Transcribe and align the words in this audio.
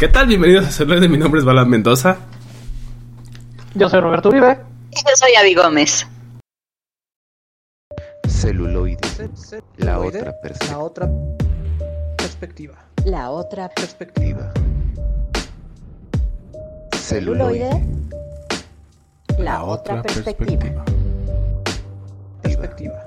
¿Qué 0.00 0.08
tal? 0.08 0.28
Bienvenidos 0.28 0.64
a 0.66 0.70
Celuloide. 0.70 1.10
Mi 1.10 1.18
nombre 1.18 1.40
es 1.40 1.44
Balán 1.44 1.68
Mendoza. 1.68 2.16
Yo 3.74 3.86
soy 3.90 4.00
Roberto 4.00 4.30
Uribe. 4.30 4.58
Y 4.92 4.96
yo 4.96 5.14
soy 5.14 5.34
Avi 5.38 5.52
Gómez. 5.52 6.06
Celuloide. 8.26 8.96
La 9.76 9.98
otra 10.00 10.32
perspectiva. 10.40 10.64
La 10.64 10.78
otra 10.80 11.10
perspectiva. 12.16 12.74
La 13.04 13.30
otra 13.30 13.68
Perspectiva. 13.68 14.52
celuloide. 16.96 17.84
La 19.36 19.64
otra 19.64 20.00
perspectiva. 20.00 20.82
Perspectiva. 22.40 23.04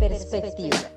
Perspectiva. 0.00 0.91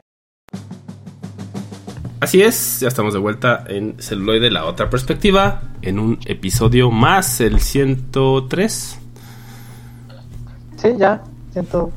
Así 2.20 2.42
es, 2.42 2.80
ya 2.80 2.88
estamos 2.88 3.14
de 3.14 3.20
vuelta 3.20 3.64
en 3.68 3.96
Celuloide, 4.00 4.50
la 4.50 4.66
otra 4.66 4.90
perspectiva, 4.90 5.62
en 5.82 6.00
un 6.00 6.20
episodio 6.26 6.90
más, 6.90 7.42
el 7.42 7.60
103. 7.60 9.00
Sí, 10.78 10.90
ya. 10.98 11.24
Siento. 11.52 11.92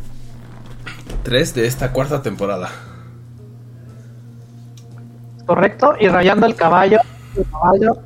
3 1.22 1.54
de 1.54 1.66
esta 1.66 1.92
cuarta 1.92 2.22
temporada. 2.22 2.70
Correcto. 5.46 5.94
Y 5.98 6.08
rayando 6.08 6.46
el 6.46 6.54
caballo. 6.54 6.98
El 7.36 7.44
caballo. 7.50 7.98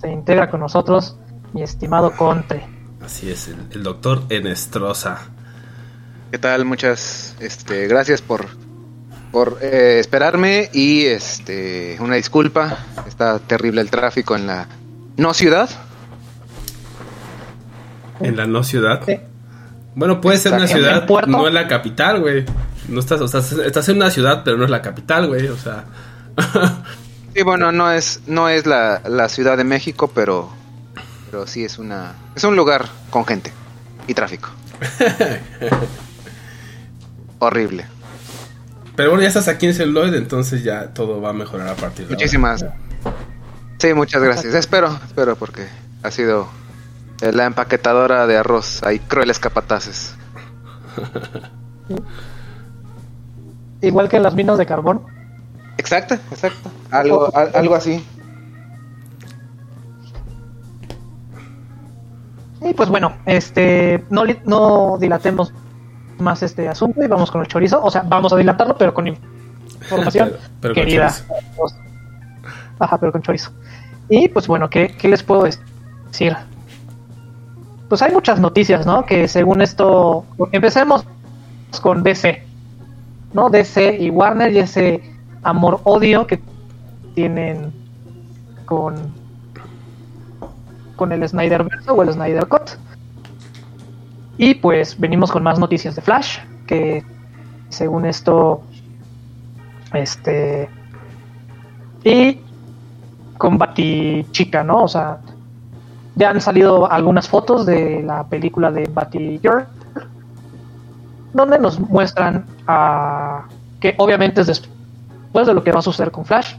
Se 0.00 0.10
integra 0.10 0.50
con 0.50 0.60
nosotros 0.60 1.16
mi 1.52 1.62
estimado 1.62 2.12
Conte. 2.12 2.66
Así 3.04 3.30
es, 3.30 3.48
el, 3.48 3.56
el 3.72 3.82
doctor 3.82 4.22
Enestrosa. 4.30 5.18
¿Qué 6.30 6.38
tal? 6.38 6.64
Muchas 6.64 7.36
este, 7.40 7.86
gracias 7.86 8.22
por, 8.22 8.46
por 9.32 9.58
eh, 9.62 9.98
esperarme 9.98 10.70
y 10.72 11.06
este, 11.06 11.96
una 11.98 12.16
disculpa. 12.16 12.78
Está 13.08 13.38
terrible 13.40 13.80
el 13.80 13.90
tráfico 13.90 14.36
en 14.36 14.46
la 14.46 14.68
no 15.16 15.34
ciudad. 15.34 15.68
En 18.20 18.36
la 18.36 18.46
no 18.46 18.62
ciudad. 18.62 19.00
Sí. 19.04 19.18
Bueno, 19.94 20.20
puede 20.20 20.38
ser 20.38 20.52
una 20.52 20.66
ciudad, 20.66 21.06
no 21.26 21.48
en 21.48 21.54
la 21.54 21.66
capital, 21.66 22.20
güey. 22.20 22.44
No 22.88 23.00
estás, 23.00 23.20
o 23.20 23.28
sea, 23.28 23.40
estás 23.40 23.88
en 23.88 23.96
una 23.96 24.10
ciudad, 24.10 24.42
pero 24.44 24.56
no 24.56 24.64
es 24.64 24.70
la 24.70 24.82
capital, 24.82 25.26
güey. 25.26 25.48
O 25.48 25.56
sea. 25.56 25.84
Sí, 27.34 27.42
bueno, 27.42 27.72
no 27.72 27.90
es, 27.90 28.20
no 28.26 28.50
es 28.50 28.66
la, 28.66 29.00
la 29.08 29.30
Ciudad 29.30 29.56
de 29.56 29.64
México, 29.64 30.10
pero, 30.14 30.50
pero 31.30 31.46
sí 31.46 31.64
es 31.64 31.78
una 31.78 32.12
es 32.34 32.44
un 32.44 32.56
lugar 32.56 32.84
con 33.08 33.24
gente 33.24 33.50
y 34.06 34.12
tráfico. 34.12 34.50
Horrible. 37.38 37.86
Pero 38.96 39.10
bueno, 39.10 39.22
ya 39.22 39.28
estás 39.28 39.48
aquí 39.48 39.66
en 39.66 39.74
celuloide, 39.74 40.18
entonces 40.18 40.62
ya 40.64 40.92
todo 40.94 41.20
va 41.20 41.30
a 41.30 41.32
mejorar 41.32 41.68
a 41.68 41.74
partir 41.74 42.06
de 42.06 42.14
ahora. 42.14 42.16
Muchísimas. 42.16 42.64
Sí, 43.78 43.94
muchas 43.94 44.22
gracias. 44.22 44.54
Espero, 44.54 44.98
espero 45.06 45.36
porque 45.36 45.66
ha 46.02 46.10
sido 46.10 46.48
la 47.20 47.46
empaquetadora 47.46 48.26
de 48.26 48.36
arroz. 48.36 48.82
Hay 48.84 48.98
crueles 49.00 49.38
capataces. 49.38 50.14
Igual 53.80 54.08
que 54.08 54.16
en 54.18 54.22
las 54.22 54.34
minas 54.34 54.58
de 54.58 54.66
carbón. 54.66 55.02
Exacto, 55.78 56.14
exacto. 56.30 56.70
Algo, 56.90 57.34
al- 57.34 57.50
algo 57.54 57.74
así. 57.74 58.04
Y 62.60 62.74
pues 62.74 62.88
bueno, 62.88 63.16
este. 63.26 64.04
No, 64.10 64.22
no 64.44 64.96
dilatemos 65.00 65.52
más 66.22 66.42
este 66.42 66.68
asunto 66.68 67.02
y 67.02 67.06
vamos 67.08 67.30
con 67.30 67.40
el 67.42 67.46
chorizo. 67.48 67.82
O 67.82 67.90
sea, 67.90 68.02
vamos 68.02 68.32
a 68.32 68.36
dilatarlo, 68.36 68.76
pero 68.78 68.94
con 68.94 69.06
información 69.06 70.30
Pero- 70.30 70.42
pero 70.60 70.74
con 70.74 70.82
querida. 70.84 71.08
chorizo. 71.08 71.76
Ajá, 72.78 72.98
pero 72.98 73.12
con 73.12 73.22
chorizo. 73.22 73.50
Y 74.08 74.28
pues 74.28 74.46
bueno, 74.48 74.68
¿qué, 74.70 74.88
qué 74.98 75.08
les 75.08 75.22
puedo 75.22 75.44
decir? 75.44 76.36
Pues 77.88 78.00
hay 78.02 78.12
muchas 78.12 78.40
noticias, 78.40 78.86
¿no? 78.86 79.04
Que 79.04 79.28
según 79.28 79.60
esto. 79.62 80.24
Empecemos 80.52 81.04
con 81.82 82.02
DC. 82.02 82.44
¿No? 83.34 83.48
DC 83.50 83.96
y 83.98 84.10
Warner 84.10 84.52
y 84.52 84.58
ese 84.58 85.02
amor-odio 85.42 86.26
que 86.26 86.40
tienen 87.14 87.72
con. 88.66 88.94
con 90.96 91.12
el 91.12 91.26
Snyder 91.28 91.64
Verso 91.64 91.94
o 91.94 92.02
el 92.02 92.12
Snyder 92.12 92.46
Cut. 92.46 92.70
Y 94.42 94.54
pues 94.54 94.98
venimos 94.98 95.30
con 95.30 95.44
más 95.44 95.60
noticias 95.60 95.94
de 95.94 96.02
Flash. 96.02 96.38
Que 96.66 97.04
según 97.68 98.04
esto. 98.04 98.60
Este. 99.94 100.68
Y 102.02 102.40
con 103.38 103.56
Batichica, 103.56 104.64
¿no? 104.64 104.82
O 104.82 104.88
sea, 104.88 105.18
ya 106.16 106.30
han 106.30 106.40
salido 106.40 106.90
algunas 106.90 107.28
fotos 107.28 107.66
de 107.66 108.02
la 108.02 108.24
película 108.24 108.72
de 108.72 108.90
Batgirl, 108.92 109.64
donde 111.32 111.60
nos 111.60 111.78
muestran 111.78 112.44
a 112.66 113.44
que 113.78 113.94
obviamente 113.98 114.40
es 114.40 114.48
después 114.48 115.46
de 115.46 115.54
lo 115.54 115.62
que 115.62 115.70
va 115.70 115.78
a 115.78 115.82
suceder 115.82 116.10
con 116.10 116.24
Flash. 116.24 116.56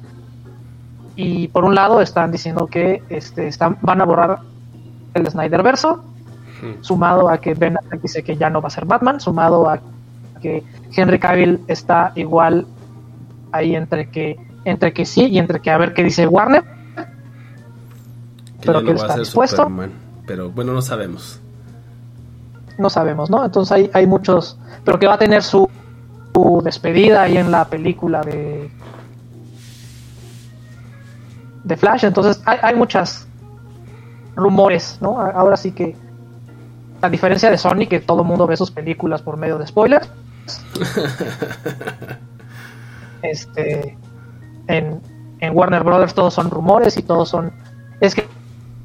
Y 1.17 1.49
por 1.49 1.65
un 1.65 1.75
lado 1.75 1.99
están 1.99 2.31
diciendo 2.31 2.65
que 2.67 3.03
este, 3.09 3.49
están, 3.49 3.77
van 3.81 3.99
a 3.99 4.05
borrar 4.05 4.39
el 5.15 5.29
Snyder 5.29 5.63
verso, 5.63 6.01
Sumado 6.81 7.29
a 7.29 7.37
que 7.39 7.53
Ben 7.53 7.77
Affleck 7.77 8.01
dice 8.01 8.23
que 8.23 8.35
ya 8.35 8.49
no 8.49 8.61
va 8.61 8.67
a 8.67 8.71
ser 8.71 8.85
Batman, 8.85 9.19
sumado 9.19 9.69
a 9.69 9.79
que 10.41 10.63
Henry 10.95 11.19
Cavill 11.19 11.61
está 11.67 12.11
igual 12.15 12.67
ahí 13.51 13.75
entre 13.75 14.09
que 14.09 14.37
entre 14.65 14.93
que 14.93 15.05
sí 15.05 15.25
y 15.25 15.39
entre 15.39 15.59
que 15.61 15.71
a 15.71 15.77
ver 15.77 15.93
qué 15.93 16.03
dice 16.03 16.27
Warner. 16.27 16.63
Que 18.61 18.67
Pero 18.67 18.83
que 18.83 18.91
a 18.91 18.95
está 18.95 19.17
dispuesto. 19.17 19.57
Superman. 19.57 19.91
Pero 20.25 20.49
bueno, 20.51 20.73
no 20.73 20.81
sabemos. 20.81 21.39
No 22.77 22.89
sabemos, 22.89 23.29
¿no? 23.29 23.43
Entonces 23.45 23.71
hay, 23.71 23.89
hay 23.93 24.07
muchos, 24.07 24.57
pero 24.83 24.97
que 24.97 25.05
va 25.05 25.15
a 25.15 25.17
tener 25.17 25.43
su, 25.43 25.69
su 26.33 26.61
despedida 26.63 27.23
ahí 27.23 27.37
en 27.37 27.51
la 27.51 27.65
película 27.65 28.21
de 28.21 28.71
de 31.63 31.77
Flash. 31.77 32.05
Entonces 32.05 32.41
hay, 32.45 32.57
hay 32.61 32.75
muchas 32.75 33.27
rumores, 34.35 34.97
¿no? 35.01 35.19
Ahora 35.19 35.57
sí 35.57 35.71
que 35.71 35.95
a 37.03 37.09
diferencia 37.09 37.51
de 37.51 37.57
Sony 37.57 37.87
que 37.89 37.99
todo 37.99 38.23
mundo 38.23 38.47
ve 38.47 38.55
sus 38.55 38.71
películas 38.71 39.21
por 39.21 39.35
medio 39.35 39.57
de 39.57 39.67
spoilers. 39.67 40.09
este 43.21 43.97
en, 44.67 45.01
en 45.39 45.57
Warner 45.57 45.83
Brothers 45.83 46.13
todos 46.13 46.33
son 46.33 46.49
rumores 46.49 46.97
y 46.97 47.03
todos 47.03 47.29
son 47.29 47.51
es 47.99 48.15
que 48.15 48.27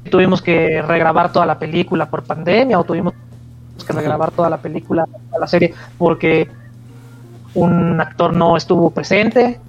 tuvimos 0.09 0.41
que 0.41 0.81
regrabar 0.81 1.31
toda 1.31 1.45
la 1.45 1.59
película 1.59 2.09
por 2.09 2.23
pandemia 2.23 2.79
o 2.79 2.83
tuvimos 2.83 3.13
que 3.85 3.93
regrabar 3.93 4.31
toda 4.31 4.49
la 4.49 4.57
película, 4.57 5.05
toda 5.05 5.39
la 5.39 5.47
serie 5.47 5.73
porque 5.97 6.49
un 7.53 7.99
actor 8.01 8.33
no 8.33 8.57
estuvo 8.57 8.91
presente. 8.91 9.59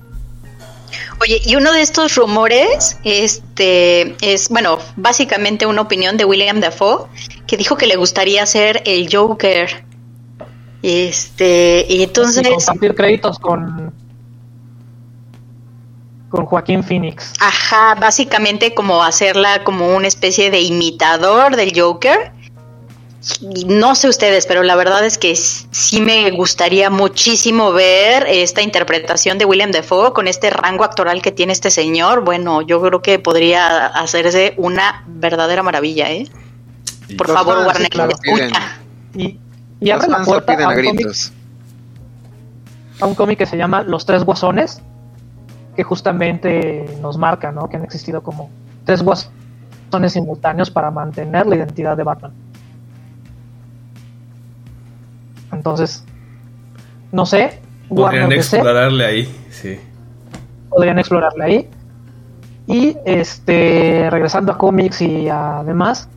Oye, 1.22 1.42
y 1.44 1.54
uno 1.56 1.72
de 1.72 1.82
estos 1.82 2.14
rumores, 2.14 2.98
este, 3.04 4.16
es, 4.22 4.48
bueno, 4.48 4.78
básicamente 4.96 5.66
una 5.66 5.82
opinión 5.82 6.16
de 6.16 6.24
William 6.24 6.60
Dafoe, 6.60 7.08
que 7.46 7.58
dijo 7.58 7.76
que 7.76 7.86
le 7.86 7.96
gustaría 7.96 8.46
ser 8.46 8.82
el 8.86 9.14
Joker. 9.14 9.84
Este, 10.82 11.84
y 11.88 12.02
entonces, 12.02 12.46
y 12.46 12.50
compartir 12.50 12.94
créditos 12.94 13.38
con 13.38 13.92
con 16.30 16.46
Joaquín 16.46 16.84
Phoenix. 16.84 17.32
ajá, 17.40 17.96
básicamente 17.96 18.72
como 18.72 19.02
hacerla 19.02 19.64
como 19.64 19.94
una 19.94 20.06
especie 20.06 20.50
de 20.50 20.60
imitador 20.60 21.56
del 21.56 21.78
Joker. 21.78 22.32
No 23.66 23.94
sé 23.94 24.08
ustedes, 24.08 24.46
pero 24.46 24.62
la 24.62 24.76
verdad 24.76 25.04
es 25.04 25.18
que 25.18 25.36
sí 25.36 26.00
me 26.00 26.30
gustaría 26.30 26.88
muchísimo 26.88 27.70
ver 27.70 28.26
esta 28.26 28.62
interpretación 28.62 29.36
de 29.36 29.44
William 29.44 29.72
Defoe 29.72 30.14
con 30.14 30.26
este 30.26 30.48
rango 30.48 30.84
actoral 30.84 31.20
que 31.20 31.30
tiene 31.30 31.52
este 31.52 31.70
señor. 31.70 32.24
Bueno, 32.24 32.62
yo 32.62 32.80
creo 32.80 33.02
que 33.02 33.18
podría 33.18 33.86
hacerse 33.86 34.54
una 34.56 35.04
verdadera 35.06 35.62
maravilla, 35.62 36.10
¿eh? 36.10 36.28
Por 37.18 37.28
Los 37.28 37.36
favor, 37.36 37.66
Warner, 37.66 37.90
claro, 37.90 38.12
escucha. 38.12 38.78
Y, 39.14 39.90
abre 39.90 40.08
la 40.08 40.24
puerta 40.24 40.52
a 40.52 40.68
un, 40.68 40.84
cómic, 40.84 41.08
a 43.00 43.06
un 43.06 43.14
cómic 43.14 43.38
que 43.38 43.46
se 43.46 43.56
llama 43.58 43.82
Los 43.82 44.06
Tres 44.06 44.24
Guasones, 44.24 44.80
que 45.76 45.82
justamente 45.82 46.86
nos 47.02 47.18
marca, 47.18 47.52
¿no? 47.52 47.68
Que 47.68 47.76
han 47.76 47.84
existido 47.84 48.22
como 48.22 48.48
tres 48.86 49.02
guasones 49.02 50.12
simultáneos 50.12 50.70
para 50.70 50.90
mantener 50.90 51.46
la 51.46 51.56
identidad 51.56 51.98
de 51.98 52.02
Batman. 52.02 52.32
Entonces, 55.52 56.04
no 57.12 57.26
sé, 57.26 57.60
Podrían 57.88 58.22
Warner 58.22 58.38
DC, 58.38 58.56
explorarle 58.56 59.04
ahí, 59.04 59.36
sí. 59.50 59.78
podrían 60.68 60.98
explorarla 60.98 61.44
ahí. 61.44 61.68
Y 62.66 62.96
este, 63.04 64.08
regresando 64.10 64.52
a 64.52 64.58
cómics 64.58 65.00
y 65.02 65.28
a 65.28 65.62
demás, 65.64 66.08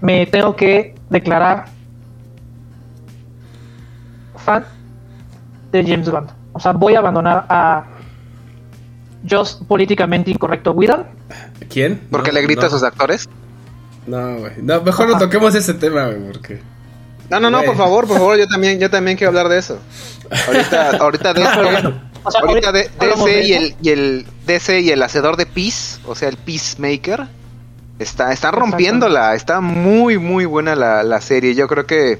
me 0.00 0.24
tengo 0.26 0.56
que 0.56 0.94
declarar 1.10 1.66
fan 4.36 4.64
de 5.72 5.84
James 5.84 6.08
Gunn. 6.08 6.26
O 6.52 6.60
sea, 6.60 6.72
voy 6.72 6.94
a 6.94 7.00
abandonar 7.00 7.44
a 7.48 7.84
Just 9.28 9.64
políticamente 9.64 10.30
incorrecto 10.30 10.72
Whedon. 10.72 11.04
¿Quién? 11.68 12.00
Porque 12.10 12.30
No, 12.30 12.36
le 12.36 12.42
grita 12.42 12.62
no. 12.62 12.66
a 12.68 12.70
sus 12.70 12.82
actores. 12.82 13.28
No, 14.06 14.36
güey. 14.38 14.52
No, 14.62 14.80
mejor 14.80 15.08
no 15.10 15.18
toquemos 15.18 15.54
ese 15.54 15.74
tema, 15.74 16.06
güey, 16.06 16.32
porque. 16.32 16.60
No, 17.30 17.38
no, 17.40 17.50
no, 17.50 17.62
por 17.62 17.76
favor, 17.76 18.06
por 18.06 18.16
favor, 18.18 18.38
yo 18.38 18.46
también, 18.48 18.78
yo 18.80 18.88
también 18.90 19.16
quiero 19.16 19.28
hablar 19.30 19.48
de 19.48 19.58
eso. 19.58 19.78
Ahorita, 20.46 20.96
ahorita 20.98 21.30
o 22.24 22.30
sea, 22.30 22.40
ahorita 22.40 22.72
de- 22.72 22.90
DC 23.00 23.42
y 23.46 23.52
el, 23.52 23.76
y 23.82 23.88
el 23.90 24.26
DC 24.46 24.80
y 24.80 24.90
el 24.90 25.02
hacedor 25.02 25.36
de 25.36 25.46
Peace, 25.46 25.98
o 26.06 26.14
sea, 26.14 26.28
el 26.28 26.36
Peacemaker, 26.38 27.26
está, 27.98 28.32
están 28.32 28.52
rompiéndola, 28.54 29.34
está 29.34 29.60
muy, 29.60 30.18
muy 30.18 30.46
buena 30.46 30.74
la, 30.74 31.02
la 31.02 31.20
serie. 31.20 31.54
Yo 31.54 31.68
creo 31.68 31.86
que, 31.86 32.18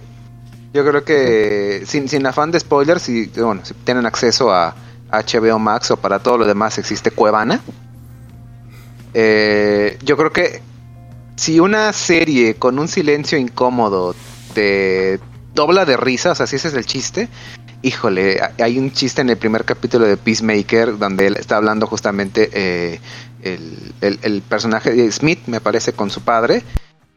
yo 0.75 0.84
creo 0.87 1.05
que, 1.05 1.84
sin, 1.87 2.08
sin 2.08 2.26
afán 2.26 2.50
de 2.50 2.60
spoilers, 2.60 3.02
si, 3.02 3.26
bueno, 3.37 3.62
si 3.64 3.72
tienen 3.75 4.05
acceso 4.06 4.52
a 4.52 4.75
HBO 5.10 5.58
Max 5.58 5.90
o 5.90 5.96
para 5.96 6.19
todo 6.19 6.37
lo 6.38 6.44
demás 6.44 6.76
existe 6.78 7.10
Cuevana. 7.10 7.60
Eh, 9.14 9.99
yo 10.05 10.16
creo 10.16 10.32
que 10.32 10.60
si 11.37 11.60
una 11.60 11.93
serie 11.93 12.55
con 12.56 12.78
un 12.78 12.88
silencio 12.88 13.38
incómodo 13.38 14.14
dobla 15.55 15.84
de 15.84 15.96
risa, 15.96 16.32
o 16.32 16.34
sea, 16.34 16.46
si 16.46 16.56
ese 16.56 16.69
es 16.69 16.75
el 16.75 16.87
chiste, 16.87 17.28
híjole, 17.82 18.40
hay 18.62 18.78
un 18.78 18.93
chiste 18.93 19.20
en 19.22 19.31
el 19.31 19.37
primer 19.37 19.64
capítulo 19.64 20.06
de 20.06 20.16
Peacemaker 20.16 20.99
donde 20.99 21.26
él 21.28 21.37
está 21.37 21.56
hablando 21.56 21.87
justamente 21.87 22.50
eh, 22.52 23.00
el, 23.43 24.19
el- 24.22 24.43
personaje 24.43 24.93
de 24.93 25.10
Smith, 25.12 25.40
me 25.46 25.60
parece, 25.60 25.93
con 25.93 26.10
su 26.10 26.20
padre. 26.22 26.62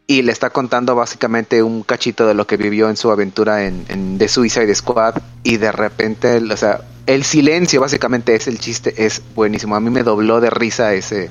Y 0.07 0.23
le 0.23 0.31
está 0.33 0.49
contando 0.49 0.93
básicamente 0.95 1.63
un 1.63 1.83
cachito 1.83 2.27
de 2.27 2.33
lo 2.33 2.45
que 2.45 2.57
vivió 2.57 2.89
en 2.89 2.97
su 2.97 3.11
aventura 3.11 3.65
en, 3.65 4.17
The 4.17 4.27
Suicide 4.27 4.73
Squad. 4.75 5.15
Y 5.43 5.57
de 5.57 5.71
repente, 5.71 6.38
o 6.38 6.57
sea, 6.57 6.81
el 7.05 7.23
silencio 7.23 7.79
básicamente 7.79 8.35
es 8.35 8.47
el 8.47 8.59
chiste, 8.59 9.05
es 9.05 9.21
buenísimo. 9.35 9.75
A 9.75 9.79
mí 9.79 9.89
me 9.89 10.03
dobló 10.03 10.41
de 10.41 10.49
risa 10.49 10.93
ese, 10.93 11.29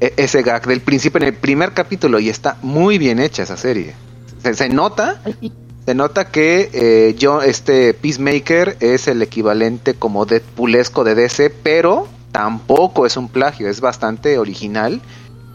e- 0.00 0.14
ese 0.16 0.42
gag 0.42 0.66
del 0.66 0.80
principio 0.80 1.18
en 1.20 1.26
el 1.28 1.34
primer 1.34 1.72
capítulo 1.72 2.20
y 2.20 2.28
está 2.28 2.56
muy 2.62 2.98
bien 2.98 3.18
hecha 3.18 3.42
esa 3.42 3.56
serie. 3.56 3.94
Se, 4.42 4.54
se 4.54 4.68
nota, 4.68 5.20
se 5.86 5.94
nota 5.94 6.28
que 6.30 6.70
eh, 6.72 7.14
yo, 7.18 7.42
este 7.42 7.94
Peacemaker 7.94 8.76
es 8.80 9.08
el 9.08 9.22
equivalente 9.22 9.94
como 9.94 10.26
Deadpoolesco 10.26 11.04
de 11.04 11.14
DC, 11.14 11.50
pero 11.50 12.08
tampoco 12.32 13.06
es 13.06 13.16
un 13.16 13.28
plagio, 13.28 13.68
es 13.68 13.80
bastante 13.80 14.38
original. 14.38 15.00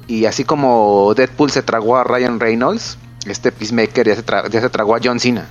Y 0.08 0.26
así 0.26 0.44
como 0.44 1.14
Deadpool 1.16 1.50
se 1.50 1.62
tragó 1.64 1.96
a 1.98 2.04
Ryan 2.04 2.40
Reynolds, 2.40 2.98
este 3.26 3.52
Peacemaker 3.54 4.06
ya 4.08 4.16
se, 4.16 4.26
tra- 4.26 4.50
ya 4.50 4.60
se 4.60 4.70
tragó 4.70 4.96
a 4.96 5.00
John 5.02 5.20
Cena. 5.20 5.48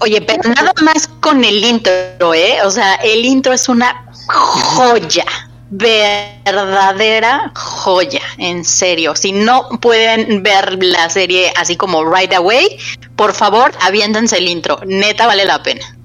Oye, 0.00 0.20
pero 0.20 0.50
nada 0.50 0.72
más 0.82 1.08
con 1.20 1.42
el 1.42 1.64
intro, 1.64 2.34
¿eh? 2.34 2.58
O 2.66 2.70
sea, 2.70 2.96
el 2.96 3.24
intro 3.24 3.54
es 3.54 3.66
una 3.70 4.04
joya. 4.28 5.24
Verdadera 5.68 7.50
joya, 7.54 8.20
en 8.38 8.64
serio. 8.64 9.16
Si 9.16 9.32
no 9.32 9.68
pueden 9.80 10.42
ver 10.42 10.82
la 10.82 11.10
serie 11.10 11.52
así 11.56 11.76
como 11.76 12.04
right 12.04 12.32
away, 12.34 12.78
por 13.16 13.32
favor, 13.32 13.72
aviéntense 13.80 14.38
el 14.38 14.48
intro. 14.48 14.78
Neta, 14.86 15.26
vale 15.26 15.44
la 15.44 15.62
pena. 15.62 15.96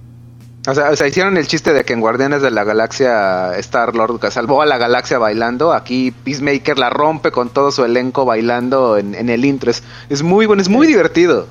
O 0.67 0.75
sea, 0.75 0.91
o 0.91 0.95
sea, 0.95 1.07
hicieron 1.07 1.37
el 1.37 1.47
chiste 1.47 1.73
de 1.73 1.83
que 1.83 1.93
en 1.93 2.01
Guardianes 2.01 2.41
de 2.41 2.51
la 2.51 2.63
Galaxia 2.63 3.55
Star 3.57 3.95
Lord 3.95 4.19
que 4.19 4.29
salvó 4.29 4.61
a 4.61 4.65
la 4.65 4.77
galaxia 4.77 5.17
bailando. 5.17 5.73
Aquí 5.73 6.11
Peacemaker 6.11 6.77
la 6.77 6.91
rompe 6.91 7.31
con 7.31 7.49
todo 7.49 7.71
su 7.71 7.83
elenco 7.83 8.25
bailando 8.25 8.97
en, 8.97 9.15
en 9.15 9.29
el 9.29 9.43
intro. 9.43 9.71
Es, 9.71 9.83
es 10.09 10.21
muy 10.21 10.45
bueno, 10.45 10.61
es 10.61 10.69
muy 10.69 10.85
divertido. 10.85 11.47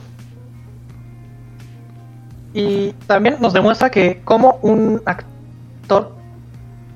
Y 2.55 2.93
también 3.07 3.37
nos 3.41 3.53
demuestra 3.53 3.91
que 3.91 4.21
como 4.25 4.59
un 4.63 5.03
actor 5.07 6.20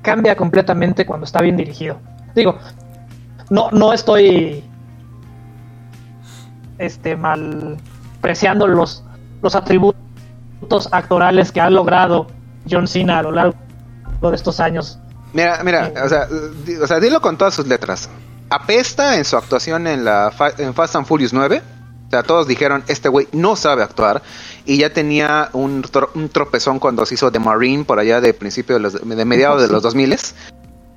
cambia 0.04 0.36
completamente 0.36 1.04
cuando 1.04 1.24
está 1.24 1.40
bien 1.42 1.56
dirigido. 1.56 1.98
Digo, 2.36 2.56
no, 3.50 3.70
no 3.72 3.92
estoy 3.92 4.62
este 6.78 7.16
mal 7.16 7.76
preciando 8.20 8.66
los, 8.66 9.02
los 9.42 9.54
atributos 9.54 10.88
actorales 10.92 11.52
que 11.52 11.60
ha 11.60 11.70
logrado 11.70 12.26
John 12.70 12.86
Cena 12.88 13.18
a 13.18 13.22
lo 13.22 13.32
largo 13.32 13.54
de 14.22 14.34
estos 14.36 14.60
años. 14.60 14.98
Mira, 15.32 15.62
mira, 15.64 15.92
o 16.04 16.08
sea, 16.08 16.26
di- 16.64 16.76
o 16.76 16.86
sea, 16.86 17.00
dilo 17.00 17.20
con 17.20 17.36
todas 17.36 17.54
sus 17.54 17.66
letras. 17.66 18.08
Apesta 18.50 19.16
en 19.16 19.24
su 19.24 19.36
actuación 19.36 19.86
en 19.86 20.04
la 20.04 20.30
Fa- 20.34 20.52
en 20.58 20.74
Fast 20.74 20.96
and 20.96 21.06
Furious 21.06 21.32
9. 21.32 21.62
O 22.06 22.10
sea, 22.10 22.22
todos 22.22 22.46
dijeron, 22.46 22.84
este 22.86 23.08
güey 23.08 23.28
no 23.32 23.56
sabe 23.56 23.82
actuar. 23.82 24.22
Y 24.66 24.78
ya 24.78 24.92
tenía 24.92 25.50
un, 25.52 25.82
tro- 25.82 26.08
un 26.14 26.28
tropezón 26.30 26.78
cuando 26.78 27.04
se 27.04 27.14
hizo 27.14 27.30
The 27.30 27.38
Marine 27.38 27.84
por 27.84 27.98
allá 27.98 28.20
de 28.20 28.32
principio 28.34 28.76
de, 28.76 28.80
los, 28.80 28.92
de 28.94 29.24
mediados 29.24 29.60
de 29.60 29.68
los 29.68 29.82
2000 29.82 30.16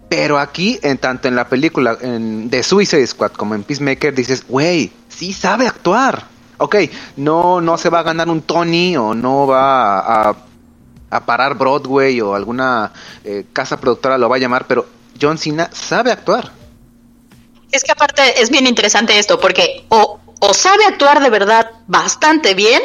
Pero 0.09 0.39
aquí, 0.39 0.79
en 0.83 0.97
tanto 0.97 1.27
en 1.27 1.35
la 1.35 1.49
película 1.49 1.97
en 2.01 2.49
The 2.49 2.63
Suicide 2.63 3.05
Squad 3.05 3.31
como 3.33 3.55
en 3.55 3.63
Peacemaker, 3.63 4.13
dices, 4.15 4.45
güey, 4.47 4.91
sí 5.09 5.33
sabe 5.33 5.67
actuar. 5.67 6.25
Ok, 6.59 6.75
no, 7.17 7.59
no 7.61 7.77
se 7.77 7.89
va 7.89 7.99
a 7.99 8.03
ganar 8.03 8.29
un 8.29 8.41
Tony 8.41 8.95
o 8.97 9.13
no 9.13 9.45
va 9.47 9.99
a, 9.99 10.29
a- 10.29 10.35
a 11.09 11.25
parar 11.25 11.55
Broadway 11.57 12.19
o 12.21 12.35
alguna 12.35 12.91
eh, 13.23 13.45
casa 13.53 13.79
productora 13.79 14.17
lo 14.17 14.27
va 14.29 14.37
a 14.37 14.39
llamar, 14.39 14.65
pero 14.67 14.85
John 15.21 15.37
Cena 15.37 15.69
sabe 15.73 16.11
actuar. 16.11 16.51
Es 17.71 17.83
que 17.83 17.91
aparte 17.91 18.41
es 18.41 18.49
bien 18.49 18.65
interesante 18.65 19.17
esto, 19.19 19.39
porque 19.39 19.85
o, 19.89 20.19
o 20.39 20.53
sabe 20.53 20.85
actuar 20.85 21.21
de 21.21 21.29
verdad 21.29 21.71
bastante 21.87 22.53
bien, 22.53 22.81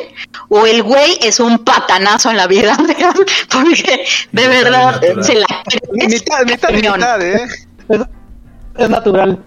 o 0.49 0.67
el 0.67 0.83
güey 0.83 1.19
es 1.23 1.41
un 1.41 1.59
patanazo 1.65 2.31
en 2.31 2.37
la 2.37 2.47
vida 2.47 2.77
real, 2.97 3.15
porque 3.51 4.05
de 4.33 4.49
Mitad 4.49 4.49
verdad 4.49 4.93
natural. 5.01 5.25
se 5.25 5.35
la 5.35 5.47
crees 5.65 6.13
Mitad, 6.13 6.45
mitad 6.47 6.71
mitad, 6.71 7.23
¿eh? 7.23 7.47
Es, 7.89 8.01
es 8.79 8.89
natural. 8.89 9.45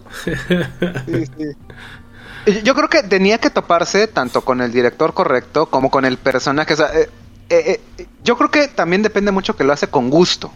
Yo 2.63 2.75
creo 2.75 2.89
que 2.89 3.01
tenía 3.03 3.39
que 3.39 3.49
toparse 3.49 4.07
tanto 4.07 4.41
con 4.41 4.61
el 4.61 4.71
director 4.71 5.13
correcto 5.13 5.65
como 5.65 5.89
con 5.89 6.05
el 6.05 6.17
personaje. 6.17 6.73
O 6.73 6.77
sea, 6.77 6.93
eh, 6.93 7.09
eh, 7.49 7.81
eh, 7.97 8.05
yo 8.23 8.37
creo 8.37 8.51
que 8.51 8.67
también 8.67 9.01
depende 9.01 9.31
mucho 9.31 9.55
que 9.55 9.63
lo 9.63 9.73
hace 9.73 9.87
con 9.87 10.09
gusto. 10.09 10.51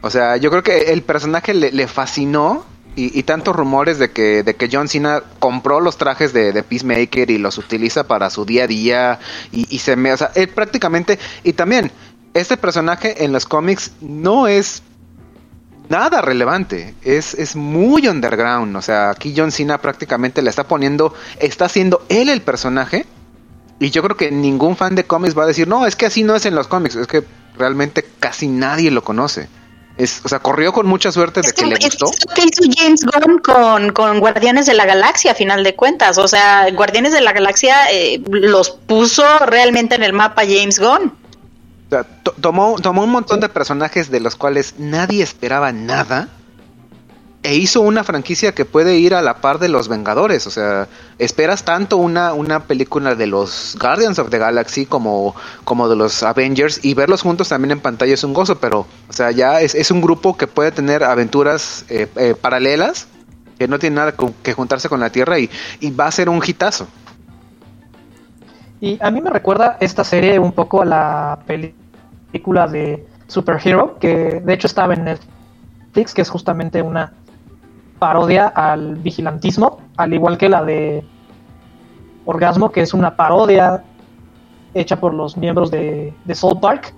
O 0.00 0.08
sea, 0.08 0.38
yo 0.38 0.50
creo 0.50 0.62
que 0.62 0.92
el 0.92 1.02
personaje 1.02 1.52
le, 1.52 1.70
le 1.72 1.86
fascinó 1.86 2.64
y, 2.96 3.18
y 3.18 3.22
tantos 3.22 3.54
rumores 3.54 3.98
de 3.98 4.10
que, 4.10 4.42
de 4.42 4.56
que 4.56 4.68
John 4.70 4.88
Cena 4.88 5.22
compró 5.38 5.80
los 5.80 5.96
trajes 5.96 6.32
de, 6.32 6.62
Peacemaker 6.62 7.30
y 7.30 7.38
los 7.38 7.58
utiliza 7.58 8.04
para 8.04 8.30
su 8.30 8.44
día 8.44 8.64
a 8.64 8.66
día 8.66 9.18
y, 9.52 9.78
se 9.78 9.96
me... 9.96 10.12
O 10.12 10.16
sea, 10.16 10.30
él 10.34 10.48
prácticamente... 10.48 11.18
Y 11.44 11.52
también, 11.52 11.90
este 12.34 12.56
personaje 12.56 13.24
en 13.24 13.32
los 13.32 13.46
cómics 13.46 13.92
no 14.00 14.48
es 14.48 14.82
nada 15.88 16.20
relevante. 16.20 16.94
Es, 17.02 17.34
es 17.34 17.56
muy 17.56 18.08
underground. 18.08 18.76
O 18.76 18.82
sea, 18.82 19.10
aquí 19.10 19.34
John 19.36 19.52
Cena 19.52 19.78
prácticamente 19.78 20.42
le 20.42 20.50
está 20.50 20.64
poniendo, 20.64 21.14
está 21.38 21.66
haciendo 21.66 22.04
él 22.08 22.28
el 22.28 22.42
personaje. 22.42 23.06
Y 23.78 23.90
yo 23.90 24.02
creo 24.02 24.16
que 24.16 24.30
ningún 24.30 24.76
fan 24.76 24.94
de 24.94 25.04
cómics 25.04 25.36
va 25.36 25.44
a 25.44 25.46
decir, 25.46 25.66
no, 25.66 25.86
es 25.86 25.96
que 25.96 26.06
así 26.06 26.22
no 26.22 26.36
es 26.36 26.44
en 26.44 26.54
los 26.54 26.66
cómics. 26.66 26.96
Es 26.96 27.06
que 27.06 27.24
realmente 27.56 28.04
casi 28.18 28.48
nadie 28.48 28.90
lo 28.90 29.02
conoce. 29.02 29.48
Es, 30.02 30.20
o 30.24 30.28
sea, 30.28 30.38
corrió 30.38 30.72
con 30.72 30.86
mucha 30.86 31.12
suerte 31.12 31.40
de 31.42 31.48
Es 31.48 31.52
que 31.52 31.62
que 31.62 31.68
le 31.68 31.74
es 31.76 31.84
gustó. 31.98 32.06
lo 32.06 32.34
que 32.34 32.42
hizo 32.42 32.62
James 32.78 33.04
Gunn 33.04 33.38
con, 33.38 33.92
con 33.92 34.18
Guardianes 34.20 34.66
de 34.66 34.74
la 34.74 34.86
Galaxia, 34.86 35.32
a 35.32 35.34
final 35.34 35.62
de 35.62 35.74
cuentas. 35.76 36.16
O 36.18 36.26
sea, 36.26 36.70
Guardianes 36.72 37.12
de 37.12 37.20
la 37.20 37.32
Galaxia 37.32 37.90
eh, 37.92 38.22
los 38.30 38.70
puso 38.70 39.24
realmente 39.40 39.94
en 39.96 40.02
el 40.02 40.12
mapa 40.12 40.42
James 40.42 40.78
Gunn. 40.78 41.12
O 41.12 41.90
sea, 41.90 42.04
to- 42.04 42.34
tomó, 42.40 42.76
tomó 42.80 43.02
un 43.04 43.10
montón 43.10 43.40
de 43.40 43.48
personajes 43.48 44.10
de 44.10 44.20
los 44.20 44.36
cuales 44.36 44.74
nadie 44.78 45.22
esperaba 45.22 45.72
nada. 45.72 46.28
E 47.42 47.54
hizo 47.54 47.80
una 47.80 48.04
franquicia 48.04 48.52
que 48.52 48.66
puede 48.66 48.98
ir 48.98 49.14
a 49.14 49.22
la 49.22 49.40
par 49.40 49.58
de 49.58 49.68
los 49.68 49.88
Vengadores. 49.88 50.46
O 50.46 50.50
sea, 50.50 50.88
esperas 51.18 51.64
tanto 51.64 51.96
una, 51.96 52.34
una 52.34 52.64
película 52.64 53.14
de 53.14 53.26
los 53.26 53.76
Guardians 53.80 54.18
of 54.18 54.28
the 54.28 54.38
Galaxy 54.38 54.84
como, 54.84 55.34
como 55.64 55.88
de 55.88 55.96
los 55.96 56.22
Avengers. 56.22 56.84
Y 56.84 56.92
verlos 56.92 57.22
juntos 57.22 57.48
también 57.48 57.70
en 57.70 57.80
pantalla 57.80 58.12
es 58.12 58.24
un 58.24 58.34
gozo. 58.34 58.58
Pero, 58.58 58.86
o 59.08 59.12
sea, 59.12 59.30
ya 59.30 59.60
es, 59.62 59.74
es 59.74 59.90
un 59.90 60.02
grupo 60.02 60.36
que 60.36 60.46
puede 60.46 60.70
tener 60.70 61.02
aventuras 61.02 61.86
eh, 61.88 62.08
eh, 62.16 62.34
paralelas. 62.38 63.08
Que 63.58 63.68
no 63.68 63.78
tiene 63.78 63.96
nada 63.96 64.14
que 64.42 64.52
juntarse 64.52 64.88
con 64.88 65.00
la 65.00 65.10
Tierra. 65.10 65.38
Y, 65.38 65.48
y 65.80 65.90
va 65.90 66.06
a 66.06 66.12
ser 66.12 66.28
un 66.28 66.42
hitazo. 66.44 66.88
Y 68.80 68.98
a 69.02 69.10
mí 69.10 69.20
me 69.20 69.30
recuerda 69.30 69.76
esta 69.80 70.04
serie 70.04 70.38
un 70.38 70.52
poco 70.52 70.82
a 70.82 70.84
la 70.86 71.38
película 71.46 72.66
de 72.66 73.06
Superhero, 73.26 73.98
que 73.98 74.40
de 74.44 74.54
hecho 74.54 74.66
estaba 74.66 74.94
en 74.94 75.04
Netflix, 75.04 76.14
que 76.14 76.22
es 76.22 76.30
justamente 76.30 76.80
una 76.80 77.12
parodia 78.00 78.48
al 78.48 78.96
vigilantismo, 78.96 79.78
al 79.96 80.12
igual 80.12 80.36
que 80.36 80.48
la 80.48 80.64
de 80.64 81.04
Orgasmo, 82.24 82.72
que 82.72 82.80
es 82.80 82.92
una 82.92 83.14
parodia 83.14 83.84
hecha 84.74 84.98
por 84.98 85.14
los 85.14 85.36
miembros 85.36 85.70
de, 85.70 86.12
de 86.24 86.34
Soul 86.34 86.58
Park 86.58 86.94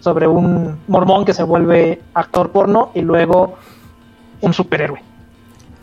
sobre 0.00 0.26
un 0.26 0.80
mormón 0.88 1.24
que 1.24 1.34
se 1.34 1.42
vuelve 1.42 2.00
actor 2.14 2.50
porno 2.50 2.90
y 2.94 3.02
luego 3.02 3.54
un 4.40 4.52
superhéroe. 4.52 5.02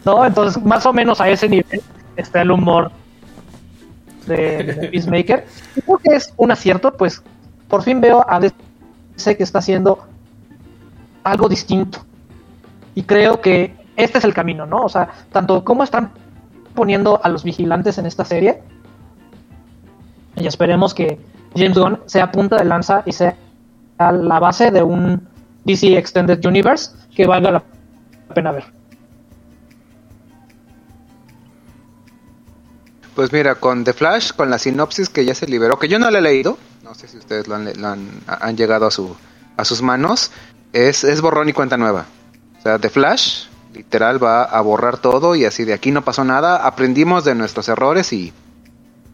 ¿No? 0.04 0.26
Entonces, 0.26 0.62
más 0.64 0.86
o 0.86 0.94
menos 0.94 1.22
a 1.22 1.30
ese 1.30 1.48
nivel 1.48 1.82
está 2.16 2.42
el 2.42 2.52
humor 2.52 2.92
de, 4.26 4.64
de 4.64 4.88
Peacemaker. 4.92 5.46
Y 5.76 5.82
creo 5.82 5.98
que 6.00 6.16
es 6.16 6.34
un 6.38 6.52
acierto, 6.52 6.94
pues 6.94 7.22
por 7.68 7.84
fin 7.84 8.02
veo 8.02 8.26
a 8.28 8.40
DC 8.40 9.38
que 9.38 9.44
está 9.44 9.60
haciendo 9.60 10.00
algo 11.24 11.48
distinto. 11.48 12.00
Y 12.98 13.04
creo 13.04 13.42
que 13.42 13.76
este 13.96 14.18
es 14.18 14.24
el 14.24 14.34
camino, 14.34 14.66
¿no? 14.66 14.82
O 14.82 14.90
sea, 14.90 15.08
tanto 15.32 15.64
como 15.64 15.84
están 15.84 16.14
poniendo 16.74 17.22
a 17.24 17.30
los 17.30 17.44
vigilantes 17.44 18.00
en 18.00 18.08
esta 18.08 18.26
serie, 18.26 18.64
y 20.36 20.48
esperemos 20.48 20.96
que 20.96 21.20
James 21.56 21.78
Gunn 21.78 22.00
sea 22.08 22.32
punta 22.32 22.56
de 22.58 22.66
lanza 22.66 23.04
y 23.06 23.12
sea 23.12 23.38
la 24.00 24.40
base 24.40 24.72
de 24.72 24.82
un 24.82 25.30
DC 25.66 25.96
Extended 25.96 26.44
Universe 26.44 26.96
que 27.16 27.28
valga 27.28 27.52
la 27.52 27.64
pena 28.34 28.52
ver. 28.52 28.64
Pues 33.14 33.32
mira, 33.32 33.54
con 33.54 33.84
The 33.84 33.94
Flash, 33.94 34.32
con 34.32 34.50
la 34.50 34.58
sinopsis 34.58 35.10
que 35.10 35.24
ya 35.24 35.36
se 35.36 35.46
liberó, 35.46 35.78
que 35.78 35.88
yo 35.88 36.00
no 36.00 36.10
la 36.10 36.18
he 36.18 36.22
leído, 36.24 36.58
no 36.82 36.96
sé 36.96 37.08
si 37.08 37.18
ustedes 37.18 37.48
lo 37.48 37.54
han, 37.54 37.66
lo 37.80 37.90
han, 37.90 38.58
llegado 38.58 38.88
a, 38.88 38.92
su, 38.92 39.16
a 39.56 39.66
sus 39.66 39.84
manos, 39.84 40.32
es 40.74 41.22
borrón 41.22 41.48
y 41.48 41.54
cuenta 41.54 41.78
nueva. 41.78 42.08
Sea, 42.68 42.80
The 42.80 42.90
Flash 42.90 43.46
literal 43.74 44.22
va 44.22 44.44
a 44.44 44.60
borrar 44.60 44.98
todo 44.98 45.36
y 45.36 45.46
así 45.46 45.64
de 45.64 45.72
aquí 45.72 45.92
no 45.92 46.04
pasó 46.04 46.26
nada, 46.26 46.68
aprendimos 46.68 47.24
de 47.24 47.34
nuestros 47.34 47.70
errores 47.70 48.12
y 48.12 48.34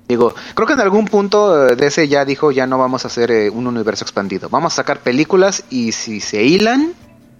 digo, 0.08 0.34
creo 0.56 0.66
que 0.66 0.74
en 0.74 0.80
algún 0.80 1.06
punto 1.06 1.70
eh, 1.70 1.76
de 1.76 1.86
ese 1.86 2.08
ya 2.08 2.26
dijo 2.26 2.52
ya 2.52 2.66
no 2.66 2.80
vamos 2.80 3.06
a 3.06 3.10
hacer 3.10 3.30
eh, 3.30 3.52
un 3.52 3.68
universo 3.68 4.06
expandido, 4.06 4.50
vamos 4.50 4.74
a 4.74 4.78
sacar 4.78 5.02
películas 5.02 5.66
y 5.70 5.92
si 5.92 6.20
se 6.20 6.44
hilan, 6.44 6.96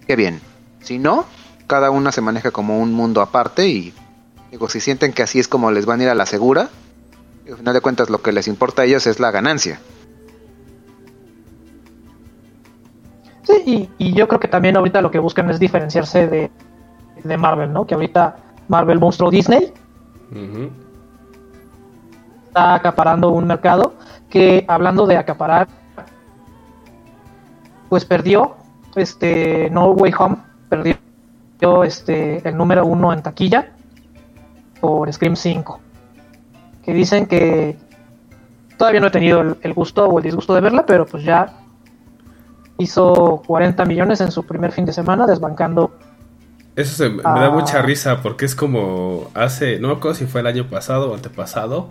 qué 0.06 0.14
bien, 0.14 0.40
si 0.80 1.00
no, 1.00 1.26
cada 1.66 1.90
una 1.90 2.12
se 2.12 2.20
maneja 2.20 2.52
como 2.52 2.78
un 2.78 2.92
mundo 2.92 3.20
aparte 3.20 3.66
y 3.66 3.92
digo, 4.52 4.68
si 4.68 4.78
sienten 4.78 5.12
que 5.12 5.24
así 5.24 5.40
es 5.40 5.48
como 5.48 5.72
les 5.72 5.84
van 5.84 5.98
a 5.98 6.04
ir 6.04 6.08
a 6.10 6.14
la 6.14 6.26
segura, 6.26 6.70
al 7.50 7.56
final 7.56 7.74
de 7.74 7.80
cuentas 7.80 8.08
lo 8.08 8.22
que 8.22 8.30
les 8.30 8.46
importa 8.46 8.82
a 8.82 8.84
ellos 8.84 9.08
es 9.08 9.18
la 9.18 9.32
ganancia. 9.32 9.80
Sí, 13.44 13.90
y, 13.98 14.06
y 14.08 14.12
yo 14.14 14.26
creo 14.26 14.40
que 14.40 14.48
también 14.48 14.76
ahorita 14.76 15.02
lo 15.02 15.10
que 15.10 15.18
buscan 15.18 15.50
es 15.50 15.58
diferenciarse 15.60 16.26
de, 16.26 16.50
de 17.22 17.36
Marvel, 17.36 17.72
¿no? 17.72 17.86
Que 17.86 17.94
ahorita 17.94 18.36
Marvel 18.68 18.98
monstruo 18.98 19.30
Disney 19.30 19.72
está 22.48 22.74
acaparando 22.74 23.30
un 23.30 23.46
mercado 23.46 23.94
que, 24.30 24.64
hablando 24.68 25.06
de 25.06 25.16
acaparar, 25.16 25.68
pues 27.88 28.04
perdió 28.04 28.56
este 28.96 29.68
No 29.70 29.90
Way 29.90 30.12
Home, 30.18 30.36
perdió 30.68 31.84
este 31.84 32.46
el 32.48 32.56
número 32.56 32.86
uno 32.86 33.12
en 33.12 33.22
taquilla 33.22 33.72
por 34.80 35.12
Scream 35.12 35.36
5. 35.36 35.80
Que 36.82 36.92
dicen 36.92 37.26
que 37.26 37.76
todavía 38.76 39.00
no 39.00 39.06
he 39.08 39.10
tenido 39.10 39.40
el, 39.40 39.56
el 39.62 39.74
gusto 39.74 40.06
o 40.06 40.18
el 40.18 40.24
disgusto 40.24 40.54
de 40.54 40.60
verla, 40.60 40.84
pero 40.86 41.06
pues 41.06 41.24
ya 41.24 41.52
hizo 42.78 43.42
40 43.46 43.84
millones 43.84 44.20
en 44.20 44.30
su 44.32 44.44
primer 44.44 44.72
fin 44.72 44.84
de 44.84 44.92
semana, 44.92 45.26
desbancando 45.26 45.92
Eso 46.76 46.96
se- 46.96 47.08
me 47.10 47.40
da 47.40 47.50
mucha 47.50 47.82
risa 47.82 48.20
porque 48.20 48.44
es 48.46 48.54
como 48.56 49.30
hace, 49.34 49.78
no 49.78 49.88
me 49.88 49.94
acuerdo 49.94 50.16
si 50.16 50.26
fue 50.26 50.40
el 50.40 50.46
año 50.48 50.68
pasado 50.68 51.10
o 51.12 51.14
antepasado, 51.14 51.90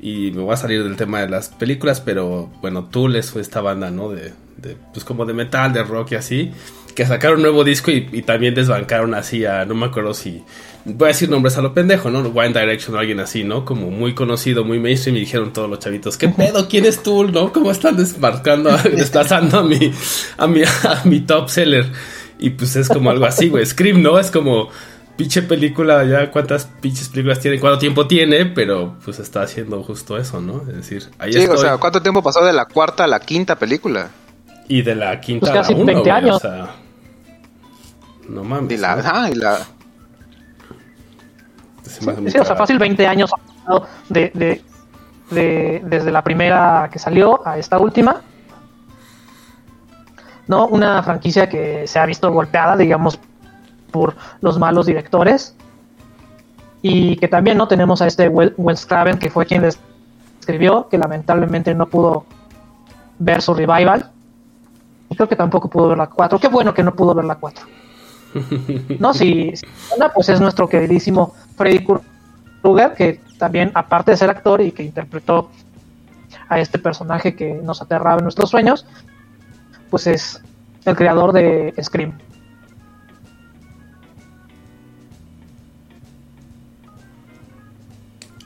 y 0.00 0.32
me 0.32 0.42
voy 0.42 0.54
a 0.54 0.56
salir 0.56 0.84
del 0.84 0.96
tema 0.96 1.20
de 1.20 1.28
las 1.28 1.48
películas, 1.50 2.00
pero 2.00 2.50
bueno, 2.62 2.84
Tool 2.86 3.22
fue 3.24 3.42
esta 3.42 3.60
banda, 3.60 3.90
¿no? 3.90 4.10
De, 4.10 4.32
de, 4.58 4.76
pues 4.92 5.04
como 5.04 5.26
de 5.26 5.34
metal, 5.34 5.72
de 5.72 5.82
rock 5.84 6.12
y 6.12 6.14
así, 6.16 6.52
que 6.94 7.06
sacaron 7.06 7.38
un 7.38 7.42
nuevo 7.42 7.64
disco 7.64 7.90
y, 7.90 8.08
y 8.12 8.22
también 8.22 8.54
desbancaron 8.54 9.14
así 9.14 9.44
a, 9.46 9.64
no 9.66 9.74
me 9.74 9.86
acuerdo 9.86 10.14
si, 10.14 10.44
voy 10.86 11.06
a 11.06 11.08
decir 11.08 11.28
nombres 11.28 11.56
a 11.58 11.62
lo 11.62 11.74
pendejo, 11.74 12.10
¿no? 12.10 12.20
One 12.20 12.48
Direction 12.48 12.94
o 12.96 12.98
alguien 12.98 13.20
así, 13.20 13.44
¿no? 13.44 13.64
Como 13.64 13.90
muy 13.90 14.14
conocido, 14.14 14.64
muy 14.64 14.78
mainstream 14.78 15.16
y 15.16 15.20
dijeron 15.20 15.52
todos 15.52 15.68
los 15.68 15.78
chavitos, 15.80 16.16
¿qué 16.16 16.28
pedo? 16.30 16.68
¿Quién 16.68 16.84
es 16.84 17.02
Tool? 17.02 17.32
¿No? 17.32 17.52
¿Cómo 17.52 17.70
están 17.70 17.96
desmarcando, 17.96 18.70
desplazando 18.84 19.58
a 19.58 19.62
mi, 19.62 19.92
a 20.38 20.46
mi, 20.46 20.62
a 20.62 21.02
mi 21.04 21.20
top 21.20 21.48
seller? 21.48 21.90
Y 22.38 22.50
pues 22.50 22.76
es 22.76 22.88
como 22.88 23.10
algo 23.10 23.24
así, 23.26 23.48
güey. 23.48 23.64
Scream, 23.66 24.02
¿no? 24.02 24.18
Es 24.18 24.30
como 24.30 24.68
pinche 25.16 25.40
película, 25.42 26.04
ya 26.04 26.30
cuántas 26.30 26.66
pinches 26.80 27.08
películas 27.08 27.40
tiene, 27.40 27.58
cuánto 27.58 27.78
tiempo 27.78 28.06
tiene, 28.06 28.44
pero 28.46 28.96
pues 29.04 29.18
está 29.18 29.42
haciendo 29.42 29.82
justo 29.82 30.18
eso, 30.18 30.40
¿no? 30.42 30.60
Es 30.68 30.76
decir, 30.76 31.04
ahí 31.18 31.32
Sí, 31.32 31.38
estoy. 31.38 31.56
o 31.56 31.56
sea, 31.56 31.78
¿cuánto 31.78 32.02
tiempo 32.02 32.22
pasó 32.22 32.44
de 32.44 32.52
la 32.52 32.66
cuarta 32.66 33.04
a 33.04 33.06
la 33.06 33.20
quinta 33.20 33.56
película? 33.56 34.10
y 34.68 34.82
de 34.82 34.94
la 34.96 35.20
quinta 35.20 35.52
Pues 35.52 35.68
a 35.68 35.72
la 35.72 35.76
uno, 35.76 35.84
20 35.86 36.10
güey, 36.10 36.10
años. 36.10 36.36
O 36.36 36.40
sea, 36.40 36.74
no 38.28 38.44
mames. 38.44 38.72
Y 38.72 38.76
la, 38.76 38.96
¿no? 38.96 39.00
ajá, 39.00 39.30
y 39.30 39.34
la, 39.34 39.66
Se 41.90 42.04
me 42.04 42.12
hace 42.12 42.20
muy 42.20 42.30
Sí, 42.30 42.38
o 42.38 42.44
sea, 42.44 42.56
fácil 42.56 42.78
20 42.78 43.06
años 43.06 43.30
de, 44.08 44.30
de, 44.34 44.62
de- 45.30 45.82
desde 45.84 46.10
la 46.12 46.22
primera 46.22 46.88
que 46.92 46.98
salió 46.98 47.46
a 47.46 47.58
esta 47.58 47.78
última. 47.78 48.20
¿No? 50.46 50.66
Una 50.68 51.02
franquicia 51.02 51.48
que 51.48 51.86
se 51.86 51.98
ha 51.98 52.06
visto 52.06 52.30
golpeada, 52.32 52.76
digamos, 52.76 53.18
por 53.90 54.14
los 54.40 54.58
malos 54.58 54.86
directores. 54.86 55.56
Y 56.82 57.16
que 57.16 57.26
también, 57.26 57.58
¿no? 57.58 57.66
Tenemos 57.66 58.00
a 58.00 58.06
este 58.06 58.28
Wes 58.28 58.86
Craven, 58.86 59.18
que 59.18 59.28
fue 59.30 59.44
quien 59.46 59.62
les 59.62 59.78
escribió, 60.38 60.88
que 60.88 60.98
lamentablemente 60.98 61.74
no 61.74 61.86
pudo 61.86 62.24
ver 63.18 63.42
su 63.42 63.54
revival. 63.54 64.12
Y 65.08 65.16
creo 65.16 65.28
que 65.28 65.34
tampoco 65.36 65.68
pudo 65.68 65.88
ver 65.88 65.98
la 65.98 66.06
4. 66.06 66.38
Qué 66.38 66.48
bueno 66.48 66.72
que 66.74 66.84
no 66.84 66.94
pudo 66.94 67.14
ver 67.14 67.24
la 67.24 67.36
4. 67.36 67.66
No, 69.00 69.14
si, 69.14 69.56
si 69.56 69.66
pues 70.14 70.28
es 70.28 70.40
nuestro 70.40 70.68
queridísimo 70.68 71.32
Freddy 71.56 71.84
Krueger, 72.62 72.94
que 72.94 73.20
también, 73.38 73.70
aparte 73.74 74.10
de 74.12 74.16
ser 74.16 74.30
actor 74.30 74.60
y 74.60 74.72
que 74.72 74.82
interpretó 74.82 75.50
a 76.48 76.60
este 76.60 76.78
personaje 76.78 77.34
que 77.34 77.54
nos 77.54 77.82
aterraba 77.82 78.18
en 78.18 78.24
nuestros 78.24 78.50
sueños, 78.50 78.86
pues 79.90 80.06
es 80.06 80.40
el 80.84 80.94
creador 80.96 81.32
de 81.32 81.74
Scream. 81.82 82.12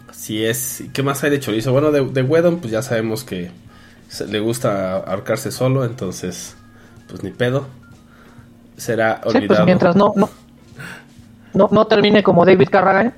Así 0.09 0.45
es. 0.45 0.81
¿Y 0.81 0.89
qué 0.89 1.03
más 1.03 1.23
hay 1.25 1.31
de 1.31 1.41
chorizo? 1.41 1.73
Bueno, 1.73 1.93
de, 1.93 2.05
de 2.05 2.23
Wedon, 2.23 2.59
pues 2.61 2.73
ya 2.73 2.83
sabemos 2.83 3.25
que 3.25 3.51
se- 4.09 4.27
le 4.27 4.41
gusta 4.41 4.97
ahorcarse 4.97 5.51
solo, 5.51 5.85
entonces, 5.85 6.57
pues 7.09 7.23
ni 7.23 7.31
pedo. 7.31 7.67
Será 8.77 9.17
Sí, 9.17 9.21
pues 9.25 9.35
olvidado. 9.37 9.67
mientras 9.67 9.97
no, 9.97 10.13
no, 10.17 10.29
no, 11.55 11.69
no 11.71 11.87
termine 11.87 12.23
como 12.23 12.45
David 12.45 12.69
Carradine, 12.71 13.13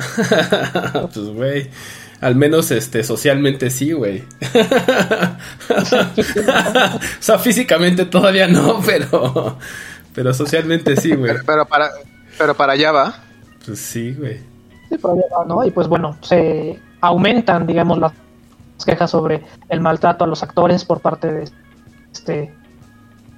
pues, 1.12 1.28
güey. 1.28 1.70
Al 2.20 2.34
menos 2.34 2.70
este, 2.70 3.02
socialmente 3.02 3.70
sí, 3.70 3.92
güey. 3.92 4.22
o 5.70 5.84
sea, 7.20 7.38
físicamente 7.38 8.04
todavía 8.04 8.46
no, 8.46 8.80
pero. 8.84 9.56
Pero 10.14 10.34
socialmente 10.34 10.96
sí, 10.96 11.14
güey. 11.14 11.32
pero, 11.32 11.44
pero 11.46 11.66
para, 11.66 11.90
pero 12.36 12.54
para 12.54 12.74
allá 12.74 12.92
va. 12.92 13.14
Pues 13.64 13.78
sí, 13.78 14.12
güey. 14.12 14.38
Sí, 14.88 14.96
pero 15.00 15.16
ya 15.16 15.38
va, 15.38 15.44
¿no? 15.46 15.64
Y 15.64 15.70
pues 15.70 15.88
bueno, 15.88 16.16
se 16.20 16.78
aumentan, 17.00 17.66
digamos, 17.66 17.98
las 17.98 18.12
quejas 18.84 19.10
sobre 19.10 19.42
el 19.68 19.80
maltrato 19.80 20.24
a 20.24 20.26
los 20.26 20.42
actores 20.42 20.84
por 20.84 21.00
parte 21.00 21.32
de 21.32 21.48
este 22.12 22.52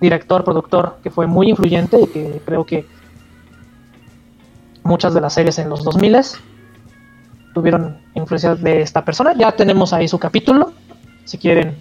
director, 0.01 0.43
productor, 0.43 0.99
que 1.03 1.11
fue 1.11 1.29
muy 1.29 1.51
influyente 1.51 2.01
y 2.01 2.07
que 2.09 2.43
creo 2.45 2.65
que 2.67 2.87
muchas 4.85 5.15
de 5.15 5.21
las 5.21 5.35
series 5.35 5.59
en 5.59 5.69
los 5.69 5.85
2000 5.85 6.19
tuvieron 7.55 7.99
influencia 8.15 8.55
de 8.55 8.83
esta 8.83 9.05
persona. 9.05 9.35
Ya 9.35 9.53
tenemos 9.53 9.93
ahí 9.93 10.09
su 10.09 10.19
capítulo, 10.19 10.73
si 11.25 11.39
quieren 11.39 11.77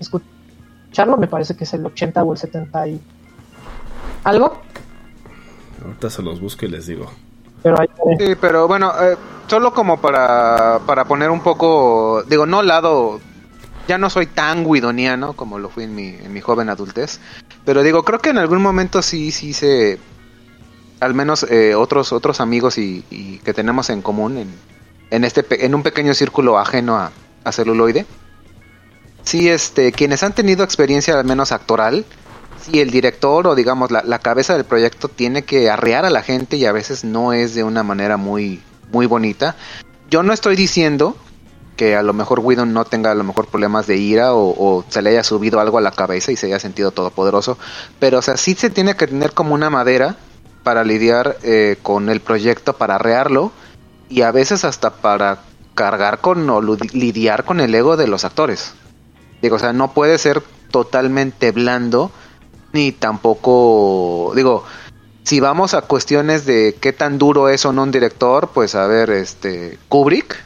escucharlo, 0.00 1.16
me 1.16 1.28
parece 1.28 1.56
que 1.56 1.64
es 1.64 1.72
el 1.74 1.86
80 1.86 2.22
o 2.22 2.32
el 2.32 2.38
70 2.38 2.88
y 2.88 3.00
algo, 4.24 4.62
Ahorita 5.84 6.10
se 6.10 6.22
los 6.22 6.40
busco 6.40 6.64
y 6.66 6.68
les 6.68 6.86
digo. 6.86 7.10
pero 7.62 7.80
ahí 7.80 7.88
Sí, 8.18 8.34
pero 8.40 8.68
bueno, 8.68 8.92
eh, 9.00 9.16
solo 9.46 9.72
como 9.72 10.00
para, 10.00 10.80
para 10.86 11.04
poner 11.04 11.30
un 11.30 11.40
poco, 11.40 12.22
digo, 12.28 12.46
no 12.46 12.62
lado, 12.62 13.20
ya 13.88 13.98
no 13.98 14.10
soy 14.10 14.26
tan 14.26 14.64
guidoniano 14.64 15.32
como 15.32 15.58
lo 15.58 15.68
fui 15.68 15.84
en 15.84 15.94
mi, 15.94 16.08
en 16.08 16.32
mi 16.32 16.40
joven 16.40 16.68
adultez, 16.68 17.20
pero 17.64 17.82
digo, 17.82 18.04
creo 18.04 18.20
que 18.20 18.30
en 18.30 18.38
algún 18.38 18.62
momento 18.62 19.02
sí, 19.02 19.32
sí 19.32 19.52
se, 19.52 19.98
al 21.02 21.14
menos 21.14 21.44
eh, 21.50 21.74
otros, 21.74 22.12
otros 22.12 22.40
amigos 22.40 22.78
y, 22.78 23.02
que 23.44 23.52
tenemos 23.52 23.90
en 23.90 24.02
común 24.02 24.38
en, 24.38 24.48
en 25.10 25.24
este, 25.24 25.66
en 25.66 25.74
un 25.74 25.82
pequeño 25.82 26.14
círculo 26.14 26.58
ajeno 26.58 26.96
a, 26.96 27.10
a 27.44 27.52
celuloide, 27.52 28.06
sí, 29.24 29.48
este, 29.48 29.92
quienes 29.92 30.22
han 30.22 30.32
tenido 30.32 30.64
experiencia 30.64 31.18
al 31.18 31.24
menos 31.24 31.50
actoral, 31.50 32.04
si 32.60 32.80
el 32.80 32.90
director 32.90 33.48
o 33.48 33.54
digamos 33.56 33.90
la, 33.90 34.02
la 34.04 34.20
cabeza 34.20 34.54
del 34.54 34.64
proyecto 34.64 35.08
tiene 35.08 35.42
que 35.42 35.68
arrear 35.68 36.04
a 36.04 36.10
la 36.10 36.22
gente 36.22 36.56
y 36.56 36.66
a 36.66 36.72
veces 36.72 37.02
no 37.02 37.32
es 37.32 37.54
de 37.54 37.64
una 37.64 37.82
manera 37.82 38.16
muy 38.16 38.62
muy 38.92 39.06
bonita. 39.06 39.56
Yo 40.10 40.22
no 40.22 40.32
estoy 40.32 40.54
diciendo 40.54 41.16
que 41.76 41.96
a 41.96 42.02
lo 42.02 42.12
mejor 42.12 42.40
Whedon 42.40 42.72
no 42.72 42.84
tenga 42.84 43.10
a 43.10 43.14
lo 43.14 43.24
mejor 43.24 43.46
problemas 43.46 43.86
de 43.86 43.96
ira 43.96 44.34
o, 44.34 44.50
o 44.50 44.84
se 44.88 45.00
le 45.00 45.10
haya 45.10 45.24
subido 45.24 45.58
algo 45.58 45.78
a 45.78 45.80
la 45.80 45.90
cabeza 45.90 46.30
y 46.30 46.36
se 46.36 46.46
haya 46.46 46.60
sentido 46.60 46.90
todopoderoso, 46.92 47.58
pero 47.98 48.18
o 48.18 48.22
sea, 48.22 48.36
sí 48.36 48.54
se 48.54 48.70
tiene 48.70 48.94
que 48.94 49.06
tener 49.06 49.32
como 49.32 49.54
una 49.54 49.70
madera 49.70 50.16
para 50.62 50.84
lidiar 50.84 51.36
eh, 51.42 51.76
con 51.82 52.08
el 52.08 52.20
proyecto, 52.20 52.74
para 52.74 52.96
arrearlo 52.96 53.52
y 54.08 54.22
a 54.22 54.30
veces 54.30 54.64
hasta 54.64 54.90
para 54.90 55.40
cargar 55.74 56.20
con 56.20 56.48
o 56.50 56.60
lidiar 56.60 57.44
con 57.44 57.60
el 57.60 57.74
ego 57.74 57.96
de 57.96 58.06
los 58.06 58.24
actores. 58.24 58.74
Digo, 59.40 59.56
o 59.56 59.58
sea, 59.58 59.72
no 59.72 59.92
puede 59.92 60.18
ser 60.18 60.42
totalmente 60.70 61.50
blando 61.50 62.12
ni 62.72 62.92
tampoco, 62.92 64.32
digo, 64.34 64.64
si 65.24 65.40
vamos 65.40 65.74
a 65.74 65.82
cuestiones 65.82 66.46
de 66.46 66.76
qué 66.80 66.92
tan 66.92 67.18
duro 67.18 67.48
es 67.48 67.64
o 67.64 67.72
no 67.72 67.82
un 67.82 67.90
director, 67.90 68.50
pues 68.52 68.74
a 68.74 68.86
ver, 68.86 69.10
este, 69.10 69.78
Kubrick, 69.88 70.42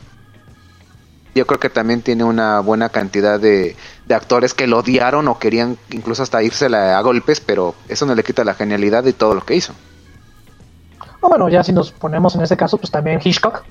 yo 1.34 1.46
creo 1.46 1.60
que 1.60 1.70
también 1.70 2.02
tiene 2.02 2.24
una 2.24 2.60
buena 2.60 2.88
cantidad 2.88 3.38
de, 3.38 3.76
de 4.06 4.14
actores 4.14 4.54
que 4.54 4.66
lo 4.66 4.78
odiaron 4.78 5.28
o 5.28 5.38
querían 5.38 5.76
incluso 5.90 6.22
hasta 6.22 6.42
irse 6.42 6.66
a 6.74 7.00
golpes, 7.00 7.40
pero 7.40 7.74
eso 7.88 8.06
no 8.06 8.14
le 8.14 8.24
quita 8.24 8.44
la 8.44 8.54
genialidad 8.54 9.04
de 9.04 9.12
todo 9.12 9.34
lo 9.34 9.44
que 9.44 9.56
hizo. 9.56 9.74
O 11.26 11.28
bueno, 11.28 11.48
ya 11.48 11.64
si 11.64 11.72
nos 11.72 11.90
ponemos 11.90 12.36
en 12.36 12.42
ese 12.42 12.56
caso, 12.56 12.76
pues 12.78 12.88
también 12.88 13.20
Hitchcock. 13.22 13.64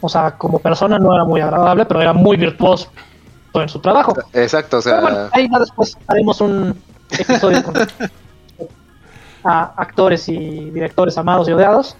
O 0.00 0.08
sea, 0.08 0.32
como 0.32 0.58
persona 0.58 0.98
no 0.98 1.14
era 1.14 1.24
muy 1.24 1.40
agradable, 1.40 1.86
pero 1.86 2.02
era 2.02 2.12
muy 2.12 2.36
virtuoso 2.36 2.90
en 3.54 3.68
su 3.68 3.78
trabajo. 3.78 4.14
Exacto, 4.32 4.78
o 4.78 4.82
sea, 4.82 5.00
Pero 5.00 5.02
bueno, 5.02 5.28
ahí 5.32 5.48
ya 5.50 5.60
después 5.60 5.96
haremos 6.08 6.40
un 6.40 6.76
episodio 7.08 7.62
con 7.62 7.74
a 9.44 9.72
actores 9.76 10.28
y 10.28 10.70
directores 10.70 11.16
amados 11.18 11.48
y 11.48 11.52
odiados. 11.52 11.96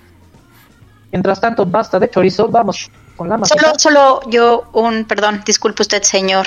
Mientras 1.13 1.41
tanto, 1.41 1.65
basta 1.65 2.01
de 2.01 2.11
chorizo, 2.11 2.49
vamos 2.49 2.91
con 3.17 3.29
la 3.29 3.37
Solo, 3.37 3.63
masita. 3.63 3.79
solo 3.79 4.21
yo 4.29 4.65
un, 4.73 5.05
perdón, 5.05 5.43
disculpe 5.47 5.83
usted, 5.83 6.03
señor, 6.03 6.47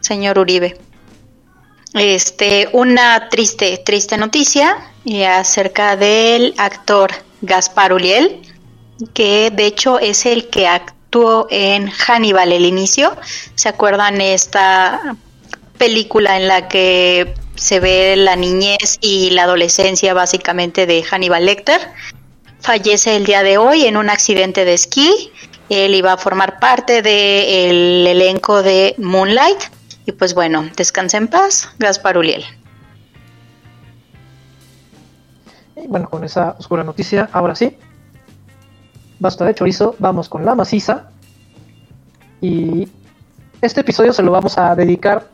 señor 0.00 0.38
Uribe. 0.38 0.80
Este, 1.92 2.70
una 2.72 3.28
triste, 3.28 3.82
triste 3.84 4.16
noticia 4.16 4.78
eh, 5.04 5.26
acerca 5.26 5.96
del 5.96 6.54
actor 6.56 7.10
Gaspar 7.42 7.92
Uliel, 7.92 8.42
que 9.14 9.50
de 9.50 9.66
hecho 9.66 9.98
es 9.98 10.26
el 10.26 10.48
que 10.48 10.66
actuó 10.66 11.46
en 11.50 11.90
Hannibal 11.90 12.52
el 12.52 12.64
inicio. 12.64 13.16
¿Se 13.54 13.68
acuerdan 13.68 14.20
esta 14.20 15.16
película 15.78 16.36
en 16.36 16.48
la 16.48 16.68
que 16.68 17.34
se 17.54 17.80
ve 17.80 18.16
la 18.16 18.36
niñez 18.36 18.98
y 19.00 19.30
la 19.30 19.44
adolescencia 19.44 20.14
básicamente 20.14 20.86
de 20.86 21.02
Hannibal 21.02 21.46
Lecter? 21.46 21.80
Fallece 22.60 23.16
el 23.16 23.24
día 23.24 23.42
de 23.42 23.58
hoy 23.58 23.86
en 23.86 23.96
un 23.96 24.10
accidente 24.10 24.64
de 24.64 24.74
esquí. 24.74 25.30
Él 25.68 25.94
iba 25.94 26.12
a 26.12 26.16
formar 26.16 26.58
parte 26.58 27.02
del 27.02 28.06
elenco 28.06 28.62
de 28.62 28.94
Moonlight. 28.98 29.60
Y 30.06 30.12
pues 30.12 30.34
bueno, 30.34 30.68
descansa 30.76 31.18
en 31.18 31.28
paz, 31.28 31.68
Gaspar 31.78 32.16
Uliel. 32.16 32.44
Y 35.82 35.86
bueno, 35.86 36.08
con 36.08 36.24
esa 36.24 36.56
oscura 36.58 36.84
noticia, 36.84 37.28
ahora 37.32 37.54
sí. 37.54 37.76
Basta 39.20 39.44
de 39.44 39.54
chorizo, 39.54 39.94
vamos 39.98 40.28
con 40.28 40.44
la 40.44 40.54
maciza. 40.54 41.10
Y 42.40 42.88
este 43.60 43.80
episodio 43.80 44.12
se 44.12 44.22
lo 44.22 44.30
vamos 44.32 44.58
a 44.58 44.74
dedicar 44.74 45.26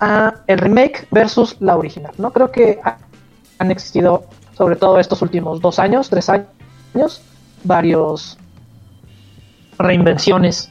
a 0.00 0.34
el 0.46 0.58
remake 0.58 1.06
versus 1.10 1.56
la 1.60 1.76
original. 1.76 2.12
No 2.18 2.32
creo 2.32 2.50
que 2.50 2.78
ha- 2.82 2.98
han 3.58 3.70
existido, 3.70 4.24
sobre 4.56 4.76
todo 4.76 4.98
estos 4.98 5.22
últimos 5.22 5.60
dos 5.60 5.78
años, 5.78 6.08
tres 6.10 6.28
años, 6.28 7.22
varios 7.64 8.38
reinvenciones 9.78 10.70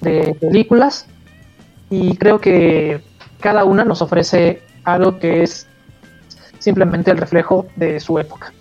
de 0.00 0.34
películas 0.40 1.06
y 1.90 2.16
creo 2.16 2.40
que 2.40 3.02
cada 3.40 3.64
una 3.64 3.84
nos 3.84 4.02
ofrece 4.02 4.62
algo 4.84 5.18
que 5.18 5.42
es 5.42 5.66
simplemente 6.60 7.10
el 7.10 7.16
reflejo 7.18 7.66
de 7.74 7.98
su 7.98 8.18
época. 8.20 8.52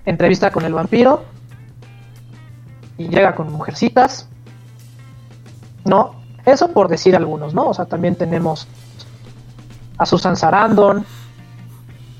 entrevista 0.06 0.52
con 0.52 0.66
el 0.66 0.74
vampiro 0.74 1.31
y 2.98 3.08
llega 3.08 3.36
con 3.36 3.52
mujercitas. 3.52 4.28
No, 5.86 6.16
eso 6.46 6.72
por 6.72 6.88
decir 6.88 7.16
algunos, 7.16 7.54
¿no? 7.54 7.70
O 7.70 7.74
sea, 7.74 7.86
también 7.86 8.16
tenemos 8.16 8.68
a 9.98 10.06
Susan 10.06 10.36
Sarandon, 10.36 11.06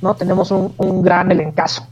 ¿no? 0.02 0.16
Tenemos 0.16 0.52
un, 0.52 0.74
un 0.78 1.02
gran 1.02 1.32
elencazo, 1.32 1.88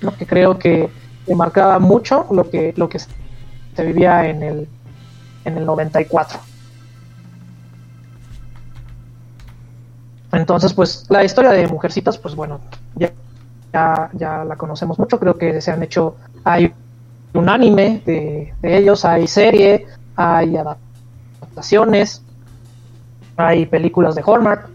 ¿no? 0.00 0.16
Que 0.16 0.26
creo 0.26 0.58
que, 0.58 0.90
marcaba 1.34 1.80
mucho 1.80 2.26
lo 2.30 2.48
que, 2.48 2.72
lo 2.76 2.88
que 2.88 3.00
se 3.00 3.84
vivía 3.84 4.28
en 4.28 4.44
el, 4.44 4.68
en 5.44 5.58
el 5.58 5.66
94. 5.66 6.38
Entonces, 10.32 10.72
pues 10.72 11.06
la 11.08 11.24
historia 11.24 11.50
de 11.50 11.66
Mujercitas, 11.66 12.16
pues 12.18 12.36
bueno, 12.36 12.60
ya, 12.94 13.10
ya, 13.72 14.10
ya 14.12 14.44
la 14.44 14.56
conocemos 14.56 15.00
mucho. 15.00 15.18
Creo 15.18 15.36
que 15.36 15.60
se 15.60 15.72
han 15.72 15.82
hecho, 15.82 16.14
hay 16.44 16.72
un 17.34 17.48
anime 17.48 18.02
de, 18.04 18.54
ellos, 18.62 19.04
hay 19.04 19.26
serie, 19.26 19.86
hay 20.14 20.56
adaptaciones, 20.56 22.22
hay 23.36 23.66
películas 23.66 24.14
de 24.14 24.22
Hallmark, 24.26 24.68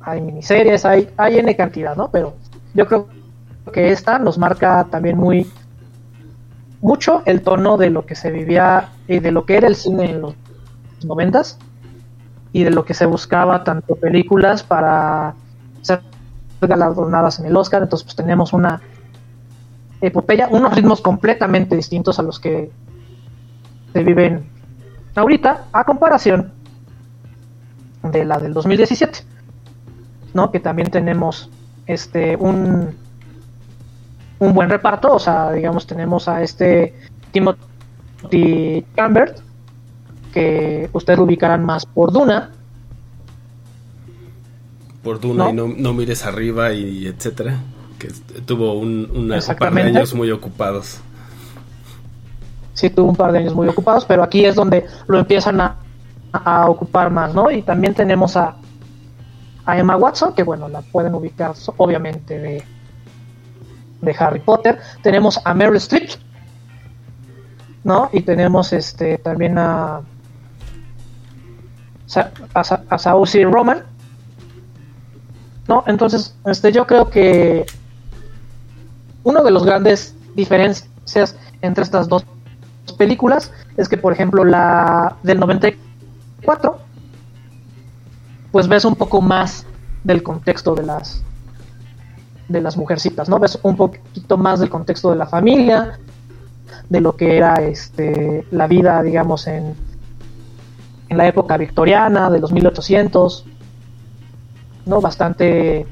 hay 0.00 0.20
miniseries, 0.20 0.84
hay, 0.84 1.08
hay 1.16 1.38
N 1.38 1.56
cantidad, 1.56 1.96
¿no? 1.96 2.10
Pero 2.10 2.34
yo 2.74 2.86
creo 2.86 3.08
que 3.72 3.90
esta 3.90 4.18
nos 4.18 4.38
marca 4.38 4.86
también 4.90 5.18
muy 5.18 5.50
mucho 6.80 7.22
el 7.26 7.42
tono 7.42 7.76
de 7.76 7.90
lo 7.90 8.06
que 8.06 8.14
se 8.14 8.30
vivía 8.30 8.90
y 9.08 9.18
de 9.18 9.32
lo 9.32 9.44
que 9.44 9.56
era 9.56 9.66
el 9.66 9.74
cine 9.74 10.10
en 10.10 10.22
los 10.22 10.34
noventas 11.04 11.58
y 12.52 12.64
de 12.64 12.70
lo 12.70 12.84
que 12.84 12.94
se 12.94 13.06
buscaba 13.06 13.64
tanto 13.64 13.96
películas 13.96 14.62
para 14.62 15.34
ser 15.82 16.02
galardonadas 16.60 17.40
en 17.40 17.46
el 17.46 17.56
Oscar. 17.56 17.82
Entonces, 17.82 18.04
pues 18.04 18.16
tenemos 18.16 18.52
una 18.52 18.80
epopeya, 20.00 20.48
unos 20.50 20.74
ritmos 20.74 21.00
completamente 21.00 21.76
distintos 21.76 22.18
a 22.18 22.22
los 22.22 22.38
que 22.38 22.70
se 23.92 24.02
viven 24.02 24.48
ahorita, 25.14 25.66
a 25.72 25.84
comparación 25.84 26.52
de 28.02 28.24
la 28.24 28.38
del 28.38 28.54
2017, 28.54 29.20
¿no? 30.34 30.50
Que 30.50 30.60
también 30.60 30.90
tenemos 30.90 31.50
este 31.86 32.36
un 32.36 32.94
un 34.40 34.54
buen 34.54 34.70
reparto, 34.70 35.14
o 35.14 35.18
sea, 35.18 35.50
digamos 35.52 35.86
tenemos 35.86 36.28
a 36.28 36.42
este 36.42 36.94
Timothy 37.32 38.84
Chambers 38.94 39.42
que 40.32 40.88
ustedes 40.92 41.18
lo 41.18 41.24
ubicarán 41.24 41.64
más 41.64 41.86
por 41.86 42.12
Duna, 42.12 42.52
Por 45.02 45.20
Duna 45.20 45.44
¿No? 45.44 45.50
y 45.50 45.52
no, 45.54 45.68
no 45.68 45.94
mires 45.94 46.24
arriba 46.26 46.72
y 46.72 47.06
etcétera. 47.06 47.58
Que 47.98 48.08
tuvo 48.42 48.74
un, 48.74 49.10
una- 49.14 49.38
un 49.38 49.56
par 49.56 49.74
de 49.74 49.82
años 49.82 50.14
muy 50.14 50.30
ocupados. 50.30 51.00
sí 52.74 52.90
tuvo 52.90 53.08
un 53.10 53.16
par 53.16 53.32
de 53.32 53.38
años 53.38 53.54
muy 53.54 53.66
ocupados, 53.68 54.04
pero 54.04 54.22
aquí 54.22 54.44
es 54.44 54.54
donde 54.54 54.86
lo 55.08 55.18
empiezan 55.18 55.60
a, 55.60 55.76
a 56.32 56.70
ocupar 56.70 57.10
más, 57.10 57.34
¿no? 57.34 57.50
Y 57.50 57.62
también 57.62 57.92
tenemos 57.94 58.36
a, 58.36 58.54
a 59.66 59.78
Emma 59.78 59.96
Watson, 59.96 60.32
que 60.34 60.44
bueno, 60.44 60.68
la 60.68 60.80
pueden 60.82 61.14
ubicar 61.14 61.54
obviamente 61.76 62.38
de 62.38 62.64
de 64.00 64.14
Harry 64.16 64.38
Potter. 64.38 64.78
Tenemos 65.02 65.40
a 65.44 65.52
Meryl 65.54 65.76
Streep, 65.78 66.10
¿no? 67.82 68.08
Y 68.12 68.20
tenemos 68.22 68.72
este 68.72 69.18
también 69.18 69.58
a 69.58 70.00
a, 72.54 72.60
a 72.90 72.98
Saoirse 72.98 73.42
Roman, 73.44 73.82
¿no? 75.66 75.84
Entonces, 75.86 76.34
este, 76.46 76.72
yo 76.72 76.86
creo 76.86 77.10
que 77.10 77.66
uno 79.28 79.44
de 79.44 79.50
los 79.50 79.62
grandes 79.62 80.14
diferencias 80.34 81.36
entre 81.60 81.84
estas 81.84 82.08
dos 82.08 82.24
películas 82.96 83.52
es 83.76 83.86
que, 83.86 83.98
por 83.98 84.14
ejemplo, 84.14 84.42
la 84.42 85.18
del 85.22 85.38
94, 85.38 86.78
pues 88.50 88.68
ves 88.68 88.86
un 88.86 88.96
poco 88.96 89.20
más 89.20 89.66
del 90.02 90.22
contexto 90.22 90.74
de 90.74 90.82
las 90.84 91.22
de 92.48 92.62
las 92.62 92.78
mujercitas, 92.78 93.28
¿no? 93.28 93.38
Ves 93.38 93.58
un 93.62 93.76
poquito 93.76 94.38
más 94.38 94.60
del 94.60 94.70
contexto 94.70 95.10
de 95.10 95.16
la 95.16 95.26
familia, 95.26 95.98
de 96.88 97.00
lo 97.02 97.14
que 97.14 97.36
era 97.36 97.56
este 97.56 98.46
la 98.50 98.66
vida, 98.66 99.02
digamos, 99.02 99.46
en, 99.46 99.74
en 101.10 101.16
la 101.18 101.28
época 101.28 101.58
victoriana, 101.58 102.30
de 102.30 102.40
los 102.40 102.50
1800, 102.50 103.44
¿no? 104.86 105.02
Bastante 105.02 105.86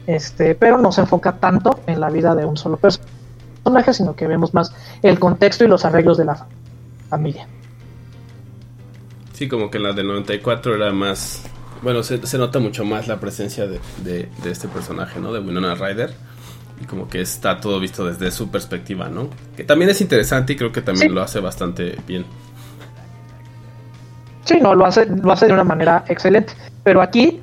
este, 0.06 0.54
pero 0.54 0.78
no 0.78 0.90
se 0.92 1.02
enfoca 1.02 1.32
tanto 1.32 1.80
en 1.86 2.00
la 2.00 2.08
vida 2.08 2.34
de 2.34 2.46
un 2.46 2.56
solo 2.56 2.78
personaje, 2.78 3.92
sino 3.92 4.16
que 4.16 4.26
vemos 4.26 4.54
más 4.54 4.72
el 5.02 5.18
contexto 5.18 5.64
y 5.64 5.68
los 5.68 5.84
arreglos 5.84 6.16
de 6.16 6.24
la 6.24 6.34
fa- 6.34 6.46
familia. 7.10 7.46
Sí, 9.38 9.46
como 9.46 9.70
que 9.70 9.76
en 9.78 9.84
la 9.84 9.92
del 9.92 10.08
94 10.08 10.74
era 10.74 10.90
más... 10.92 11.44
Bueno, 11.80 12.02
se, 12.02 12.26
se 12.26 12.38
nota 12.38 12.58
mucho 12.58 12.84
más 12.84 13.06
la 13.06 13.20
presencia 13.20 13.68
de, 13.68 13.78
de- 14.02 14.28
de 14.42 14.50
este 14.50 14.66
personaje, 14.66 15.20
¿no? 15.20 15.32
De 15.32 15.38
Winona 15.38 15.76
Ryder. 15.76 16.12
Y 16.82 16.86
como 16.86 17.08
que 17.08 17.20
está 17.20 17.60
todo 17.60 17.78
visto 17.78 18.04
desde 18.04 18.32
su 18.32 18.50
perspectiva, 18.50 19.08
¿no? 19.08 19.28
Que 19.56 19.62
también 19.62 19.90
es 19.92 20.00
interesante 20.00 20.54
y 20.54 20.56
creo 20.56 20.72
que 20.72 20.82
también 20.82 21.10
Sí. 21.10 21.14
lo 21.14 21.22
hace 21.22 21.38
bastante 21.38 21.96
bien. 22.04 22.24
Sí, 24.44 24.58
no, 24.60 24.74
lo 24.74 24.86
hace, 24.86 25.06
lo 25.06 25.30
hace 25.30 25.46
de 25.46 25.52
una 25.52 25.62
manera 25.62 26.04
excelente. 26.08 26.52
Pero 26.82 27.00
aquí, 27.00 27.40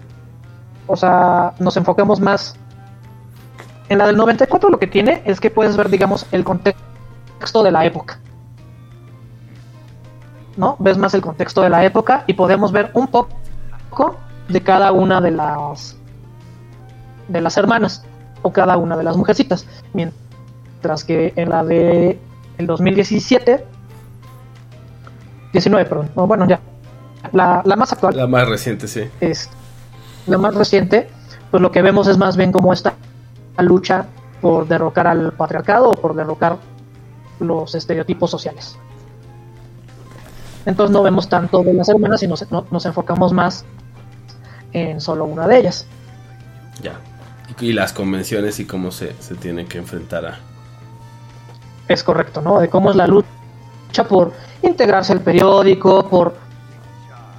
o 0.87 0.97
sea, 0.97 1.53
nos 1.59 1.77
enfocamos 1.77 2.19
más. 2.19 2.55
En 3.87 3.99
la 3.99 4.07
del 4.07 4.17
94 4.17 4.69
lo 4.69 4.79
que 4.79 4.87
tiene 4.87 5.21
es 5.25 5.39
que 5.39 5.49
puedes 5.49 5.77
ver, 5.77 5.89
digamos, 5.89 6.25
el 6.33 6.43
contexto 6.43 7.63
de 7.63 7.71
la 7.71 7.85
época. 7.85 8.19
¿No? 10.57 10.77
Ves 10.79 10.97
más 10.97 11.13
el 11.13 11.21
contexto 11.21 11.61
de 11.61 11.69
la 11.69 11.83
época 11.83 12.23
y 12.27 12.33
podemos 12.33 12.71
ver 12.71 12.91
un 12.93 13.07
poco 13.07 14.15
de 14.47 14.61
cada 14.61 14.91
una 14.91 15.19
de 15.21 15.31
las 15.31 15.97
de 17.27 17.41
las 17.41 17.57
hermanas 17.57 18.03
o 18.41 18.53
cada 18.53 18.77
una 18.77 18.95
de 18.95 19.03
las 19.03 19.17
mujercitas. 19.17 19.67
Mientras 19.93 21.03
que 21.03 21.33
en 21.35 21.49
la 21.49 21.63
de 21.63 22.19
el 22.57 22.67
2017 22.67 23.65
19, 25.55 25.89
perdón. 25.89 26.09
No, 26.15 26.27
bueno, 26.27 26.45
ya. 26.47 26.59
La, 27.31 27.61
la 27.65 27.75
más 27.75 27.91
actual 27.91 28.15
La 28.15 28.27
más 28.27 28.47
reciente, 28.47 28.87
sí. 28.87 29.09
es 29.19 29.49
la 30.27 30.37
más 30.37 30.53
reciente, 30.53 31.07
pues 31.49 31.61
lo 31.61 31.71
que 31.71 31.81
vemos 31.81 32.07
es 32.07 32.17
más 32.17 32.35
bien 32.37 32.51
como 32.51 32.73
esta 32.73 32.93
lucha 33.59 34.05
por 34.41 34.67
derrocar 34.67 35.07
al 35.07 35.31
patriarcado 35.33 35.91
o 35.91 35.95
por 35.95 36.13
derrocar 36.13 36.57
los 37.39 37.73
estereotipos 37.73 38.29
sociales. 38.29 38.77
Entonces 40.65 40.91
no 40.93 41.03
vemos 41.03 41.29
tanto 41.29 41.61
de 41.63 41.73
las 41.73 41.89
hermanas, 41.89 42.19
sino 42.19 42.35
se- 42.37 42.47
no- 42.49 42.65
nos 42.71 42.85
enfocamos 42.85 43.33
más 43.33 43.65
en 44.73 44.99
solo 44.99 45.25
una 45.25 45.47
de 45.47 45.59
ellas. 45.59 45.85
Ya. 46.81 46.99
Y, 47.59 47.67
y 47.67 47.73
las 47.73 47.93
convenciones 47.93 48.59
y 48.59 48.65
cómo 48.65 48.91
se, 48.91 49.13
se 49.21 49.35
tienen 49.35 49.67
que 49.67 49.77
enfrentar 49.77 50.25
a... 50.25 50.39
Es 51.87 52.03
correcto, 52.03 52.41
¿no? 52.41 52.59
De 52.59 52.67
cómo 52.69 52.89
es 52.89 52.95
la 52.95 53.05
lucha 53.07 54.03
por 54.09 54.33
integrarse 54.63 55.13
al 55.13 55.21
periódico, 55.21 56.07
por 56.09 56.35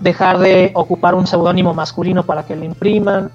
dejar 0.00 0.38
de 0.38 0.70
ocupar 0.74 1.14
un 1.14 1.26
seudónimo 1.26 1.74
masculino 1.74 2.22
para 2.24 2.44
que 2.44 2.54
le 2.54 2.66
impriman 2.66 3.30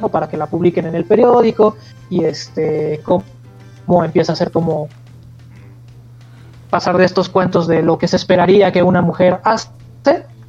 o 0.00 0.08
para 0.08 0.28
que 0.28 0.36
la 0.36 0.46
publiquen 0.46 0.86
en 0.86 0.94
el 0.94 1.04
periódico 1.04 1.76
y 2.10 2.22
este 2.24 3.00
cómo, 3.02 3.24
cómo 3.86 4.04
empieza 4.04 4.32
a 4.34 4.36
ser 4.36 4.50
como 4.52 4.88
pasar 6.70 6.96
de 6.96 7.04
estos 7.04 7.28
cuentos 7.28 7.66
de 7.66 7.82
lo 7.82 7.98
que 7.98 8.08
se 8.08 8.16
esperaría 8.16 8.72
que 8.72 8.82
una 8.82 9.02
mujer 9.02 9.40
hace 9.44 9.68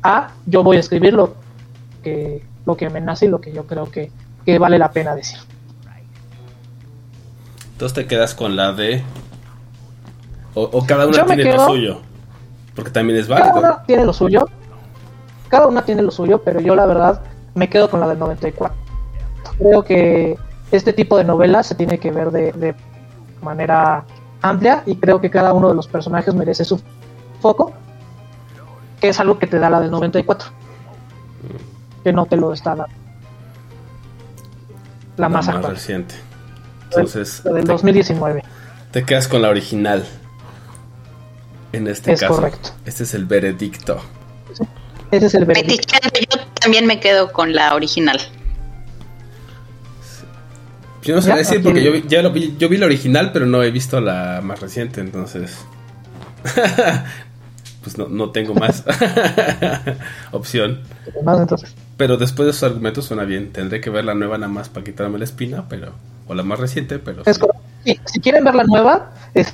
a 0.04 0.30
yo 0.46 0.64
voy 0.64 0.78
a 0.78 0.80
escribir 0.80 1.14
lo 1.14 1.36
que 2.04 2.44
lo 2.66 2.76
que 2.76 2.90
me 2.90 3.00
nace 3.02 3.26
y 3.26 3.30
lo 3.30 3.40
que 3.40 3.54
yo 3.54 3.66
creo 3.66 3.90
que, 3.90 4.12
que 4.46 4.60
vale 4.60 4.78
la 4.78 4.92
pena 4.92 5.16
decir. 5.16 5.40
Entonces 7.72 7.94
te 7.96 8.08
quedas 8.08 8.34
con 8.34 8.56
la 8.56 8.74
de... 8.74 9.04
O, 10.54 10.64
o 10.64 10.86
cada 10.86 11.06
una 11.08 11.18
Yo 11.18 11.26
tiene 11.26 11.54
lo 11.54 11.66
suyo. 11.66 12.02
Porque 12.76 12.92
también 12.92 13.20
es 13.20 13.28
Cada 13.28 13.40
válido. 13.52 13.60
una 13.60 13.84
tiene 13.84 14.04
lo 14.04 14.14
suyo. 14.14 14.48
Cada 15.48 15.68
una 15.68 15.86
tiene 15.86 16.02
lo 16.02 16.12
suyo, 16.12 16.42
pero 16.44 16.60
yo 16.60 16.76
la 16.76 16.86
verdad 16.86 17.22
me 17.54 17.70
quedo 17.70 17.90
con 17.90 18.00
la 18.00 18.08
del 18.08 18.20
94. 18.20 18.76
Creo 19.60 19.84
que 19.84 20.38
este 20.72 20.92
tipo 20.92 21.18
de 21.18 21.24
novelas 21.24 21.68
se 21.68 21.76
tiene 21.76 22.00
que 22.00 22.12
ver 22.12 22.32
de, 22.32 22.52
de 22.52 22.76
manera 23.42 24.04
amplia 24.50 24.84
y 24.86 24.96
creo 24.96 25.20
que 25.22 25.30
cada 25.30 25.54
uno 25.54 25.70
de 25.70 25.76
los 25.76 25.88
personajes 25.88 26.34
merece 26.34 26.66
su 26.66 26.82
foco, 27.42 27.74
que 29.00 29.10
es 29.10 29.20
algo 29.20 29.38
que 29.40 29.48
te 29.48 29.60
da 29.60 29.70
la 29.70 29.80
del 29.80 29.92
94, 29.92 30.50
que 32.04 32.14
no 32.14 32.26
te 32.26 32.36
lo 32.38 32.54
está 32.54 32.76
dando. 32.76 32.96
La, 35.18 35.30
más 35.30 35.48
actual, 35.48 35.74
reciente. 35.74 36.16
Entonces, 36.86 37.42
la 37.44 37.54
del 37.54 37.66
te, 37.66 37.72
2019. 37.72 38.44
te 38.92 39.04
quedas 39.04 39.28
con 39.28 39.42
la 39.42 39.50
original. 39.50 40.06
En 41.74 41.88
este 41.88 42.14
Es 42.14 42.22
caso. 42.22 42.36
correcto. 42.36 42.70
Este 42.86 43.04
es 43.04 43.14
el 43.14 43.26
veredicto. 43.26 44.00
Ese 45.12 45.26
es 45.26 45.34
el 45.34 45.46
veredicto. 45.46 45.96
Yo 46.32 46.40
también 46.62 46.86
me 46.86 47.00
quedo 47.00 47.32
con 47.32 47.54
la 47.54 47.76
original. 47.76 48.20
Yo 51.04 51.16
no 51.16 51.22
sé 51.22 51.34
decir 51.34 51.62
porque 51.64 51.84
yo 51.84 51.92
vi, 51.92 52.04
ya 52.08 52.22
lo 52.22 52.32
vi, 52.32 52.56
yo 52.58 52.68
vi 52.70 52.78
la 52.78 52.86
original, 52.88 53.32
pero 53.32 53.46
no 53.46 53.64
he 53.64 53.72
visto 53.72 54.02
la 54.02 54.42
más 54.44 54.60
reciente, 54.60 55.00
entonces. 55.02 55.58
pues 57.84 57.98
no, 57.98 58.08
no 58.10 58.32
tengo 58.32 58.54
más 58.54 58.84
opción. 60.32 60.82
Más 61.24 61.40
entonces. 61.40 61.74
Pero 61.96 62.18
después 62.18 62.48
de 62.48 62.54
sus 62.54 62.64
argumentos 62.64 63.06
suena 63.06 63.24
bien. 63.24 63.52
Tendré 63.52 63.82
que 63.82 63.90
ver 63.90 64.06
la 64.06 64.14
nueva 64.14 64.38
nada 64.38 64.52
más 64.52 64.70
para 64.70 64.84
quitarme 64.84 65.18
la 65.18 65.24
espina, 65.26 65.66
pero. 65.70 65.94
O 66.28 66.36
la 66.36 66.44
más 66.44 66.60
reciente, 66.60 67.00
pero. 67.00 67.24
Es 67.26 67.36
sí. 67.36 67.42
correcto. 67.42 67.62
Sí, 67.86 68.00
si 68.06 68.20
quieren 68.20 68.44
ver 68.44 68.56
la 68.56 68.64
nueva, 68.64 69.12
es- 69.34 69.54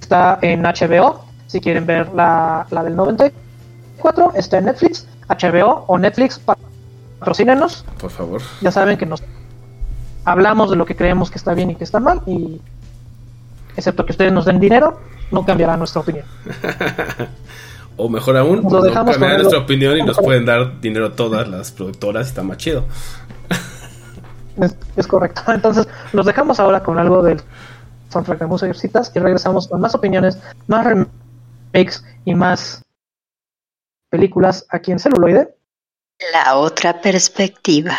está 0.00 0.38
en 0.42 0.62
HBO. 0.64 1.24
Si 1.46 1.60
quieren 1.60 1.86
ver 1.86 2.08
la, 2.14 2.66
la 2.70 2.82
del 2.84 2.96
94, 2.96 4.32
está 4.36 4.58
en 4.58 4.64
Netflix, 4.66 5.06
HBO 5.28 5.84
o 5.86 5.98
Netflix. 5.98 6.40
Patrocínenos. 7.18 7.84
Por 8.00 8.10
favor. 8.10 8.42
Ya 8.60 8.70
saben 8.72 8.96
que 8.98 9.06
nos 9.06 9.22
hablamos 10.30 10.70
de 10.70 10.76
lo 10.76 10.86
que 10.86 10.96
creemos 10.96 11.30
que 11.30 11.38
está 11.38 11.54
bien 11.54 11.70
y 11.70 11.74
que 11.74 11.84
está 11.84 12.00
mal. 12.00 12.22
Y 12.26 12.60
excepto 13.76 14.04
que 14.04 14.12
ustedes 14.12 14.32
nos 14.32 14.44
den 14.44 14.60
dinero, 14.60 15.00
no 15.30 15.44
cambiará 15.44 15.76
nuestra 15.76 16.00
opinión. 16.00 16.24
O 18.02 18.08
mejor 18.08 18.34
aún, 18.38 18.62
Lo 18.62 18.70
no 18.70 18.80
dejamos 18.80 19.12
cambiar 19.12 19.32
con 19.32 19.42
nuestra 19.42 19.58
opinión 19.58 19.98
y 19.98 20.02
nos 20.02 20.16
pueden 20.16 20.46
dar 20.46 20.80
dinero 20.80 21.12
todas 21.12 21.46
las 21.46 21.70
productoras 21.70 22.28
y 22.28 22.30
está 22.30 22.42
más 22.42 22.56
chido. 22.56 22.84
Es, 24.58 24.74
es 24.96 25.06
correcto. 25.06 25.42
Entonces, 25.52 25.86
los 26.14 26.24
dejamos 26.24 26.60
ahora 26.60 26.82
con 26.82 26.98
algo 26.98 27.22
del 27.22 27.42
soundtrack 28.08 28.38
de 28.38 28.46
Musecitas 28.46 29.12
y 29.14 29.18
regresamos 29.18 29.68
con 29.68 29.82
más 29.82 29.94
opiniones, 29.94 30.38
más 30.66 30.86
remakes 30.86 32.02
y 32.24 32.34
más 32.34 32.82
películas 34.08 34.66
aquí 34.70 34.92
en 34.92 34.98
celuloide. 34.98 35.54
La 36.32 36.56
otra 36.56 37.02
perspectiva. 37.02 37.98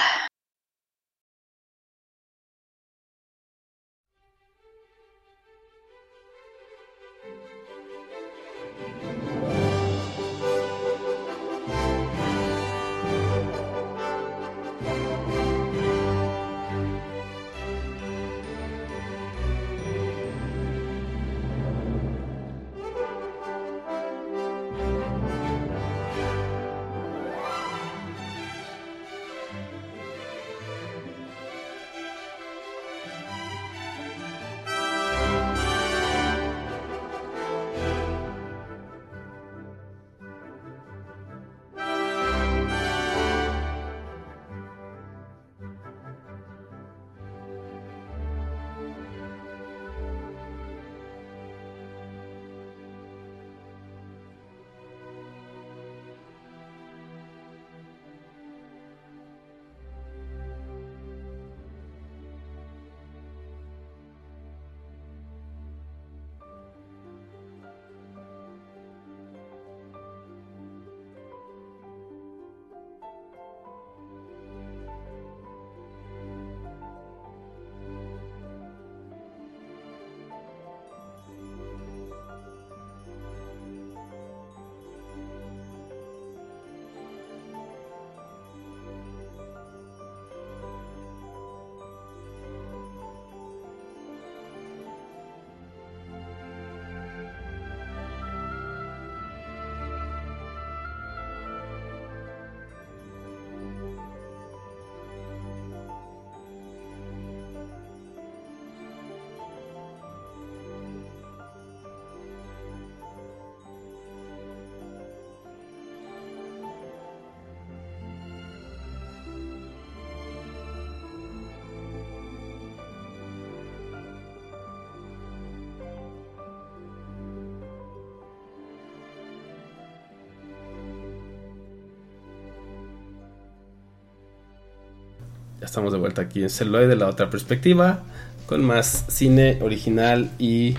Ya 135.62 135.68
estamos 135.68 135.94
de 135.94 136.00
vuelta 136.00 136.24
aquí 136.24 136.42
en 136.42 136.50
Celuloid 136.50 136.88
de 136.88 136.96
la 136.96 137.08
otra 137.08 137.30
perspectiva, 137.30 138.00
con 138.48 138.66
más 138.66 139.06
cine 139.10 139.60
original 139.62 140.32
y, 140.40 140.76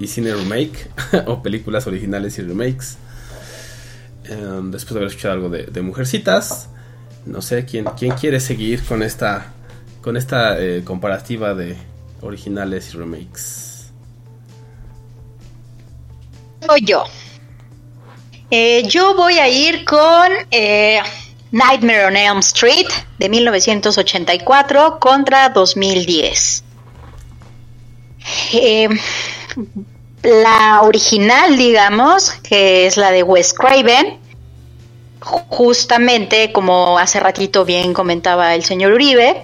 y 0.00 0.08
cine 0.08 0.34
remake, 0.34 0.90
o 1.26 1.40
películas 1.40 1.86
originales 1.86 2.36
y 2.40 2.42
remakes. 2.42 2.98
Em, 4.24 4.72
después 4.72 4.94
de 4.94 4.98
haber 4.98 5.08
escuchado 5.10 5.34
algo 5.34 5.48
de, 5.48 5.66
de 5.66 5.82
Mujercitas, 5.82 6.68
no 7.26 7.40
sé 7.40 7.64
quién, 7.64 7.84
quién 7.96 8.10
quiere 8.16 8.40
seguir 8.40 8.82
con 8.82 9.04
esta, 9.04 9.52
con 10.02 10.16
esta 10.16 10.60
eh, 10.60 10.82
comparativa 10.84 11.54
de 11.54 11.76
originales 12.20 12.92
y 12.92 12.96
remakes. 12.96 13.92
Soy 16.66 16.84
yo. 16.84 17.04
Eh, 18.50 18.82
yo 18.88 19.14
voy 19.14 19.34
a 19.34 19.48
ir 19.48 19.84
con 19.84 20.32
eh, 20.50 21.00
Nightmare 21.52 22.06
on 22.06 22.16
Elm 22.16 22.38
Street 22.38 22.88
de 23.18 23.28
1984 23.28 24.98
contra 25.00 25.48
2010. 25.50 26.64
Eh, 28.52 28.88
la 30.22 30.82
original, 30.82 31.56
digamos, 31.56 32.30
que 32.42 32.86
es 32.86 32.96
la 32.96 33.10
de 33.10 33.22
Wes 33.22 33.52
Craven, 33.52 34.18
justamente 35.20 36.52
como 36.52 36.98
hace 36.98 37.20
ratito 37.20 37.64
bien 37.64 37.92
comentaba 37.92 38.54
el 38.54 38.64
señor 38.64 38.92
Uribe, 38.92 39.42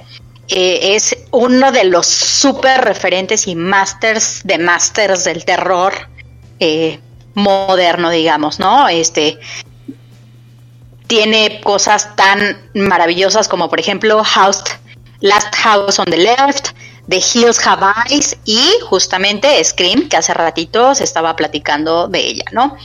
eh, 0.48 0.94
es 0.94 1.16
uno 1.30 1.72
de 1.72 1.84
los 1.84 2.06
super 2.06 2.82
referentes 2.82 3.48
y 3.48 3.54
masters 3.54 4.42
de 4.44 4.58
masters 4.58 5.24
del 5.24 5.44
terror 5.44 5.94
eh, 6.60 7.00
moderno, 7.34 8.10
digamos, 8.10 8.60
¿no? 8.60 8.88
Este 8.88 9.38
tiene 11.07 11.61
cosas 11.62 12.14
tan 12.17 12.71
maravillosas 12.75 13.49
como, 13.49 13.69
por 13.69 13.81
ejemplo, 13.81 14.23
House, 14.25 14.62
Last 15.21 15.55
House 15.55 15.99
on 15.99 16.07
the 16.07 16.17
Left, 16.17 16.71
The 17.09 17.17
Hills 17.17 17.64
Have 17.67 17.87
Eyes 18.09 18.37
y 18.45 18.71
justamente 18.88 19.62
Scream, 19.62 20.09
que 20.09 20.17
hace 20.17 20.33
ratito 20.35 20.95
se 20.95 21.05
estaba 21.05 21.37
platicando 21.37 22.09
de 22.09 22.21
ella, 22.21 22.45
¿no? 22.53 22.77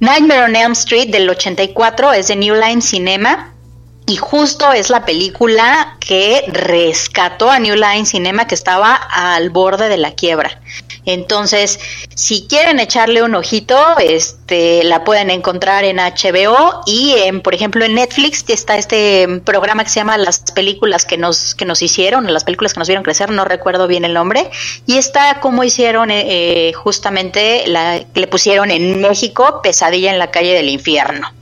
Nightmare 0.00 0.44
on 0.44 0.56
Elm 0.56 0.72
Street 0.72 1.10
del 1.10 1.30
84 1.30 2.12
es 2.12 2.28
de 2.28 2.36
New 2.36 2.54
Line 2.54 2.82
Cinema 2.82 3.54
y 4.06 4.16
justo 4.16 4.72
es 4.72 4.90
la 4.90 5.04
película 5.04 5.96
que 6.00 6.44
rescató 6.48 7.50
a 7.50 7.58
New 7.58 7.76
Line 7.76 8.04
Cinema 8.04 8.46
que 8.46 8.54
estaba 8.54 8.94
al 8.94 9.50
borde 9.50 9.88
de 9.88 9.96
la 9.96 10.12
quiebra. 10.12 10.60
Entonces, 11.04 11.80
si 12.14 12.46
quieren 12.46 12.78
echarle 12.78 13.22
un 13.22 13.34
ojito, 13.34 13.76
este, 13.98 14.84
la 14.84 15.02
pueden 15.02 15.30
encontrar 15.30 15.84
en 15.84 15.96
HBO 15.96 16.82
y, 16.86 17.14
en, 17.16 17.40
por 17.40 17.54
ejemplo, 17.54 17.84
en 17.84 17.94
Netflix 17.94 18.44
está 18.48 18.76
este 18.76 19.40
programa 19.44 19.82
que 19.82 19.90
se 19.90 19.96
llama 19.96 20.16
Las 20.16 20.40
películas 20.52 21.04
que 21.04 21.16
nos 21.16 21.54
que 21.54 21.64
nos 21.64 21.82
hicieron, 21.82 22.32
las 22.32 22.44
películas 22.44 22.74
que 22.74 22.78
nos 22.78 22.88
vieron 22.88 23.02
crecer, 23.02 23.30
no 23.30 23.44
recuerdo 23.44 23.88
bien 23.88 24.04
el 24.04 24.14
nombre, 24.14 24.50
y 24.86 24.98
está 24.98 25.40
como 25.40 25.64
hicieron 25.64 26.10
eh, 26.10 26.68
eh, 26.68 26.72
justamente 26.72 27.64
la 27.66 28.04
le 28.14 28.26
pusieron 28.28 28.70
en 28.70 29.00
México 29.00 29.60
Pesadilla 29.62 30.12
en 30.12 30.18
la 30.18 30.30
calle 30.30 30.54
del 30.54 30.68
infierno. 30.68 31.32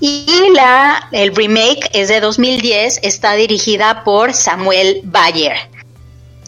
Y 0.00 0.26
la 0.54 1.08
el 1.12 1.34
remake 1.34 1.90
es 1.92 2.08
de 2.08 2.20
2010, 2.20 3.00
está 3.02 3.34
dirigida 3.34 4.04
por 4.04 4.34
Samuel 4.34 5.00
Bayer. 5.04 5.56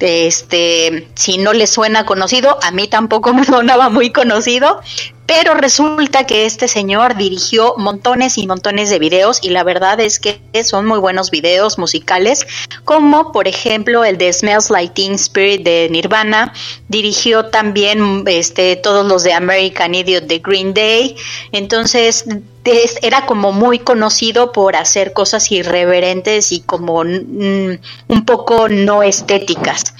Este, 0.00 1.08
si 1.14 1.38
no 1.38 1.52
les 1.52 1.70
suena 1.70 2.06
conocido, 2.06 2.58
a 2.62 2.70
mí 2.70 2.88
tampoco 2.88 3.34
me 3.34 3.44
sonaba 3.44 3.88
muy 3.88 4.10
conocido, 4.10 4.80
pero 5.28 5.52
resulta 5.52 6.24
que 6.24 6.46
este 6.46 6.68
señor 6.68 7.14
dirigió 7.14 7.74
montones 7.76 8.38
y 8.38 8.46
montones 8.46 8.88
de 8.88 8.98
videos 8.98 9.40
y 9.42 9.50
la 9.50 9.62
verdad 9.62 10.00
es 10.00 10.18
que 10.18 10.40
son 10.64 10.86
muy 10.86 10.98
buenos 10.98 11.30
videos 11.30 11.78
musicales, 11.78 12.46
como 12.84 13.30
por 13.30 13.46
ejemplo 13.46 14.06
el 14.06 14.16
de 14.16 14.32
Smells 14.32 14.70
Like 14.70 14.94
Teen 14.94 15.12
Spirit 15.16 15.62
de 15.64 15.88
Nirvana, 15.90 16.54
dirigió 16.88 17.44
también 17.50 18.24
este 18.26 18.74
todos 18.76 19.04
los 19.06 19.22
de 19.22 19.34
American 19.34 19.94
Idiot 19.94 20.24
de 20.24 20.38
Green 20.38 20.72
Day, 20.72 21.14
entonces 21.52 22.24
es- 22.64 22.96
era 23.02 23.26
como 23.26 23.52
muy 23.52 23.80
conocido 23.80 24.50
por 24.52 24.76
hacer 24.76 25.12
cosas 25.12 25.52
irreverentes 25.52 26.52
y 26.52 26.60
como 26.62 27.04
mm, 27.04 27.78
un 28.08 28.24
poco 28.24 28.70
no 28.70 29.02
estéticas. 29.02 29.94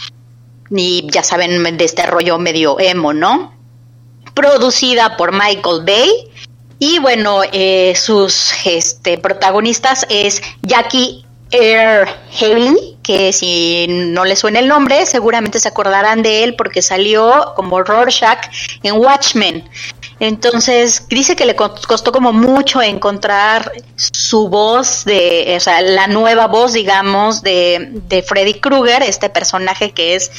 Y 0.71 1.07
ya 1.11 1.23
saben 1.23 1.77
de 1.77 1.85
este 1.85 2.07
rollo 2.07 2.39
medio 2.39 2.81
emo, 2.81 3.13
¿no? 3.13 3.58
Producida 4.39 5.17
por 5.17 5.33
Michael 5.33 5.83
Bay. 5.85 6.11
Y 6.79 7.01
bueno, 7.01 7.41
eh, 7.53 7.95
sus 7.97 8.53
este, 8.65 9.19
protagonistas 9.19 10.07
es 10.09 10.41
Jackie 10.63 11.25
Earl 11.51 12.09
Haley, 12.41 12.99
que 13.03 13.33
si 13.33 13.87
no 13.89 14.25
les 14.25 14.39
suena 14.39 14.61
el 14.61 14.69
nombre, 14.69 15.05
seguramente 15.07 15.59
se 15.59 15.67
acordarán 15.67 16.23
de 16.23 16.45
él 16.45 16.55
porque 16.55 16.83
salió 16.83 17.53
como 17.57 17.83
Rorschach 17.83 18.47
en 18.85 18.95
Watchmen. 18.97 19.69
Entonces 20.21 21.09
dice 21.09 21.35
que 21.35 21.47
le 21.47 21.57
co- 21.57 21.75
costó 21.89 22.13
como 22.13 22.33
mucho 22.33 22.81
encontrar 22.81 23.73
su 23.97 24.49
voz 24.49 25.05
de, 25.05 25.55
o 25.57 25.61
sea, 25.61 25.81
la 25.81 26.07
nueva 26.07 26.47
voz, 26.47 26.75
digamos, 26.75 27.43
de, 27.43 27.89
de 28.09 28.23
Freddy 28.23 28.55
Krueger, 28.55 29.03
este 29.03 29.31
personaje 29.31 29.91
que 29.91 30.15
es 30.15 30.31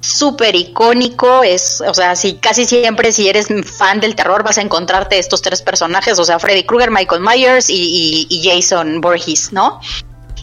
súper 0.00 0.54
icónico, 0.54 1.42
es, 1.42 1.82
o 1.86 1.92
sea, 1.94 2.16
si 2.16 2.34
casi 2.34 2.64
siempre 2.64 3.12
si 3.12 3.28
eres 3.28 3.48
fan 3.64 4.00
del 4.00 4.14
terror 4.14 4.42
vas 4.42 4.58
a 4.58 4.62
encontrarte 4.62 5.18
estos 5.18 5.42
tres 5.42 5.62
personajes, 5.62 6.18
o 6.18 6.24
sea, 6.24 6.38
Freddy 6.38 6.64
Krueger, 6.64 6.90
Michael 6.90 7.20
Myers 7.20 7.68
y, 7.68 8.26
y- 8.28 8.42
Jason 8.42 9.00
Voorhees, 9.00 9.52
¿no? 9.52 9.80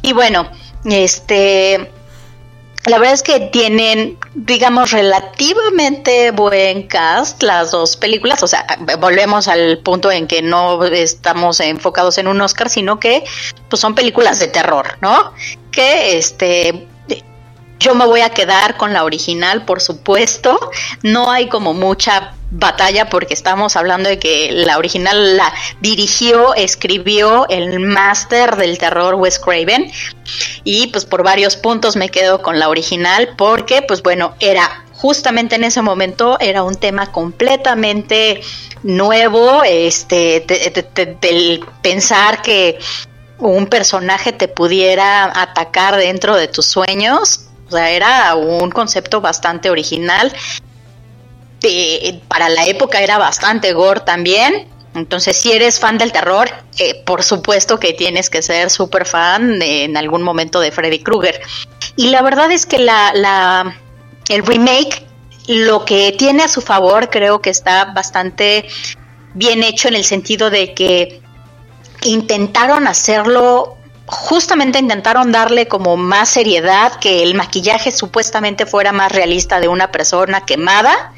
Y 0.04 0.14
bueno, 0.14 0.50
este, 0.86 1.92
la 2.86 3.00
verdad 3.00 3.16
es 3.16 3.24
que 3.24 3.40
tienen, 3.40 4.18
digamos, 4.36 4.92
relativamente 4.92 6.32
buen 6.32 6.88
cast 6.88 7.42
las 7.42 7.72
dos 7.72 7.98
películas. 7.98 8.44
O 8.44 8.48
sea, 8.48 8.66
volvemos 9.00 9.48
al 9.48 9.80
punto 9.80 10.12
en 10.12 10.28
que 10.28 10.42
no 10.44 10.86
estamos 10.86 11.60
enfocados 11.60 12.18
en 12.20 12.28
un 12.28 12.40
Oscar, 12.40 12.70
sino 12.70 13.00
que 13.00 13.24
pues 13.70 13.80
son 13.82 13.96
películas 13.96 14.40
de 14.40 14.48
terror, 14.48 14.98
¿no? 15.02 15.34
Que 15.72 16.18
este 16.18 16.88
yo 17.80 17.96
me 17.96 18.06
voy 18.06 18.22
a 18.22 18.30
quedar 18.32 18.78
con 18.78 18.94
la 18.94 19.04
original, 19.04 19.66
por 19.66 19.82
supuesto. 19.82 20.60
No 21.04 21.32
hay 21.32 21.48
como 21.48 21.74
mucha 21.74 22.34
batalla 22.50 23.10
porque 23.10 23.34
estamos 23.34 23.76
hablando 23.76 24.10
de 24.10 24.20
que 24.20 24.52
la 24.52 24.78
original 24.78 25.36
la 25.38 25.54
dirigió, 25.82 26.54
escribió 26.56 27.46
el 27.50 27.80
máster 27.80 28.56
del 28.56 28.78
terror 28.78 29.16
Wes 29.16 29.38
Craven 29.38 29.92
y 30.64 30.88
pues 30.88 31.04
por 31.06 31.24
varios 31.24 31.58
puntos 31.58 31.98
me 31.98 32.10
quedo 32.10 32.42
con 32.42 32.58
la 32.58 32.70
original 32.70 33.34
porque 33.38 33.82
pues 33.82 34.02
bueno, 34.02 34.34
era 34.40 34.86
justamente 34.94 35.56
en 35.56 35.66
ese 35.66 35.82
momento 35.82 36.38
era 36.40 36.64
un 36.64 36.76
tema 36.76 37.12
completamente 37.12 38.42
nuevo, 38.82 39.64
este, 39.64 40.40
de- 40.48 41.18
del 41.22 41.66
pensar 41.82 42.42
que 42.42 42.80
un 43.40 43.68
personaje 43.68 44.32
te 44.32 44.48
pudiera 44.48 45.26
atacar 45.42 45.98
dentro 45.98 46.36
de 46.36 46.48
tus 46.48 46.66
sueños, 46.66 47.42
o 47.68 47.72
sea, 47.72 47.90
era 47.92 48.36
un 48.36 48.72
concepto 48.72 49.22
bastante 49.22 49.70
original. 49.70 50.34
Para 52.28 52.50
la 52.50 52.66
época 52.66 53.02
era 53.02 53.18
bastante 53.18 53.74
gore 53.74 54.02
también. 54.02 54.68
Entonces, 54.96 55.38
si 55.38 55.52
eres 55.52 55.80
fan 55.80 55.98
del 55.98 56.12
terror, 56.12 56.50
eh, 56.80 57.04
por 57.06 57.24
supuesto 57.24 57.80
que 57.80 57.94
tienes 57.94 58.30
que 58.30 58.42
ser 58.42 58.70
súper 58.70 59.06
fan 59.06 59.62
en 59.62 59.96
algún 59.98 60.24
momento 60.24 60.60
de 60.60 60.72
Freddy 60.72 61.00
Krueger. 61.04 61.40
Y 61.96 62.10
la 62.10 62.22
verdad 62.22 62.52
es 62.52 62.66
que 62.66 62.80
la, 62.80 63.12
la- 63.14 63.76
el 64.30 64.46
remake, 64.46 65.06
lo 65.48 65.86
que 65.86 66.14
tiene 66.18 66.44
a 66.44 66.48
su 66.48 66.62
favor, 66.62 67.10
creo 67.10 67.42
que 67.42 67.50
está 67.50 67.86
bastante 67.86 68.68
bien 69.34 69.64
hecho 69.64 69.88
en 69.88 69.96
el 69.96 70.04
sentido 70.04 70.50
de 70.50 70.74
que 70.74 71.22
intentaron 72.04 72.88
hacerlo, 72.88 73.77
justamente 74.08 74.80
intentaron 74.80 75.32
darle 75.32 75.68
como 75.68 75.98
más 75.98 76.30
seriedad, 76.30 76.94
que 77.00 77.24
el 77.24 77.36
maquillaje 77.36 77.92
supuestamente 77.92 78.66
fuera 78.66 78.92
más 78.92 79.12
realista 79.12 79.60
de 79.60 79.68
una 79.68 79.92
persona 79.92 80.46
quemada, 80.46 81.14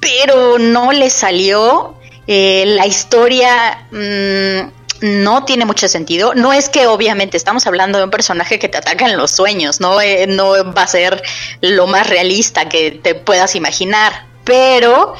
pero 0.00 0.58
no 0.58 0.92
le 0.92 1.10
salió. 1.10 1.94
Eh, 2.26 2.64
la 2.66 2.86
historia 2.86 3.86
mm, 3.90 5.12
no 5.22 5.44
tiene 5.44 5.64
mucho 5.64 5.88
sentido. 5.88 6.34
No 6.34 6.52
es 6.52 6.68
que 6.68 6.86
obviamente 6.86 7.36
estamos 7.36 7.66
hablando 7.66 7.98
de 7.98 8.04
un 8.04 8.10
personaje 8.10 8.58
que 8.58 8.68
te 8.68 8.78
ataca 8.78 9.06
en 9.06 9.16
los 9.16 9.30
sueños, 9.30 9.80
no, 9.80 10.00
Eh, 10.00 10.26
no 10.26 10.50
va 10.72 10.82
a 10.82 10.86
ser 10.86 11.22
lo 11.62 11.86
más 11.86 12.08
realista 12.08 12.68
que 12.68 12.90
te 12.90 13.14
puedas 13.14 13.54
imaginar, 13.54 14.26
pero 14.44 15.14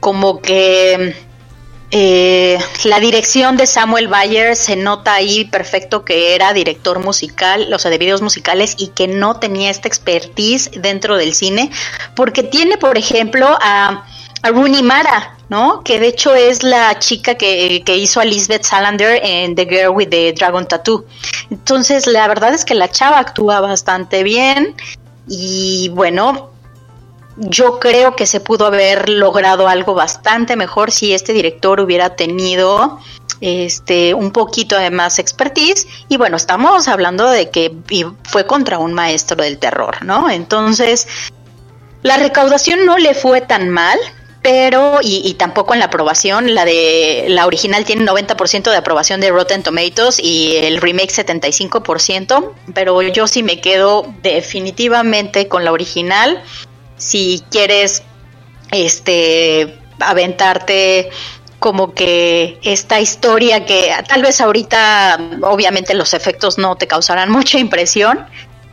como 0.00 0.42
que 0.42 1.16
eh, 1.96 2.58
la 2.82 2.98
dirección 2.98 3.56
de 3.56 3.68
Samuel 3.68 4.08
Bayer 4.08 4.56
se 4.56 4.74
nota 4.74 5.14
ahí 5.14 5.44
perfecto 5.44 6.04
que 6.04 6.34
era 6.34 6.52
director 6.52 6.98
musical, 6.98 7.72
o 7.72 7.78
sea, 7.78 7.88
de 7.88 7.98
videos 7.98 8.20
musicales 8.20 8.74
y 8.78 8.88
que 8.88 9.06
no 9.06 9.38
tenía 9.38 9.70
esta 9.70 9.86
expertise 9.86 10.72
dentro 10.74 11.16
del 11.16 11.34
cine, 11.34 11.70
porque 12.16 12.42
tiene, 12.42 12.78
por 12.78 12.98
ejemplo, 12.98 13.46
a, 13.60 14.08
Rooney 14.42 14.82
Mara, 14.82 15.36
¿no? 15.48 15.84
Que 15.84 16.00
de 16.00 16.08
hecho 16.08 16.34
es 16.34 16.64
la 16.64 16.98
chica 16.98 17.36
que, 17.36 17.84
que 17.86 17.96
hizo 17.96 18.18
a 18.18 18.24
Lisbeth 18.24 18.64
Salander 18.64 19.20
en 19.22 19.54
The 19.54 19.64
Girl 19.64 19.90
with 19.90 20.08
the 20.08 20.32
Dragon 20.32 20.66
Tattoo. 20.66 21.06
Entonces, 21.48 22.08
la 22.08 22.26
verdad 22.26 22.52
es 22.52 22.64
que 22.64 22.74
la 22.74 22.90
chava 22.90 23.20
actúa 23.20 23.60
bastante 23.60 24.24
bien 24.24 24.74
y 25.28 25.90
bueno, 25.90 26.53
yo 27.36 27.80
creo 27.80 28.14
que 28.14 28.26
se 28.26 28.40
pudo 28.40 28.66
haber 28.66 29.08
logrado 29.08 29.68
algo 29.68 29.94
bastante 29.94 30.56
mejor 30.56 30.90
si 30.90 31.12
este 31.12 31.32
director 31.32 31.80
hubiera 31.80 32.16
tenido 32.16 33.00
este 33.40 34.14
un 34.14 34.30
poquito 34.30 34.78
de 34.78 34.90
más 34.90 35.18
expertise. 35.18 35.86
Y 36.08 36.16
bueno 36.16 36.36
estamos 36.36 36.88
hablando 36.88 37.28
de 37.28 37.50
que 37.50 37.72
fue 38.24 38.46
contra 38.46 38.78
un 38.78 38.94
maestro 38.94 39.42
del 39.42 39.58
terror 39.58 40.04
no 40.04 40.30
entonces 40.30 41.06
la 42.02 42.16
recaudación 42.18 42.86
no 42.86 42.98
le 42.98 43.14
fue 43.14 43.40
tan 43.40 43.68
mal 43.70 43.98
pero 44.42 44.98
y, 45.02 45.22
y 45.24 45.34
tampoco 45.34 45.72
en 45.72 45.80
la 45.80 45.86
aprobación 45.86 46.54
la 46.54 46.64
de 46.66 47.26
la 47.28 47.46
original 47.46 47.84
tiene 47.84 48.04
90% 48.04 48.70
de 48.70 48.76
aprobación 48.76 49.20
de 49.20 49.30
Rotten 49.30 49.62
Tomatoes 49.62 50.20
y 50.20 50.56
el 50.56 50.80
remake 50.80 51.10
75% 51.10 52.52
pero 52.74 53.00
yo 53.02 53.26
sí 53.26 53.42
me 53.42 53.60
quedo 53.60 54.06
definitivamente 54.22 55.48
con 55.48 55.64
la 55.64 55.72
original 55.72 56.42
si 57.04 57.42
quieres 57.50 58.02
este 58.72 59.78
aventarte 60.00 61.10
como 61.58 61.94
que 61.94 62.58
esta 62.62 63.00
historia 63.00 63.64
que 63.64 63.90
tal 64.08 64.22
vez 64.22 64.40
ahorita 64.40 65.18
obviamente 65.42 65.94
los 65.94 66.14
efectos 66.14 66.58
no 66.58 66.76
te 66.76 66.86
causarán 66.86 67.30
mucha 67.30 67.58
impresión 67.58 68.26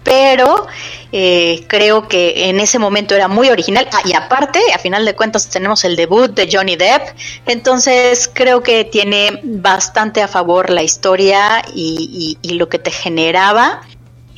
pero 0.04 0.68
eh, 1.12 1.64
creo 1.68 2.08
que 2.08 2.50
en 2.50 2.60
ese 2.60 2.80
momento 2.80 3.16
era 3.16 3.28
muy 3.28 3.50
original. 3.50 3.88
Ah, 3.92 4.02
y 4.04 4.14
aparte 4.14 4.60
a 4.74 4.80
final 4.80 5.06
de 5.06 5.16
cuentas 5.16 5.48
tenemos 5.50 5.84
el 5.84 5.96
debut 5.96 6.32
de 6.32 6.50
Johnny 6.52 6.76
Depp. 6.76 7.16
Entonces 7.46 8.30
creo 8.34 8.64
que 8.64 8.84
tiene 8.84 9.40
bastante 9.44 10.22
a 10.22 10.28
favor 10.28 10.70
la 10.70 10.84
historia 10.84 11.64
y, 11.76 12.38
lo 12.44 12.68
que 12.68 12.80
te 12.80 12.92
generaba 12.92 13.82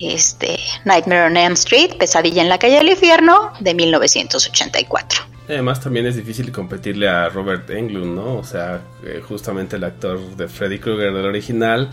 este 0.10 0.58
Nightmare 0.86 1.28
on 1.28 1.38
Elm 1.38 1.54
Street, 1.54 1.98
Pesadilla 1.98 2.42
en 2.42 2.50
la 2.50 2.58
calle 2.58 2.78
del 2.78 2.89
infierno 2.89 3.54
de 3.60 3.74
1984. 3.74 5.22
Además 5.48 5.82
también 5.82 6.06
es 6.06 6.16
difícil 6.16 6.52
competirle 6.52 7.10
a 7.10 7.30
Robert 7.30 7.70
Englund, 7.70 8.16
¿no? 8.16 8.38
O 8.38 8.44
sea, 8.44 8.82
eh, 9.06 9.22
justamente 9.28 9.76
el 9.76 9.84
actor 9.84 10.20
de 10.38 10.48
Freddy 10.48 10.80
Krueger 10.80 11.13
del 11.13 11.26
original 11.26 11.89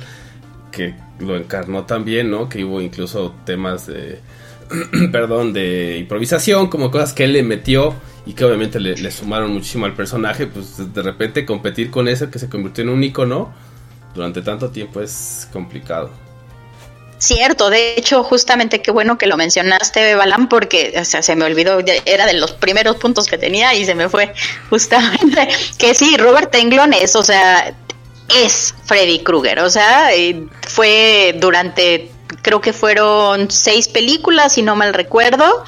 que 0.71 0.95
lo 1.19 1.37
encarnó 1.37 1.85
también, 1.85 2.31
¿no? 2.31 2.49
Que 2.49 2.65
hubo 2.65 2.81
incluso 2.81 3.35
temas 3.45 3.87
de 3.87 4.21
perdón, 5.13 5.53
de 5.53 5.99
improvisación, 5.99 6.69
como 6.69 6.91
cosas 6.91 7.13
que 7.13 7.25
él 7.25 7.33
le 7.33 7.43
metió 7.43 7.95
y 8.27 8.35
que 8.35 8.45
obviamente 8.45 8.79
le, 8.79 9.11
sumaron 9.11 9.53
muchísimo 9.53 9.87
al 9.87 9.95
personaje, 9.95 10.47
pues 10.47 10.93
de 10.93 11.03
repente 11.03 11.45
competir 11.45 11.91
con 11.91 12.09
eso 12.09 12.31
que 12.31 12.39
se 12.39 12.49
convirtió 12.49 12.85
en 12.85 12.91
un 12.91 13.03
icono 13.03 13.53
durante 14.15 14.43
tanto 14.43 14.71
tiempo 14.71 15.01
es 15.01 15.49
complicado. 15.53 16.11
Cierto, 17.21 17.69
de 17.69 17.97
hecho, 17.99 18.25
justamente 18.25 18.81
qué 18.81 18.91
bueno 18.91 19.19
que 19.19 19.27
lo 19.27 19.37
mencionaste, 19.37 20.15
Balam, 20.15 20.49
porque 20.49 20.95
o 20.99 21.05
sea, 21.05 21.21
se 21.21 21.37
me 21.37 21.45
olvidó, 21.45 21.79
era 22.07 22.25
de 22.25 22.33
los 22.33 22.53
primeros 22.53 22.97
puntos 22.97 23.27
que 23.27 23.37
tenía 23.37 23.75
y 23.75 23.85
se 23.85 23.95
me 23.95 24.09
fue 24.09 24.33
justamente 24.71 25.47
que 25.79 25.93
sí, 25.93 26.17
Robert 26.17 26.55
Englund 26.55 26.95
es, 26.95 27.15
o 27.17 27.23
sea, 27.23 27.75
es 28.43 28.75
Freddy 28.87 29.19
Krueger, 29.19 29.59
o 29.59 29.69
sea, 29.69 30.09
fue 30.67 31.37
durante, 31.39 32.11
creo 32.41 32.63
que 32.63 32.73
fueron 32.73 33.51
seis 33.51 33.87
películas, 33.87 34.55
si 34.55 34.63
no 34.63 34.75
mal 34.75 34.95
recuerdo, 34.95 35.63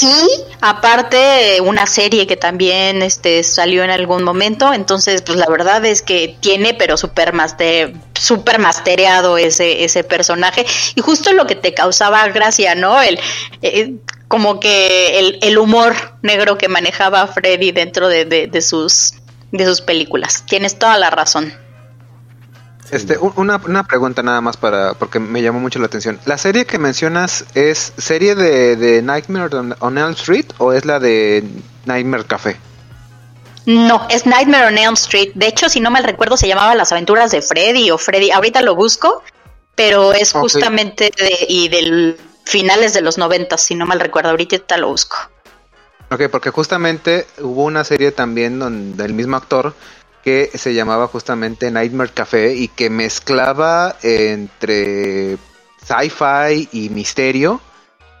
y 0.00 0.44
aparte 0.60 1.60
una 1.60 1.86
serie 1.86 2.28
que 2.28 2.36
también 2.36 3.02
este 3.02 3.42
salió 3.42 3.82
en 3.82 3.90
algún 3.90 4.22
momento. 4.22 4.72
Entonces 4.72 5.22
pues 5.22 5.38
la 5.38 5.46
verdad 5.46 5.84
es 5.84 6.02
que 6.02 6.36
tiene 6.40 6.74
pero 6.74 6.96
super 6.96 7.32
master 7.32 7.92
super 8.14 8.58
mastereado 8.58 9.38
ese 9.38 9.84
ese 9.84 10.04
personaje. 10.04 10.64
Y 10.94 11.00
justo 11.00 11.32
lo 11.32 11.46
que 11.46 11.56
te 11.56 11.74
causaba 11.74 12.26
gracia 12.28 12.74
no 12.74 13.02
el 13.02 13.18
eh, 13.62 13.94
como 14.28 14.60
que 14.60 15.18
el, 15.18 15.38
el, 15.42 15.58
humor 15.58 15.94
negro 16.22 16.58
que 16.58 16.68
manejaba 16.68 17.26
Freddy 17.26 17.72
dentro 17.72 18.08
de, 18.08 18.26
de, 18.26 18.60
sus 18.60 19.14
de 19.52 19.64
sus 19.64 19.80
películas. 19.80 20.44
Tienes 20.46 20.78
toda 20.78 20.98
la 20.98 21.08
razón 21.08 21.54
este, 22.90 23.18
una, 23.18 23.60
una, 23.64 23.84
pregunta 23.84 24.22
nada 24.22 24.40
más 24.40 24.56
para 24.56 24.94
porque 24.94 25.18
me 25.18 25.42
llamó 25.42 25.60
mucho 25.60 25.78
la 25.78 25.86
atención. 25.86 26.18
¿La 26.24 26.38
serie 26.38 26.64
que 26.66 26.78
mencionas 26.78 27.44
es 27.54 27.92
serie 27.98 28.34
de, 28.34 28.76
de 28.76 29.02
Nightmare 29.02 29.54
on, 29.54 29.76
on, 29.80 29.98
Elm 29.98 30.12
Street 30.12 30.46
o 30.58 30.72
es 30.72 30.84
la 30.84 30.98
de 30.98 31.44
Nightmare 31.84 32.24
Café? 32.24 32.56
No, 33.66 34.06
es 34.08 34.24
Nightmare 34.24 34.66
on 34.66 34.78
Elm 34.78 34.94
Street. 34.94 35.32
De 35.34 35.46
hecho, 35.46 35.68
si 35.68 35.80
no 35.80 35.90
mal 35.90 36.04
recuerdo, 36.04 36.36
se 36.36 36.48
llamaba 36.48 36.74
Las 36.74 36.92
aventuras 36.92 37.30
de 37.30 37.42
Freddy 37.42 37.90
o 37.90 37.98
Freddy. 37.98 38.30
Ahorita 38.30 38.62
lo 38.62 38.74
busco, 38.74 39.22
pero 39.74 40.12
es 40.12 40.30
okay. 40.30 40.40
justamente 40.40 41.10
de, 41.16 41.46
y 41.48 41.68
del 41.68 42.18
finales 42.44 42.94
de 42.94 43.02
los 43.02 43.18
noventas, 43.18 43.62
si 43.62 43.74
no 43.74 43.84
mal 43.84 44.00
recuerdo. 44.00 44.30
Ahorita 44.30 44.76
lo 44.78 44.88
busco. 44.88 45.16
Ok, 46.10 46.22
porque 46.30 46.48
justamente 46.50 47.26
hubo 47.40 47.64
una 47.64 47.84
serie 47.84 48.12
también 48.12 48.58
donde 48.58 49.04
el 49.04 49.12
mismo 49.12 49.36
actor 49.36 49.74
que 50.28 50.50
se 50.58 50.74
llamaba 50.74 51.06
justamente 51.06 51.70
Nightmare 51.70 52.10
Café 52.12 52.54
y 52.54 52.68
que 52.68 52.90
mezclaba 52.90 53.96
entre 54.02 55.38
sci-fi 55.82 56.68
y 56.70 56.90
misterio, 56.90 57.62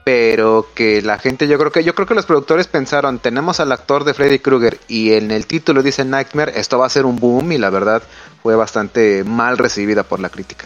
pero 0.04 0.68
que 0.74 1.02
la 1.02 1.18
gente, 1.18 1.46
yo 1.46 1.58
creo 1.58 1.70
que 1.70 1.84
yo 1.84 1.94
creo 1.94 2.06
que 2.06 2.14
los 2.14 2.24
productores 2.24 2.66
pensaron, 2.66 3.18
tenemos 3.18 3.60
al 3.60 3.72
actor 3.72 4.04
de 4.04 4.14
Freddy 4.14 4.38
Krueger 4.38 4.80
y 4.88 5.12
en 5.12 5.30
el 5.30 5.46
título 5.46 5.82
dice 5.82 6.02
Nightmare, 6.06 6.58
esto 6.58 6.78
va 6.78 6.86
a 6.86 6.88
ser 6.88 7.04
un 7.04 7.16
boom 7.16 7.52
y 7.52 7.58
la 7.58 7.68
verdad 7.68 8.02
fue 8.42 8.56
bastante 8.56 9.22
mal 9.22 9.58
recibida 9.58 10.02
por 10.02 10.18
la 10.18 10.30
crítica, 10.30 10.64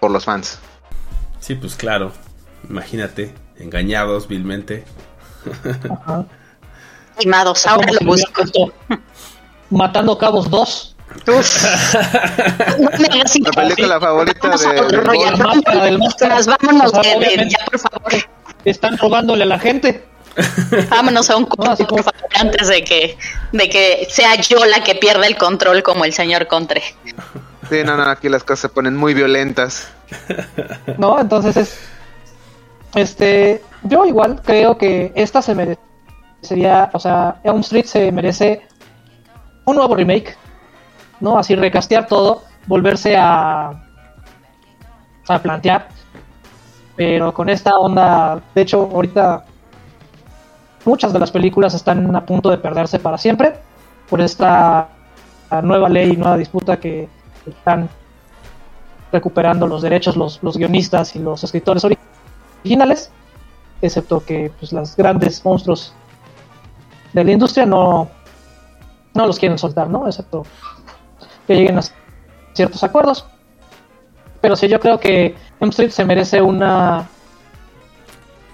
por 0.00 0.10
los 0.10 0.26
fans. 0.26 0.58
Sí, 1.40 1.54
pues 1.54 1.76
claro. 1.76 2.12
Imagínate, 2.68 3.32
engañados 3.56 4.28
vilmente. 4.28 4.84
Ajá. 5.88 6.26
Timados, 7.18 7.66
ahora 7.66 7.90
lo 7.90 8.06
busco. 8.06 8.42
Matando 9.70 10.16
Cabos 10.18 10.50
2. 10.50 10.92
No 11.26 12.90
me 12.98 13.06
hagas 13.06 13.38
La 13.38 13.50
película 13.52 14.00
favorita 14.00 14.50
de, 14.50 14.66
del 14.66 15.98
vámonos 16.46 16.92
ya, 16.92 17.64
por 17.64 17.78
favor. 17.78 18.12
Están 18.64 18.98
robándole 18.98 19.44
a 19.44 19.46
la 19.46 19.58
gente. 19.58 20.04
Vámonos 20.90 21.30
a 21.30 21.36
un 21.36 21.46
corte, 21.46 21.84
por 21.84 22.02
favor, 22.02 22.28
antes 22.38 22.68
de 22.68 22.84
que, 22.84 23.16
de 23.52 23.68
que 23.70 24.06
sea 24.10 24.34
yo 24.34 24.64
la 24.66 24.84
que 24.84 24.94
pierda 24.94 25.26
el 25.26 25.38
control 25.38 25.82
como 25.82 26.04
el 26.04 26.12
señor 26.12 26.46
Contre. 26.46 26.82
Sí, 27.70 27.82
no, 27.84 27.96
no, 27.96 28.02
aquí 28.04 28.28
las 28.28 28.44
cosas 28.44 28.60
se 28.60 28.68
ponen 28.68 28.96
muy 28.96 29.14
violentas. 29.14 29.88
¿No? 30.98 31.18
Entonces 31.18 31.56
es. 31.56 31.78
Este. 32.94 33.62
Yo 33.84 34.04
igual 34.04 34.42
creo 34.44 34.76
que 34.76 35.12
esta 35.14 35.40
se 35.40 35.54
merecería. 35.54 36.90
O 36.92 37.00
sea, 37.00 37.36
Elm 37.44 37.60
Street 37.60 37.86
se 37.86 38.12
merece 38.12 38.66
un 39.66 39.76
nuevo 39.76 39.94
remake. 39.94 40.36
¿No? 41.20 41.38
Así 41.38 41.54
recastear 41.54 42.06
todo. 42.06 42.42
Volverse 42.66 43.16
a. 43.16 43.82
A 45.28 45.38
plantear. 45.40 45.88
Pero 46.96 47.32
con 47.34 47.48
esta 47.48 47.76
onda. 47.76 48.40
De 48.54 48.62
hecho, 48.62 48.90
ahorita. 48.92 49.44
Muchas 50.84 51.12
de 51.12 51.18
las 51.18 51.30
películas 51.30 51.74
están 51.74 52.14
a 52.14 52.24
punto 52.24 52.48
de 52.48 52.58
perderse 52.58 52.98
para 52.98 53.18
siempre. 53.18 53.54
Por 54.08 54.20
esta 54.20 54.88
nueva 55.62 55.88
ley, 55.88 56.16
nueva 56.16 56.36
disputa 56.36 56.78
que 56.78 57.08
están 57.46 57.88
recuperando 59.12 59.66
los 59.66 59.82
derechos 59.82 60.16
los, 60.16 60.42
los 60.42 60.56
guionistas 60.56 61.14
y 61.14 61.20
los 61.20 61.42
escritores 61.44 61.84
ori- 61.84 61.96
originales, 62.60 63.10
excepto 63.80 64.24
que 64.24 64.52
pues, 64.58 64.72
los 64.72 64.96
grandes 64.96 65.44
monstruos 65.44 65.94
de 67.12 67.24
la 67.24 67.30
industria 67.30 67.64
no, 67.66 68.08
no 69.16 69.26
los 69.26 69.38
quieren 69.38 69.58
soltar, 69.58 69.88
¿no? 69.90 70.06
Excepto 70.06 70.44
que 71.46 71.54
lleguen 71.54 71.78
a 71.78 71.82
ciertos 72.52 72.82
acuerdos. 72.84 73.26
Pero 74.40 74.54
sí, 74.56 74.68
yo 74.68 74.78
creo 74.78 75.00
que 75.00 75.34
M 75.60 75.70
Street 75.70 75.90
se 75.90 76.04
merece 76.04 76.40
una, 76.42 77.08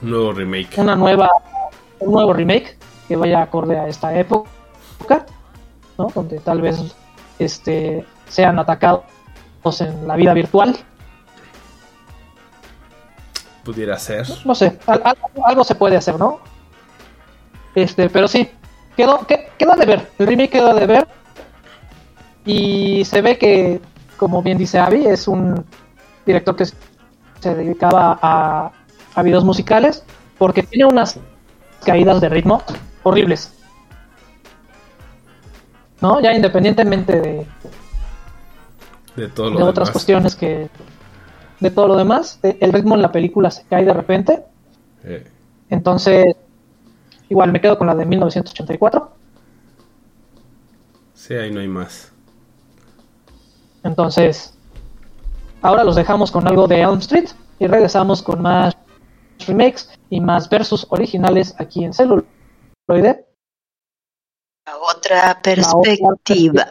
Nuevo 0.00 0.32
remake. 0.32 0.78
una 0.78 0.94
nueva, 0.96 1.28
un 2.00 2.12
nuevo 2.12 2.32
remake 2.32 2.78
que 3.08 3.16
vaya 3.16 3.42
acorde 3.42 3.78
a 3.78 3.88
esta 3.88 4.16
época, 4.18 5.26
¿no? 5.98 6.08
Donde 6.14 6.38
tal 6.40 6.60
vez 6.60 6.80
este, 7.38 8.06
sean 8.28 8.58
atacados 8.58 9.02
en 9.80 10.06
la 10.08 10.16
vida 10.16 10.32
virtual. 10.34 10.76
Pudiera 13.64 13.98
ser. 13.98 14.26
no 14.44 14.54
sé, 14.54 14.78
al- 14.86 15.02
al- 15.04 15.16
algo 15.44 15.62
se 15.64 15.74
puede 15.76 15.96
hacer, 15.96 16.18
¿no? 16.18 16.40
Este, 17.74 18.10
pero 18.10 18.26
sí, 18.28 18.50
quedó, 18.96 19.26
que- 19.26 19.48
quedó 19.58 19.74
de 19.76 19.86
ver, 19.86 20.10
el 20.18 20.26
remake 20.26 20.50
quedó 20.50 20.74
de 20.74 20.86
ver. 20.86 21.08
Y 22.44 23.04
se 23.04 23.22
ve 23.22 23.38
que, 23.38 23.80
como 24.16 24.42
bien 24.42 24.58
dice 24.58 24.78
Avi, 24.78 25.06
es 25.06 25.28
un 25.28 25.64
director 26.26 26.56
que 26.56 26.64
se 26.66 27.54
dedicaba 27.54 28.18
a, 28.20 28.72
a 29.14 29.22
videos 29.22 29.44
musicales, 29.44 30.04
porque 30.38 30.62
tiene 30.62 30.86
unas 30.86 31.18
caídas 31.84 32.20
de 32.20 32.28
ritmo 32.28 32.62
horribles. 33.04 33.52
¿No? 36.00 36.20
Ya 36.20 36.32
independientemente 36.32 37.20
de, 37.20 37.46
De 39.16 39.28
todo 39.28 39.50
lo 39.50 39.58
de 39.58 39.62
otras 39.64 39.88
demás. 39.88 39.92
cuestiones 39.92 40.34
que. 40.34 40.68
de 41.60 41.70
todo 41.70 41.86
lo 41.88 41.96
demás, 41.96 42.40
eh, 42.42 42.56
el 42.60 42.72
ritmo 42.72 42.96
en 42.96 43.02
la 43.02 43.12
película 43.12 43.50
se 43.52 43.62
cae 43.64 43.84
de 43.84 43.92
repente. 43.94 44.42
Eh, 45.04 45.24
Entonces, 45.70 46.34
igual 47.32 47.50
me 47.50 47.60
quedo 47.60 47.78
con 47.78 47.86
la 47.86 47.94
de 47.94 48.04
1984. 48.04 49.10
sí, 51.14 51.34
ahí 51.34 51.50
no 51.50 51.60
hay 51.60 51.68
más. 51.68 52.12
Entonces, 53.82 54.54
ahora 55.62 55.82
los 55.82 55.96
dejamos 55.96 56.30
con 56.30 56.46
algo 56.46 56.68
de 56.68 56.82
Elm 56.82 56.98
Street 56.98 57.30
y 57.58 57.66
regresamos 57.66 58.22
con 58.22 58.42
más 58.42 58.76
remakes 59.46 59.88
y 60.10 60.20
más 60.20 60.48
versus 60.48 60.86
originales 60.90 61.54
aquí 61.58 61.84
en 61.84 61.94
celuloide. 61.94 63.26
La 64.66 64.76
otra 64.76 65.40
perspectiva. 65.42 66.68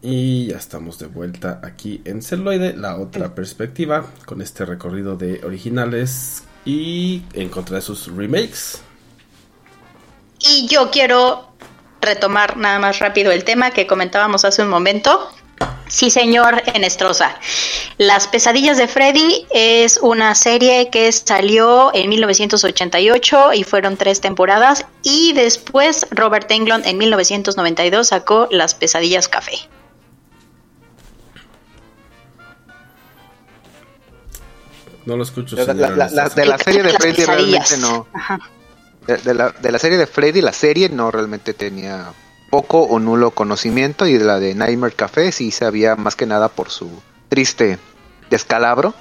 Y 0.00 0.46
ya 0.46 0.56
estamos 0.56 0.98
de 0.98 1.06
vuelta 1.06 1.60
aquí 1.64 2.02
en 2.04 2.22
Celuloide, 2.22 2.76
la 2.76 2.96
otra 2.98 3.34
perspectiva, 3.34 4.06
con 4.26 4.40
este 4.40 4.64
recorrido 4.64 5.16
de 5.16 5.40
originales 5.44 6.44
y 6.64 7.22
en 7.32 7.48
contra 7.48 7.76
de 7.76 7.82
sus 7.82 8.14
remakes. 8.14 8.80
Y 10.38 10.68
yo 10.68 10.90
quiero 10.90 11.48
retomar 12.00 12.56
nada 12.56 12.78
más 12.78 13.00
rápido 13.00 13.32
el 13.32 13.42
tema 13.42 13.72
que 13.72 13.88
comentábamos 13.88 14.44
hace 14.44 14.62
un 14.62 14.68
momento. 14.68 15.32
Sí, 15.88 16.10
señor 16.10 16.62
Enestrosa. 16.74 17.40
Las 17.96 18.28
pesadillas 18.28 18.76
de 18.76 18.86
Freddy 18.86 19.46
es 19.50 19.98
una 19.98 20.34
serie 20.36 20.90
que 20.90 21.10
salió 21.10 21.90
en 21.94 22.08
1988 22.10 23.54
y 23.54 23.64
fueron 23.64 23.96
tres 23.96 24.20
temporadas. 24.20 24.86
Y 25.02 25.32
después 25.32 26.06
Robert 26.10 26.48
Englund 26.52 26.86
en 26.86 26.98
1992 26.98 28.08
sacó 28.08 28.46
Las 28.50 28.74
pesadillas 28.74 29.26
café. 29.28 29.58
No 35.08 35.16
lo 35.16 35.22
escucho. 35.22 35.56
La- 35.56 35.64
la- 35.64 35.72
señora 35.72 35.88
la- 35.90 35.96
la- 35.96 36.04
Anastasia. 36.04 36.42
de 36.42 36.48
la 36.48 36.58
serie 36.58 36.82
de 36.82 36.92
Las 36.92 37.02
Freddy 37.02 37.24
realmente 37.24 37.76
no. 37.78 38.06
De, 39.06 39.16
de 39.16 39.34
la, 39.34 39.50
de 39.50 39.72
la 39.72 39.78
serie 39.78 39.96
de 39.98 40.06
Freddy, 40.06 40.40
la 40.42 40.52
serie 40.52 40.88
no 40.90 41.10
realmente 41.10 41.54
tenía 41.54 42.12
poco 42.50 42.82
o 42.82 42.98
nulo 42.98 43.30
conocimiento 43.30 44.06
y 44.06 44.18
de 44.18 44.24
la 44.24 44.38
de 44.38 44.54
Nightmare 44.54 44.94
Café 44.94 45.32
sí 45.32 45.50
sabía 45.50 45.96
más 45.96 46.14
que 46.14 46.26
nada 46.26 46.48
por 46.50 46.68
su 46.70 46.90
triste 47.30 47.78
descalabro. 48.28 48.92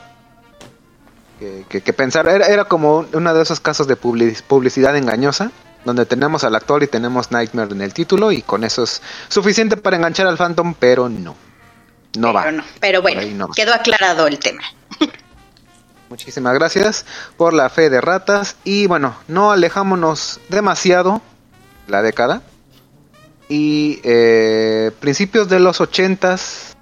Que, 1.39 1.65
que- 1.69 1.81
que 1.81 1.93
pensar, 1.93 2.27
era, 2.29 2.47
era 2.47 2.65
como 2.65 3.05
uno 3.13 3.33
de 3.33 3.43
esos 3.43 3.59
casos 3.59 3.85
de 3.87 3.95
public- 3.95 4.41
publicidad 4.43 4.95
engañosa, 4.95 5.51
donde 5.85 6.05
tenemos 6.05 6.43
al 6.43 6.55
actor 6.55 6.81
y 6.83 6.87
tenemos 6.87 7.31
Nightmare 7.31 7.73
en 7.73 7.81
el 7.81 7.93
título 7.93 8.31
y 8.31 8.41
con 8.41 8.63
eso 8.63 8.83
es 8.83 9.01
suficiente 9.27 9.77
para 9.77 9.97
enganchar 9.97 10.25
al 10.27 10.37
Phantom, 10.37 10.73
pero 10.79 11.09
no. 11.09 11.35
No 12.17 12.33
va. 12.33 12.43
Pero 12.45 12.57
no. 12.57 12.63
Pero 12.79 13.01
bueno, 13.03 13.21
no 13.35 13.47
va. 13.49 13.53
quedó 13.53 13.73
aclarado 13.73 14.25
el 14.25 14.39
tema. 14.39 14.63
Muchísimas 16.09 16.53
gracias 16.53 17.05
por 17.35 17.53
la 17.53 17.69
fe 17.69 17.89
de 17.89 17.99
ratas. 17.99 18.55
Y 18.63 18.87
bueno, 18.87 19.15
no 19.27 19.51
alejámonos 19.51 20.39
demasiado 20.49 21.21
la 21.87 22.01
década. 22.01 22.41
Y 23.49 23.99
eh, 24.03 24.91
principios 24.99 25.49
de 25.49 25.59
los 25.59 25.81
ochentas 25.81 26.75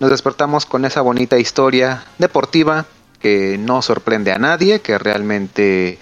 nos 0.00 0.10
despertamos 0.10 0.66
con 0.66 0.84
esa 0.84 1.02
bonita 1.02 1.38
historia 1.38 2.04
deportiva 2.18 2.86
que 3.20 3.58
no 3.58 3.82
sorprende 3.82 4.32
a 4.32 4.38
nadie, 4.38 4.80
que 4.80 4.96
realmente 4.98 5.98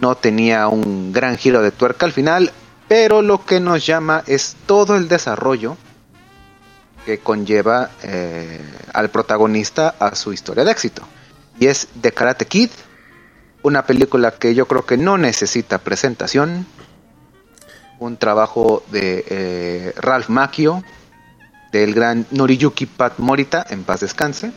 no 0.00 0.14
tenía 0.14 0.68
un 0.68 1.12
gran 1.12 1.36
giro 1.36 1.62
de 1.62 1.70
tuerca 1.70 2.06
al 2.06 2.12
final, 2.12 2.52
pero 2.88 3.22
lo 3.22 3.44
que 3.44 3.60
nos 3.60 3.84
llama 3.84 4.24
es 4.26 4.56
todo 4.66 4.96
el 4.96 5.08
desarrollo 5.08 5.76
que 7.04 7.18
conlleva 7.18 7.90
eh, 8.02 8.60
al 8.94 9.10
protagonista 9.10 9.94
a 9.98 10.14
su 10.14 10.32
historia 10.32 10.64
de 10.64 10.72
éxito 10.72 11.02
y 11.58 11.66
es 11.66 11.88
The 12.00 12.12
Karate 12.12 12.46
Kid, 12.46 12.70
una 13.62 13.84
película 13.86 14.32
que 14.32 14.54
yo 14.54 14.66
creo 14.66 14.84
que 14.84 14.96
no 14.96 15.16
necesita 15.18 15.78
presentación, 15.78 16.66
un 17.98 18.16
trabajo 18.16 18.82
de 18.90 19.24
eh, 19.28 19.94
Ralph 19.96 20.28
Macchio, 20.28 20.82
del 21.72 21.94
gran 21.94 22.26
Noriyuki 22.30 22.86
Pat 22.86 23.14
Morita, 23.18 23.64
en 23.70 23.84
paz 23.84 24.00
descanse, 24.00 24.52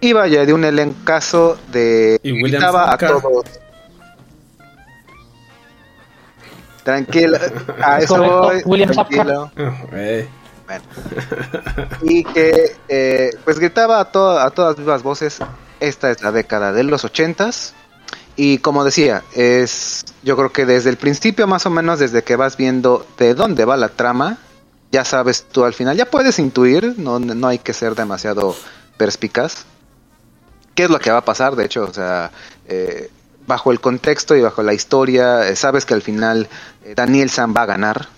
y 0.00 0.12
vaya, 0.12 0.44
de 0.44 0.52
un 0.52 0.64
elencazo 0.64 1.58
de... 1.72 2.20
Y 2.22 2.42
William 2.42 2.62
a 2.76 2.96
todos. 2.98 3.44
Tranquilo, 6.84 7.38
a 7.82 7.98
Es 7.98 8.04
eso 8.10 8.22
voy, 8.22 8.62
William 8.64 8.90
tranquilo. 8.90 9.50
Eh. 9.92 10.28
Bueno. 10.66 10.84
y 12.02 12.24
que 12.24 12.76
eh, 12.88 13.30
pues 13.44 13.58
gritaba 13.58 14.00
a, 14.00 14.04
to- 14.10 14.38
a 14.38 14.50
todas 14.50 14.76
vivas 14.76 15.02
voces 15.02 15.38
esta 15.80 16.10
es 16.10 16.22
la 16.22 16.32
década 16.32 16.72
de 16.72 16.84
los 16.84 17.04
ochentas. 17.04 17.74
Y 18.36 18.58
como 18.58 18.84
decía 18.84 19.22
es 19.34 20.04
yo 20.22 20.36
creo 20.36 20.52
que 20.52 20.66
desde 20.66 20.90
el 20.90 20.98
principio 20.98 21.46
más 21.46 21.64
o 21.64 21.70
menos 21.70 21.98
desde 21.98 22.22
que 22.22 22.36
vas 22.36 22.56
viendo 22.56 23.06
de 23.18 23.34
dónde 23.34 23.64
va 23.64 23.78
la 23.78 23.88
trama 23.88 24.38
ya 24.92 25.04
sabes 25.04 25.46
tú 25.50 25.64
al 25.64 25.72
final 25.72 25.96
ya 25.96 26.04
puedes 26.04 26.38
intuir 26.38 26.94
no, 26.98 27.18
no 27.18 27.48
hay 27.48 27.58
que 27.58 27.72
ser 27.72 27.94
demasiado 27.94 28.54
perspicaz 28.98 29.64
qué 30.74 30.84
es 30.84 30.90
lo 30.90 30.98
que 30.98 31.10
va 31.10 31.18
a 31.18 31.24
pasar 31.24 31.56
de 31.56 31.64
hecho 31.64 31.84
o 31.84 31.94
sea 31.94 32.30
eh, 32.68 33.10
bajo 33.46 33.72
el 33.72 33.80
contexto 33.80 34.36
y 34.36 34.42
bajo 34.42 34.62
la 34.62 34.74
historia 34.74 35.48
eh, 35.48 35.56
sabes 35.56 35.86
que 35.86 35.94
al 35.94 36.02
final 36.02 36.48
eh, 36.84 36.92
Daniel 36.94 37.30
San 37.30 37.54
va 37.56 37.62
a 37.62 37.66
ganar 37.66 38.08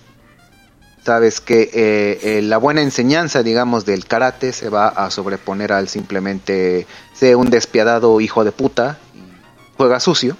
sabes 1.03 1.41
que 1.41 1.69
eh, 1.73 2.19
eh, 2.21 2.41
la 2.41 2.57
buena 2.57 2.81
enseñanza, 2.81 3.43
digamos, 3.43 3.85
del 3.85 4.05
karate 4.05 4.53
se 4.53 4.69
va 4.69 4.87
a 4.87 5.09
sobreponer 5.11 5.71
al 5.71 5.87
simplemente 5.87 6.87
ser 7.13 7.35
un 7.35 7.49
despiadado 7.49 8.19
hijo 8.21 8.43
de 8.43 8.51
puta 8.51 8.97
y 9.15 9.21
juega 9.77 9.99
sucio. 9.99 10.37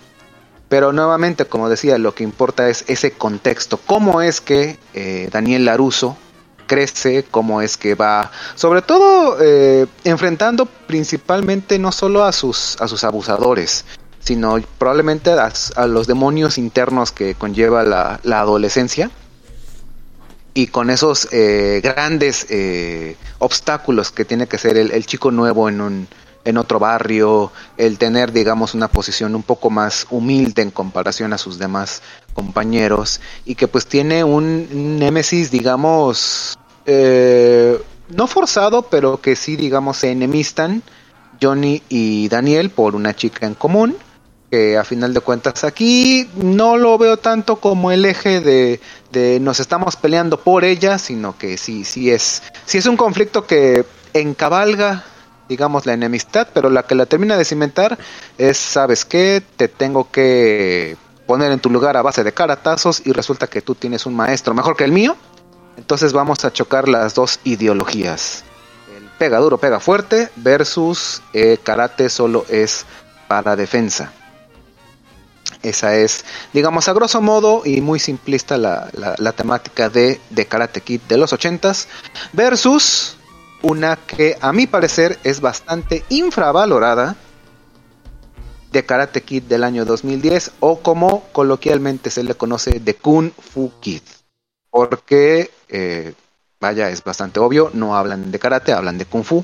Pero 0.67 0.93
nuevamente, 0.93 1.45
como 1.45 1.69
decía, 1.69 1.97
lo 1.97 2.13
que 2.13 2.23
importa 2.23 2.69
es 2.69 2.85
ese 2.87 3.11
contexto. 3.11 3.79
¿Cómo 3.85 4.21
es 4.21 4.39
que 4.39 4.77
eh, 4.93 5.27
Daniel 5.31 5.65
Laruso 5.65 6.15
crece? 6.67 7.25
¿Cómo 7.31 7.61
es 7.61 7.75
que 7.75 7.95
va, 7.95 8.31
sobre 8.53 8.83
todo, 8.83 9.37
enfrentando 10.03 10.67
principalmente 10.67 11.79
no 11.79 11.91
solo 11.91 12.23
a 12.23 12.31
sus, 12.31 12.79
a 12.79 12.87
sus 12.87 13.03
abusadores, 13.03 13.85
sino 14.19 14.59
probablemente 14.77 15.31
a, 15.31 15.51
a 15.75 15.87
los 15.87 16.05
demonios 16.05 16.59
internos 16.59 17.11
que 17.11 17.33
conlleva 17.33 17.81
la, 17.81 18.19
la 18.21 18.41
adolescencia? 18.41 19.09
Y 20.53 20.67
con 20.67 20.89
esos 20.89 21.27
eh, 21.31 21.79
grandes 21.83 22.47
eh, 22.49 23.15
obstáculos 23.39 24.11
que 24.11 24.25
tiene 24.25 24.47
que 24.47 24.57
ser 24.57 24.77
el, 24.77 24.91
el 24.91 25.05
chico 25.05 25.31
nuevo 25.31 25.69
en 25.69 25.81
un 25.81 26.07
en 26.45 26.57
otro 26.57 26.79
barrio, 26.79 27.51
el 27.77 27.97
tener 27.97 28.31
digamos 28.31 28.73
una 28.73 28.87
posición 28.87 29.35
un 29.35 29.43
poco 29.43 29.69
más 29.69 30.07
humilde 30.09 30.61
en 30.61 30.71
comparación 30.71 31.33
a 31.33 31.37
sus 31.37 31.59
demás 31.59 32.01
compañeros 32.33 33.19
y 33.45 33.55
que 33.55 33.67
pues 33.67 33.85
tiene 33.85 34.23
un 34.23 34.97
némesis 34.99 35.51
digamos 35.51 36.57
eh, 36.85 37.79
no 38.09 38.27
forzado 38.27 38.83
pero 38.83 39.19
que 39.19 39.35
sí 39.35 39.55
digamos 39.55 39.97
se 39.97 40.11
enemistan 40.11 40.81
Johnny 41.41 41.83
y 41.89 42.29
Daniel 42.29 42.69
por 42.69 42.95
una 42.95 43.15
chica 43.15 43.45
en 43.45 43.55
común 43.55 43.97
que 44.49 44.77
a 44.77 44.83
final 44.83 45.13
de 45.13 45.21
cuentas 45.21 45.63
aquí 45.63 46.29
no 46.35 46.77
lo 46.77 46.97
veo 46.97 47.17
tanto 47.17 47.57
como 47.57 47.91
el 47.91 48.05
eje 48.05 48.41
de, 48.41 48.79
de 49.11 49.39
nos 49.39 49.59
estamos 49.59 49.95
peleando 49.95 50.39
por 50.39 50.63
ella, 50.63 50.97
sino 50.97 51.37
que 51.37 51.57
sí, 51.57 51.85
sí 51.85 52.11
es, 52.11 52.41
sí 52.65 52.77
es 52.77 52.85
un 52.85 52.97
conflicto 52.97 53.45
que 53.45 53.85
encabalga, 54.13 55.03
digamos, 55.47 55.85
la 55.85 55.93
enemistad, 55.93 56.47
pero 56.53 56.69
la 56.69 56.83
que 56.83 56.95
la 56.95 57.05
termina 57.05 57.37
de 57.37 57.45
cimentar 57.45 57.97
es, 58.37 58.57
¿sabes 58.57 59.05
qué? 59.05 59.43
Te 59.55 59.67
tengo 59.67 60.09
que 60.11 60.97
poner 61.27 61.51
en 61.51 61.59
tu 61.59 61.69
lugar 61.69 61.95
a 61.95 62.01
base 62.01 62.23
de 62.23 62.33
caratazos 62.33 63.03
y 63.05 63.11
resulta 63.11 63.47
que 63.47 63.61
tú 63.61 63.75
tienes 63.75 64.05
un 64.05 64.15
maestro 64.15 64.53
mejor 64.55 64.75
que 64.75 64.83
el 64.83 64.91
mío, 64.91 65.15
entonces 65.77 66.11
vamos 66.11 66.43
a 66.43 66.51
chocar 66.51 66.87
las 66.89 67.13
dos 67.13 67.39
ideologías. 67.43 68.43
El 68.97 69.03
pega 69.19 69.37
duro, 69.37 69.59
pega 69.59 69.79
fuerte 69.79 70.29
versus 70.37 71.21
eh, 71.33 71.59
karate 71.63 72.09
solo 72.09 72.45
es 72.49 72.85
para 73.27 73.55
defensa. 73.55 74.11
Esa 75.61 75.95
es, 75.95 76.23
digamos, 76.53 76.87
a 76.87 76.93
grosso 76.93 77.21
modo 77.21 77.63
y 77.65 77.81
muy 77.81 77.99
simplista 77.99 78.57
la, 78.57 78.89
la, 78.93 79.31
temática 79.33 79.89
de, 79.89 80.21
de 80.29 80.45
Karate 80.45 80.79
Kid 80.81 81.01
de 81.01 81.17
los 81.17 81.33
ochentas 81.33 81.89
versus 82.31 83.17
una 83.61 83.97
que 83.97 84.37
a 84.39 84.53
mi 84.53 84.67
parecer 84.67 85.19
es 85.23 85.41
bastante 85.41 86.05
infravalorada 86.07 87.17
de 88.71 88.85
Karate 88.85 89.21
Kid 89.21 89.43
del 89.43 89.65
año 89.65 89.83
2010 89.83 90.51
o 90.61 90.79
como 90.79 91.23
coloquialmente 91.33 92.09
se 92.09 92.23
le 92.23 92.35
conoce 92.35 92.79
de 92.79 92.95
Kung 92.95 93.31
Fu 93.31 93.73
Kid. 93.81 94.03
Porque, 94.69 95.51
eh, 95.67 96.13
vaya, 96.61 96.89
es 96.89 97.03
bastante 97.03 97.39
obvio, 97.39 97.71
no 97.73 97.97
hablan 97.97 98.31
de 98.31 98.39
karate, 98.39 98.71
hablan 98.71 98.97
de 98.97 99.05
Kung 99.05 99.23
Fu 99.23 99.43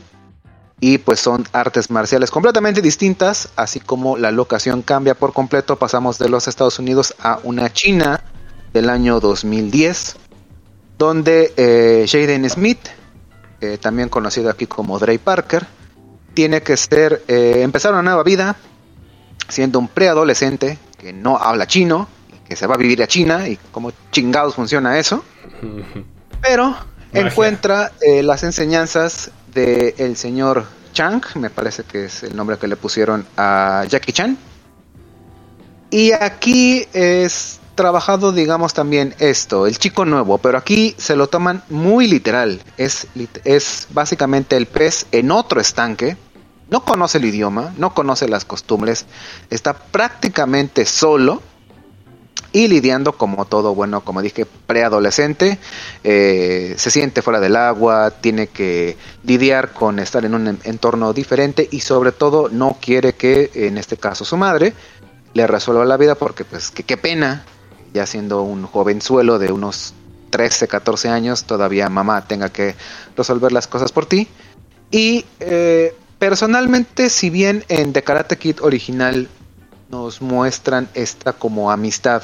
y 0.79 0.97
pues 0.97 1.19
son 1.19 1.45
artes 1.53 1.89
marciales 1.89 2.31
completamente 2.31 2.81
distintas, 2.81 3.49
así 3.55 3.79
como 3.79 4.17
la 4.17 4.31
locación 4.31 4.81
cambia 4.81 5.15
por 5.15 5.33
completo, 5.33 5.77
pasamos 5.77 6.19
de 6.19 6.29
los 6.29 6.47
Estados 6.47 6.79
Unidos 6.79 7.15
a 7.19 7.39
una 7.43 7.71
China 7.71 8.21
del 8.73 8.89
año 8.89 9.19
2010, 9.19 10.17
donde 10.97 11.53
eh, 11.55 12.05
Jaden 12.09 12.49
Smith, 12.49 12.79
eh, 13.61 13.77
también 13.79 14.09
conocido 14.09 14.49
aquí 14.49 14.67
como 14.67 14.99
Dre 14.99 15.17
Parker, 15.17 15.65
tiene 16.33 16.61
que 16.61 16.75
ser, 16.75 17.23
eh, 17.29 17.61
empezar 17.61 17.93
una 17.93 18.01
nueva 18.01 18.23
vida, 18.23 18.57
siendo 19.47 19.79
un 19.79 19.87
preadolescente 19.87 20.77
que 20.97 21.13
no 21.13 21.37
habla 21.37 21.67
chino, 21.67 22.09
que 22.45 22.57
se 22.57 22.67
va 22.67 22.75
a 22.75 22.77
vivir 22.77 23.01
a 23.01 23.07
China, 23.07 23.47
y 23.47 23.57
cómo 23.71 23.93
chingados 24.11 24.55
funciona 24.55 24.99
eso, 24.99 25.23
pero 26.41 26.71
Magia. 26.71 26.87
encuentra 27.13 27.93
las 28.23 28.43
enseñanzas 28.43 29.31
del 29.55 30.17
señor 30.17 30.65
Chang, 30.93 31.23
me 31.35 31.49
parece 31.49 31.83
que 31.83 32.05
es 32.05 32.23
el 32.23 32.35
nombre 32.35 32.57
que 32.57 32.67
le 32.67 32.75
pusieron 32.75 33.25
a 33.37 33.85
Jackie 33.87 34.11
Chan. 34.11 34.37
Y 35.89 36.11
aquí 36.11 36.85
es 36.93 37.59
trabajado, 37.73 38.31
digamos, 38.31 38.73
también 38.73 39.15
esto, 39.19 39.65
el 39.65 39.77
chico 39.77 40.05
nuevo, 40.05 40.37
pero 40.37 40.57
aquí 40.57 40.93
se 40.97 41.15
lo 41.15 41.27
toman 41.27 41.63
muy 41.69 42.07
literal. 42.07 42.61
Es, 42.77 43.07
es 43.43 43.87
básicamente 43.91 44.57
el 44.57 44.65
pez 44.65 45.07
en 45.11 45.31
otro 45.31 45.59
estanque. 45.59 46.17
No 46.69 46.83
conoce 46.83 47.19
el 47.19 47.25
idioma, 47.25 47.73
no 47.77 47.93
conoce 47.93 48.27
las 48.27 48.43
costumbres, 48.43 49.05
está 49.49 49.73
prácticamente 49.73 50.85
solo 50.85 51.41
y 52.55 52.69
lidiando 52.69 53.17
como 53.17 53.43
todo 53.43 53.75
bueno, 53.75 53.99
como 54.05 54.21
dije, 54.21 54.45
preadolescente, 54.45 55.59
eh, 56.05 56.73
se 56.77 56.89
siente 56.89 57.21
fuera 57.21 57.41
del 57.41 57.57
agua, 57.57 58.11
tiene 58.11 58.47
que 58.47 58.95
lidiar 59.25 59.73
con 59.73 59.99
estar 59.99 60.23
en 60.23 60.33
un 60.35 60.47
en- 60.47 60.59
entorno 60.63 61.11
diferente 61.11 61.67
y 61.69 61.81
sobre 61.81 62.13
todo 62.13 62.47
no 62.47 62.77
quiere 62.79 63.11
que, 63.11 63.51
en 63.55 63.77
este 63.77 63.97
caso 63.97 64.23
su 64.23 64.37
madre, 64.37 64.73
le 65.33 65.45
resuelva 65.47 65.83
la 65.83 65.97
vida 65.97 66.15
porque 66.15 66.45
pues 66.45 66.71
que 66.71 66.83
qué 66.83 66.95
pena, 66.95 67.43
ya 67.93 68.05
siendo 68.05 68.41
un 68.43 68.65
jovenzuelo 68.65 69.37
de 69.37 69.51
unos 69.51 69.93
13, 70.29 70.69
14 70.69 71.09
años, 71.09 71.43
todavía 71.43 71.89
mamá 71.89 72.25
tenga 72.25 72.53
que 72.53 72.75
resolver 73.17 73.51
las 73.51 73.67
cosas 73.67 73.91
por 73.91 74.05
ti. 74.05 74.29
Y 74.91 75.25
eh, 75.41 75.93
personalmente, 76.19 77.09
si 77.09 77.29
bien 77.29 77.65
en 77.67 77.91
The 77.91 78.01
Karate 78.01 78.37
Kid 78.37 78.61
original 78.61 79.27
nos 79.89 80.21
muestran 80.21 80.87
esta 80.93 81.33
como 81.33 81.69
amistad 81.69 82.23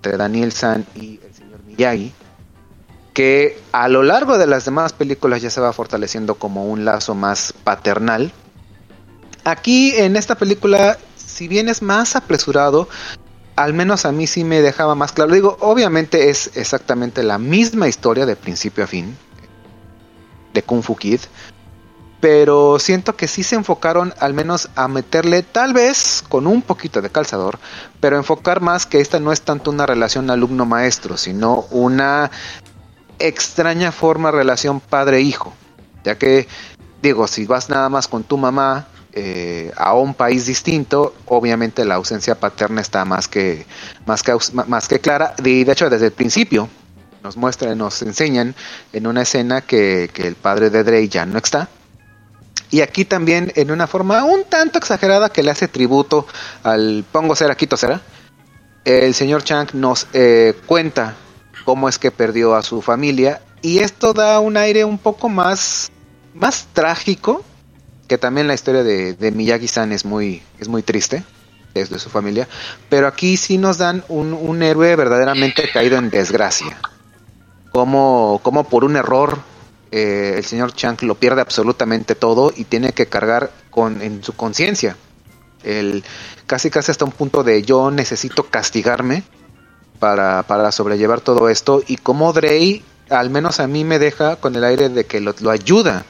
entre 0.00 0.16
Daniel 0.16 0.50
San 0.50 0.86
y 0.94 1.20
el 1.22 1.34
señor 1.34 1.62
Miyagi, 1.66 2.10
que 3.12 3.60
a 3.70 3.86
lo 3.86 4.02
largo 4.02 4.38
de 4.38 4.46
las 4.46 4.64
demás 4.64 4.94
películas 4.94 5.42
ya 5.42 5.50
se 5.50 5.60
va 5.60 5.74
fortaleciendo 5.74 6.36
como 6.36 6.64
un 6.64 6.86
lazo 6.86 7.14
más 7.14 7.52
paternal. 7.52 8.32
Aquí 9.44 9.92
en 9.94 10.16
esta 10.16 10.36
película, 10.36 10.96
si 11.16 11.48
bien 11.48 11.68
es 11.68 11.82
más 11.82 12.16
apresurado, 12.16 12.88
al 13.56 13.74
menos 13.74 14.06
a 14.06 14.12
mí 14.12 14.26
sí 14.26 14.42
me 14.42 14.62
dejaba 14.62 14.94
más 14.94 15.12
claro. 15.12 15.34
Digo, 15.34 15.58
obviamente 15.60 16.30
es 16.30 16.50
exactamente 16.56 17.22
la 17.22 17.36
misma 17.36 17.86
historia 17.86 18.24
de 18.24 18.36
principio 18.36 18.84
a 18.84 18.86
fin 18.86 19.18
de 20.54 20.62
Kung 20.62 20.82
Fu 20.82 20.96
Kid, 20.96 21.20
pero 22.20 22.78
siento 22.78 23.16
que 23.16 23.26
sí 23.26 23.42
se 23.42 23.56
enfocaron 23.56 24.14
al 24.20 24.34
menos 24.34 24.68
a 24.76 24.88
meterle 24.88 25.42
tal 25.42 25.72
vez 25.72 26.22
con 26.28 26.46
un 26.46 26.62
poquito 26.62 27.00
de 27.00 27.10
calzador, 27.10 27.58
pero 27.98 28.16
enfocar 28.16 28.60
más 28.60 28.86
que 28.86 29.00
esta 29.00 29.18
no 29.18 29.32
es 29.32 29.40
tanto 29.40 29.70
una 29.70 29.86
relación 29.86 30.30
alumno-maestro, 30.30 31.16
sino 31.16 31.66
una 31.70 32.30
extraña 33.18 33.90
forma 33.90 34.30
de 34.30 34.38
relación 34.38 34.80
padre-hijo, 34.80 35.54
ya 36.04 36.16
que 36.16 36.46
digo, 37.02 37.26
si 37.26 37.46
vas 37.46 37.70
nada 37.70 37.88
más 37.88 38.06
con 38.06 38.22
tu 38.24 38.36
mamá 38.36 38.86
eh, 39.12 39.72
a 39.76 39.94
un 39.94 40.12
país 40.14 40.46
distinto, 40.46 41.14
obviamente 41.24 41.84
la 41.86 41.94
ausencia 41.94 42.34
paterna 42.34 42.82
está 42.82 43.04
más 43.06 43.28
que, 43.28 43.66
más 44.04 44.22
que, 44.22 44.36
más 44.66 44.88
que 44.88 45.00
clara, 45.00 45.34
y 45.42 45.64
de 45.64 45.72
hecho 45.72 45.88
desde 45.88 46.06
el 46.06 46.12
principio 46.12 46.68
nos 47.22 47.36
muestran, 47.36 47.76
nos 47.76 48.00
enseñan 48.02 48.54
en 48.92 49.06
una 49.06 49.22
escena 49.22 49.62
que, 49.62 50.10
que 50.12 50.26
el 50.26 50.36
padre 50.36 50.70
de 50.70 50.84
Drey 50.84 51.08
ya 51.08 51.26
no 51.26 51.38
está, 51.38 51.68
y 52.70 52.82
aquí 52.82 53.04
también 53.04 53.52
en 53.56 53.70
una 53.70 53.86
forma 53.86 54.24
un 54.24 54.44
tanto 54.44 54.78
exagerada 54.78 55.28
que 55.30 55.42
le 55.42 55.50
hace 55.50 55.68
tributo 55.68 56.26
al 56.62 57.04
Pongo 57.10 57.34
Cera, 57.34 57.56
Quito 57.56 57.76
Cera, 57.76 58.00
el 58.84 59.14
señor 59.14 59.44
Chang 59.44 59.68
nos 59.74 60.06
eh, 60.12 60.54
cuenta 60.66 61.14
cómo 61.64 61.88
es 61.88 61.98
que 61.98 62.10
perdió 62.10 62.54
a 62.54 62.62
su 62.62 62.80
familia 62.80 63.42
y 63.62 63.78
esto 63.78 64.12
da 64.12 64.40
un 64.40 64.56
aire 64.56 64.84
un 64.84 64.98
poco 64.98 65.28
más, 65.28 65.90
más 66.34 66.68
trágico, 66.72 67.44
que 68.08 68.18
también 68.18 68.46
la 68.46 68.54
historia 68.54 68.82
de, 68.82 69.14
de 69.14 69.32
Miyagi-san 69.32 69.92
es 69.92 70.04
muy, 70.04 70.42
es 70.58 70.68
muy 70.68 70.82
triste, 70.82 71.24
es 71.74 71.90
de 71.90 71.98
su 71.98 72.08
familia, 72.08 72.48
pero 72.88 73.06
aquí 73.06 73.36
sí 73.36 73.58
nos 73.58 73.78
dan 73.78 74.02
un, 74.08 74.32
un 74.32 74.62
héroe 74.62 74.96
verdaderamente 74.96 75.70
caído 75.70 75.98
en 75.98 76.10
desgracia, 76.10 76.78
como, 77.70 78.40
como 78.42 78.64
por 78.64 78.84
un 78.84 78.96
error 78.96 79.38
eh, 79.90 80.34
el 80.36 80.44
señor 80.44 80.72
Chang 80.72 81.02
lo 81.02 81.16
pierde 81.16 81.40
absolutamente 81.40 82.14
todo 82.14 82.52
y 82.54 82.64
tiene 82.64 82.92
que 82.92 83.06
cargar 83.06 83.50
con, 83.70 84.02
en 84.02 84.22
su 84.22 84.34
conciencia. 84.34 84.96
El, 85.62 86.04
casi 86.46 86.70
casi 86.70 86.90
hasta 86.90 87.04
un 87.04 87.12
punto 87.12 87.42
de 87.42 87.62
yo 87.62 87.90
necesito 87.90 88.44
castigarme 88.44 89.24
para, 89.98 90.42
para 90.44 90.72
sobrellevar 90.72 91.20
todo 91.20 91.48
esto 91.48 91.82
y 91.86 91.96
como 91.96 92.32
Drey 92.32 92.82
al 93.10 93.28
menos 93.28 93.60
a 93.60 93.66
mí 93.66 93.84
me 93.84 93.98
deja 93.98 94.36
con 94.36 94.54
el 94.54 94.64
aire 94.64 94.88
de 94.88 95.04
que 95.04 95.20
lo, 95.20 95.34
lo 95.40 95.50
ayuda. 95.50 96.04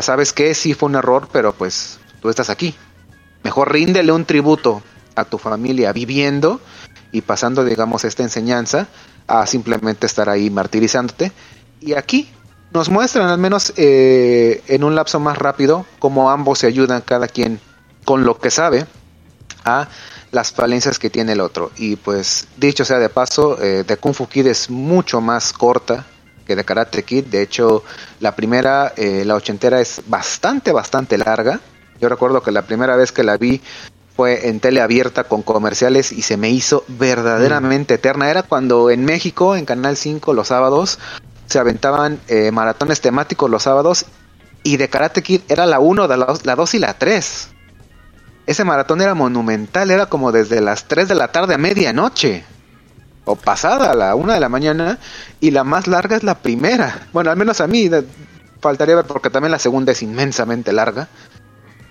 Sabes 0.00 0.32
que 0.32 0.54
sí 0.54 0.74
fue 0.74 0.88
un 0.88 0.96
error, 0.96 1.28
pero 1.32 1.54
pues 1.54 2.00
tú 2.20 2.28
estás 2.28 2.50
aquí. 2.50 2.74
Mejor 3.44 3.72
ríndele 3.72 4.12
un 4.12 4.24
tributo 4.24 4.82
a 5.14 5.24
tu 5.24 5.38
familia 5.38 5.92
viviendo 5.92 6.60
y 7.12 7.22
pasando, 7.22 7.64
digamos, 7.64 8.04
esta 8.04 8.22
enseñanza 8.22 8.88
a 9.26 9.46
simplemente 9.46 10.06
estar 10.06 10.28
ahí 10.28 10.50
martirizándote. 10.50 11.32
Y 11.80 11.94
aquí 11.94 12.28
nos 12.72 12.88
muestran, 12.88 13.28
al 13.28 13.38
menos 13.38 13.72
eh, 13.76 14.62
en 14.66 14.84
un 14.84 14.94
lapso 14.94 15.20
más 15.20 15.38
rápido, 15.38 15.86
cómo 15.98 16.30
ambos 16.30 16.60
se 16.60 16.66
ayudan, 16.66 17.02
cada 17.02 17.28
quien 17.28 17.60
con 18.04 18.24
lo 18.24 18.38
que 18.38 18.50
sabe, 18.50 18.86
a 19.64 19.88
las 20.30 20.52
falencias 20.52 20.98
que 20.98 21.10
tiene 21.10 21.32
el 21.32 21.40
otro. 21.40 21.70
Y 21.76 21.96
pues, 21.96 22.46
dicho 22.56 22.84
sea 22.84 22.98
de 22.98 23.08
paso, 23.08 23.60
eh, 23.60 23.84
de 23.86 23.96
Kung 23.96 24.14
Fu 24.14 24.28
Kid 24.28 24.46
es 24.46 24.70
mucho 24.70 25.20
más 25.20 25.52
corta 25.52 26.06
que 26.46 26.56
de 26.56 26.64
Karate 26.64 27.02
Kid. 27.02 27.26
De 27.26 27.42
hecho, 27.42 27.82
la 28.20 28.34
primera, 28.34 28.92
eh, 28.96 29.24
la 29.24 29.34
ochentera, 29.34 29.80
es 29.80 30.02
bastante, 30.06 30.72
bastante 30.72 31.18
larga. 31.18 31.60
Yo 32.00 32.08
recuerdo 32.08 32.42
que 32.42 32.52
la 32.52 32.62
primera 32.62 32.96
vez 32.96 33.12
que 33.12 33.24
la 33.24 33.36
vi 33.36 33.60
fue 34.16 34.48
en 34.48 34.60
tele 34.60 34.80
abierta 34.80 35.24
con 35.24 35.42
comerciales 35.42 36.12
y 36.12 36.22
se 36.22 36.36
me 36.36 36.50
hizo 36.50 36.84
verdaderamente 36.88 37.94
eterna. 37.94 38.30
Era 38.30 38.42
cuando 38.42 38.90
en 38.90 39.04
México, 39.04 39.56
en 39.56 39.64
Canal 39.64 39.96
5, 39.96 40.34
los 40.34 40.48
sábados, 40.48 40.98
se 41.50 41.58
aventaban 41.58 42.20
eh, 42.28 42.52
maratones 42.52 43.00
temáticos 43.00 43.50
los 43.50 43.64
sábados 43.64 44.06
y 44.62 44.76
de 44.76 44.88
Karate 44.88 45.22
Kid 45.22 45.40
era 45.48 45.66
la 45.66 45.80
1, 45.80 46.06
la 46.06 46.56
2 46.56 46.74
y 46.74 46.78
la 46.78 46.94
3. 46.94 47.48
Ese 48.46 48.64
maratón 48.64 49.00
era 49.00 49.14
monumental, 49.14 49.90
era 49.90 50.06
como 50.06 50.30
desde 50.30 50.60
las 50.60 50.84
3 50.84 51.08
de 51.08 51.14
la 51.16 51.28
tarde 51.32 51.54
a 51.54 51.58
medianoche. 51.58 52.44
O 53.24 53.34
pasada 53.36 53.94
la 53.94 54.14
1 54.14 54.32
de 54.32 54.40
la 54.40 54.48
mañana. 54.48 54.98
Y 55.40 55.50
la 55.50 55.64
más 55.64 55.88
larga 55.88 56.16
es 56.16 56.22
la 56.22 56.36
primera. 56.36 57.08
Bueno, 57.12 57.30
al 57.30 57.36
menos 57.36 57.60
a 57.60 57.66
mí 57.66 57.90
faltaría 58.60 58.96
ver 58.96 59.06
porque 59.06 59.30
también 59.30 59.52
la 59.52 59.58
segunda 59.58 59.92
es 59.92 60.02
inmensamente 60.02 60.72
larga. 60.72 61.08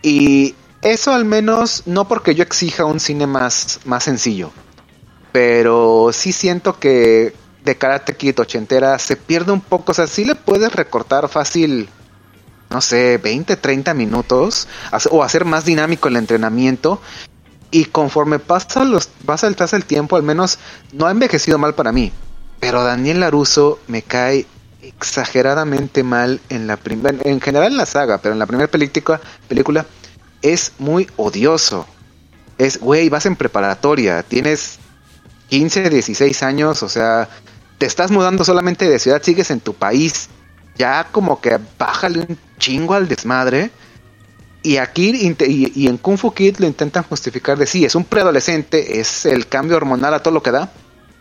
Y 0.01 0.55
eso 0.81 1.11
al 1.11 1.25
menos 1.25 1.83
no 1.85 2.07
porque 2.07 2.33
yo 2.33 2.43
exija 2.43 2.85
un 2.85 2.99
cine 2.99 3.27
más, 3.27 3.81
más 3.85 4.05
sencillo. 4.05 4.51
Pero 5.33 6.11
sí 6.13 6.31
siento 6.31 6.79
que 6.79 7.33
de 7.63 7.77
Karate 7.77 8.15
Kid 8.15 8.39
ochentera 8.39 8.97
se 8.99 9.15
pierde 9.15 9.51
un 9.51 9.61
poco. 9.61 9.91
O 9.91 9.95
sea, 9.95 10.07
sí 10.07 10.25
le 10.25 10.35
puedes 10.35 10.71
recortar 10.73 11.27
fácil, 11.29 11.89
no 12.69 12.81
sé, 12.81 13.17
20, 13.17 13.55
30 13.55 13.93
minutos 13.93 14.67
o 15.11 15.23
hacer 15.23 15.45
más 15.45 15.65
dinámico 15.65 16.07
el 16.07 16.15
entrenamiento. 16.15 17.01
Y 17.71 17.85
conforme 17.85 18.39
pasa, 18.39 18.83
los, 18.83 19.07
pasa 19.07 19.47
el, 19.47 19.55
pasa 19.55 19.75
el 19.75 19.85
tiempo, 19.85 20.15
al 20.15 20.23
menos 20.23 20.57
no 20.91 21.05
ha 21.05 21.11
envejecido 21.11 21.57
mal 21.57 21.75
para 21.75 21.91
mí. 21.91 22.11
Pero 22.59 22.83
Daniel 22.83 23.19
Laruso 23.19 23.79
me 23.87 24.01
cae 24.01 24.47
exageradamente 24.81 26.03
mal 26.03 26.41
en 26.49 26.67
la 26.67 26.77
primera, 26.77 27.17
en 27.23 27.39
general 27.39 27.71
en 27.71 27.77
la 27.77 27.85
saga, 27.85 28.17
pero 28.17 28.33
en 28.33 28.39
la 28.39 28.47
primera 28.47 28.69
película, 28.69 29.21
película 29.47 29.85
es 30.41 30.73
muy 30.79 31.07
odioso. 31.15 31.85
Es, 32.57 32.79
güey, 32.79 33.07
vas 33.09 33.25
en 33.25 33.35
preparatoria, 33.35 34.23
tienes 34.23 34.79
15, 35.49 35.89
16 35.89 36.43
años, 36.43 36.83
o 36.83 36.89
sea, 36.89 37.27
te 37.77 37.85
estás 37.85 38.11
mudando 38.11 38.43
solamente 38.43 38.87
de 38.87 38.99
ciudad, 38.99 39.21
sigues 39.21 39.51
en 39.51 39.59
tu 39.59 39.73
país, 39.73 40.29
ya 40.77 41.07
como 41.11 41.41
que 41.41 41.59
bájale 41.77 42.19
un 42.19 42.37
chingo 42.57 42.93
al 42.93 43.07
desmadre. 43.07 43.71
Y 44.61 44.77
aquí 44.77 45.35
y, 45.39 45.87
en 45.87 45.97
Kung 45.97 46.17
Fu 46.17 46.33
Kid 46.33 46.57
lo 46.57 46.67
intentan 46.67 47.03
justificar 47.03 47.57
de 47.57 47.65
sí, 47.65 47.85
es 47.85 47.95
un 47.95 48.03
preadolescente, 48.03 48.99
es 48.99 49.25
el 49.25 49.47
cambio 49.47 49.77
hormonal 49.77 50.13
a 50.13 50.21
todo 50.21 50.33
lo 50.33 50.43
que 50.43 50.51
da, 50.51 50.69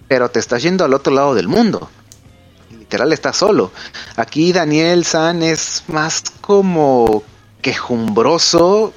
pero 0.09 0.29
te 0.29 0.41
estás 0.41 0.63
yendo 0.63 0.85
al 0.85 0.93
otro 0.93 1.15
lado 1.15 1.35
del 1.35 1.47
mundo. 1.47 1.89
Literal 2.71 3.13
estás 3.13 3.37
solo. 3.37 3.71
Aquí 4.17 4.53
Daniel 4.53 5.05
San 5.05 5.43
es 5.43 5.85
más 5.87 6.25
como 6.41 7.23
quejumbroso, 7.63 8.93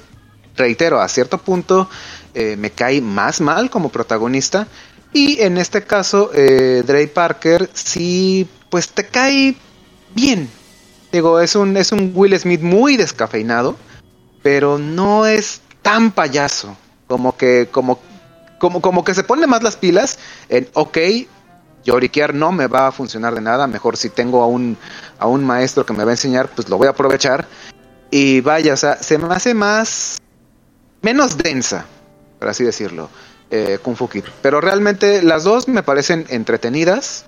reitero, 0.56 1.00
a 1.00 1.08
cierto 1.08 1.38
punto 1.38 1.88
eh, 2.34 2.56
me 2.56 2.70
cae 2.70 3.00
más 3.00 3.40
mal 3.40 3.70
como 3.70 3.90
protagonista, 3.90 4.66
y 5.12 5.42
en 5.42 5.58
este 5.58 5.82
caso, 5.82 6.30
eh, 6.34 6.82
Dre 6.86 7.06
Parker 7.06 7.68
sí, 7.74 8.48
pues 8.70 8.88
te 8.88 9.06
cae 9.06 9.54
bien. 10.14 10.48
Digo, 11.12 11.40
es 11.40 11.54
un, 11.54 11.76
es 11.76 11.92
un 11.92 12.12
Will 12.14 12.38
Smith 12.38 12.62
muy 12.62 12.96
descafeinado, 12.96 13.76
pero 14.42 14.78
no 14.78 15.26
es 15.26 15.60
tan 15.82 16.12
payaso. 16.12 16.76
Como 17.06 17.36
que, 17.36 17.68
como, 17.70 17.98
como, 18.58 18.80
como 18.80 19.04
que 19.04 19.12
se 19.12 19.22
pone 19.22 19.46
más 19.46 19.62
las 19.62 19.76
pilas 19.76 20.18
en, 20.48 20.66
ok, 20.72 20.96
lloriquear 21.84 22.32
no 22.32 22.50
me 22.50 22.66
va 22.66 22.86
a 22.86 22.92
funcionar 22.92 23.34
de 23.34 23.42
nada. 23.42 23.66
Mejor 23.66 23.98
si 23.98 24.08
tengo 24.08 24.42
a 24.42 24.46
un, 24.46 24.78
a 25.18 25.26
un 25.26 25.44
maestro 25.44 25.84
que 25.84 25.92
me 25.92 26.04
va 26.04 26.10
a 26.10 26.14
enseñar, 26.14 26.48
pues 26.48 26.70
lo 26.70 26.78
voy 26.78 26.86
a 26.86 26.90
aprovechar. 26.90 27.46
Y 28.10 28.40
vaya, 28.40 28.72
o 28.72 28.76
sea, 28.78 28.96
se 28.96 29.18
me 29.18 29.34
hace 29.34 29.52
más, 29.52 30.16
menos 31.02 31.36
densa, 31.36 31.84
por 32.38 32.48
así 32.48 32.64
decirlo 32.64 33.10
eh, 33.52 33.78
Kung 33.82 33.96
Fu 33.96 34.08
Kid. 34.08 34.24
Pero 34.40 34.62
realmente 34.62 35.22
las 35.22 35.44
dos 35.44 35.68
me 35.68 35.82
parecen 35.82 36.24
entretenidas. 36.30 37.26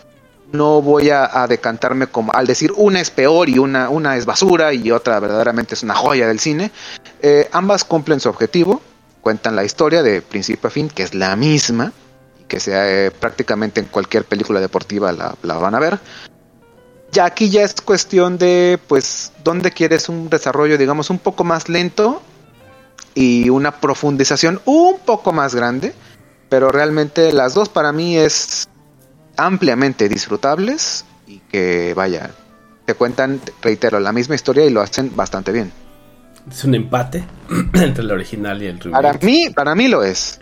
No 0.53 0.81
voy 0.81 1.11
a, 1.11 1.47
decantarme 1.49 2.07
como 2.07 2.33
al 2.33 2.47
decir 2.47 2.73
una 2.77 3.01
es 3.01 3.11
peor 3.11 3.49
y 3.49 3.59
una, 3.59 3.91
una 3.91 4.17
es 4.17 4.25
basura 4.25 4.73
y 4.73 4.91
otra 4.91 5.21
verdaderamente 5.21 5.75
es 5.75 5.83
una 5.83 5.95
joya 5.95 6.27
del 6.27 6.41
cine. 6.41 6.71
Eh, 7.21 7.49
ambas 7.53 7.85
cumplen 7.85 8.21
su 8.21 8.31
objetivo, 8.31 8.81
cuentan 9.21 9.55
la 9.55 9.65
historia 9.65 10.03
de 10.03 10.23
principio 10.23 10.69
a 10.69 10.71
fin, 10.71 10.89
que 10.89 11.03
es 11.03 11.15
la 11.15 11.37
misma, 11.37 11.93
que 12.49 12.59
sea 12.59 12.89
eh, 12.89 13.11
prácticamente 13.11 13.81
en 13.81 13.87
cualquier 13.87 14.25
película 14.25 14.61
deportiva 14.61 15.13
la, 15.13 15.35
la 15.43 15.55
van 15.55 15.75
a 15.75 15.81
ver. 15.81 15.99
Ya 17.11 17.27
aquí 17.27 17.51
ya 17.51 17.63
es 17.63 17.75
cuestión 17.81 18.39
de, 18.39 18.79
pues, 18.89 19.33
dónde 19.45 19.73
quieres 19.73 20.09
un 20.09 20.31
desarrollo, 20.31 20.79
digamos, 20.79 21.11
un 21.11 21.19
poco 21.19 21.45
más 21.45 21.69
lento 21.69 22.23
y 23.15 23.51
una 23.51 23.73
profundización 23.81 24.61
un 24.65 24.99
poco 25.01 25.33
más 25.33 25.55
grande 25.55 25.95
pero 26.49 26.71
realmente 26.71 27.33
las 27.33 27.55
dos 27.55 27.69
para 27.69 27.93
mí 27.93 28.17
es 28.17 28.69
ampliamente 29.37 30.09
disfrutables 30.09 31.05
y 31.27 31.39
que 31.39 31.95
vaya, 31.95 32.31
te 32.85 32.95
cuentan, 32.95 33.41
reitero, 33.63 34.01
la 34.01 34.13
misma 34.13 34.35
historia 34.35 34.65
y 34.65 34.71
lo 34.71 34.81
hacen 34.81 35.15
bastante 35.15 35.53
bien. 35.53 35.73
Es 36.51 36.65
un 36.65 36.75
empate 36.75 37.25
entre 37.75 38.05
el 38.05 38.11
original 38.11 38.63
y 38.63 38.67
el 38.67 38.79
remake. 38.79 39.03
Para 39.03 39.19
mí, 39.19 39.51
para 39.51 39.75
mí 39.75 39.89
lo 39.89 40.03
es. 40.03 40.41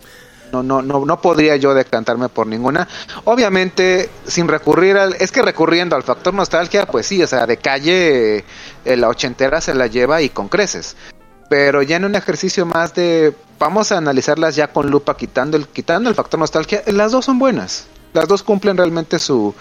no, 0.53 0.63
no, 0.63 0.83
no, 0.83 1.05
no 1.05 1.21
podría 1.21 1.57
yo 1.57 1.75
decantarme 1.75 2.29
por 2.29 2.47
ninguna. 2.47 2.89
Obviamente, 3.25 4.11
sin 4.27 4.49
recurrir 4.49 4.97
al, 4.97 5.15
es 5.15 5.31
que 5.31 5.43
recurriendo 5.43 5.95
al 5.95 6.03
factor 6.03 6.35
nostalgia, 6.35 6.87
pues 6.87 7.07
sí, 7.07 7.23
o 7.23 7.27
sea, 7.27 7.47
de 7.47 7.57
calle 7.57 8.45
eh, 8.85 8.97
la 8.97 9.09
ochentera 9.09 9.61
se 9.61 9.75
la 9.75 9.87
lleva 9.87 10.21
y 10.21 10.29
con 10.29 10.49
creces. 10.49 10.97
Pero 11.53 11.83
ya 11.83 11.97
en 11.97 12.07
un 12.07 12.15
ejercicio 12.15 12.65
más 12.65 12.95
de, 12.95 13.35
vamos 13.59 13.93
a 13.93 13.99
analizarlas 13.99 14.57
ya 14.57 14.69
con 14.69 14.91
lupa, 14.91 15.19
quitando 15.19 15.59
el, 15.59 15.69
quitando 15.69 16.09
el 16.09 16.17
factor 16.17 16.41
nostalgia, 16.41 16.83
las 16.87 17.13
dos 17.13 17.27
son 17.27 17.39
buenas. 17.39 17.89
Las 18.15 18.27
dos 18.27 18.43
cumplen 18.43 18.79
realmente 18.79 19.19
su, 19.19 19.55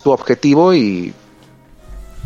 su 0.00 0.10
objetivo 0.12 0.72
y 0.72 1.12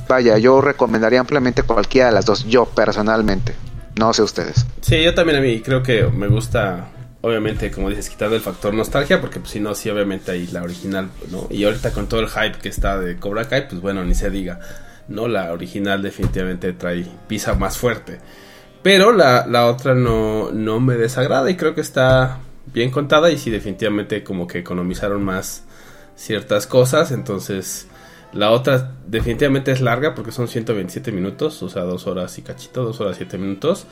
vaya, 0.06 0.36
yo 0.36 0.60
recomendaría 0.60 1.20
ampliamente 1.20 1.62
cualquiera 1.62 2.08
de 2.08 2.12
las 2.16 2.26
dos, 2.26 2.44
yo 2.44 2.66
personalmente. 2.66 3.54
No 3.98 4.12
sé 4.12 4.20
ustedes. 4.20 4.66
Sí, 4.82 5.02
yo 5.02 5.14
también 5.14 5.38
a 5.38 5.40
mí 5.40 5.62
creo 5.62 5.82
que 5.82 6.04
me 6.08 6.28
gusta, 6.28 6.90
obviamente, 7.22 7.70
como 7.70 7.88
dices, 7.88 8.10
quitando 8.10 8.36
el 8.36 8.42
factor 8.42 8.74
nostalgia, 8.74 9.22
porque 9.22 9.40
pues 9.40 9.52
si 9.52 9.58
no, 9.58 9.74
sí, 9.74 9.88
obviamente 9.88 10.32
hay 10.32 10.48
la 10.48 10.62
original, 10.62 11.08
¿no? 11.30 11.46
Y 11.48 11.64
ahorita 11.64 11.92
con 11.92 12.10
todo 12.10 12.20
el 12.20 12.28
hype 12.28 12.58
que 12.58 12.68
está 12.68 12.98
de 12.98 13.16
Cobra 13.16 13.48
Kai, 13.48 13.70
pues 13.70 13.80
bueno, 13.80 14.04
ni 14.04 14.14
se 14.14 14.28
diga, 14.28 14.60
¿no? 15.08 15.28
La 15.28 15.50
original 15.54 16.02
definitivamente 16.02 16.74
trae, 16.74 17.06
pisa 17.26 17.54
más 17.54 17.78
fuerte. 17.78 18.18
Pero 18.86 19.10
la, 19.12 19.46
la 19.48 19.66
otra 19.66 19.94
no, 19.96 20.52
no 20.52 20.78
me 20.78 20.94
desagrada 20.94 21.50
y 21.50 21.56
creo 21.56 21.74
que 21.74 21.80
está 21.80 22.38
bien 22.72 22.92
contada 22.92 23.32
y 23.32 23.36
sí, 23.38 23.50
definitivamente 23.50 24.22
como 24.22 24.46
que 24.46 24.58
economizaron 24.58 25.24
más 25.24 25.64
ciertas 26.14 26.66
cosas, 26.68 27.10
entonces... 27.10 27.88
La 28.32 28.50
otra 28.50 28.92
definitivamente 29.06 29.72
es 29.72 29.80
larga 29.80 30.14
porque 30.14 30.30
son 30.30 30.46
127 30.46 31.10
minutos, 31.10 31.62
o 31.62 31.70
sea, 31.70 31.82
dos 31.84 32.06
horas 32.06 32.36
y 32.36 32.42
cachito, 32.42 32.84
dos 32.84 33.00
horas 33.00 33.16
siete 33.16 33.38
minutos. 33.38 33.86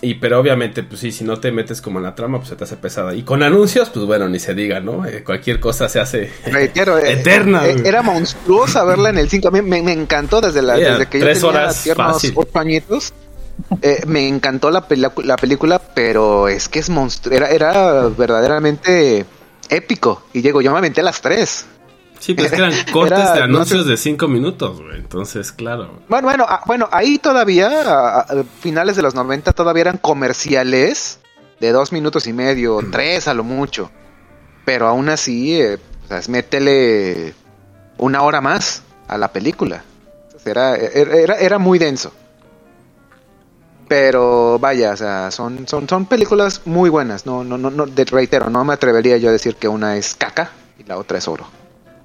Y 0.00 0.14
pero 0.14 0.38
obviamente, 0.40 0.84
pues 0.84 1.00
sí, 1.00 1.12
si 1.12 1.24
no 1.24 1.38
te 1.38 1.52
metes 1.52 1.82
como 1.82 1.98
en 1.98 2.04
la 2.04 2.14
trama, 2.14 2.38
pues 2.38 2.48
se 2.48 2.56
te 2.56 2.64
hace 2.64 2.76
pesada. 2.76 3.14
Y 3.14 3.24
con 3.24 3.42
anuncios, 3.42 3.90
pues 3.90 4.06
bueno, 4.06 4.26
ni 4.28 4.38
se 4.38 4.54
diga, 4.54 4.80
¿no? 4.80 5.04
Eh, 5.04 5.22
cualquier 5.22 5.60
cosa 5.60 5.86
se 5.88 6.00
hace 6.00 6.32
Reitero, 6.46 6.96
eh, 6.98 7.12
eterna. 7.12 7.66
eh, 7.66 7.82
era 7.84 8.00
monstruosa 8.00 8.84
verla 8.84 9.10
en 9.10 9.18
el 9.18 9.28
5. 9.28 9.48
A 9.48 9.50
mí 9.50 9.60
me, 9.60 9.82
me 9.82 9.92
encantó 9.92 10.40
desde, 10.40 10.62
la, 10.62 10.78
Yeah, 10.78 10.92
desde 10.92 11.06
que 11.06 11.18
yo 11.18 11.24
tres 11.26 11.40
tenía 11.40 11.50
horas 11.50 11.82
tiernos 11.82 12.12
fácil. 12.12 12.34
añitos. 12.54 13.12
Eh, 13.82 14.02
me 14.06 14.26
encantó 14.28 14.70
la, 14.70 14.86
película, 14.88 15.78
pero 15.94 16.48
es 16.48 16.68
que 16.68 16.78
es 16.78 16.90
monstruo. 16.90 17.34
Era, 17.34 17.48
era 17.50 18.06
verdaderamente 18.08 19.26
épico. 19.68 20.22
Y 20.32 20.42
llego, 20.42 20.60
yo 20.62 20.72
me 20.72 20.78
aventé 20.78 21.02
las 21.02 21.20
tres. 21.20 21.66
Sí, 22.18 22.34
pues 22.34 22.46
es 22.46 22.52
que 22.52 22.58
eran 22.58 22.72
cortes 22.92 23.18
Era- 23.18 23.32
de 23.34 23.38
no 23.40 23.44
anuncios 23.58 23.84
sé- 23.84 23.90
de 23.90 23.96
5 23.96 24.28
minutos, 24.28 24.80
güey. 24.80 24.96
Entonces, 24.96 25.52
claro. 25.52 26.00
Bueno, 26.08 26.26
bueno, 26.28 26.46
ah, 26.48 26.62
bueno, 26.66 26.88
ahí 26.92 27.18
todavía, 27.18 27.68
a, 27.82 28.20
a 28.20 28.44
finales 28.60 28.96
de 28.96 29.02
los 29.02 29.14
90, 29.14 29.52
todavía 29.52 29.82
eran 29.82 29.98
comerciales 29.98 31.20
de 31.60 31.72
dos 31.72 31.92
minutos 31.92 32.26
y 32.26 32.32
medio, 32.32 32.80
tres 32.90 33.28
a 33.28 33.34
lo 33.34 33.44
mucho. 33.44 33.90
Pero 34.64 34.86
aún 34.86 35.08
así, 35.08 35.60
eh, 35.60 35.78
métele 36.28 37.34
una 37.98 38.22
hora 38.22 38.40
más 38.40 38.82
a 39.08 39.16
la 39.18 39.32
película. 39.32 39.82
Entonces, 40.26 40.46
Era, 40.46 40.76
era, 40.76 41.36
era 41.36 41.58
muy 41.58 41.78
denso. 41.78 42.12
Pero 43.88 44.58
vaya, 44.58 44.92
o 44.92 44.96
sea, 44.96 45.30
son, 45.30 45.66
son, 45.66 45.88
son 45.88 46.04
películas 46.06 46.62
muy 46.66 46.90
buenas. 46.90 47.24
No, 47.24 47.42
no, 47.42 47.56
no, 47.56 47.70
no, 47.70 47.86
de- 47.86 48.04
reitero, 48.04 48.50
no 48.50 48.64
me 48.64 48.74
atrevería 48.74 49.16
yo 49.16 49.30
a 49.30 49.32
decir 49.32 49.56
que 49.56 49.66
una 49.68 49.96
es 49.96 50.14
caca 50.14 50.50
y 50.78 50.84
la 50.84 50.98
otra 50.98 51.18
es 51.18 51.26
oro. 51.26 51.46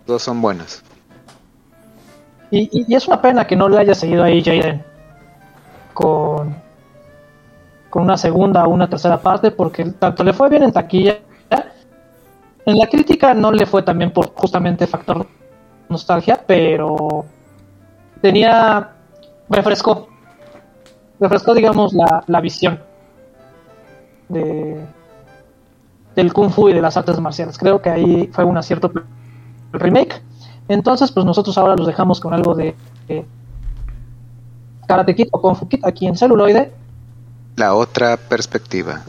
Dos 0.07 0.23
son 0.23 0.41
buenas. 0.41 0.81
Y, 2.51 2.69
y- 2.71 2.95
es 2.95 3.07
una 3.07 3.21
pena 3.21 3.45
que 3.45 3.55
no 3.55 3.67
le 3.67 3.79
haya 3.79 3.93
seguido 3.95 4.23
ahí 4.23 4.41
Jaden 4.41 4.84
con, 5.93 6.55
con 7.89 8.03
una 8.03 8.17
segunda 8.17 8.65
o 8.65 8.69
una 8.69 8.89
tercera 8.89 9.21
parte, 9.21 9.51
porque 9.51 9.86
tanto 9.86 10.23
le 10.23 10.34
fue 10.34 10.49
bien 10.49 10.63
en 10.63 10.71
taquilla, 10.71 11.17
en 12.65 12.77
la 12.77 12.88
crítica 12.88 13.34
no 13.34 13.51
le 13.51 13.65
fue 13.65 13.84
también 13.84 14.11
por 14.11 14.34
justamente 14.36 14.88
factor 14.88 15.27
nostalgia, 15.89 16.41
pero 16.47 17.25
tenía, 18.21 18.91
refrescó, 19.49 20.07
refrescó 21.20 21.53
digamos 21.53 21.93
la, 21.93 22.24
la 22.28 22.41
visión 22.41 22.80
de, 24.30 24.84
del 26.16 26.34
kung 26.34 26.49
fu 26.51 26.70
y 26.70 26.74
de 26.74 26.82
las 26.82 26.97
artes 26.97 27.20
marciales. 27.20 27.57
Creo 27.57 27.82
que 27.82 27.89
ahí 27.89 28.30
fue 28.32 28.43
un 28.43 28.57
acierto 28.57 28.91
el 29.74 29.80
remake. 29.80 30.22
Entonces, 30.68 31.11
pues 31.11 31.26
nosotros 31.26 31.57
ahora 31.57 31.76
los 31.76 31.88
dejamos 31.88 32.20
con 32.20 32.34
algo 32.34 32.55
de, 32.55 32.76
de 33.07 33.26
Karate 34.88 35.16
Kid 35.16 35.28
o 35.32 35.41
Kung 35.41 35.55
Fu 35.55 35.68
Kid 35.68 35.84
aquí 35.84 36.07
en 36.07 36.16
celuloide. 36.16 36.72
La 37.55 37.76
otra 37.76 38.18
perspectiva. 38.18 39.03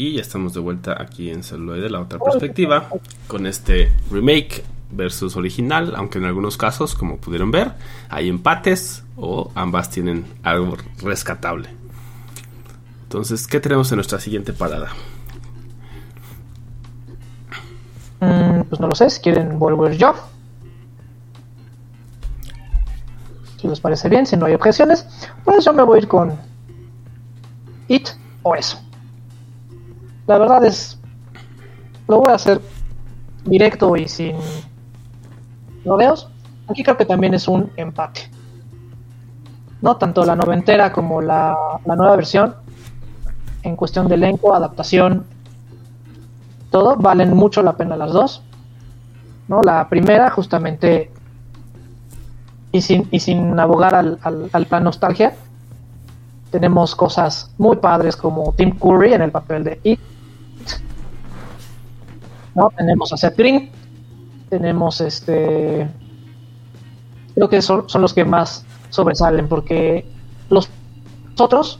Y 0.00 0.14
ya 0.14 0.22
estamos 0.22 0.54
de 0.54 0.60
vuelta 0.60 0.96
aquí 0.98 1.28
en 1.28 1.42
celuloide, 1.42 1.90
la 1.90 2.00
otra 2.00 2.18
perspectiva, 2.18 2.88
con 3.26 3.46
este 3.46 3.92
remake 4.10 4.64
versus 4.90 5.36
original, 5.36 5.92
aunque 5.94 6.16
en 6.16 6.24
algunos 6.24 6.56
casos, 6.56 6.94
como 6.94 7.18
pudieron 7.18 7.50
ver, 7.50 7.72
hay 8.08 8.30
empates 8.30 9.04
o 9.18 9.52
ambas 9.54 9.90
tienen 9.90 10.24
algo 10.42 10.78
rescatable. 11.02 11.68
Entonces, 13.02 13.46
¿qué 13.46 13.60
tenemos 13.60 13.92
en 13.92 13.96
nuestra 13.96 14.18
siguiente 14.18 14.54
parada? 14.54 14.88
Mm, 18.20 18.62
pues 18.70 18.80
no 18.80 18.88
lo 18.88 18.94
sé, 18.94 19.10
si 19.10 19.20
quieren 19.20 19.58
volver 19.58 19.98
yo. 19.98 20.14
Si 23.60 23.68
les 23.68 23.80
parece 23.80 24.08
bien, 24.08 24.24
si 24.24 24.38
no 24.38 24.46
hay 24.46 24.54
objeciones, 24.54 25.06
pues 25.44 25.62
yo 25.62 25.74
me 25.74 25.82
voy 25.82 25.98
a 25.98 26.00
ir 26.00 26.08
con 26.08 26.32
It 27.88 28.08
o 28.42 28.54
eso. 28.54 28.80
La 30.30 30.38
verdad 30.38 30.64
es, 30.64 30.96
lo 32.06 32.18
voy 32.18 32.30
a 32.30 32.36
hacer 32.36 32.60
directo 33.44 33.96
y 33.96 34.06
sin 34.06 34.36
rodeos. 35.84 36.30
Aquí 36.68 36.84
creo 36.84 36.96
que 36.96 37.04
también 37.04 37.34
es 37.34 37.48
un 37.48 37.72
empate. 37.76 38.30
No 39.82 39.96
tanto 39.96 40.24
la 40.24 40.36
noventera 40.36 40.92
como 40.92 41.20
la, 41.20 41.56
la 41.84 41.96
nueva 41.96 42.14
versión, 42.14 42.54
en 43.64 43.74
cuestión 43.74 44.06
de 44.06 44.14
elenco, 44.14 44.54
adaptación, 44.54 45.26
todo, 46.70 46.94
valen 46.94 47.34
mucho 47.34 47.60
la 47.64 47.76
pena 47.76 47.96
las 47.96 48.12
dos. 48.12 48.44
¿no? 49.48 49.62
La 49.62 49.88
primera, 49.88 50.30
justamente, 50.30 51.10
y 52.70 52.82
sin, 52.82 53.08
y 53.10 53.18
sin 53.18 53.58
abogar 53.58 53.96
al, 53.96 54.20
al, 54.22 54.48
al 54.52 54.66
plan 54.66 54.84
nostalgia, 54.84 55.34
tenemos 56.52 56.94
cosas 56.94 57.52
muy 57.58 57.78
padres 57.78 58.14
como 58.14 58.54
Tim 58.56 58.78
Curry 58.78 59.14
en 59.14 59.22
el 59.22 59.32
papel 59.32 59.64
de 59.64 59.80
It. 59.82 59.98
¿No? 62.54 62.70
Tenemos 62.76 63.12
a 63.12 63.16
Seth 63.16 63.36
Green. 63.36 63.70
Tenemos 64.48 65.00
este. 65.00 65.88
Creo 67.34 67.48
que 67.48 67.62
son, 67.62 67.88
son 67.88 68.02
los 68.02 68.12
que 68.12 68.24
más 68.24 68.64
sobresalen 68.90 69.48
porque 69.48 70.04
los 70.48 70.68
otros, 71.38 71.78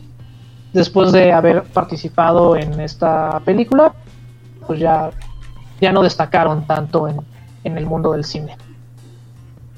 después 0.73 1.13
de 1.13 1.33
haber 1.33 1.65
participado 1.65 2.57
en 2.57 2.81
esta 2.81 3.41
película, 3.45 3.93
pues 4.67 4.79
ya, 4.79 5.11
ya 5.81 5.93
no 5.93 6.03
destacaron 6.03 6.67
tanto 6.67 7.09
en, 7.09 7.21
en 7.65 7.77
el 7.77 7.87
mundo 7.87 8.13
del 8.13 8.25
cine. 8.25 8.57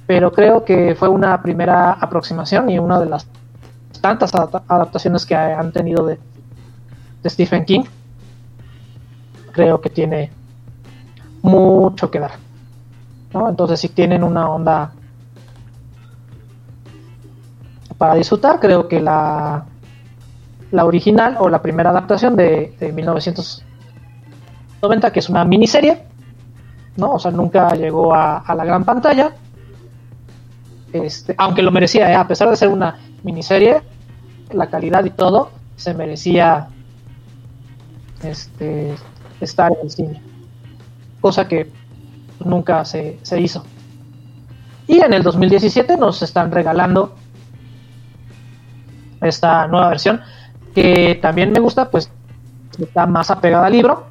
Pero 0.07 0.31
creo 0.31 0.65
que 0.65 0.95
fue 0.95 1.09
una 1.09 1.41
primera 1.43 1.93
aproximación 1.93 2.69
y 2.69 2.79
una 2.79 3.01
de 3.01 3.07
las 3.07 3.27
tantas 4.01 4.35
adap- 4.35 4.63
adaptaciones 4.69 5.25
que 5.25 5.35
han 5.35 5.73
tenido 5.73 6.05
de, 6.05 6.19
de 7.23 7.31
Stephen 7.31 7.65
King. 7.65 7.85
Creo 9.53 9.81
que 9.81 9.89
tiene 9.91 10.31
mucho 11.43 12.11
que 12.11 12.21
dar. 12.21 12.33
¿no? 13.33 13.49
Entonces, 13.49 13.81
si 13.81 13.89
tienen 13.89 14.23
una 14.25 14.51
onda 14.51 14.93
para 17.99 18.15
disfrutar, 18.15 18.61
creo 18.61 18.89
que 18.89 19.01
la, 19.01 19.65
la 20.71 20.85
original 20.85 21.37
o 21.39 21.49
la 21.49 21.63
primera 21.63 21.91
adaptación 21.91 22.37
de, 22.37 22.77
de 22.79 22.93
1990, 22.93 25.13
que 25.13 25.21
es 25.21 25.29
una 25.29 25.45
miniserie, 25.45 26.05
¿no? 26.97 27.13
O 27.13 27.19
sea, 27.19 27.31
nunca 27.31 27.75
llegó 27.75 28.15
a, 28.15 28.39
a 28.39 28.55
la 28.55 28.65
gran 28.65 28.85
pantalla. 28.85 29.35
Este, 30.93 31.35
aunque 31.39 31.63
lo 31.63 31.71
merecía, 31.71 32.11
¿eh? 32.11 32.15
a 32.15 32.29
pesar 32.29 32.51
de 32.51 32.57
ser 32.57 32.69
una 32.69 32.99
miniserie, 33.23 33.83
la 34.51 34.69
calidad 34.69 35.05
y 35.05 35.11
todo, 35.11 35.51
se 35.77 35.95
merecía 35.95 36.69
este, 38.23 38.95
estar 39.41 39.73
en 39.73 39.79
el 39.83 39.91
cine. 39.91 40.32
Cosa 41.23 41.49
que 41.49 41.71
nunca 42.45 42.85
se, 42.85 43.19
se 43.23 43.41
hizo. 43.41 43.65
Y 44.87 45.01
en 45.01 45.15
el 45.15 45.23
2017 45.23 45.97
nos 45.97 46.21
están 46.21 46.51
regalando 46.53 47.15
esta 49.23 49.67
nueva 49.69 49.89
versión 49.89 50.21
que 50.75 51.19
también 51.23 51.53
me 51.53 51.61
gusta, 51.61 51.91
pues 51.91 52.11
está 52.79 53.07
más 53.07 53.31
apegada 53.31 53.67
al 53.67 53.73
libro. 53.73 54.07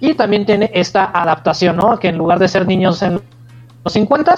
Y 0.00 0.14
también 0.14 0.44
tiene 0.44 0.70
esta 0.74 1.04
adaptación, 1.04 1.76
¿no? 1.76 1.98
Que 1.98 2.08
en 2.08 2.18
lugar 2.18 2.38
de 2.38 2.48
ser 2.48 2.66
niños 2.66 3.02
en 3.02 3.20
los 3.84 3.92
50 3.92 4.34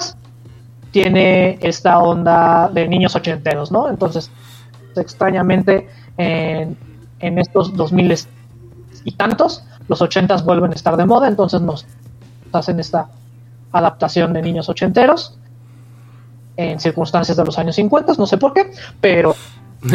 tiene 0.91 1.57
esta 1.61 1.99
onda 1.99 2.69
de 2.69 2.87
niños 2.87 3.15
ochenteros, 3.15 3.71
¿no? 3.71 3.89
Entonces, 3.89 4.29
extrañamente, 4.95 5.89
en, 6.17 6.77
en 7.19 7.39
estos 7.39 7.75
2000 7.75 8.15
y 9.03 9.11
tantos, 9.13 9.63
los 9.87 10.01
80 10.01 10.37
vuelven 10.43 10.71
a 10.71 10.75
estar 10.75 10.95
de 10.97 11.05
moda, 11.05 11.27
entonces 11.27 11.61
nos 11.61 11.85
hacen 12.51 12.79
esta 12.79 13.07
adaptación 13.71 14.33
de 14.33 14.41
niños 14.41 14.69
ochenteros 14.69 15.37
en 16.57 16.79
circunstancias 16.79 17.35
de 17.37 17.43
los 17.45 17.57
años 17.59 17.75
50, 17.75 18.13
no 18.17 18.25
sé 18.25 18.37
por 18.37 18.53
qué, 18.53 18.71
pero 19.01 19.35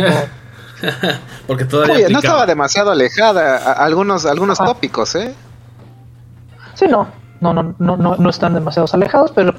Porque 1.47 1.65
todavía 1.67 1.95
Oye, 1.95 2.09
no 2.11 2.21
estaba 2.21 2.47
demasiado 2.47 2.91
alejada 2.91 3.57
a- 3.59 3.73
a 3.73 3.85
algunos, 3.85 4.25
algunos 4.27 4.59
tópicos, 4.59 5.15
¿eh? 5.15 5.35
sí, 6.75 6.87
no, 6.89 7.07
no, 7.41 7.53
no, 7.53 7.75
no, 7.79 7.97
no, 7.97 8.17
no 8.17 8.31
están 8.31 8.55
demasiado 8.55 8.89
alejados, 8.93 9.33
pero 9.35 9.55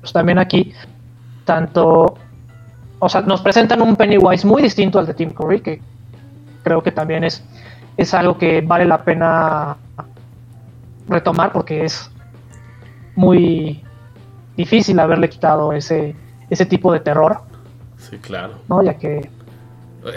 pues 0.00 0.12
también 0.12 0.38
aquí, 0.38 0.72
tanto, 1.44 2.16
o 2.98 3.08
sea, 3.08 3.20
nos 3.20 3.42
presentan 3.42 3.80
un 3.82 3.94
Pennywise 3.96 4.44
muy 4.46 4.62
distinto 4.62 4.98
al 4.98 5.06
de 5.06 5.14
Tim 5.14 5.30
Curry, 5.32 5.60
que 5.60 5.82
creo 6.64 6.82
que 6.82 6.90
también 6.90 7.22
es, 7.22 7.44
es 7.96 8.14
algo 8.14 8.38
que 8.38 8.60
vale 8.60 8.84
la 8.84 9.02
pena 9.04 9.76
retomar 11.08 11.52
porque 11.52 11.84
es 11.84 12.10
muy 13.16 13.82
difícil 14.56 14.98
haberle 15.00 15.28
quitado 15.28 15.72
ese, 15.72 16.14
ese 16.48 16.66
tipo 16.66 16.92
de 16.92 17.00
terror, 17.00 17.40
Sí, 17.98 18.16
claro. 18.18 18.54
¿no? 18.68 18.82
Ya 18.82 18.94
que 18.96 19.30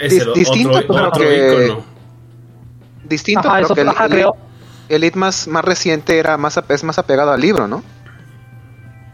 Es 0.00 0.12
el 0.14 0.28
Dis- 0.28 0.34
distinto, 0.34 0.70
otro, 0.78 0.94
pero 0.94 1.08
otro 1.08 1.22
que- 1.22 1.64
ícono. 1.66 1.82
Distinto, 3.04 3.40
Ajá, 3.48 3.52
pero 3.56 3.66
eso, 3.66 3.74
que 3.74 3.80
el, 3.82 3.88
ajá, 3.90 4.04
el- 4.06 4.10
creo. 4.10 4.36
el 4.88 5.02
hit 5.04 5.14
más, 5.16 5.46
más 5.48 5.64
reciente 5.64 6.18
era 6.18 6.38
más, 6.38 6.58
es 6.68 6.84
más 6.84 6.98
apegado 6.98 7.30
al 7.32 7.40
libro, 7.40 7.68
¿no? 7.68 7.82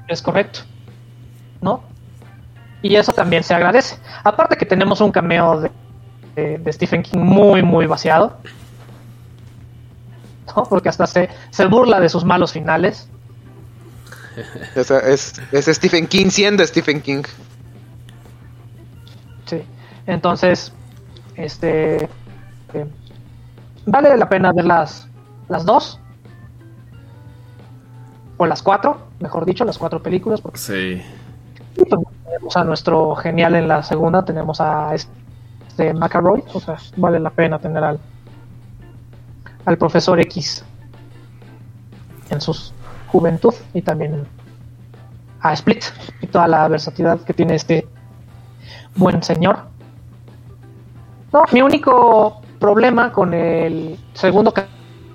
Es 0.06 0.22
correcto. 0.22 0.60
¿No? 1.60 1.82
Y 2.82 2.94
eso 2.96 3.12
también 3.12 3.42
se 3.42 3.52
agradece. 3.54 3.96
Aparte 4.24 4.56
que 4.56 4.64
tenemos 4.64 5.00
un 5.00 5.10
cameo 5.10 5.60
de, 5.60 5.70
de- 6.40 6.58
de 6.58 6.72
Stephen 6.72 7.02
King 7.02 7.18
muy, 7.18 7.62
muy 7.62 7.86
vaciado. 7.86 8.38
¿No? 10.56 10.64
Porque 10.64 10.88
hasta 10.88 11.06
se, 11.06 11.28
se 11.50 11.66
burla 11.66 12.00
de 12.00 12.08
sus 12.08 12.24
malos 12.24 12.52
finales. 12.52 13.08
Es, 14.74 15.40
es 15.52 15.66
Stephen 15.66 16.06
King 16.06 16.30
siendo 16.30 16.66
Stephen 16.66 17.00
King. 17.00 17.22
Sí. 19.46 19.62
Entonces, 20.06 20.72
este. 21.36 22.04
eh, 22.74 22.86
vale 23.86 24.16
la 24.16 24.28
pena 24.28 24.52
ver 24.52 24.64
las, 24.64 25.06
las 25.48 25.64
dos. 25.64 26.00
O 28.38 28.46
las 28.46 28.62
cuatro, 28.62 29.08
mejor 29.20 29.44
dicho, 29.44 29.64
las 29.64 29.76
cuatro 29.78 30.02
películas. 30.02 30.40
Porque 30.40 30.58
Sí. 30.58 31.02
Y, 31.76 31.84
tenemos 31.84 32.56
a 32.56 32.64
nuestro 32.64 33.14
genial 33.16 33.54
en 33.54 33.68
la 33.68 33.82
segunda, 33.82 34.24
tenemos 34.24 34.60
a 34.60 34.94
este 34.94 35.10
McAvoy, 35.94 36.42
o 36.52 36.60
sea, 36.60 36.76
vale 36.96 37.18
la 37.18 37.30
pena 37.30 37.58
tener 37.58 37.82
al, 37.82 37.98
al 39.64 39.76
profesor 39.78 40.20
X 40.20 40.64
en 42.30 42.40
su 42.40 42.54
juventud 43.08 43.54
y 43.74 43.82
también 43.82 44.26
a 45.40 45.52
Split 45.54 45.84
y 46.20 46.26
toda 46.26 46.46
la 46.46 46.68
versatilidad 46.68 47.20
que 47.20 47.32
tiene 47.34 47.54
este 47.54 47.86
buen 48.94 49.22
señor. 49.22 49.58
No, 51.32 51.44
mi 51.52 51.62
único 51.62 52.40
problema 52.58 53.12
con 53.12 53.32
el 53.34 53.98
segundo 54.12 54.52
ca- 54.52 54.66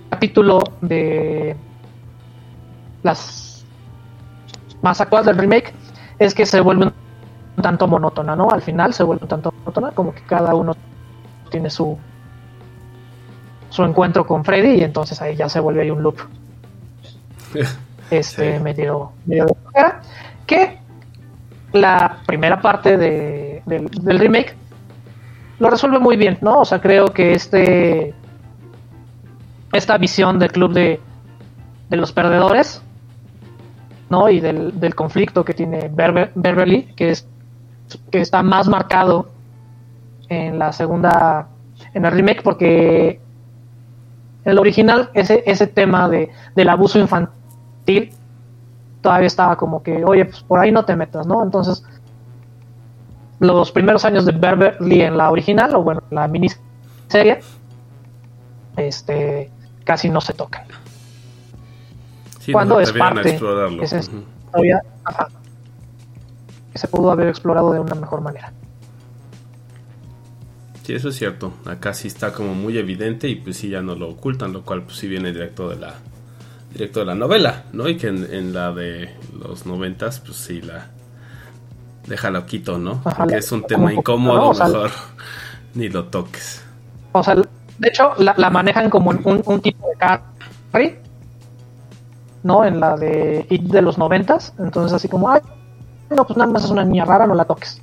capítulo 0.10 0.60
de 0.82 1.56
las 3.04 3.66
más 4.82 5.00
actuales 5.00 5.26
del 5.28 5.38
remake 5.38 5.74
es 6.20 6.34
que 6.34 6.46
se 6.46 6.60
vuelve 6.62 6.86
un 6.86 6.94
tanto 7.62 7.88
monótona, 7.88 8.36
¿no? 8.36 8.50
Al 8.50 8.62
final 8.62 8.94
se 8.94 9.04
vuelve 9.04 9.24
un 9.24 9.30
tanto 9.30 9.52
monótona, 9.60 9.92
como 9.92 10.14
que 10.14 10.22
cada 10.22 10.54
uno 10.56 10.74
tiene 11.50 11.70
su 11.70 11.98
su 13.70 13.84
encuentro 13.84 14.26
con 14.26 14.44
Freddy 14.46 14.80
y 14.80 14.84
entonces 14.84 15.22
ahí 15.22 15.36
ya 15.36 15.50
se 15.50 15.60
vuelve 15.60 15.82
ahí 15.82 15.92
un 15.92 16.02
loop. 16.04 16.18
Este 18.12 18.58
Sí. 18.58 18.64
medio, 18.64 19.12
medio 19.26 19.46
de 19.46 19.56
que 20.46 20.78
la 21.74 22.18
primera 22.28 22.62
parte 22.62 22.98
de- 22.98 23.64
del, 23.66 23.88
del 23.90 24.20
remake 24.20 24.56
lo 25.58 25.70
resuelve 25.72 25.98
muy 26.00 26.16
bien, 26.16 26.38
¿no? 26.42 26.60
O 26.60 26.66
sea, 26.66 26.80
creo 26.80 27.08
que 27.08 27.34
este 27.34 28.14
esta 29.74 29.98
visión 29.98 30.38
del 30.40 30.52
club 30.52 30.72
de, 30.74 31.00
de 31.90 31.98
los 31.98 32.12
perdedores 32.12 32.82
¿no? 34.10 34.30
Y 34.30 34.40
del, 34.40 34.80
del 34.80 34.94
conflicto 34.94 35.44
que 35.44 35.56
tiene 35.56 35.90
Berber- 35.90 36.30
Beverly, 36.36 36.84
que 36.96 37.10
es 37.10 37.28
que 38.12 38.22
está 38.22 38.42
más 38.44 38.68
marcado 38.68 39.28
en 40.30 40.58
la 40.60 40.72
segunda, 40.74 41.48
en 41.94 42.06
el 42.06 42.12
remake, 42.12 42.42
porque 42.44 43.20
En 44.44 44.52
el 44.52 44.60
original, 44.60 45.10
ese, 45.16 45.42
ese 45.48 45.66
tema 45.66 46.08
de, 46.08 46.30
del 46.56 46.70
abuso 46.70 47.00
infantil 47.00 48.12
todavía 49.02 49.26
estaba 49.28 49.56
como 49.56 49.82
que, 49.82 50.06
oye, 50.06 50.26
pues 50.26 50.42
por 50.44 50.60
ahí 50.60 50.72
no 50.72 50.86
te 50.86 50.96
metas, 50.96 51.26
¿no? 51.26 51.42
Entonces, 51.44 51.84
los 53.40 53.72
primeros 53.72 54.06
años 54.06 54.24
de 54.26 54.32
Beverly 54.34 55.02
en 55.02 55.18
la 55.18 55.32
original, 55.32 55.76
o 55.76 55.82
bueno, 55.84 56.02
la 56.12 56.28
miniserie, 56.28 57.40
este, 58.78 59.50
casi 59.84 60.10
no 60.10 60.22
se 60.22 60.34
tocan. 60.34 60.66
Sí, 62.40 62.52
Cuando 62.52 62.80
nos 62.80 62.90
es 62.90 62.96
parte, 62.96 63.30
es- 63.82 64.12
ajá, 65.04 65.28
que 66.76 66.80
se 66.80 66.90
pudo 66.90 67.10
haber 67.10 67.30
explorado 67.30 67.72
de 67.72 67.80
una 67.80 67.96
mejor 67.96 68.20
manera. 68.20 68.52
Sí, 70.84 70.94
eso 70.94 71.08
es 71.08 71.16
cierto. 71.16 71.54
Acá 71.66 71.94
sí 71.94 72.10
está 72.10 72.34
como 72.34 72.54
muy 72.54 72.78
evidente 72.78 73.30
y 73.30 73.36
pues 73.36 73.56
sí 73.56 73.70
ya 73.70 73.82
no 73.82 73.96
lo 73.96 74.10
ocultan, 74.10 74.52
lo 74.52 74.64
cual 74.64 74.84
pues 74.84 74.98
sí 74.98 75.08
viene 75.08 75.32
directo 75.32 75.70
de 75.70 75.78
la 75.78 75.94
directo 76.74 77.00
de 77.00 77.06
la 77.06 77.16
novela, 77.16 77.64
¿no? 77.72 77.88
Y 77.88 77.96
que 77.96 78.08
en, 78.08 78.28
en 78.30 78.54
la 78.54 78.74
de 78.74 79.16
los 79.40 79.66
noventas 79.66 80.20
pues 80.20 80.36
sí 80.36 80.62
la 80.62 80.88
deja 82.08 82.30
loquito, 82.30 82.78
¿no? 82.78 83.02
Ajá, 83.06 83.20
Porque 83.20 83.38
es 83.38 83.50
un 83.54 83.64
tema 83.64 83.86
un 83.86 83.94
incómodo, 83.94 84.38
¿no? 84.38 84.50
O 84.50 84.54
sea, 84.54 84.68
mejor 84.68 84.92
ni 85.76 85.88
lo 85.88 86.04
toques. 86.08 86.62
O 87.14 87.24
sea, 87.24 87.36
de 87.36 87.88
hecho, 87.88 88.12
la, 88.18 88.36
la 88.36 88.50
manejan 88.50 88.90
como 88.90 89.12
un, 89.12 89.42
un 89.46 89.62
tipo 89.62 89.88
de 89.88 89.96
carry, 89.96 91.00
¿no? 92.44 92.66
En 92.66 92.82
la 92.82 92.98
de 92.98 93.46
It 93.50 93.62
de 93.62 93.82
los 93.82 93.98
noventas. 93.98 94.54
Entonces, 94.60 94.92
así 94.92 95.08
como, 95.08 95.30
ay, 95.30 95.40
no, 96.16 96.26
pues 96.26 96.38
nada 96.38 96.52
más 96.52 96.64
es 96.64 96.70
una 96.72 96.84
niña 96.86 97.06
rara, 97.06 97.28
no 97.28 97.36
la 97.36 97.46
toques. 97.46 97.82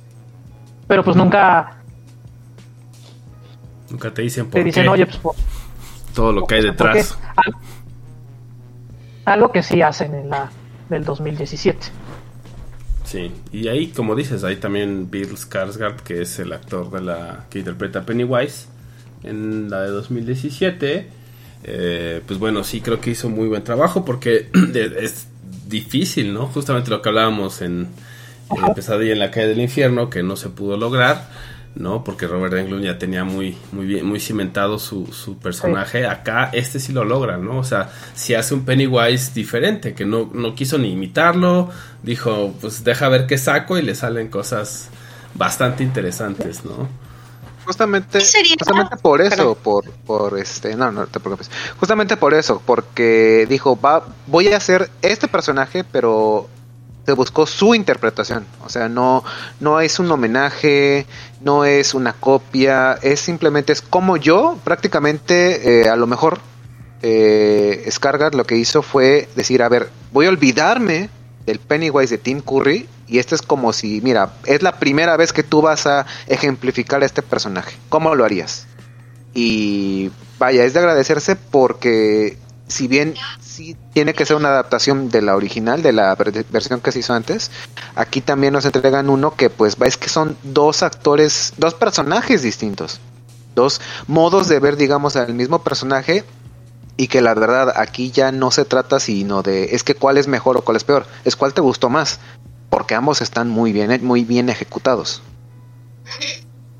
Pero 0.87 1.03
pues 1.03 1.15
nunca 1.15 1.77
Nunca 3.89 4.13
te 4.13 4.21
dicen 4.23 4.45
por 4.45 4.53
te 4.53 4.63
dicen, 4.63 4.83
qué, 4.83 4.89
oye, 4.89 5.05
pues 5.05 5.17
por, 5.17 5.35
todo 6.15 6.31
lo 6.31 6.45
que 6.47 6.55
hay 6.55 6.63
detrás. 6.63 7.17
Al- 7.35 7.53
Algo 9.25 9.51
que 9.51 9.63
sí 9.63 9.81
hacen 9.81 10.15
en 10.15 10.29
la 10.29 10.51
del 10.89 11.03
2017. 11.05 11.87
Sí, 13.05 13.31
y 13.51 13.67
ahí, 13.67 13.87
como 13.89 14.15
dices, 14.15 14.43
ahí 14.43 14.55
también 14.55 15.09
Bill 15.11 15.35
Skarsgård, 15.37 15.97
que 15.97 16.21
es 16.21 16.39
el 16.39 16.51
actor 16.53 16.89
de 16.89 17.01
la 17.01 17.45
que 17.49 17.59
interpreta 17.59 17.99
a 17.99 18.01
Pennywise 18.03 18.67
en 19.23 19.69
la 19.69 19.81
de 19.81 19.89
2017. 19.89 21.07
eh, 21.65 22.21
pues 22.27 22.39
bueno, 22.39 22.63
sí 22.63 22.81
creo 22.81 22.99
que 22.99 23.11
hizo 23.11 23.29
muy 23.29 23.47
buen 23.47 23.63
trabajo 23.63 24.03
porque 24.03 24.49
es 24.99 25.27
difícil, 25.67 26.33
¿no? 26.33 26.47
Justamente 26.47 26.89
lo 26.89 27.01
que 27.01 27.09
hablábamos 27.09 27.61
en 27.61 27.87
eh, 28.55 28.73
Pesadilla 28.75 29.13
en 29.13 29.19
la 29.19 29.31
calle 29.31 29.47
del 29.47 29.61
infierno, 29.61 30.09
que 30.09 30.23
no 30.23 30.35
se 30.35 30.49
pudo 30.49 30.77
lograr, 30.77 31.27
¿no? 31.75 32.03
Porque 32.03 32.27
Robert 32.27 32.53
Englund 32.53 32.83
ya 32.83 32.97
tenía 32.97 33.23
muy, 33.23 33.57
muy 33.71 33.85
bien, 33.85 34.05
muy 34.05 34.19
cimentado 34.19 34.79
su, 34.79 35.07
su 35.07 35.37
personaje. 35.37 36.05
Acá 36.05 36.49
este 36.53 36.79
sí 36.79 36.93
lo 36.93 37.03
logra, 37.03 37.37
¿no? 37.37 37.57
O 37.57 37.63
sea, 37.63 37.89
si 38.13 38.35
hace 38.35 38.53
un 38.53 38.65
Pennywise 38.65 39.33
diferente, 39.33 39.93
que 39.93 40.05
no, 40.05 40.29
no 40.33 40.55
quiso 40.55 40.77
ni 40.77 40.91
imitarlo, 40.91 41.69
dijo, 42.03 42.53
pues 42.61 42.83
deja 42.83 43.09
ver 43.09 43.27
qué 43.27 43.37
saco 43.37 43.77
y 43.77 43.81
le 43.81 43.95
salen 43.95 44.29
cosas 44.29 44.89
bastante 45.33 45.83
interesantes, 45.83 46.63
¿no? 46.63 46.87
Justamente, 47.65 48.19
justamente 48.19 48.97
por 48.97 49.21
eso, 49.21 49.55
por, 49.55 49.89
por 49.89 50.37
este, 50.37 50.75
no, 50.75 50.91
no 50.91 51.07
te 51.07 51.21
preocupes. 51.21 51.49
Justamente 51.79 52.17
por 52.17 52.33
eso, 52.33 52.61
porque 52.65 53.47
dijo, 53.49 53.79
va, 53.79 54.05
voy 54.27 54.49
a 54.49 54.57
hacer 54.57 54.89
este 55.01 55.29
personaje, 55.29 55.85
pero 55.85 56.49
se 57.05 57.13
buscó 57.13 57.45
su 57.45 57.75
interpretación. 57.75 58.45
O 58.63 58.69
sea, 58.69 58.89
no, 58.89 59.23
no 59.59 59.79
es 59.81 59.99
un 59.99 60.09
homenaje, 60.11 61.05
no 61.41 61.65
es 61.65 61.93
una 61.93 62.13
copia, 62.13 62.93
es 63.01 63.19
simplemente 63.19 63.73
es 63.73 63.81
como 63.81 64.17
yo, 64.17 64.57
prácticamente, 64.63 65.81
eh, 65.81 65.89
a 65.89 65.95
lo 65.95 66.07
mejor, 66.07 66.39
eh, 67.01 67.89
lo 68.31 68.45
que 68.45 68.55
hizo 68.55 68.81
fue 68.81 69.27
decir, 69.35 69.61
a 69.61 69.69
ver, 69.69 69.89
voy 70.11 70.27
a 70.27 70.29
olvidarme 70.29 71.09
del 71.45 71.59
Pennywise 71.59 72.15
de 72.15 72.17
Tim 72.17 72.39
Curry 72.39 72.87
y 73.07 73.19
este 73.19 73.35
es 73.35 73.41
como 73.41 73.73
si, 73.73 73.99
mira, 74.01 74.33
es 74.45 74.61
la 74.61 74.79
primera 74.79 75.17
vez 75.17 75.33
que 75.33 75.43
tú 75.43 75.61
vas 75.61 75.85
a 75.85 76.05
ejemplificar 76.27 77.03
a 77.03 77.05
este 77.05 77.21
personaje. 77.21 77.75
¿Cómo 77.89 78.15
lo 78.15 78.23
harías? 78.23 78.67
Y 79.33 80.11
vaya, 80.39 80.63
es 80.63 80.73
de 80.73 80.79
agradecerse 80.79 81.35
porque 81.35 82.37
si 82.67 82.87
bien 82.87 83.15
sí 83.53 83.77
tiene 83.93 84.13
que 84.13 84.25
ser 84.25 84.35
una 84.35 84.49
adaptación 84.49 85.09
de 85.09 85.21
la 85.21 85.35
original, 85.35 85.81
de 85.81 85.93
la 85.93 86.15
ver- 86.15 86.45
versión 86.49 86.81
que 86.81 86.91
se 86.91 86.99
hizo 86.99 87.13
antes, 87.13 87.51
aquí 87.95 88.21
también 88.21 88.53
nos 88.53 88.65
entregan 88.65 89.09
uno 89.09 89.35
que 89.35 89.49
pues 89.49 89.77
es 89.85 89.97
que 89.97 90.09
son 90.09 90.35
dos 90.43 90.81
actores, 90.83 91.53
dos 91.57 91.73
personajes 91.75 92.41
distintos, 92.41 92.99
dos 93.55 93.79
modos 94.07 94.47
de 94.47 94.59
ver, 94.59 94.75
digamos, 94.75 95.15
al 95.15 95.33
mismo 95.33 95.63
personaje 95.63 96.23
y 96.97 97.07
que 97.07 97.21
la 97.21 97.33
verdad 97.33 97.73
aquí 97.75 98.11
ya 98.11 98.31
no 98.31 98.51
se 98.51 98.65
trata 98.65 98.99
sino 98.99 99.43
de 99.43 99.75
es 99.75 99.83
que 99.83 99.95
cuál 99.95 100.17
es 100.17 100.27
mejor 100.27 100.57
o 100.57 100.61
cuál 100.61 100.77
es 100.77 100.83
peor, 100.83 101.05
es 101.23 101.35
cuál 101.35 101.53
te 101.53 101.61
gustó 101.61 101.89
más, 101.89 102.19
porque 102.69 102.95
ambos 102.95 103.21
están 103.21 103.49
muy 103.49 103.71
bien, 103.71 104.03
muy 104.03 104.23
bien 104.23 104.49
ejecutados. 104.49 105.21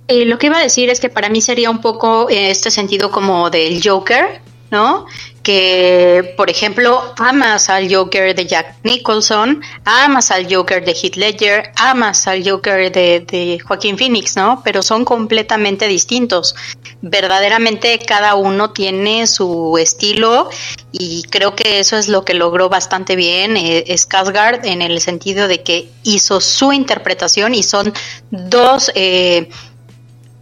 Eh, 0.07 0.25
lo 0.25 0.37
que 0.37 0.47
iba 0.47 0.57
a 0.57 0.61
decir 0.61 0.89
es 0.89 0.99
que 0.99 1.09
para 1.09 1.29
mí 1.29 1.41
sería 1.41 1.69
un 1.69 1.79
poco 1.81 2.29
eh, 2.29 2.49
este 2.49 2.71
sentido 2.71 3.09
como 3.11 3.49
del 3.49 3.81
Joker, 3.83 4.41
¿no? 4.69 5.05
Que, 5.43 6.33
por 6.37 6.49
ejemplo, 6.49 7.13
amas 7.17 7.69
al 7.69 7.93
Joker 7.93 8.33
de 8.33 8.47
Jack 8.47 8.77
Nicholson, 8.83 9.61
amas 9.83 10.31
al 10.31 10.47
Joker 10.53 10.85
de 10.85 10.93
Heath 10.93 11.17
Ledger, 11.17 11.71
amas 11.75 12.27
al 12.27 12.49
Joker 12.49 12.91
de, 12.91 13.19
de 13.19 13.59
Joaquín 13.59 13.97
Phoenix, 13.97 14.37
¿no? 14.37 14.61
Pero 14.63 14.81
son 14.81 15.03
completamente 15.03 15.87
distintos. 15.87 16.55
Verdaderamente 17.01 17.99
cada 17.99 18.35
uno 18.35 18.71
tiene 18.71 19.27
su 19.27 19.77
estilo 19.77 20.49
y 20.93 21.23
creo 21.23 21.53
que 21.55 21.79
eso 21.79 21.97
es 21.97 22.07
lo 22.07 22.23
que 22.23 22.33
logró 22.33 22.69
bastante 22.69 23.17
bien 23.17 23.57
eh, 23.57 23.83
en 24.63 24.81
el 24.81 25.01
sentido 25.01 25.49
de 25.49 25.61
que 25.61 25.89
hizo 26.03 26.39
su 26.39 26.71
interpretación 26.71 27.53
y 27.53 27.63
son 27.63 27.93
dos... 28.31 28.91
Eh, 28.95 29.49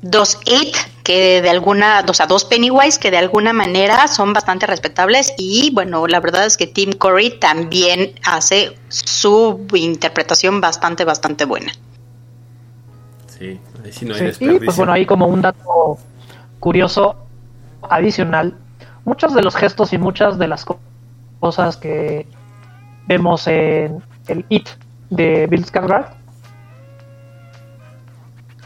dos 0.01 0.39
It 0.45 0.75
que 1.11 1.41
de 1.41 1.49
alguna, 1.49 2.05
o 2.07 2.13
sea, 2.13 2.25
dos 2.25 2.45
Pennywise 2.45 2.97
que 2.97 3.11
de 3.11 3.17
alguna 3.17 3.51
manera 3.51 4.07
son 4.07 4.31
bastante 4.31 4.65
respetables 4.65 5.33
y 5.37 5.69
bueno, 5.73 6.07
la 6.07 6.19
verdad 6.21 6.45
es 6.45 6.55
que 6.55 6.67
Tim 6.67 6.93
Curry 6.93 7.37
también 7.37 8.13
hace 8.25 8.77
su 8.87 9.67
interpretación 9.73 10.61
bastante, 10.61 11.03
bastante 11.03 11.43
buena. 11.43 11.73
Sí, 13.27 13.59
ahí 13.83 13.91
sí 13.91 14.05
no 14.05 14.15
hay 14.15 14.33
Sí, 14.33 14.45
y 14.45 14.59
pues 14.59 14.77
bueno, 14.77 14.93
ahí 14.93 15.05
como 15.05 15.27
un 15.27 15.41
dato 15.41 15.97
curioso 16.61 17.17
adicional, 17.89 18.55
muchos 19.03 19.33
de 19.33 19.41
los 19.41 19.55
gestos 19.55 19.91
y 19.91 19.97
muchas 19.97 20.37
de 20.37 20.47
las 20.47 20.63
co- 20.63 20.79
cosas 21.41 21.75
que 21.75 22.25
vemos 23.07 23.47
en 23.47 24.01
el 24.27 24.45
It 24.47 24.69
de 25.09 25.47
Bill 25.47 25.65
Skarsgård, 25.65 26.13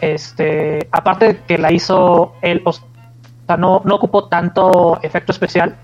este, 0.02 0.88
aparte 0.92 1.26
de 1.28 1.38
que 1.44 1.58
la 1.58 1.72
hizo 1.72 2.34
él, 2.42 2.62
o 2.66 2.74
sea, 2.74 3.58
no, 3.58 3.82
no 3.86 3.96
ocupó 3.96 4.28
tanto 4.28 5.00
efecto 5.02 5.32
especial, 5.32 5.76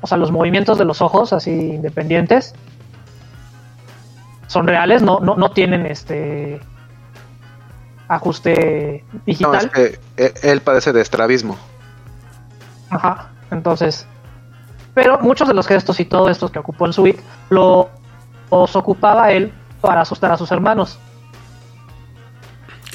o 0.00 0.06
sea, 0.06 0.18
los 0.18 0.30
movimientos 0.30 0.78
de 0.78 0.84
los 0.84 1.00
ojos 1.02 1.32
así 1.32 1.50
independientes 1.50 2.54
son 4.46 4.66
reales, 4.66 5.02
no, 5.02 5.20
no, 5.20 5.36
no 5.36 5.50
tienen 5.50 5.86
este 5.86 6.60
ajuste 8.08 9.04
No, 9.12 9.20
digital. 9.26 9.56
es 9.56 9.66
que 9.66 10.00
él, 10.16 10.32
él 10.42 10.60
padece 10.60 10.92
de 10.92 11.00
estrabismo. 11.00 11.56
Ajá, 12.90 13.30
entonces. 13.50 14.06
Pero 14.94 15.18
muchos 15.18 15.48
de 15.48 15.54
los 15.54 15.66
gestos 15.66 15.98
y 16.00 16.04
todo 16.04 16.30
esto 16.30 16.50
que 16.50 16.58
ocupó 16.58 16.86
en 16.86 16.92
Sweet 16.92 17.20
lo 17.50 17.90
los 18.50 18.76
ocupaba 18.76 19.32
él 19.32 19.52
para 19.80 20.02
asustar 20.02 20.30
a 20.32 20.36
sus 20.36 20.50
hermanos. 20.52 20.98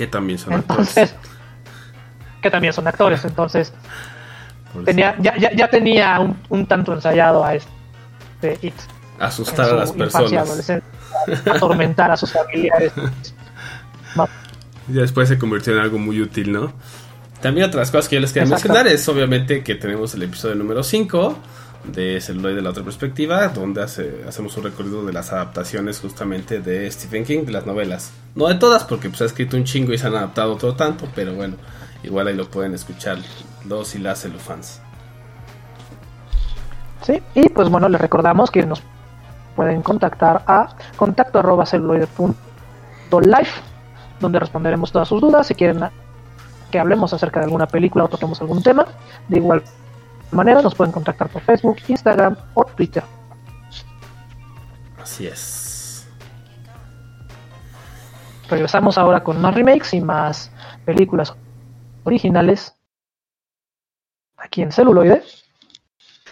Que 0.02 0.08
también 0.08 0.40
son 0.40 0.54
actores. 0.54 0.98
Entonces, 0.98 1.16
que 2.42 2.50
también 2.50 2.74
son 2.74 2.88
actores. 2.88 3.24
Entonces, 3.24 3.72
tenía, 4.84 5.16
ya, 5.20 5.38
ya, 5.38 5.52
ya 5.54 5.70
tenía 5.70 6.20
un, 6.20 6.36
un 6.50 6.66
tanto 6.66 6.92
ensayado 6.92 7.46
a 7.46 7.54
este 7.54 8.58
It. 8.64 8.74
Asustar 9.20 9.70
a 9.70 9.74
las 9.76 9.92
personas. 9.92 10.72
atormentar 11.46 12.10
a 12.10 12.18
sus 12.18 12.32
familiares. 12.32 12.92
No, 14.16 14.28
Y 14.90 14.94
después 14.94 15.30
se 15.30 15.38
convirtió 15.38 15.72
en 15.74 15.80
algo 15.80 16.00
muy 16.00 16.20
útil, 16.20 16.52
¿no? 16.52 16.74
También 17.42 17.68
otras 17.68 17.92
cosas 17.92 18.10
que 18.10 18.16
yo 18.16 18.22
les 18.22 18.34
quería 18.34 18.46
Exacto. 18.46 18.70
mencionar 18.70 18.92
es 18.92 19.08
obviamente 19.08 19.64
que 19.64 19.76
tenemos 19.76 20.16
el 20.16 20.24
episodio 20.24 20.56
número 20.56 20.82
5 20.82 21.38
de 21.86 22.22
Celuloid 22.22 22.56
de 22.56 22.62
la 22.62 22.70
otra 22.70 22.84
perspectiva, 22.84 23.48
donde 23.50 23.82
hace- 23.84 24.24
hacemos 24.28 24.56
un 24.58 24.64
recorrido 24.64 25.06
de 25.06 25.14
las 25.14 25.32
adaptaciones 25.34 26.00
justamente 26.00 26.60
de 26.62 26.90
Stephen 26.92 27.26
King, 27.26 27.46
de 27.46 27.52
las 27.52 27.66
novelas. 27.66 28.12
No 28.36 28.48
de 28.48 28.56
todas, 28.56 28.84
porque 28.84 29.10
pues 29.10 29.22
ha 29.22 29.26
escrito 29.26 29.58
un 29.58 29.64
chingo 29.64 29.92
y 29.94 29.98
se 29.98 30.08
han 30.08 30.16
adaptado 30.16 30.54
otro 30.54 30.76
tanto, 30.76 31.08
pero 31.16 31.34
bueno, 31.34 31.56
igual 32.04 32.28
ahí 32.28 32.36
lo 32.36 32.50
pueden 32.50 32.74
escuchar 32.74 33.18
los 33.66 33.96
y 33.96 34.00
las 34.00 34.22
celufans. 34.22 34.80
Sí, 37.04 37.22
y 37.34 37.50
pues 37.50 37.68
bueno, 37.70 37.90
les 37.90 38.00
recordamos 38.00 38.52
que 38.52 38.64
nos 38.66 38.82
pueden 39.56 39.82
contactar 39.82 40.44
a 40.48 40.70
contacto 40.96 41.40
arroba 41.40 41.66
celuloide.life, 41.66 43.62
donde 44.20 44.40
responderemos 44.40 44.92
todas 44.92 45.08
sus 45.08 45.20
dudas. 45.20 45.48
Si 45.48 45.56
quieren 45.56 45.82
que 46.70 46.80
hablemos 46.80 47.12
acerca 47.12 47.40
de 47.40 47.46
alguna 47.46 47.68
película 47.68 48.06
o 48.06 48.08
toquemos 48.08 48.40
algún 48.40 48.62
tema, 48.64 48.86
de 49.28 49.38
igual 49.38 49.64
manera 50.32 50.62
nos 50.62 50.76
pueden 50.76 50.92
contactar 50.92 51.30
por 51.30 51.42
Facebook, 51.42 51.78
Instagram 51.88 52.36
o 52.54 52.66
Twitter. 52.66 53.04
Así 55.02 55.28
es. 55.28 56.08
Regresamos 58.50 58.98
ahora 58.98 59.24
con 59.24 59.40
más 59.40 59.56
remakes 59.56 59.94
y 59.94 60.02
más 60.02 60.52
películas 60.86 61.34
originales 62.04 62.76
aquí 64.38 64.62
en 64.62 64.72
celuloide. 64.72 65.24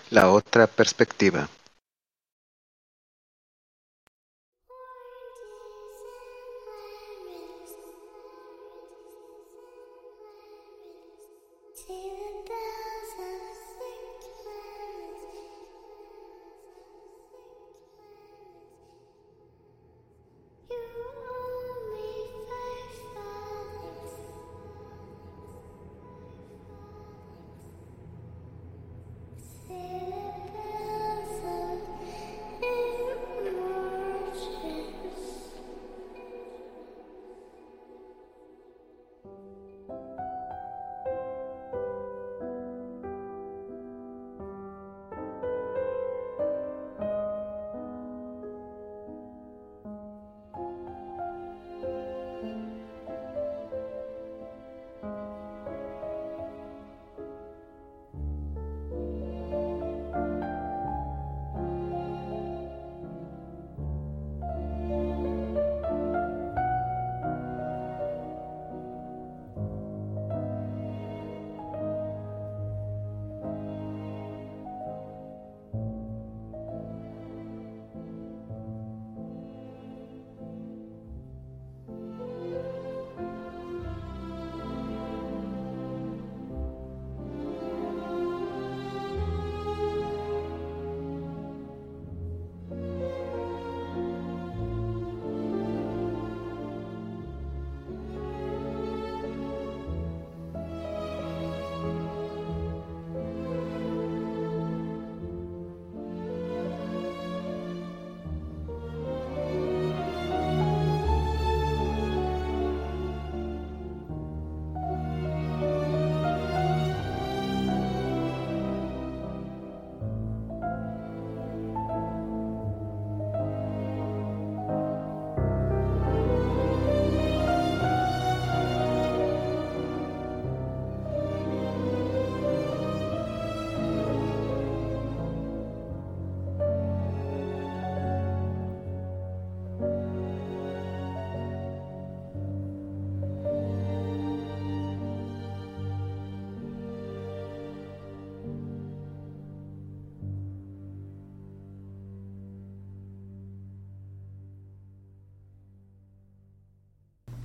La 0.09 0.29
otra 0.31 0.67
perspectiva. 0.67 1.47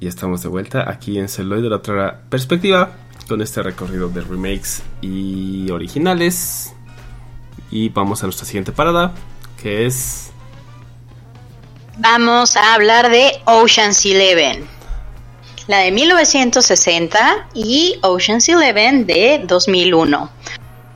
Y 0.05 0.07
estamos 0.07 0.43
de 0.43 0.51
vuelta 0.51 0.91
aquí 0.91 1.19
en 1.19 1.31
Celoid 1.31 1.63
de 1.63 1.71
la 1.71 1.77
otra 1.77 2.21
perspectiva 2.29 2.91
con 3.27 3.41
este 3.41 3.63
recorrido 3.63 4.11
de 4.11 4.21
remakes 4.21 4.83
y 5.01 5.71
originales. 5.71 6.75
Y 7.71 7.89
vamos 7.89 8.23
a 8.23 8.27
nuestra 8.27 8.45
siguiente 8.45 8.71
parada, 8.71 9.15
que 9.63 9.87
es 9.87 10.31
Vamos 11.97 12.55
a 12.55 12.75
hablar 12.75 13.09
de 13.09 13.33
Ocean's 13.47 14.05
Eleven. 14.05 14.67
La 15.69 15.79
de 15.79 15.91
1960 15.91 17.49
y 17.55 17.99
Ocean's 18.03 18.47
Eleven 18.51 19.07
de 19.07 19.43
2001. 19.47 20.31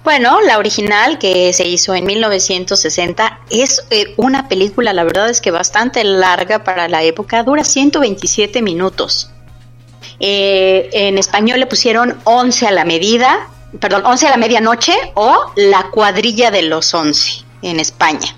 Bueno, 0.08 0.40
la 0.40 0.56
original 0.56 1.18
que 1.18 1.52
se 1.52 1.68
hizo 1.68 1.94
en 1.94 2.06
1960 2.06 3.40
es 3.50 3.84
eh, 3.90 4.14
una 4.16 4.48
película, 4.48 4.94
la 4.94 5.04
verdad 5.04 5.28
es 5.28 5.42
que 5.42 5.50
bastante 5.50 6.02
larga 6.02 6.64
para 6.64 6.88
la 6.88 7.02
época, 7.02 7.42
dura 7.42 7.62
127 7.62 8.62
minutos. 8.62 9.30
Eh, 10.18 10.88
en 10.94 11.18
español 11.18 11.60
le 11.60 11.66
pusieron 11.66 12.18
11 12.24 12.68
a 12.68 12.70
la 12.70 12.86
medida, 12.86 13.50
perdón, 13.80 14.06
11 14.06 14.28
a 14.28 14.30
la 14.30 14.38
medianoche 14.38 14.94
o 15.12 15.52
La 15.56 15.90
cuadrilla 15.90 16.50
de 16.50 16.62
los 16.62 16.94
11 16.94 17.44
en 17.60 17.78
España. 17.78 18.34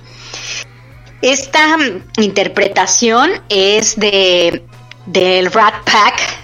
Esta 1.22 1.76
mm, 1.76 2.20
interpretación 2.20 3.30
es 3.48 3.94
de 3.94 4.64
del 5.06 5.52
Rat 5.52 5.84
Pack 5.84 6.36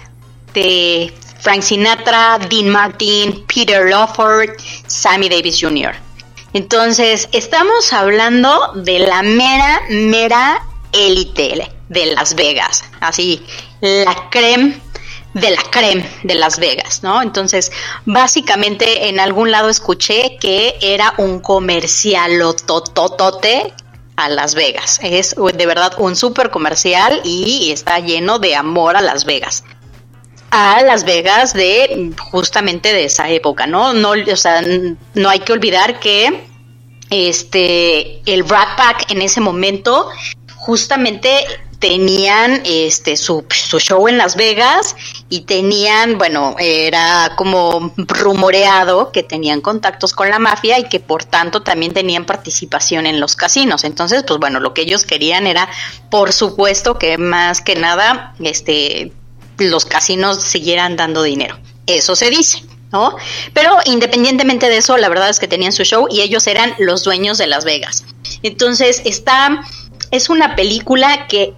de 0.53 1.13
Frank 1.47 1.63
Sinatra, 1.63 2.39
Dean 2.49 2.69
Martin, 2.69 3.45
Peter 3.47 3.89
Lawford, 3.89 4.49
Sammy 4.87 5.29
Davis 5.29 5.61
Jr. 5.61 5.93
Entonces, 6.51 7.29
estamos 7.31 7.93
hablando 7.93 8.73
de 8.75 8.99
la 8.99 9.23
mera, 9.23 9.81
mera 9.89 10.61
élite 10.91 11.71
de 11.87 12.05
Las 12.07 12.35
Vegas. 12.35 12.83
Así, 12.99 13.41
la 13.79 14.27
creme 14.29 14.77
de 15.35 15.51
la 15.51 15.61
creme 15.71 16.05
de 16.23 16.35
Las 16.35 16.59
Vegas, 16.59 17.01
¿no? 17.01 17.21
Entonces, 17.21 17.71
básicamente 18.03 19.07
en 19.07 19.21
algún 19.21 19.49
lado 19.49 19.69
escuché 19.69 20.35
que 20.41 20.75
era 20.81 21.13
un 21.17 21.39
comercial 21.39 22.41
tototote 22.65 23.73
a 24.17 24.27
Las 24.27 24.53
Vegas. 24.53 24.99
Es 25.01 25.33
de 25.37 25.65
verdad 25.65 25.93
un 25.97 26.17
súper 26.17 26.51
comercial 26.51 27.21
y 27.23 27.71
está 27.71 27.99
lleno 27.99 28.37
de 28.37 28.53
amor 28.57 28.97
a 28.97 29.01
Las 29.01 29.23
Vegas 29.23 29.63
a 30.51 30.81
Las 30.83 31.03
Vegas 31.03 31.53
de 31.53 32.11
justamente 32.31 32.93
de 32.93 33.05
esa 33.05 33.29
época, 33.29 33.67
¿no? 33.67 33.93
No, 33.93 34.11
o 34.11 34.35
sea, 34.35 34.63
no 35.13 35.29
hay 35.29 35.39
que 35.39 35.53
olvidar 35.53 35.99
que 35.99 36.47
este 37.09 38.21
el 38.31 38.47
Rat 38.47 38.75
Pack 38.77 39.11
en 39.11 39.21
ese 39.21 39.39
momento 39.39 40.09
justamente 40.55 41.45
tenían 41.79 42.61
este 42.65 43.15
su, 43.15 43.45
su, 43.49 43.79
show 43.79 44.07
en 44.07 44.17
Las 44.17 44.35
Vegas 44.35 44.95
y 45.29 45.41
tenían, 45.41 46.17
bueno, 46.17 46.55
era 46.57 47.33
como 47.35 47.93
rumoreado 47.97 49.11
que 49.11 49.23
tenían 49.23 49.61
contactos 49.61 50.13
con 50.13 50.29
la 50.29 50.39
mafia 50.39 50.79
y 50.79 50.89
que 50.89 50.99
por 50.99 51.23
tanto 51.23 51.61
también 51.61 51.93
tenían 51.93 52.25
participación 52.25 53.05
en 53.05 53.19
los 53.19 53.35
casinos. 53.35 53.83
Entonces, 53.83 54.23
pues 54.23 54.39
bueno, 54.39 54.59
lo 54.59 54.73
que 54.73 54.81
ellos 54.81 55.05
querían 55.05 55.45
era, 55.45 55.69
por 56.09 56.33
supuesto, 56.33 56.97
que 56.97 57.17
más 57.17 57.61
que 57.61 57.75
nada, 57.75 58.33
este, 58.39 59.11
los 59.57 59.85
casinos 59.85 60.43
siguieran 60.43 60.95
dando 60.95 61.23
dinero. 61.23 61.57
Eso 61.85 62.15
se 62.15 62.29
dice. 62.29 62.63
¿No? 62.89 63.17
Pero 63.53 63.75
independientemente 63.83 64.69
de 64.69 64.77
eso, 64.77 64.95
la 64.95 65.09
verdad 65.09 65.27
es 65.27 65.39
que 65.39 65.49
tenían 65.49 65.73
su 65.73 65.83
show 65.83 66.07
y 66.09 66.21
ellos 66.21 66.47
eran 66.47 66.73
los 66.79 67.03
dueños 67.03 67.37
de 67.37 67.45
Las 67.45 67.65
Vegas. 67.65 68.05
Entonces, 68.43 69.01
está, 69.03 69.61
es 70.09 70.29
una 70.29 70.55
película 70.55 71.27
que 71.27 71.53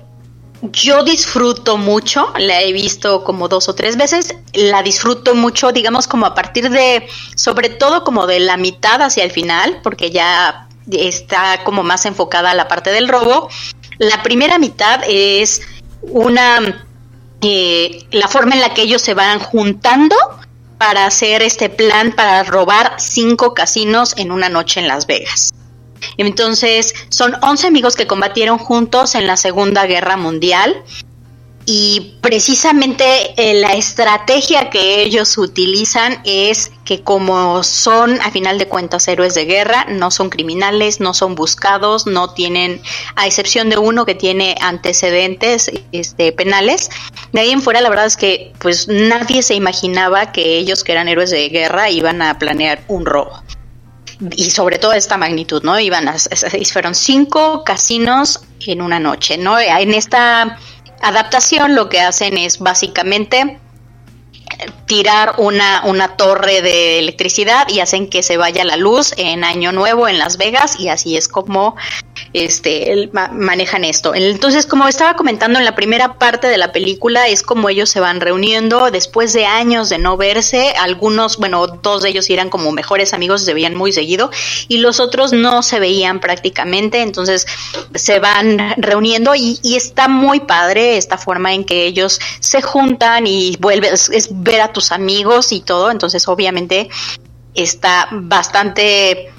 yo 0.62 1.04
disfruto 1.04 1.78
mucho, 1.78 2.34
la 2.38 2.62
he 2.62 2.74
visto 2.74 3.24
como 3.24 3.48
dos 3.48 3.70
o 3.70 3.76
tres 3.76 3.96
veces, 3.96 4.36
la 4.54 4.84
disfruto 4.84 5.36
mucho, 5.36 5.72
digamos, 5.72 6.08
como 6.08 6.26
a 6.26 6.36
partir 6.36 6.70
de, 6.70 7.08
sobre 7.36 7.70
todo 7.70 8.04
como 8.04 8.28
de 8.28 8.40
la 8.40 8.58
mitad 8.58 9.02
hacia 9.02 9.24
el 9.24 9.32
final, 9.32 9.80
porque 9.84 10.12
ya 10.12 10.68
está 10.92 11.64
como 11.64 11.84
más 11.84 12.06
enfocada 12.06 12.52
a 12.52 12.56
la 12.56 12.68
parte 12.68 12.92
del 12.92 13.08
robo. 13.08 13.50
La 14.00 14.22
primera 14.24 14.60
mitad 14.60 15.02
es 15.08 15.62
una, 16.02 16.88
eh, 17.42 18.06
la 18.12 18.28
forma 18.28 18.56
en 18.56 18.62
la 18.62 18.74
que 18.74 18.82
ellos 18.82 19.02
se 19.02 19.14
van 19.14 19.40
juntando 19.40 20.16
para 20.78 21.06
hacer 21.06 21.42
este 21.42 21.70
plan 21.70 22.14
para 22.14 22.44
robar 22.44 22.96
cinco 22.98 23.54
casinos 23.54 24.14
en 24.18 24.32
una 24.32 24.50
noche 24.50 24.80
en 24.80 24.88
Las 24.88 25.08
Vegas. 25.08 25.54
Entonces, 26.18 26.94
son 27.10 27.36
11 27.42 27.68
amigos 27.68 27.96
que 27.96 28.08
combatieron 28.08 28.58
juntos 28.58 29.16
en 29.16 29.28
la 29.28 29.38
Segunda 29.38 29.86
Guerra 29.86 30.18
Mundial 30.18 30.84
y 31.72 32.16
precisamente 32.22 33.06
eh, 33.38 33.54
la 33.54 33.74
estrategia 33.74 34.72
que 34.72 35.04
ellos 35.04 35.38
utilizan 35.38 36.20
es 36.26 36.72
que 36.84 37.04
como 37.04 37.62
son 37.62 38.20
a 38.22 38.32
final 38.32 38.58
de 38.58 38.68
cuentas 38.68 39.08
héroes 39.08 39.36
de 39.36 39.46
guerra, 39.46 39.86
no 39.88 40.10
son 40.10 40.32
criminales, 40.32 41.00
no 41.00 41.14
son 41.14 41.36
buscados, 41.36 42.08
no 42.08 42.34
tienen, 42.34 42.82
a 43.16 43.28
excepción 43.28 43.70
de 43.70 43.78
uno 43.78 44.08
que 44.08 44.16
tiene 44.16 44.56
antecedentes 44.62 45.70
este, 45.92 46.32
penales, 46.32 46.90
de 47.34 47.42
ahí 47.42 47.52
en 47.52 47.62
fuera 47.62 47.82
la 47.82 47.90
verdad 47.90 48.08
es 48.08 48.18
que 48.18 48.52
pues 48.58 48.88
nadie 48.88 49.44
se 49.44 49.54
imaginaba 49.54 50.32
que 50.32 50.58
ellos 50.58 50.84
que 50.84 50.94
eran 50.94 51.08
héroes 51.08 51.30
de 51.30 51.50
guerra 51.50 51.92
iban 51.92 52.24
a 52.24 52.40
planear 52.40 52.84
un 52.88 53.06
robo 53.06 53.44
y 54.36 54.50
sobre 54.50 54.80
todo 54.80 54.94
esta 54.94 55.18
magnitud, 55.18 55.64
¿no? 55.64 55.80
Iban 55.80 56.08
a, 56.10 56.16
fueron 56.74 56.96
cinco 56.96 57.64
casinos 57.64 58.42
en 58.66 58.82
una 58.82 59.00
noche, 59.00 59.38
¿no? 59.38 59.58
En 59.60 59.94
esta 59.94 60.58
adaptación 61.02 61.76
lo 61.76 61.90
que 61.90 62.02
hacen 62.02 62.38
es 62.38 62.60
básicamente 62.60 63.60
tirar 64.86 65.36
una, 65.38 65.84
una 65.86 66.18
torre 66.18 66.62
de 66.62 67.00
electricidad 67.00 67.68
y 67.70 67.80
hacen 67.80 68.10
que 68.10 68.24
se 68.24 68.38
vaya 68.38 68.64
la 68.66 68.78
luz 68.78 69.14
en 69.18 69.44
Año 69.44 69.72
Nuevo 69.72 70.08
en 70.08 70.18
Las 70.18 70.38
Vegas 70.38 70.80
y 70.80 70.90
así 70.90 71.16
es 71.16 71.28
como 71.28 71.76
este, 72.34 73.10
manejan 73.12 73.84
esto. 73.84 74.14
Entonces, 74.14 74.66
como 74.66 74.88
estaba 74.88 75.16
comentando 75.16 75.60
en 75.60 75.66
la 75.66 75.76
primera 75.76 76.20
parte 76.20 76.48
de 76.48 76.58
la 76.58 76.72
película, 76.72 77.28
es 77.28 77.44
como 77.44 77.70
ellos 77.70 77.90
se 77.90 78.00
van 78.00 78.22
reuniendo 78.22 78.92
después 78.92 79.34
de 79.34 79.46
años 79.46 79.90
de 79.90 79.98
no 79.98 80.18
verse. 80.18 80.74
Algunos, 80.80 81.38
bueno, 81.38 81.66
dos 81.68 82.04
de 82.04 82.10
ellos 82.10 82.30
eran 82.30 82.50
como 82.50 82.72
mejores 82.72 83.14
amigos, 83.14 83.44
se 83.44 83.54
veían 83.54 83.76
muy 83.76 83.92
seguido, 83.92 84.30
y 84.68 84.78
los 84.78 85.00
otros 85.00 85.34
no 85.34 85.64
se 85.64 85.80
veían 85.80 86.20
prácticamente. 86.20 87.02
Entonces, 87.02 87.48
se 87.96 88.20
van 88.20 88.76
reuniendo 88.78 89.34
y, 89.36 89.60
está 89.80 90.08
muy 90.08 90.42
padre 90.42 90.98
esta 90.98 91.18
forma 91.18 91.54
en 91.54 91.64
que 91.64 91.86
ellos 91.86 92.20
se 92.42 92.62
juntan 92.62 93.28
y 93.28 93.56
vuelves, 93.60 94.10
es 94.10 94.28
ver 94.32 94.62
a 94.62 94.74
tus 94.74 94.92
amigos 94.92 95.52
y 95.52 95.62
todo. 95.62 95.90
Entonces, 95.90 96.28
obviamente, 96.28 96.90
está 97.54 98.08
bastante 98.12 99.32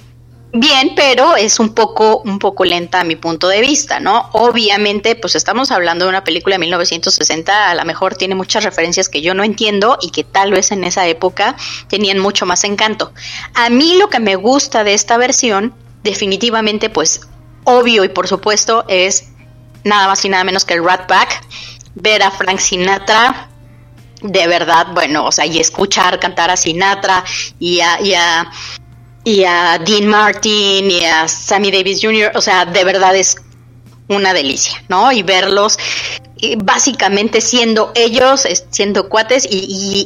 bien, 0.53 0.95
pero 0.97 1.37
es 1.37 1.61
un 1.61 1.75
poco, 1.75 2.19
un 2.25 2.39
poco 2.39 2.65
lenta 2.65 3.01
a 3.01 3.05
mi 3.05 3.17
punto 3.17 3.49
de 3.49 3.61
vista, 3.61 4.01
¿no? 4.01 4.31
Obviamente, 4.33 5.15
pues 5.15 5.35
estamos 5.35 5.71
hablando 5.71 6.05
de 6.05 6.11
una 6.11 6.25
película 6.25 6.55
de 6.55 6.61
1960, 6.61 7.71
a 7.71 7.75
lo 7.75 7.85
mejor 7.85 8.17
tiene 8.17 8.35
muchas 8.35 8.65
referencias 8.65 9.09
que 9.09 9.23
yo 9.23 9.35
no 9.35 9.45
entiendo 9.45 9.99
y 10.01 10.11
que 10.11 10.25
tal 10.25 10.53
vez 10.53 10.73
en 10.73 10.85
esa 10.85 11.07
época 11.07 11.57
tenían 11.89 12.19
mucho 12.19 12.47
más 12.47 12.65
encanto. 12.65 13.13
A 13.55 13.71
mí 13.71 13.97
lo 13.97 14.09
que 14.09 14.21
me 14.21 14.37
gusta 14.37 14.85
de 14.85 14.95
esta 14.95 15.17
versión, 15.17 15.75
definitivamente, 16.03 16.91
pues 16.91 17.21
obvio 17.65 18.05
y 18.05 18.09
por 18.09 18.27
supuesto, 18.27 18.85
es 18.89 19.29
nada 19.85 20.09
más 20.09 20.25
y 20.25 20.29
nada 20.29 20.45
menos 20.45 20.65
que 20.65 20.75
el 20.75 20.85
Rat 20.85 21.07
Pack, 21.07 21.45
ver 21.95 22.23
a 22.23 22.31
Frank 22.31 22.59
Sinatra. 22.59 23.49
De 24.23 24.47
verdad, 24.47 24.89
bueno, 24.93 25.25
o 25.25 25.33
sea, 25.33 25.47
y 25.47 25.59
escuchar 25.61 26.21
cantar 26.21 26.51
a 26.51 26.57
Sinatra 26.57 27.25
y 27.59 27.81
a, 27.81 28.01
y 28.03 28.13
a 28.13 28.51
y 29.25 29.45
a 29.45 29.79
Dean 29.79 30.07
Martin 30.07 30.91
y 30.91 31.05
a 31.05 31.29
Sammy 31.29 31.71
Davis 31.71 32.01
Jr., 32.03 32.33
o 32.35 32.41
sea, 32.41 32.65
de 32.65 32.85
verdad 32.85 33.15
es 33.17 33.37
una 34.09 34.33
delicia, 34.33 34.83
¿no? 34.89 35.13
Y 35.13 35.23
verlos 35.23 35.79
básicamente 36.59 37.41
siendo 37.41 37.93
ellos, 37.95 38.47
siendo 38.71 39.09
cuates 39.09 39.47
y, 39.51 39.59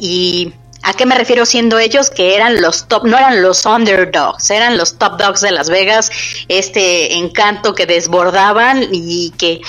y, 0.03 0.53
¿A 0.86 0.93
qué 0.93 1.07
me 1.07 1.15
refiero 1.15 1.47
siendo 1.47 1.78
ellos? 1.78 2.11
Que 2.11 2.35
eran 2.35 2.61
los 2.61 2.89
top, 2.89 3.07
no 3.07 3.16
eran 3.16 3.41
los 3.41 3.65
underdogs, 3.65 4.51
eran 4.51 4.77
los 4.77 4.99
top 4.99 5.16
dogs 5.19 5.41
de 5.41 5.51
Las 5.51 5.70
Vegas, 5.70 6.11
este 6.49 7.15
encanto 7.15 7.74
que 7.74 7.86
desbordaban 7.86 8.89
y 8.93 9.31
que, 9.39 9.62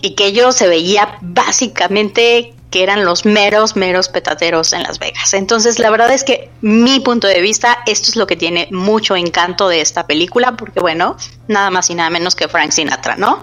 y 0.00 0.14
que 0.14 0.24
ellos 0.24 0.54
se 0.54 0.66
veía 0.66 1.18
básicamente 1.20 2.55
que 2.76 2.82
eran 2.82 3.06
los 3.06 3.24
meros, 3.24 3.74
meros 3.74 4.10
petateros 4.10 4.74
en 4.74 4.82
Las 4.82 4.98
Vegas. 4.98 5.32
Entonces, 5.32 5.78
la 5.78 5.88
verdad 5.88 6.12
es 6.12 6.24
que 6.24 6.50
mi 6.60 7.00
punto 7.00 7.26
de 7.26 7.40
vista, 7.40 7.78
esto 7.86 8.10
es 8.10 8.16
lo 8.16 8.26
que 8.26 8.36
tiene 8.36 8.68
mucho 8.70 9.16
encanto 9.16 9.70
de 9.70 9.80
esta 9.80 10.06
película, 10.06 10.58
porque 10.58 10.80
bueno, 10.80 11.16
nada 11.48 11.70
más 11.70 11.88
y 11.88 11.94
nada 11.94 12.10
menos 12.10 12.34
que 12.34 12.48
Frank 12.48 12.72
Sinatra, 12.72 13.16
¿no? 13.16 13.42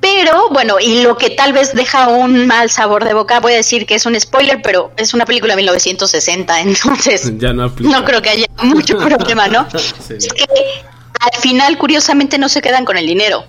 Pero 0.00 0.48
bueno, 0.50 0.80
y 0.80 1.02
lo 1.04 1.16
que 1.16 1.30
tal 1.30 1.52
vez 1.52 1.74
deja 1.74 2.08
un 2.08 2.48
mal 2.48 2.70
sabor 2.70 3.04
de 3.04 3.14
boca, 3.14 3.38
voy 3.38 3.52
a 3.52 3.56
decir 3.58 3.86
que 3.86 3.94
es 3.94 4.04
un 4.04 4.18
spoiler, 4.18 4.60
pero 4.62 4.90
es 4.96 5.14
una 5.14 5.26
película 5.26 5.52
de 5.52 5.58
1960, 5.58 6.60
entonces 6.62 7.38
ya 7.38 7.52
no, 7.52 7.72
no 7.78 8.04
creo 8.04 8.20
que 8.20 8.30
haya 8.30 8.46
mucho 8.64 8.98
problema, 8.98 9.46
¿no? 9.46 9.64
Es 10.08 10.26
que 10.32 10.44
al 11.20 11.40
final, 11.40 11.78
curiosamente, 11.78 12.36
no 12.36 12.48
se 12.48 12.60
quedan 12.60 12.84
con 12.84 12.96
el 12.96 13.06
dinero 13.06 13.44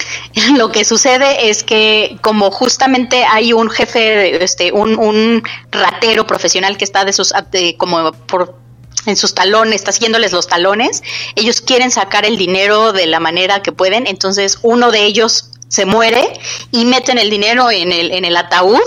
lo 0.56 0.70
que 0.70 0.84
sucede 0.84 1.50
es 1.50 1.62
que 1.62 2.16
como 2.20 2.50
justamente 2.50 3.24
hay 3.24 3.52
un 3.52 3.70
jefe, 3.70 4.42
este, 4.42 4.72
un, 4.72 4.98
un 4.98 5.42
ratero 5.70 6.26
profesional 6.26 6.76
que 6.76 6.84
está 6.84 7.04
de 7.04 7.12
sus, 7.12 7.32
como 7.78 8.12
por 8.12 8.60
en 9.06 9.16
sus 9.16 9.34
talones, 9.34 9.76
está 9.76 9.90
haciéndoles 9.90 10.32
los 10.32 10.46
talones, 10.46 11.02
ellos 11.34 11.60
quieren 11.60 11.90
sacar 11.90 12.24
el 12.24 12.36
dinero 12.36 12.92
de 12.92 13.06
la 13.06 13.18
manera 13.18 13.60
que 13.60 13.72
pueden, 13.72 14.06
entonces 14.06 14.58
uno 14.62 14.92
de 14.92 15.04
ellos 15.04 15.50
se 15.68 15.86
muere 15.86 16.32
y 16.70 16.84
meten 16.84 17.18
el 17.18 17.30
dinero 17.30 17.70
en 17.70 17.90
el, 17.92 18.12
en 18.12 18.24
el 18.24 18.36
ataúd 18.36 18.80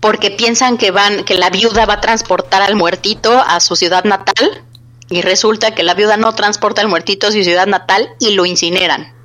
porque 0.00 0.30
piensan 0.30 0.76
que 0.76 0.90
van, 0.90 1.24
que 1.24 1.34
la 1.34 1.50
viuda 1.50 1.86
va 1.86 1.94
a 1.94 2.00
transportar 2.00 2.62
al 2.62 2.76
muertito 2.76 3.32
a 3.46 3.60
su 3.60 3.76
ciudad 3.76 4.04
natal 4.04 4.62
y 5.08 5.22
resulta 5.22 5.74
que 5.74 5.82
la 5.82 5.94
viuda 5.94 6.16
no 6.16 6.34
transporta 6.34 6.82
al 6.82 6.88
muertito 6.88 7.28
a 7.28 7.32
su 7.32 7.42
ciudad 7.42 7.66
natal 7.66 8.08
y 8.18 8.34
lo 8.34 8.44
incineran. 8.44 9.15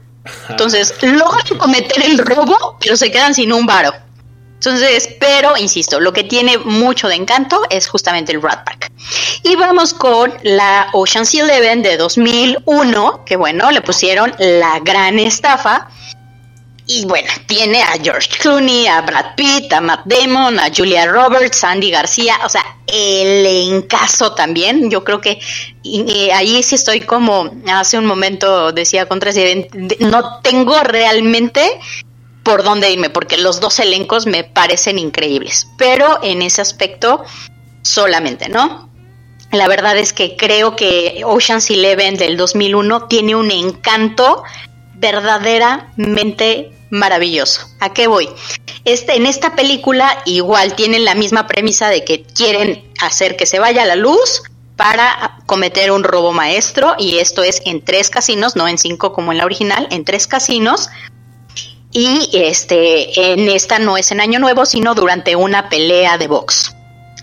Entonces, 0.49 0.93
logran 1.01 1.57
cometer 1.57 2.03
el 2.03 2.17
robo, 2.19 2.77
pero 2.79 2.95
se 2.95 3.11
quedan 3.11 3.33
sin 3.33 3.51
un 3.51 3.65
varo. 3.65 3.93
Entonces, 4.53 5.09
pero, 5.19 5.57
insisto, 5.57 5.99
lo 5.99 6.13
que 6.13 6.23
tiene 6.23 6.59
mucho 6.59 7.07
de 7.07 7.15
encanto 7.15 7.63
es 7.71 7.87
justamente 7.87 8.31
el 8.31 8.43
Rat 8.43 8.63
Pack. 8.63 8.91
Y 9.41 9.55
vamos 9.55 9.95
con 9.95 10.31
la 10.43 10.89
Ocean's 10.93 11.33
Eleven 11.33 11.81
de 11.81 11.97
2001, 11.97 13.25
que 13.25 13.37
bueno, 13.37 13.71
le 13.71 13.81
pusieron 13.81 14.35
la 14.37 14.79
gran 14.79 15.17
estafa. 15.17 15.89
Y 16.93 17.05
bueno, 17.05 17.29
tiene 17.45 17.81
a 17.81 17.93
George 18.03 18.27
Clooney, 18.37 18.85
a 18.85 18.99
Brad 18.99 19.35
Pitt, 19.37 19.71
a 19.71 19.79
Matt 19.79 20.01
Damon, 20.03 20.59
a 20.59 20.69
Julia 20.75 21.05
Roberts, 21.05 21.63
Andy 21.63 21.89
García, 21.89 22.37
o 22.43 22.49
sea, 22.49 22.65
el 22.85 23.45
encaso 23.45 24.33
también. 24.33 24.91
Yo 24.91 25.01
creo 25.01 25.21
que 25.21 25.39
ahí 26.33 26.61
sí 26.61 26.75
estoy 26.75 26.99
como 26.99 27.49
hace 27.67 27.97
un 27.97 28.05
momento 28.05 28.73
decía 28.73 29.05
contra 29.05 29.31
no 29.99 30.41
tengo 30.41 30.83
realmente 30.83 31.79
por 32.43 32.61
dónde 32.61 32.91
irme, 32.91 33.09
porque 33.09 33.37
los 33.37 33.61
dos 33.61 33.79
elencos 33.79 34.25
me 34.25 34.43
parecen 34.43 34.99
increíbles, 34.99 35.67
pero 35.77 36.19
en 36.21 36.41
ese 36.41 36.59
aspecto 36.59 37.23
solamente, 37.83 38.49
¿no? 38.49 38.89
La 39.53 39.69
verdad 39.69 39.95
es 39.97 40.11
que 40.11 40.35
creo 40.35 40.75
que 40.75 41.21
Ocean's 41.25 41.69
Eleven 41.69 42.17
del 42.17 42.35
2001 42.35 43.07
tiene 43.07 43.35
un 43.35 43.49
encanto 43.49 44.43
verdaderamente 44.95 46.71
maravilloso. 46.91 47.67
¿A 47.79 47.93
qué 47.93 48.05
voy? 48.07 48.29
Este, 48.85 49.15
en 49.15 49.25
esta 49.25 49.55
película 49.55 50.21
igual 50.25 50.75
tienen 50.75 51.05
la 51.05 51.15
misma 51.15 51.47
premisa 51.47 51.89
de 51.89 52.05
que 52.05 52.23
quieren 52.23 52.91
hacer 53.01 53.35
que 53.35 53.45
se 53.47 53.59
vaya 53.59 53.85
la 53.85 53.95
luz 53.95 54.43
para 54.75 55.39
cometer 55.45 55.91
un 55.91 56.03
robo 56.03 56.33
maestro 56.33 56.95
y 56.97 57.17
esto 57.17 57.43
es 57.43 57.61
en 57.65 57.83
tres 57.83 58.09
casinos, 58.09 58.55
no 58.55 58.67
en 58.67 58.77
cinco 58.77 59.13
como 59.13 59.31
en 59.31 59.37
la 59.37 59.45
original, 59.45 59.87
en 59.91 60.05
tres 60.05 60.27
casinos. 60.27 60.89
Y 61.91 62.29
este, 62.33 63.33
en 63.33 63.49
esta 63.49 63.77
no 63.77 63.97
es 63.97 64.11
en 64.11 64.21
Año 64.21 64.39
Nuevo, 64.39 64.65
sino 64.65 64.95
durante 64.95 65.35
una 65.35 65.69
pelea 65.69 66.17
de 66.17 66.27
box. 66.27 66.73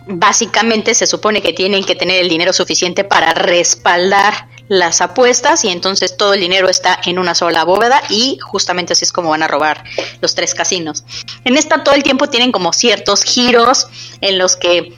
Básicamente 0.07 0.95
se 0.95 1.07
supone 1.07 1.43
que 1.43 1.53
tienen 1.53 1.85
que 1.85 1.95
tener 1.95 2.21
el 2.21 2.29
dinero 2.29 2.53
suficiente 2.53 3.05
para 3.05 3.35
respaldar 3.35 4.49
las 4.69 5.01
apuestas 5.01 5.65
y 5.65 5.69
entonces 5.69 6.17
todo 6.17 6.35
el 6.35 6.41
dinero 6.41 6.69
está 6.69 6.99
en 7.05 7.19
una 7.19 7.35
sola 7.35 7.65
bóveda 7.65 8.03
y 8.09 8.39
justamente 8.39 8.93
así 8.93 9.05
es 9.05 9.13
como 9.13 9.31
van 9.31 9.43
a 9.43 9.49
robar 9.49 9.85
los 10.21 10.35
tres 10.35 10.55
casinos. 10.55 11.05
En 11.45 11.57
esta 11.57 11.83
todo 11.83 11.95
el 11.95 12.03
tiempo 12.03 12.29
tienen 12.29 12.53
como 12.53 12.73
ciertos 12.73 13.25
giros 13.25 13.89
en 14.21 14.39
los 14.39 14.57
que 14.57 14.95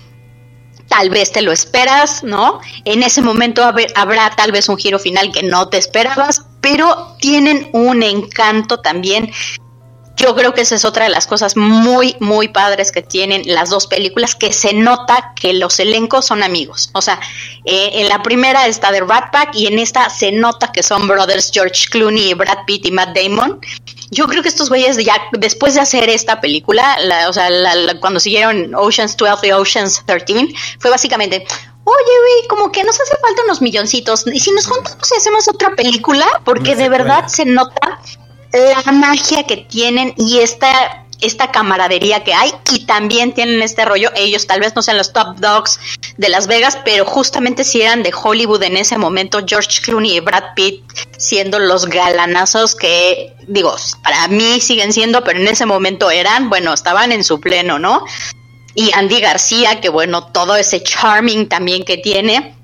tal 0.88 1.08
vez 1.08 1.30
te 1.30 1.40
lo 1.40 1.52
esperas, 1.52 2.24
¿no? 2.24 2.60
En 2.84 3.02
ese 3.04 3.22
momento 3.22 3.62
habrá 3.62 4.30
tal 4.36 4.50
vez 4.50 4.68
un 4.68 4.76
giro 4.76 4.98
final 4.98 5.30
que 5.32 5.44
no 5.44 5.68
te 5.68 5.78
esperabas, 5.78 6.46
pero 6.60 7.16
tienen 7.20 7.70
un 7.72 8.02
encanto 8.02 8.80
también 8.80 9.30
Yo 10.16 10.34
creo 10.34 10.52
que 10.52 10.60
esa 10.60 10.74
es 10.74 10.84
otra 10.84 11.04
de 11.04 11.10
las 11.10 11.26
cosas 11.26 11.56
muy, 11.56 12.14
muy 12.20 12.48
padres 12.48 12.92
que 12.92 13.00
tienen 13.00 13.42
las 13.46 13.70
dos 13.70 13.86
películas, 13.86 14.34
que 14.34 14.52
se 14.52 14.74
nota 14.74 15.32
que 15.34 15.54
los 15.54 15.80
elencos 15.80 16.26
son 16.26 16.42
amigos. 16.42 16.90
O 16.92 17.00
sea, 17.00 17.18
eh, 17.64 17.90
en 17.94 18.08
la 18.10 18.22
primera 18.22 18.66
está 18.66 18.92
de 18.92 19.00
Rat 19.00 19.32
Pack 19.32 19.54
y 19.54 19.66
en 19.66 19.78
esta 19.78 20.10
se 20.10 20.30
nota 20.30 20.72
que 20.72 20.82
son 20.82 21.08
brothers 21.08 21.50
George 21.52 21.86
Clooney, 21.90 22.34
Brad 22.34 22.64
Pitt 22.66 22.84
y 22.86 22.90
Matt 22.92 23.16
Damon. 23.16 23.60
Yo 24.10 24.26
creo 24.26 24.42
que 24.42 24.48
estos 24.50 24.68
güeyes 24.68 24.98
ya 24.98 25.14
después 25.32 25.74
de 25.74 25.80
hacer 25.80 26.10
esta 26.10 26.40
película, 26.40 26.98
la- 27.00 27.28
o 27.30 27.32
sea, 27.32 27.48
la- 27.48 27.74
la- 27.76 27.98
cuando 27.98 28.20
siguieron 28.20 28.74
Oceans 28.74 29.16
12 29.16 29.46
y 29.46 29.52
Oceans 29.52 30.02
13, 30.04 30.48
fue 30.80 30.90
básicamente, 30.90 31.46
oye, 31.84 32.14
güey, 32.20 32.48
como 32.48 32.70
que 32.72 32.84
nos 32.84 33.00
hace 33.00 33.14
falta 33.22 33.42
unos 33.44 33.62
milloncitos. 33.62 34.26
Y 34.26 34.40
si 34.40 34.50
nos 34.50 34.66
juntamos 34.66 35.10
y 35.12 35.16
hacemos 35.16 35.48
otra 35.48 35.70
película, 35.76 36.26
porque 36.44 36.74
de 36.76 36.88
verdad 36.90 37.28
se 37.28 37.44
nota 37.46 38.00
la 38.52 38.92
magia 38.92 39.44
que 39.46 39.56
tienen 39.58 40.14
y 40.16 40.40
esta 40.40 41.00
esta 41.20 41.50
camaradería 41.50 42.24
que 42.24 42.34
hay 42.34 42.52
y 42.72 42.86
también 42.86 43.32
tienen 43.32 43.62
este 43.62 43.84
rollo, 43.84 44.10
ellos 44.14 44.46
tal 44.46 44.60
vez 44.60 44.74
no 44.74 44.82
sean 44.82 44.96
los 44.96 45.12
top 45.12 45.36
dogs 45.36 45.78
de 46.16 46.28
Las 46.28 46.46
Vegas, 46.46 46.78
pero 46.84 47.04
justamente 47.04 47.64
si 47.64 47.82
eran 47.82 48.02
de 48.02 48.12
Hollywood 48.12 48.62
en 48.62 48.76
ese 48.76 48.98
momento, 48.98 49.40
George 49.46 49.80
Clooney 49.82 50.16
y 50.16 50.20
Brad 50.20 50.54
Pitt 50.54 50.82
siendo 51.16 51.58
los 51.58 51.86
galanazos 51.86 52.74
que, 52.74 53.34
digo, 53.46 53.74
para 54.02 54.28
mí 54.28 54.60
siguen 54.60 54.92
siendo, 54.92 55.22
pero 55.22 55.38
en 55.38 55.48
ese 55.48 55.66
momento 55.66 56.10
eran, 56.10 56.48
bueno, 56.48 56.72
estaban 56.72 57.12
en 57.12 57.24
su 57.24 57.40
pleno, 57.40 57.78
¿no? 57.78 58.04
Y 58.74 58.92
Andy 58.94 59.20
García, 59.20 59.80
que 59.80 59.88
bueno, 59.88 60.28
todo 60.28 60.56
ese 60.56 60.82
charming 60.82 61.48
también 61.48 61.84
que 61.84 61.98
tiene. 61.98 62.54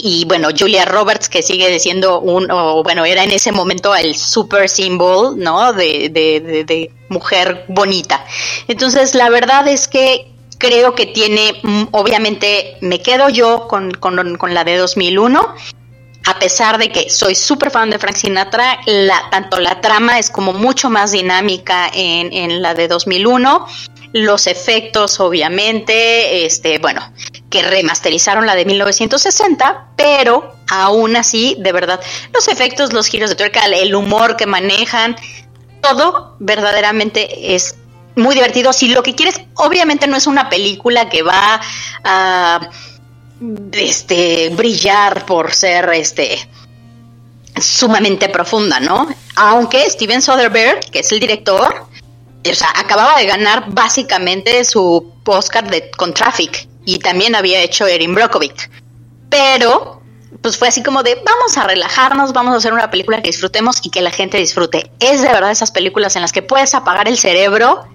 Y 0.00 0.24
bueno, 0.26 0.48
Julia 0.56 0.84
Roberts, 0.84 1.28
que 1.28 1.42
sigue 1.42 1.76
siendo 1.80 2.20
un, 2.20 2.48
o 2.52 2.84
bueno, 2.84 3.04
era 3.04 3.24
en 3.24 3.32
ese 3.32 3.50
momento 3.50 3.96
el 3.96 4.14
super 4.14 4.68
symbol, 4.68 5.36
¿no? 5.36 5.72
De, 5.72 6.08
de, 6.08 6.40
de, 6.40 6.64
de 6.64 6.90
mujer 7.08 7.64
bonita. 7.66 8.24
Entonces, 8.68 9.16
la 9.16 9.28
verdad 9.28 9.66
es 9.66 9.88
que 9.88 10.30
creo 10.58 10.94
que 10.94 11.06
tiene, 11.06 11.60
mm, 11.64 11.82
obviamente, 11.90 12.76
me 12.80 13.02
quedo 13.02 13.28
yo 13.28 13.66
con, 13.66 13.90
con, 13.92 14.36
con 14.36 14.54
la 14.54 14.62
de 14.62 14.76
2001. 14.76 15.54
A 16.26 16.38
pesar 16.38 16.78
de 16.78 16.90
que 16.90 17.10
soy 17.10 17.34
súper 17.34 17.70
fan 17.70 17.90
de 17.90 17.98
Frank 17.98 18.16
Sinatra, 18.16 18.78
la, 18.86 19.30
tanto 19.30 19.58
la 19.58 19.80
trama 19.80 20.18
es 20.20 20.30
como 20.30 20.52
mucho 20.52 20.90
más 20.90 21.10
dinámica 21.10 21.90
en, 21.92 22.32
en 22.32 22.62
la 22.62 22.74
de 22.74 22.86
2001 22.86 23.66
los 24.12 24.46
efectos 24.46 25.20
obviamente, 25.20 26.46
este, 26.46 26.78
bueno, 26.78 27.12
que 27.50 27.62
remasterizaron 27.62 28.46
la 28.46 28.54
de 28.54 28.64
1960, 28.64 29.88
pero 29.96 30.54
aún 30.70 31.16
así, 31.16 31.56
de 31.58 31.72
verdad, 31.72 32.00
los 32.32 32.48
efectos, 32.48 32.92
los 32.92 33.06
giros 33.06 33.30
de 33.30 33.36
tuerca, 33.36 33.64
el 33.66 33.94
humor 33.94 34.36
que 34.36 34.46
manejan, 34.46 35.16
todo 35.80 36.36
verdaderamente 36.38 37.54
es 37.54 37.76
muy 38.16 38.34
divertido. 38.34 38.72
Si 38.72 38.88
lo 38.88 39.02
que 39.02 39.14
quieres, 39.14 39.40
obviamente 39.54 40.06
no 40.06 40.16
es 40.16 40.26
una 40.26 40.48
película 40.48 41.08
que 41.08 41.22
va 41.22 41.60
a 42.04 42.70
este 43.72 44.50
brillar 44.50 45.24
por 45.24 45.52
ser 45.54 45.88
este 45.90 46.38
sumamente 47.60 48.28
profunda, 48.28 48.80
¿no? 48.80 49.08
Aunque 49.36 49.88
Steven 49.88 50.22
Soderbergh, 50.22 50.80
que 50.90 51.00
es 51.00 51.12
el 51.12 51.20
director, 51.20 51.86
o 52.50 52.54
sea, 52.54 52.72
acababa 52.74 53.18
de 53.18 53.26
ganar 53.26 53.66
básicamente 53.68 54.64
su 54.64 55.12
Oscar 55.24 55.70
de, 55.70 55.90
con 55.90 56.14
Traffic 56.14 56.68
y 56.84 56.98
también 56.98 57.34
había 57.34 57.60
hecho 57.60 57.86
Erin 57.86 58.14
Brockovich. 58.14 58.70
Pero, 59.28 60.02
pues 60.40 60.56
fue 60.56 60.68
así 60.68 60.82
como 60.82 61.02
de, 61.02 61.16
vamos 61.24 61.56
a 61.58 61.66
relajarnos, 61.66 62.32
vamos 62.32 62.54
a 62.54 62.56
hacer 62.58 62.72
una 62.72 62.90
película 62.90 63.20
que 63.20 63.28
disfrutemos 63.28 63.84
y 63.84 63.90
que 63.90 64.00
la 64.00 64.10
gente 64.10 64.38
disfrute. 64.38 64.90
Es 65.00 65.20
de 65.20 65.28
verdad 65.28 65.50
esas 65.50 65.70
películas 65.70 66.16
en 66.16 66.22
las 66.22 66.32
que 66.32 66.42
puedes 66.42 66.74
apagar 66.74 67.08
el 67.08 67.18
cerebro, 67.18 67.86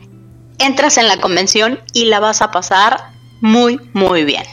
entras 0.59 0.97
en 0.97 1.07
la 1.07 1.17
convención 1.17 1.79
y 1.93 2.05
la 2.05 2.19
vas 2.19 2.41
a 2.41 2.51
pasar 2.51 3.09
muy, 3.41 3.79
muy 3.93 4.25
bien. 4.25 4.43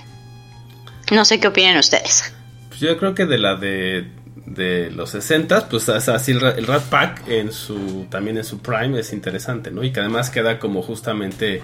No 1.10 1.24
sé 1.24 1.38
qué 1.40 1.48
opinan 1.48 1.76
ustedes. 1.76 2.32
Pues 2.68 2.80
yo 2.80 2.96
creo 2.98 3.14
que 3.14 3.26
de 3.26 3.38
la 3.38 3.56
de, 3.56 4.10
de 4.46 4.90
los 4.90 5.10
60 5.10 5.68
pues 5.68 5.88
así 5.88 6.32
el, 6.32 6.40
Ra- 6.40 6.50
el 6.52 6.66
Rat 6.66 6.82
Pack 6.84 7.28
en 7.28 7.52
su 7.52 8.06
también 8.10 8.36
en 8.38 8.44
su 8.44 8.58
prime 8.58 8.98
es 8.98 9.12
interesante, 9.12 9.70
¿no? 9.70 9.82
Y 9.84 9.92
que 9.92 10.00
además 10.00 10.30
queda 10.30 10.58
como 10.58 10.82
justamente 10.82 11.62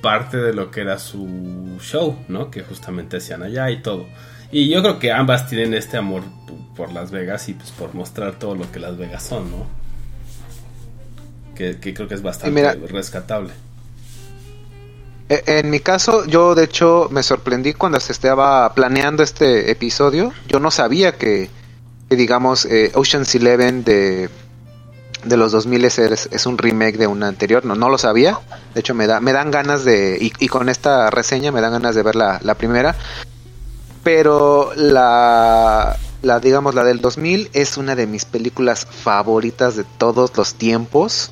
parte 0.00 0.36
de 0.36 0.52
lo 0.52 0.70
que 0.70 0.80
era 0.82 0.98
su 0.98 1.78
show, 1.80 2.16
¿no? 2.28 2.50
Que 2.50 2.62
justamente 2.62 3.18
hacían 3.18 3.42
allá 3.42 3.70
y 3.70 3.82
todo. 3.82 4.06
Y 4.50 4.68
yo 4.68 4.82
creo 4.82 4.98
que 4.98 5.12
ambas 5.12 5.48
tienen 5.48 5.74
este 5.74 5.96
amor 5.96 6.22
por 6.76 6.92
Las 6.92 7.10
Vegas 7.10 7.48
y 7.48 7.54
pues 7.54 7.70
por 7.70 7.94
mostrar 7.94 8.38
todo 8.38 8.54
lo 8.54 8.70
que 8.70 8.80
Las 8.80 8.96
Vegas 8.98 9.22
son, 9.22 9.50
¿no? 9.50 9.66
Que, 11.54 11.78
que 11.78 11.94
creo 11.94 12.08
que 12.08 12.14
es 12.14 12.22
bastante 12.22 12.54
mira- 12.54 12.74
rescatable. 12.88 13.50
Eh, 15.28 15.42
En 15.46 15.70
mi 15.70 15.80
caso, 15.80 16.26
yo 16.26 16.54
de 16.54 16.64
hecho 16.64 17.08
me 17.10 17.22
sorprendí 17.22 17.72
cuando 17.74 18.00
se 18.00 18.12
estaba 18.12 18.72
planeando 18.74 19.22
este 19.22 19.70
episodio. 19.70 20.32
Yo 20.48 20.60
no 20.60 20.70
sabía 20.70 21.12
que, 21.12 21.48
digamos, 22.16 22.64
eh, 22.64 22.92
Ocean's 22.94 23.34
Eleven 23.34 23.84
de, 23.84 24.28
de 25.24 25.36
los 25.36 25.52
2000 25.52 25.84
es, 25.84 25.98
es 25.98 26.46
un 26.46 26.58
remake 26.58 26.96
de 26.98 27.06
una 27.06 27.28
anterior. 27.28 27.64
No, 27.64 27.74
no 27.74 27.88
lo 27.88 27.98
sabía. 27.98 28.38
De 28.74 28.80
hecho, 28.80 28.94
me, 28.94 29.06
da, 29.06 29.20
me 29.20 29.32
dan 29.32 29.50
ganas 29.50 29.84
de... 29.84 30.18
Y, 30.20 30.32
y 30.38 30.48
con 30.48 30.68
esta 30.68 31.10
reseña 31.10 31.52
me 31.52 31.60
dan 31.60 31.72
ganas 31.72 31.94
de 31.94 32.02
ver 32.02 32.16
la, 32.16 32.40
la 32.42 32.54
primera. 32.54 32.96
Pero 34.02 34.72
la, 34.76 35.96
la, 36.22 36.40
digamos, 36.40 36.74
la 36.74 36.84
del 36.84 37.00
2000 37.00 37.50
es 37.52 37.76
una 37.76 37.94
de 37.94 38.06
mis 38.06 38.24
películas 38.24 38.86
favoritas 38.86 39.76
de 39.76 39.84
todos 39.98 40.36
los 40.36 40.54
tiempos 40.54 41.30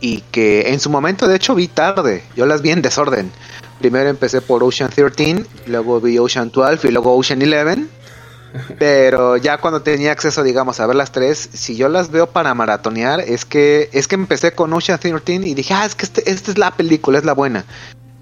y 0.00 0.22
que 0.30 0.70
en 0.72 0.80
su 0.80 0.90
momento 0.90 1.28
de 1.28 1.36
hecho 1.36 1.54
vi 1.54 1.68
tarde, 1.68 2.24
yo 2.36 2.46
las 2.46 2.62
vi 2.62 2.70
en 2.70 2.82
desorden. 2.82 3.30
Primero 3.78 4.10
empecé 4.10 4.40
por 4.40 4.62
Ocean 4.62 4.90
13, 4.90 5.44
luego 5.66 6.00
vi 6.00 6.18
Ocean 6.18 6.50
12 6.50 6.88
y 6.88 6.90
luego 6.90 7.14
Ocean 7.16 7.42
11. 7.42 7.86
Pero 8.78 9.36
ya 9.36 9.58
cuando 9.58 9.82
tenía 9.82 10.12
acceso, 10.12 10.42
digamos, 10.42 10.80
a 10.80 10.86
ver 10.86 10.96
las 10.96 11.12
tres, 11.12 11.48
si 11.52 11.76
yo 11.76 11.88
las 11.88 12.10
veo 12.10 12.28
para 12.28 12.54
maratonear, 12.54 13.20
es 13.20 13.44
que 13.44 13.88
es 13.92 14.08
que 14.08 14.14
empecé 14.14 14.52
con 14.52 14.72
Ocean 14.72 14.98
13 14.98 15.34
y 15.34 15.54
dije, 15.54 15.74
ah, 15.74 15.86
es 15.86 15.94
que 15.94 16.04
este, 16.04 16.30
esta 16.30 16.50
es 16.50 16.58
la 16.58 16.72
película, 16.72 17.18
es 17.18 17.24
la 17.24 17.32
buena. 17.32 17.64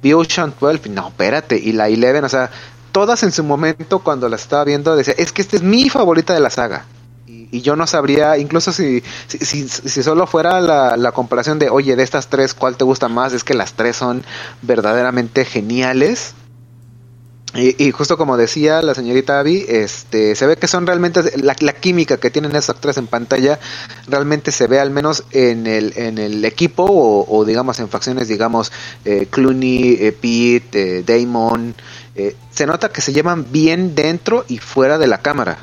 Vi 0.03 0.13
Ocean 0.13 0.55
12 0.59 0.81
y 0.85 0.89
no, 0.91 1.09
espérate, 1.09 1.57
y 1.57 1.73
la 1.73 1.87
11, 1.87 2.19
o 2.25 2.29
sea, 2.29 2.51
todas 2.93 3.23
en 3.23 3.33
su 3.33 3.45
momento 3.45 4.01
cuando 4.01 4.29
las 4.29 4.43
estaba 4.43 4.65
viendo 4.65 4.97
decía, 4.97 5.15
es 5.17 5.33
que 5.33 5.43
esta 5.43 5.57
es 5.57 5.63
mi 5.63 5.89
favorita 5.89 6.35
de 6.35 6.41
la 6.41 6.51
saga. 6.51 6.85
Y, 7.27 7.49
y 7.51 7.61
yo 7.63 7.77
no 7.77 7.87
sabría, 7.87 8.39
incluso 8.39 8.73
si, 8.73 9.03
si, 9.27 9.39
si, 9.39 9.69
si 9.69 10.03
solo 10.03 10.27
fuera 10.27 10.61
la, 10.61 10.97
la 10.97 11.13
comparación 11.13 11.59
de, 11.59 11.69
oye, 11.71 11.97
de 11.97 12.03
estas 12.03 12.29
tres, 12.29 12.55
¿cuál 12.55 12.77
te 12.77 12.85
gusta 12.85 13.09
más? 13.09 13.33
Es 13.33 13.45
que 13.45 13.55
las 13.55 13.75
tres 13.75 13.97
son 13.97 14.25
verdaderamente 14.63 15.45
geniales. 15.45 16.35
Y, 17.55 17.83
y 17.83 17.93
justo 17.93 18.19
como 18.19 18.37
decía 18.37 18.83
la 18.83 18.95
señorita 18.95 19.41
Abby, 19.41 19.65
este, 19.69 20.35
se 20.35 20.47
ve 20.47 20.57
que 20.57 20.69
son 20.69 20.87
realmente 20.87 21.23
la, 21.39 21.55
química 21.55 22.19
que 22.19 22.31
tienen 22.31 22.51
esas 22.51 22.71
actores 22.71 22.99
en 22.99 23.07
pantalla, 23.07 23.59
realmente 24.07 24.53
se 24.53 24.67
ve 24.67 24.79
al 24.79 24.91
menos 24.91 25.25
en 25.31 25.67
el, 25.67 25.95
en 25.97 26.19
el 26.19 26.45
equipo 26.45 26.85
o, 26.85 27.27
o 27.27 27.45
digamos 27.47 27.81
en 27.81 27.89
facciones, 27.89 28.29
digamos 28.29 28.71
eh, 29.05 29.29
Clooney, 29.31 29.97
eh, 29.99 30.13
Pete, 30.13 30.99
eh, 30.99 31.03
Damon, 31.03 31.75
eh, 32.15 32.37
se 32.51 32.67
nota 32.67 32.91
que 32.91 33.01
se 33.01 33.15
llevan 33.15 33.51
bien 33.51 33.95
dentro 33.95 34.45
y 34.47 34.59
fuera 34.59 34.99
de 34.99 35.07
la 35.07 35.19
cámara. 35.19 35.59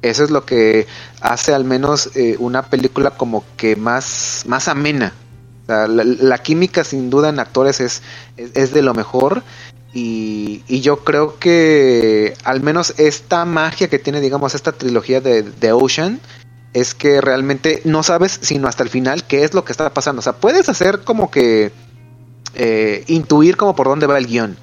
Eso 0.00 0.24
es 0.24 0.30
lo 0.30 0.46
que 0.46 0.86
hace 1.20 1.52
al 1.52 1.64
menos 1.64 2.10
una 2.38 2.62
película 2.62 3.10
como 3.10 3.44
que 3.56 3.74
más, 3.74 4.44
más 4.46 4.68
amena. 4.68 5.12
La, 5.66 5.88
la, 5.88 6.38
química 6.38 6.84
sin 6.84 7.10
duda 7.10 7.28
en 7.28 7.40
actores 7.40 7.80
es, 7.80 8.00
es, 8.36 8.52
es 8.54 8.72
de 8.72 8.80
lo 8.80 8.94
mejor. 8.94 9.42
Y, 9.92 10.62
y, 10.68 10.80
yo 10.80 10.98
creo 10.98 11.38
que 11.38 12.34
al 12.44 12.60
menos 12.60 12.94
esta 12.98 13.44
magia 13.46 13.88
que 13.88 13.98
tiene, 13.98 14.20
digamos, 14.20 14.54
esta 14.54 14.72
trilogía 14.72 15.22
de, 15.22 15.42
de, 15.42 15.72
Ocean 15.72 16.20
es 16.74 16.94
que 16.94 17.22
realmente 17.22 17.80
no 17.84 18.02
sabes 18.02 18.38
sino 18.42 18.68
hasta 18.68 18.82
el 18.82 18.90
final 18.90 19.24
qué 19.24 19.44
es 19.44 19.54
lo 19.54 19.64
que 19.64 19.72
está 19.72 19.88
pasando. 19.94 20.20
O 20.20 20.22
sea, 20.22 20.34
puedes 20.34 20.68
hacer 20.68 21.00
como 21.00 21.30
que 21.30 21.72
eh, 22.54 23.04
intuir 23.06 23.56
como 23.56 23.74
por 23.74 23.86
dónde 23.86 24.06
va 24.06 24.18
el 24.18 24.26
guion. 24.26 24.56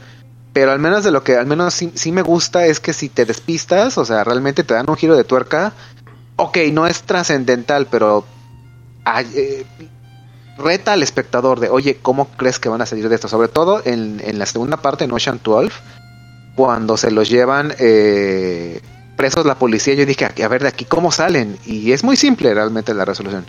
Pero 0.53 0.72
al 0.72 0.80
menos 0.80 1.03
de 1.03 1.11
lo 1.11 1.23
que 1.23 1.35
al 1.35 1.47
menos 1.47 1.73
sí, 1.73 1.91
sí, 1.95 2.11
me 2.11 2.22
gusta 2.22 2.65
es 2.65 2.80
que 2.80 2.93
si 2.93 3.10
te 3.10 3.26
despistas, 3.26 3.97
o 3.97 4.06
sea, 4.06 4.23
realmente 4.23 4.64
te 4.64 4.73
dan 4.73 4.89
un 4.89 4.95
giro 4.95 5.15
de 5.18 5.23
tuerca. 5.23 5.73
Ok, 6.38 6.57
no 6.72 6.88
es 6.88 7.03
trascendental, 7.03 7.88
pero 7.88 8.26
eh, 9.34 9.65
reta 10.57 10.94
al 10.94 11.03
espectador 11.03 11.60
de, 11.60 11.69
oye, 11.69 11.98
¿cómo 12.02 12.30
crees 12.38 12.60
que 12.60 12.69
van 12.69 12.82
a 12.82 12.86
salir 12.86 13.10
de 13.10 13.15
esto? 13.15 13.27
Sobre 13.27 13.48
todo 13.48 13.82
en, 13.86 14.22
en 14.23 14.40
la 14.40 14.45
segunda 14.45 14.77
parte, 14.77 15.03
en 15.03 15.11
Ocean 15.11 15.40
12, 15.44 15.72
cuando 16.56 16.98
se 16.98 17.11
los 17.11 17.30
llevan 17.30 17.73
eh, 17.80 18.82
presos 19.15 19.45
la 19.45 19.56
policía, 19.56 19.94
yo 19.94 20.06
dije, 20.06 20.26
a 20.26 20.48
ver, 20.48 20.61
de 20.61 20.69
aquí, 20.69 20.86
¿cómo 20.86 21.11
salen? 21.11 21.57
Y 21.65 21.91
es 21.91 22.03
muy 22.03 22.15
simple 22.15 22.53
realmente 22.53 22.94
la 22.94 23.06
resolución. 23.06 23.45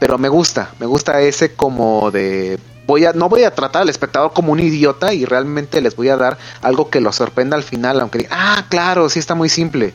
Pero 0.00 0.18
me 0.18 0.28
gusta, 0.28 0.70
me 0.80 0.86
gusta 0.86 1.20
ese 1.20 1.54
como 1.54 2.10
de... 2.10 2.58
Voy 2.86 3.04
a, 3.04 3.12
no 3.12 3.28
voy 3.28 3.42
a 3.42 3.50
tratar 3.52 3.82
al 3.82 3.88
espectador 3.88 4.32
como 4.32 4.52
un 4.52 4.60
idiota 4.60 5.12
y 5.12 5.24
realmente 5.24 5.80
les 5.80 5.96
voy 5.96 6.08
a 6.08 6.16
dar 6.16 6.38
algo 6.62 6.88
que 6.88 7.00
los 7.00 7.16
sorprenda 7.16 7.56
al 7.56 7.64
final, 7.64 8.00
aunque 8.00 8.18
digan, 8.18 8.38
ah, 8.40 8.66
claro, 8.68 9.08
sí 9.08 9.18
está 9.18 9.34
muy 9.34 9.48
simple. 9.48 9.92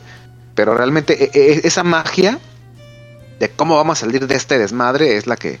Pero 0.54 0.74
realmente 0.74 1.24
e, 1.24 1.30
e, 1.32 1.60
esa 1.64 1.84
magia 1.84 2.38
de 3.40 3.48
cómo 3.48 3.76
vamos 3.76 3.98
a 3.98 4.00
salir 4.02 4.26
de 4.26 4.34
este 4.34 4.58
desmadre 4.58 5.16
es 5.16 5.26
la 5.26 5.36
que 5.36 5.58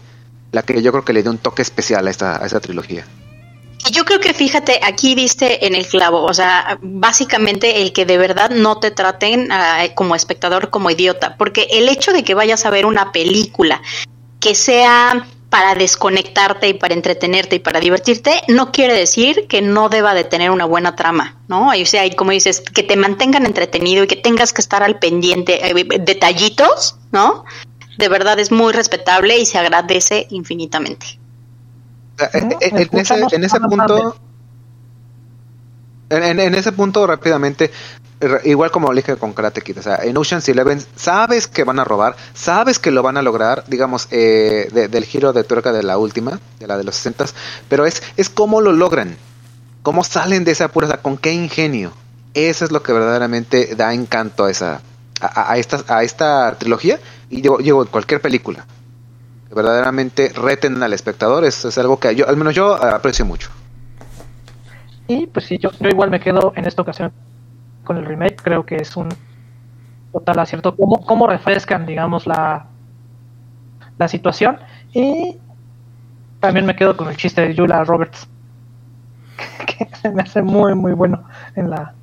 la 0.52 0.62
que 0.62 0.80
yo 0.80 0.92
creo 0.92 1.04
que 1.04 1.12
le 1.12 1.22
dio 1.22 1.30
un 1.30 1.38
toque 1.38 1.62
especial 1.62 2.06
a 2.06 2.10
esta, 2.10 2.42
a 2.42 2.46
esta 2.46 2.60
trilogía. 2.60 3.06
Y 3.84 3.90
yo 3.90 4.04
creo 4.04 4.20
que 4.20 4.32
fíjate, 4.32 4.78
aquí 4.84 5.14
diste 5.14 5.66
en 5.66 5.74
el 5.74 5.86
clavo, 5.86 6.22
o 6.22 6.34
sea, 6.34 6.78
básicamente 6.82 7.82
el 7.82 7.92
que 7.92 8.06
de 8.06 8.16
verdad 8.16 8.50
no 8.50 8.78
te 8.78 8.92
traten 8.92 9.50
ah, 9.50 9.84
como 9.96 10.14
espectador 10.14 10.70
como 10.70 10.90
idiota, 10.90 11.36
porque 11.36 11.66
el 11.72 11.88
hecho 11.88 12.12
de 12.12 12.22
que 12.22 12.34
vayas 12.34 12.64
a 12.64 12.70
ver 12.70 12.86
una 12.86 13.10
película 13.10 13.82
que 14.38 14.54
sea 14.54 15.26
para 15.52 15.74
desconectarte 15.74 16.68
y 16.68 16.74
para 16.74 16.94
entretenerte 16.94 17.56
y 17.56 17.58
para 17.58 17.78
divertirte, 17.78 18.40
no 18.48 18.72
quiere 18.72 18.94
decir 18.94 19.46
que 19.48 19.60
no 19.60 19.90
deba 19.90 20.14
de 20.14 20.24
tener 20.24 20.50
una 20.50 20.64
buena 20.64 20.96
trama, 20.96 21.36
¿no? 21.46 21.68
O 21.68 21.84
sea, 21.84 22.06
y 22.06 22.14
como 22.14 22.30
dices, 22.30 22.62
que 22.62 22.82
te 22.82 22.96
mantengan 22.96 23.44
entretenido 23.44 24.04
y 24.04 24.06
que 24.06 24.16
tengas 24.16 24.54
que 24.54 24.62
estar 24.62 24.82
al 24.82 24.98
pendiente, 24.98 25.60
eh, 25.62 25.86
detallitos, 26.00 26.96
¿no? 27.10 27.44
De 27.96 28.08
verdad 28.08 28.38
es 28.40 28.50
muy 28.52 28.72
respetable 28.72 29.38
y 29.38 29.46
se 29.46 29.58
agradece 29.58 30.26
infinitamente. 30.30 31.06
O 32.16 32.18
sea, 32.18 32.30
en- 32.34 32.46
Ujú, 32.46 32.58
en, 32.60 32.78
en 32.78 32.98
ese, 32.98 33.14
en 33.14 33.66
punto, 33.66 34.16
en, 36.10 36.54
ese 36.54 36.72
punto 36.72 37.06
rápidamente, 37.06 37.70
igual 38.44 38.70
como 38.70 38.88
lo 38.88 38.94
dije 38.94 39.16
con 39.16 39.32
Karate 39.32 39.62
Kid, 39.62 39.78
o 39.78 39.82
sea, 39.82 39.96
en 40.02 40.16
Ocean's 40.16 40.48
Eleven 40.48 40.84
sabes 40.94 41.48
que 41.48 41.64
van 41.64 41.78
a 41.78 41.84
robar, 41.84 42.16
sabes 42.34 42.78
que 42.78 42.90
lo 42.90 43.02
van 43.02 43.16
a 43.16 43.22
lograr, 43.22 43.64
digamos, 43.66 44.08
eh, 44.10 44.68
de- 44.72 44.88
del 44.88 45.04
giro 45.06 45.32
de 45.32 45.44
tuerca 45.44 45.72
de 45.72 45.82
la 45.82 45.96
última, 45.98 46.38
de 46.60 46.66
la 46.66 46.76
de 46.76 46.84
los 46.84 46.96
60 46.96 47.24
pero 47.68 47.86
es, 47.86 48.02
es 48.16 48.28
cómo 48.28 48.60
lo 48.60 48.72
logran, 48.72 49.16
cómo 49.82 50.04
salen 50.04 50.44
de 50.44 50.52
esa 50.52 50.66
apuro, 50.66 50.86
o 50.86 50.90
sea, 50.90 51.00
con 51.02 51.16
qué 51.18 51.32
ingenio. 51.32 51.92
Eso 52.34 52.64
es 52.64 52.72
lo 52.72 52.82
que 52.82 52.92
verdaderamente 52.92 53.74
da 53.76 53.92
encanto 53.94 54.44
a 54.44 54.50
esa 54.50 54.82
a, 55.20 55.52
a- 55.52 55.56
esta, 55.58 55.84
a 55.94 56.02
esta 56.02 56.56
trilogía 56.58 56.98
y 57.30 57.40
digo, 57.42 57.58
digo, 57.58 57.86
cualquier 57.86 58.20
película 58.20 58.66
que 59.48 59.54
verdaderamente 59.54 60.30
reten 60.30 60.82
al 60.82 60.92
espectador 60.92 61.44
es, 61.44 61.64
es 61.64 61.78
algo 61.78 61.98
que 62.00 62.14
yo 62.16 62.28
al 62.28 62.36
menos 62.36 62.54
yo 62.54 62.74
aprecio 62.74 63.24
mucho 63.24 63.50
Y 65.08 65.26
pues 65.26 65.46
sí, 65.46 65.58
yo, 65.58 65.70
yo 65.80 65.88
igual 65.88 66.10
me 66.10 66.20
quedo 66.20 66.52
en 66.56 66.66
esta 66.66 66.82
ocasión 66.82 67.12
con 67.84 67.96
el 67.98 68.06
remake. 68.06 68.42
Creo 68.42 68.64
que 68.66 68.76
es 68.76 68.96
un 68.96 69.08
total 70.12 70.38
acierto. 70.40 70.76
Cómo, 70.76 71.04
cómo 71.06 71.26
refrescan, 71.26 71.86
digamos, 71.86 72.26
la, 72.26 72.66
la 73.98 74.08
situación. 74.08 74.58
Y 74.92 75.38
también 76.40 76.66
me 76.66 76.76
quedo 76.76 76.96
con 76.96 77.08
el 77.08 77.16
chiste 77.16 77.42
de 77.46 77.56
Julia 77.56 77.84
Roberts. 77.84 78.28
Que 79.66 79.88
se 80.00 80.10
me 80.10 80.22
hace 80.22 80.42
muy, 80.42 80.74
muy 80.74 80.92
bueno 80.92 81.24
en 81.54 81.70
la, 81.70 81.94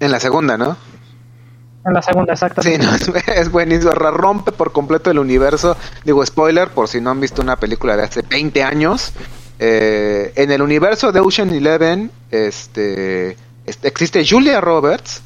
en 0.00 0.10
la 0.12 0.20
segunda 0.20 0.56
no 0.56 0.76
en 1.88 1.94
la 1.94 2.02
segunda, 2.02 2.32
exacta. 2.32 2.62
sí 2.62 2.76
no 2.78 2.94
es, 2.94 3.08
es 3.28 3.50
buenísimo 3.50 3.92
rompe 3.92 4.52
por 4.52 4.72
completo 4.72 5.10
el 5.10 5.18
universo 5.18 5.76
digo 6.04 6.24
spoiler 6.24 6.68
por 6.68 6.88
si 6.88 7.00
no 7.00 7.10
han 7.10 7.20
visto 7.20 7.42
una 7.42 7.56
película 7.56 7.96
de 7.96 8.04
hace 8.04 8.22
20 8.22 8.62
años 8.62 9.12
eh, 9.58 10.32
en 10.36 10.50
el 10.52 10.62
universo 10.62 11.10
de 11.12 11.20
Ocean 11.20 11.50
Eleven 11.50 12.10
este, 12.30 13.36
este, 13.66 13.88
existe 13.88 14.24
Julia 14.26 14.60
Roberts 14.60 15.22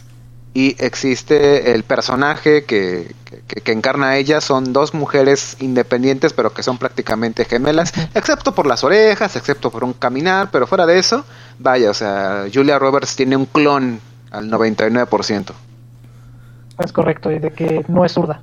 y 0.55 0.77
existe 0.85 1.73
el 1.73 1.83
personaje 1.83 2.65
que, 2.65 3.15
que, 3.25 3.61
que 3.61 3.73
encarna 3.73 4.11
a 4.11 4.17
ella. 4.19 4.41
Son 4.41 4.73
dos 4.73 4.93
mujeres 4.93 5.57
independientes, 5.61 6.33
pero 6.33 6.53
que 6.53 6.63
son 6.63 6.79
prácticamente 6.79 7.45
gemelas, 7.45 7.93
excepto 8.15 8.55
por 8.55 8.67
las 8.67 8.85
orejas, 8.85 9.35
excepto 9.37 9.71
por 9.71 9.83
un 9.83 9.95
caminar, 9.95 10.51
pero 10.51 10.67
fuera 10.67 10.85
de 10.85 10.99
eso, 10.99 11.25
vaya, 11.59 11.91
o 11.91 11.95
sea, 11.95 12.47
Julia 12.53 12.79
Roberts 12.79 13.17
tiene 13.17 13.37
un 13.37 13.47
clon 13.47 14.01
al 14.31 14.51
99%. 14.51 15.53
Es 16.85 16.93
correcto, 16.93 17.31
y 17.31 17.39
de 17.39 17.53
que 17.53 17.85
no 17.89 18.05
es 18.05 18.13
zurda. 18.13 18.43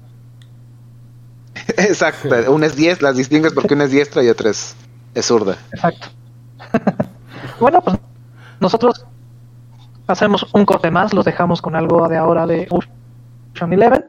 Exacto, 1.78 2.30
una 2.52 2.66
es 2.66 2.76
10, 2.76 3.02
las 3.02 3.16
distingues 3.16 3.54
porque 3.54 3.74
una 3.74 3.86
es 3.86 3.92
diestra 3.92 4.24
y 4.24 4.30
otra 4.30 4.50
es, 4.50 4.76
es 5.14 5.26
zurda. 5.26 5.58
Exacto. 5.72 6.08
bueno, 7.60 7.82
pues 7.82 7.98
nosotros 8.60 9.06
hacemos 10.08 10.48
un 10.54 10.66
corte 10.66 10.92
más, 10.92 11.14
los 11.14 11.26
dejamos 11.26 11.62
con 11.62 11.76
algo 11.76 12.08
de 12.08 12.18
ahora 12.18 12.48
de 12.48 12.68
Ocean 12.70 13.74
Eleven 13.74 14.06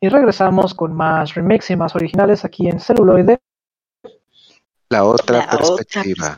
y 0.00 0.08
regresamos 0.08 0.74
con 0.74 0.94
más 0.94 1.34
remix 1.34 1.70
y 1.70 1.76
más 1.76 1.94
originales 1.94 2.44
aquí 2.44 2.68
en 2.68 2.80
celuloide. 2.80 3.40
La 4.90 5.04
otra 5.04 5.46
La 5.46 5.58
otra 5.60 5.84
perspectiva. 5.84 6.36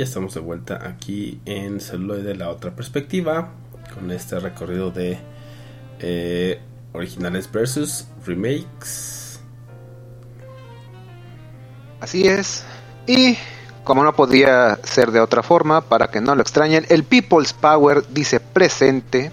Y 0.00 0.02
estamos 0.02 0.32
de 0.32 0.40
vuelta 0.40 0.80
aquí 0.88 1.42
en 1.44 1.78
Celuloide 1.78 2.34
la 2.34 2.48
otra 2.48 2.74
perspectiva. 2.74 3.50
Con 3.92 4.10
este 4.10 4.40
recorrido 4.40 4.90
de 4.90 5.18
eh, 5.98 6.58
originales 6.94 7.52
versus 7.52 8.06
remakes. 8.24 9.40
Así 12.00 12.26
es. 12.26 12.64
Y 13.06 13.36
como 13.84 14.02
no 14.02 14.16
podía 14.16 14.78
ser 14.84 15.10
de 15.10 15.20
otra 15.20 15.42
forma, 15.42 15.82
para 15.82 16.08
que 16.08 16.22
no 16.22 16.34
lo 16.34 16.40
extrañen, 16.40 16.86
el 16.88 17.04
People's 17.04 17.52
Power 17.52 18.02
dice 18.08 18.40
presente. 18.40 19.30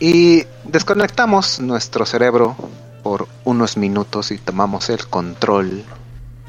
Y 0.00 0.46
desconectamos 0.64 1.60
nuestro 1.60 2.06
cerebro 2.06 2.56
por 3.02 3.28
unos 3.44 3.76
minutos 3.76 4.30
y 4.30 4.38
tomamos 4.38 4.88
el 4.88 5.06
control. 5.08 5.84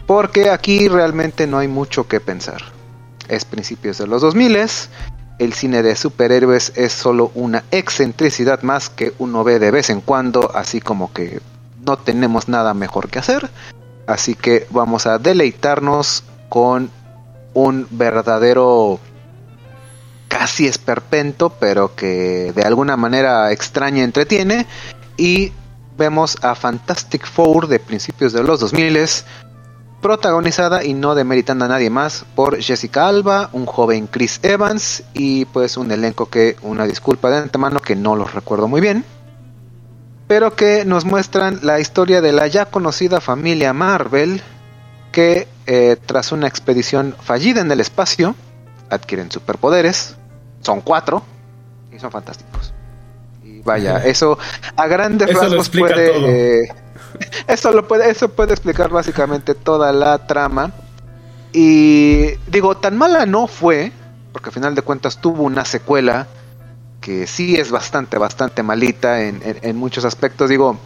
Porque 0.08 0.52
aquí 0.52 0.88
realmente 0.88 1.48
no 1.48 1.58
hay 1.58 1.68
mucho 1.68 2.08
que 2.08 2.22
pensar. 2.22 2.75
Es 3.28 3.46
principios 3.46 3.98
de 3.98 4.08
los 4.08 4.22
2000 4.22 4.58
el 5.38 5.54
cine 5.54 5.84
de 5.84 5.96
superhéroes 5.96 6.72
es 6.76 6.94
solo 6.94 7.32
una 7.36 7.64
excentricidad 7.72 8.62
más 8.62 8.90
que 8.90 9.14
uno 9.18 9.44
ve 9.44 9.60
de 9.60 9.72
vez 9.72 9.90
en 9.90 10.00
cuando, 10.00 10.56
así 10.56 10.80
como 10.80 11.12
que 11.12 11.42
no 11.86 11.98
tenemos 11.98 12.48
nada 12.48 12.74
mejor 12.74 13.10
que 13.10 13.20
hacer. 13.20 13.50
Así 14.08 14.36
que 14.36 14.68
vamos 14.70 15.08
a 15.08 15.18
deleitarnos 15.18 16.24
con 16.48 16.90
un 17.54 17.88
verdadero 17.92 19.00
casi 20.30 20.68
esperpento, 20.68 21.50
pero 21.50 21.96
que 21.96 22.54
de 22.56 22.64
alguna 22.64 22.96
manera 22.96 23.52
extraña 23.52 24.04
entretiene. 24.04 24.68
Y 25.18 25.52
vemos 25.98 26.38
a 26.42 26.56
Fantastic 26.56 27.26
Four 27.26 27.68
de 27.68 27.80
principios 27.80 28.32
de 28.32 28.44
los 28.44 28.62
2000 28.62 28.98
protagonizada 30.06 30.84
y 30.84 30.94
no 30.94 31.16
demeritando 31.16 31.66
a 31.66 31.68
nadie 31.68 31.90
más 31.90 32.28
por 32.36 32.62
Jessica 32.62 33.08
Alba, 33.08 33.50
un 33.54 33.66
joven 33.66 34.06
Chris 34.06 34.40
Evans 34.44 35.04
y 35.16 35.46
pues 35.46 35.78
un 35.78 35.92
elenco 35.92 36.30
que, 36.30 36.58
una 36.62 36.86
disculpa 36.86 37.32
de 37.32 37.38
antemano 37.38 37.80
que 37.80 37.96
no 37.96 38.16
los 38.16 38.36
recuerdo 38.36 38.68
muy 38.68 38.82
bien, 38.82 39.04
pero 40.28 40.56
que 40.56 40.86
nos 40.86 41.06
muestran 41.06 41.62
la 41.64 41.80
historia 41.80 42.22
de 42.22 42.34
la 42.34 42.46
ya 42.46 42.66
conocida 42.66 43.20
familia 43.20 43.74
Marvel 43.74 44.44
que 45.12 45.48
eh, 45.66 45.98
tras 46.06 46.32
una 46.32 46.46
expedición 46.46 47.16
fallida 47.20 47.62
en 47.62 47.72
el 47.72 47.80
espacio 47.80 48.36
adquieren 48.92 49.32
superpoderes, 49.32 50.18
son 50.62 50.82
cuatro 50.82 51.24
y 51.92 51.98
son 51.98 52.12
fantásticos. 52.12 52.76
Y 53.44 53.62
vaya, 53.62 54.06
eso 54.06 54.38
a 54.76 54.86
grandes 54.86 55.32
Eso 55.32 55.42
rasgos 55.42 55.70
puede... 55.70 56.85
eso 57.48 57.72
lo 57.72 57.88
puede, 57.88 58.10
eso 58.10 58.30
puede 58.30 58.54
explicar 58.54 58.90
básicamente 58.90 59.54
toda 59.56 59.92
la 59.94 60.26
trama. 60.28 60.72
Y 61.54 62.32
digo, 62.48 62.76
tan 62.78 62.98
mala 62.98 63.26
no 63.26 63.48
fue, 63.48 63.92
porque 64.34 64.50
al 64.50 64.54
final 64.54 64.76
de 64.76 64.82
cuentas 64.82 65.22
tuvo 65.22 65.44
una 65.44 65.64
secuela 65.66 66.28
que 67.00 67.28
sí 67.28 67.56
es 67.56 67.72
bastante, 67.72 68.18
bastante 68.18 68.64
malita 68.64 69.22
en, 69.22 69.42
en- 69.44 69.60
en 69.62 69.76
muchos 69.78 70.04
aspectos. 70.06 70.50
Digo, 70.50 70.78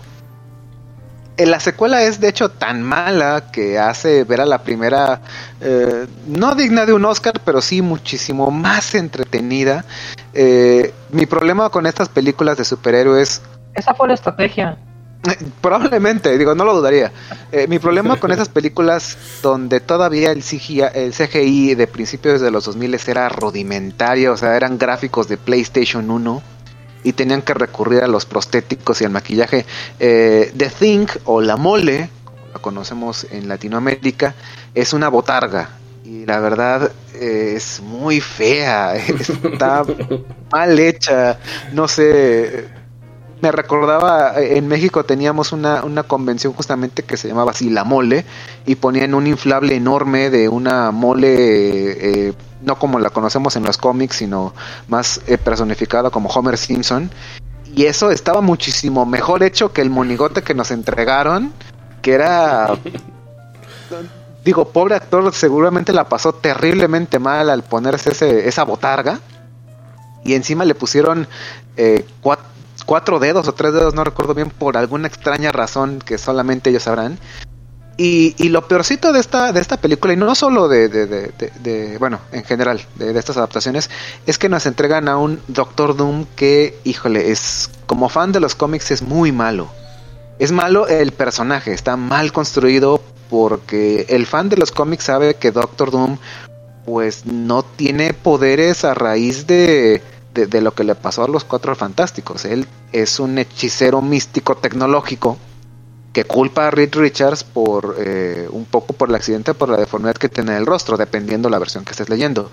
eh, 1.37 1.45
la 1.45 1.59
secuela 1.59 2.03
es 2.03 2.19
de 2.19 2.27
hecho 2.27 2.49
tan 2.49 2.83
mala 2.83 3.49
que 3.51 3.79
hace 3.79 4.25
ver 4.25 4.41
a 4.41 4.45
la 4.45 4.59
primera 4.59 5.21
eh, 5.61 6.05
no 6.27 6.53
digna 6.53 6.85
de 6.85 6.93
un 6.93 7.05
Oscar, 7.05 7.39
pero 7.45 7.61
sí 7.61 7.81
muchísimo 7.81 8.51
más 8.51 8.93
entretenida. 8.93 9.85
Eh, 10.33 10.93
mi 11.11 11.25
problema 11.25 11.69
con 11.69 11.85
estas 11.87 12.09
películas 12.09 12.57
de 12.57 12.65
superhéroes 12.65 13.41
Esa 13.73 13.93
fue 13.95 14.09
la 14.09 14.13
estrategia. 14.15 14.77
Probablemente, 15.61 16.37
digo, 16.37 16.55
no 16.55 16.63
lo 16.63 16.75
dudaría. 16.75 17.11
Eh, 17.51 17.67
mi 17.67 17.79
problema 17.79 18.19
con 18.19 18.31
esas 18.31 18.49
películas 18.49 19.17
donde 19.41 19.79
todavía 19.79 20.31
el 20.31 20.43
CGI, 20.43 20.81
el 20.93 21.13
CGI 21.13 21.75
de 21.75 21.87
principios 21.87 22.41
de 22.41 22.51
los 22.51 22.65
2000 22.65 22.99
era 23.07 23.29
rudimentario, 23.29 24.33
o 24.33 24.37
sea, 24.37 24.55
eran 24.55 24.77
gráficos 24.77 25.27
de 25.27 25.37
PlayStation 25.37 26.09
1 26.09 26.41
y 27.03 27.13
tenían 27.13 27.41
que 27.41 27.53
recurrir 27.53 28.03
a 28.03 28.07
los 28.07 28.25
prostéticos 28.25 29.01
y 29.01 29.05
al 29.05 29.11
maquillaje. 29.11 29.65
Eh, 29.99 30.53
The 30.55 30.69
Thing 30.69 31.07
o 31.25 31.41
La 31.41 31.57
Mole, 31.57 32.09
como 32.23 32.39
la 32.53 32.59
conocemos 32.59 33.27
en 33.31 33.47
Latinoamérica, 33.47 34.35
es 34.73 34.93
una 34.93 35.09
botarga. 35.09 35.69
Y 36.05 36.25
la 36.25 36.39
verdad 36.39 36.91
eh, 37.13 37.53
es 37.55 37.81
muy 37.81 38.19
fea, 38.19 38.95
está 39.43 39.83
mal 40.51 40.79
hecha, 40.79 41.37
no 41.73 41.87
sé, 41.87 42.67
me 43.41 43.51
recordaba, 43.51 44.39
eh, 44.41 44.57
en 44.57 44.67
México 44.67 45.03
teníamos 45.05 45.51
una, 45.51 45.83
una 45.83 46.03
convención 46.03 46.53
justamente 46.53 47.03
que 47.03 47.17
se 47.17 47.27
llamaba 47.27 47.51
así 47.51 47.69
La 47.69 47.83
Mole 47.83 48.25
y 48.65 48.75
ponían 48.75 49.13
un 49.13 49.27
inflable 49.27 49.75
enorme 49.75 50.29
de 50.29 50.49
una 50.49 50.91
mole, 50.91 52.27
eh, 52.29 52.33
no 52.61 52.77
como 52.77 52.99
la 52.99 53.09
conocemos 53.09 53.55
en 53.55 53.63
los 53.63 53.77
cómics, 53.77 54.17
sino 54.17 54.53
más 54.87 55.21
eh, 55.27 55.37
personificada 55.37 56.09
como 56.09 56.29
Homer 56.29 56.57
Simpson. 56.57 57.09
Y 57.75 57.85
eso 57.85 58.11
estaba 58.11 58.41
muchísimo 58.41 59.05
mejor 59.05 59.43
hecho 59.43 59.71
que 59.71 59.81
el 59.81 59.89
monigote 59.89 60.41
que 60.41 60.53
nos 60.53 60.71
entregaron, 60.71 61.53
que 62.01 62.13
era... 62.13 62.77
Digo, 64.43 64.69
pobre 64.69 64.95
actor, 64.95 65.33
seguramente 65.33 65.91
la 65.93 66.07
pasó 66.07 66.33
terriblemente 66.33 67.19
mal 67.19 67.49
al 67.49 67.63
ponerse 67.63 68.11
ese, 68.11 68.47
esa 68.47 68.63
botarga. 68.63 69.19
Y 70.23 70.33
encima 70.33 70.65
le 70.65 70.75
pusieron 70.75 71.27
eh, 71.77 72.05
cuat- 72.23 72.39
cuatro 72.89 73.19
dedos 73.19 73.47
o 73.47 73.53
tres 73.53 73.71
dedos, 73.71 73.93
no 73.93 74.03
recuerdo 74.03 74.33
bien, 74.33 74.49
por 74.49 74.75
alguna 74.75 75.07
extraña 75.07 75.51
razón 75.51 75.99
que 76.03 76.17
solamente 76.17 76.71
ellos 76.71 76.81
sabrán. 76.81 77.19
Y, 77.97 78.33
y 78.43 78.49
lo 78.49 78.67
peorcito 78.67 79.13
de 79.13 79.19
esta, 79.19 79.51
de 79.51 79.61
esta 79.61 79.77
película, 79.77 80.13
y 80.13 80.17
no 80.17 80.33
solo 80.33 80.67
de, 80.67 80.89
de- 80.89 81.05
de- 81.05 81.51
de- 81.61 81.97
bueno, 81.99 82.19
en 82.31 82.43
general, 82.43 82.81
de, 82.95 83.13
de 83.13 83.19
estas 83.19 83.37
adaptaciones, 83.37 83.91
es 84.25 84.39
que 84.39 84.49
nos 84.49 84.65
entregan 84.65 85.07
a 85.07 85.17
un 85.17 85.39
Doctor 85.49 85.95
Doom 85.95 86.25
que, 86.35 86.79
híjole, 86.83 87.29
es 87.29 87.69
como 87.85 88.09
fan 88.09 88.31
de 88.31 88.39
los 88.39 88.55
cómics 88.55 88.89
es 88.89 89.03
muy 89.03 89.31
malo. 89.31 89.67
Es 90.39 90.51
malo 90.51 90.87
el 90.87 91.11
personaje, 91.11 91.73
está 91.73 91.95
mal 91.95 92.31
construido 92.31 93.03
porque 93.29 94.07
el 94.09 94.25
fan 94.25 94.49
de 94.49 94.57
los 94.57 94.71
cómics 94.71 95.03
sabe 95.03 95.35
que 95.35 95.51
Doctor 95.51 95.91
Doom 95.91 96.17
pues 96.85 97.27
no 97.27 97.61
tiene 97.61 98.13
poderes 98.15 98.83
a 98.83 98.95
raíz 98.95 99.45
de, 99.45 100.01
de, 100.47 100.61
lo 100.61 100.73
que 100.73 100.83
le 100.83 100.95
pasó 100.95 101.23
a 101.23 101.27
los 101.27 101.43
cuatro 101.43 101.75
fantásticos. 101.75 102.45
Él 102.45 102.67
es 102.91 103.19
un 103.19 103.37
hechicero 103.37 104.01
místico 104.01 104.55
tecnológico 104.57 105.37
que 106.13 106.25
culpa 106.25 106.67
a 106.67 106.71
Reed 106.71 106.95
Richards 106.95 107.43
por 107.43 107.95
eh, 107.99 108.47
un 108.51 108.65
poco 108.65 108.93
por 108.93 109.09
el 109.09 109.15
accidente, 109.15 109.53
por 109.53 109.69
la 109.69 109.77
deformidad 109.77 110.15
que 110.15 110.29
tiene 110.29 110.51
en 110.51 110.57
el 110.57 110.65
rostro, 110.65 110.97
dependiendo 110.97 111.49
la 111.49 111.59
versión 111.59 111.85
que 111.85 111.91
estés 111.91 112.09
leyendo. 112.09 112.49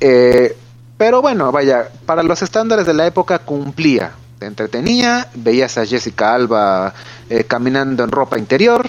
Eh, 0.00 0.56
pero 0.96 1.20
bueno, 1.20 1.52
vaya, 1.52 1.90
para 2.06 2.22
los 2.22 2.42
estándares 2.42 2.86
de 2.86 2.94
la 2.94 3.06
época 3.06 3.40
cumplía. 3.40 4.12
Te 4.38 4.46
entretenía, 4.46 5.28
veías 5.34 5.78
a 5.78 5.86
Jessica 5.86 6.34
Alba 6.34 6.94
eh, 7.28 7.44
caminando 7.44 8.04
en 8.04 8.10
ropa 8.10 8.38
interior, 8.38 8.88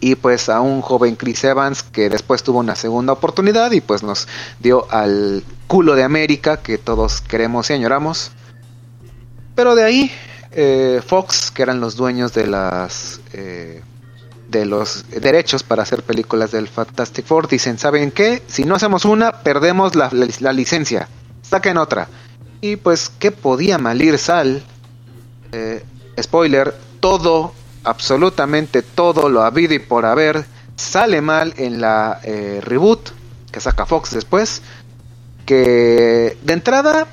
y 0.00 0.14
pues 0.14 0.48
a 0.48 0.60
un 0.60 0.80
joven 0.80 1.16
Chris 1.16 1.44
Evans 1.44 1.82
que 1.82 2.08
después 2.08 2.42
tuvo 2.42 2.58
una 2.60 2.74
segunda 2.74 3.12
oportunidad 3.12 3.70
y 3.72 3.80
pues 3.80 4.02
nos 4.02 4.26
dio 4.58 4.86
al 4.90 5.44
culo 5.66 5.94
de 5.94 6.02
América 6.04 6.58
que 6.58 6.78
todos 6.78 7.20
queremos 7.20 7.68
y 7.70 7.74
añoramos. 7.74 8.30
Pero 9.54 9.74
de 9.74 9.84
ahí 9.84 10.10
eh, 10.52 11.02
Fox, 11.06 11.50
que 11.50 11.62
eran 11.62 11.80
los 11.80 11.96
dueños 11.96 12.32
de 12.32 12.46
las 12.46 13.20
eh, 13.32 13.82
de 14.48 14.66
los 14.66 15.04
derechos 15.10 15.62
para 15.62 15.82
hacer 15.84 16.02
películas 16.02 16.50
del 16.50 16.66
Fantastic 16.66 17.24
Four, 17.24 17.46
dicen, 17.46 17.78
¿saben 17.78 18.10
qué? 18.10 18.42
Si 18.48 18.64
no 18.64 18.74
hacemos 18.74 19.04
una, 19.04 19.30
perdemos 19.42 19.94
la, 19.94 20.08
la- 20.12 20.26
la 20.40 20.52
licencia. 20.52 21.08
Saquen 21.42 21.76
otra. 21.76 22.08
Y 22.60 22.74
pues, 22.76 23.12
¿qué 23.20 23.30
podía 23.30 23.78
malir 23.78 24.18
Sal? 24.18 24.60
Eh, 25.52 25.84
spoiler, 26.20 26.74
todo, 26.98 27.54
absolutamente 27.84 28.82
todo 28.82 29.28
lo 29.28 29.42
habido 29.42 29.74
y 29.74 29.78
por 29.78 30.04
haber 30.06 30.44
sale 30.76 31.20
mal 31.20 31.54
en 31.56 31.80
la 31.80 32.20
eh, 32.24 32.60
reboot 32.62 33.10
que 33.50 33.60
saca 33.60 33.86
Fox 33.86 34.12
después. 34.12 34.62
Que 35.46 36.36
de 36.42 36.52
entrada 36.52 37.06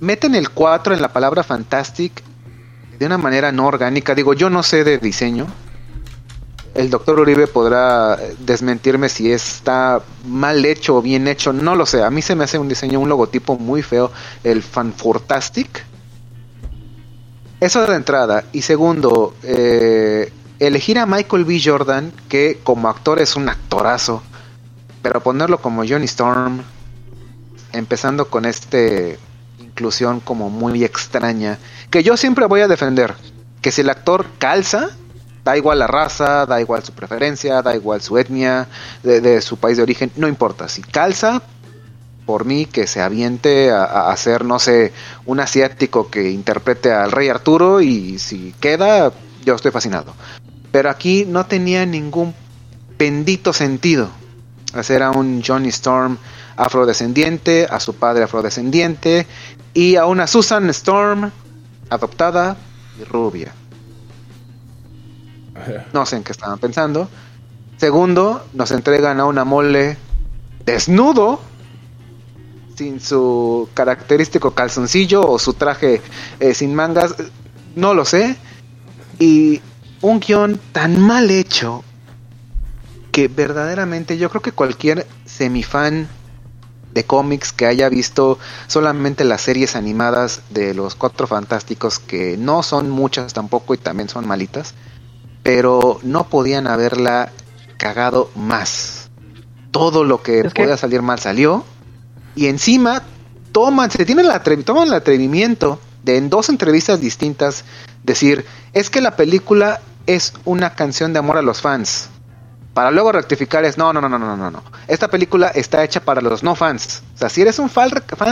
meten 0.00 0.34
el 0.34 0.50
4 0.50 0.94
en 0.94 1.02
la 1.02 1.12
palabra 1.12 1.42
fantastic 1.42 2.22
de 2.98 3.06
una 3.06 3.18
manera 3.18 3.52
no 3.52 3.66
orgánica. 3.66 4.14
Digo, 4.14 4.34
yo 4.34 4.50
no 4.50 4.62
sé 4.62 4.84
de 4.84 4.98
diseño. 4.98 5.46
El 6.74 6.88
doctor 6.88 7.20
Uribe 7.20 7.48
podrá 7.48 8.16
desmentirme 8.38 9.08
si 9.08 9.30
está 9.30 10.00
mal 10.24 10.64
hecho 10.64 10.96
o 10.96 11.02
bien 11.02 11.28
hecho, 11.28 11.52
no 11.52 11.74
lo 11.74 11.84
sé. 11.84 12.02
A 12.02 12.10
mí 12.10 12.22
se 12.22 12.34
me 12.34 12.44
hace 12.44 12.58
un 12.58 12.68
diseño, 12.68 12.98
un 13.00 13.08
logotipo 13.08 13.58
muy 13.58 13.82
feo, 13.82 14.10
el 14.42 14.62
Fanfortastic. 14.62 15.84
Eso 17.62 17.86
de 17.86 17.94
entrada. 17.94 18.42
Y 18.50 18.62
segundo, 18.62 19.36
eh, 19.44 20.32
elegir 20.58 20.98
a 20.98 21.06
Michael 21.06 21.44
B. 21.44 21.60
Jordan, 21.64 22.12
que 22.28 22.58
como 22.64 22.88
actor 22.88 23.20
es 23.20 23.36
un 23.36 23.48
actorazo, 23.48 24.20
pero 25.00 25.20
ponerlo 25.20 25.58
como 25.58 25.84
Johnny 25.86 26.06
Storm, 26.06 26.64
empezando 27.72 28.26
con 28.28 28.46
este 28.46 29.16
inclusión 29.60 30.18
como 30.18 30.50
muy 30.50 30.82
extraña, 30.82 31.60
que 31.88 32.02
yo 32.02 32.16
siempre 32.16 32.46
voy 32.46 32.62
a 32.62 32.66
defender, 32.66 33.14
que 33.60 33.70
si 33.70 33.82
el 33.82 33.90
actor 33.90 34.26
calza, 34.38 34.90
Da 35.44 35.56
igual 35.56 35.80
la 35.80 35.88
raza, 35.88 36.46
da 36.46 36.60
igual 36.60 36.84
su 36.84 36.92
preferencia, 36.92 37.62
da 37.62 37.74
igual 37.74 38.00
su 38.00 38.16
etnia, 38.16 38.68
de, 39.02 39.20
de 39.20 39.40
su 39.40 39.56
país 39.56 39.76
de 39.76 39.82
origen, 39.82 40.12
no 40.14 40.28
importa. 40.28 40.68
Si 40.68 40.82
calza, 40.82 41.42
por 42.26 42.44
mí 42.44 42.66
que 42.66 42.86
se 42.86 43.00
aviente 43.00 43.70
a, 43.70 43.84
a 43.84 44.12
hacer, 44.12 44.44
no 44.44 44.58
sé, 44.58 44.92
un 45.26 45.40
asiático 45.40 46.10
que 46.10 46.30
interprete 46.30 46.92
al 46.92 47.12
rey 47.12 47.28
Arturo 47.28 47.80
y 47.80 48.18
si 48.18 48.54
queda, 48.60 49.12
yo 49.44 49.54
estoy 49.54 49.70
fascinado. 49.70 50.14
Pero 50.70 50.90
aquí 50.90 51.24
no 51.26 51.46
tenía 51.46 51.84
ningún 51.84 52.34
bendito 52.98 53.52
sentido 53.52 54.10
hacer 54.74 55.02
a 55.02 55.10
un 55.10 55.42
Johnny 55.44 55.68
Storm 55.68 56.18
afrodescendiente, 56.56 57.66
a 57.70 57.80
su 57.80 57.94
padre 57.94 58.24
afrodescendiente 58.24 59.26
y 59.74 59.96
a 59.96 60.06
una 60.06 60.26
Susan 60.26 60.68
Storm 60.70 61.30
adoptada 61.90 62.56
y 63.00 63.04
rubia. 63.04 63.52
No 65.92 66.06
sé 66.06 66.16
en 66.16 66.24
qué 66.24 66.32
estaban 66.32 66.58
pensando. 66.58 67.08
Segundo, 67.76 68.46
nos 68.54 68.70
entregan 68.70 69.20
a 69.20 69.26
una 69.26 69.44
mole 69.44 69.96
desnudo, 70.64 71.40
sin 72.76 73.00
su 73.00 73.68
característico 73.74 74.52
calzoncillo 74.52 75.22
o 75.28 75.38
su 75.38 75.54
traje 75.54 76.00
eh, 76.40 76.54
sin 76.54 76.74
mangas, 76.74 77.14
no 77.74 77.94
lo 77.94 78.04
sé. 78.04 78.36
Y 79.18 79.60
un 80.00 80.20
guion 80.20 80.60
tan 80.72 81.00
mal 81.00 81.30
hecho 81.30 81.84
que 83.12 83.28
verdaderamente 83.28 84.16
yo 84.18 84.30
creo 84.30 84.42
que 84.42 84.52
cualquier 84.52 85.06
semifan 85.26 86.08
de 86.94 87.04
cómics 87.04 87.52
que 87.52 87.66
haya 87.66 87.88
visto 87.88 88.38
solamente 88.66 89.24
las 89.24 89.40
series 89.42 89.76
animadas 89.76 90.42
de 90.50 90.74
los 90.74 90.94
Cuatro 90.94 91.26
Fantásticos, 91.26 91.98
que 91.98 92.36
no 92.36 92.62
son 92.62 92.90
muchas 92.90 93.32
tampoco 93.32 93.74
y 93.74 93.78
también 93.78 94.08
son 94.08 94.26
malitas, 94.26 94.74
pero 95.42 96.00
no 96.02 96.28
podían 96.28 96.66
haberla 96.66 97.32
cagado 97.78 98.30
más. 98.34 99.10
Todo 99.70 100.04
lo 100.04 100.22
que 100.22 100.40
Es 100.40 100.52
que- 100.52 100.62
podía 100.64 100.76
salir 100.76 101.00
mal 101.02 101.18
salió. 101.18 101.64
Y 102.34 102.46
encima 102.46 103.02
toman, 103.52 103.90
se 103.90 104.04
tienen 104.04 104.26
atrevi- 104.26 104.64
toman 104.64 104.88
el 104.88 104.94
atrevimiento 104.94 105.80
de 106.02 106.16
en 106.16 106.30
dos 106.30 106.48
entrevistas 106.48 107.00
distintas 107.00 107.64
decir, 108.02 108.44
es 108.72 108.90
que 108.90 109.00
la 109.00 109.16
película 109.16 109.80
es 110.06 110.32
una 110.44 110.74
canción 110.74 111.12
de 111.12 111.18
amor 111.20 111.36
a 111.36 111.42
los 111.42 111.60
fans. 111.60 112.08
Para 112.74 112.90
luego 112.90 113.12
rectificar 113.12 113.64
es, 113.66 113.76
no, 113.76 113.92
no, 113.92 114.00
no, 114.00 114.08
no, 114.08 114.18
no, 114.18 114.34
no, 114.34 114.50
no. 114.50 114.62
Esta 114.88 115.08
película 115.08 115.48
está 115.48 115.84
hecha 115.84 116.00
para 116.00 116.22
los 116.22 116.42
no 116.42 116.54
fans. 116.54 117.02
O 117.14 117.18
sea, 117.18 117.28
si 117.28 117.42
eres 117.42 117.58
un 117.58 117.68
fan 117.68 117.90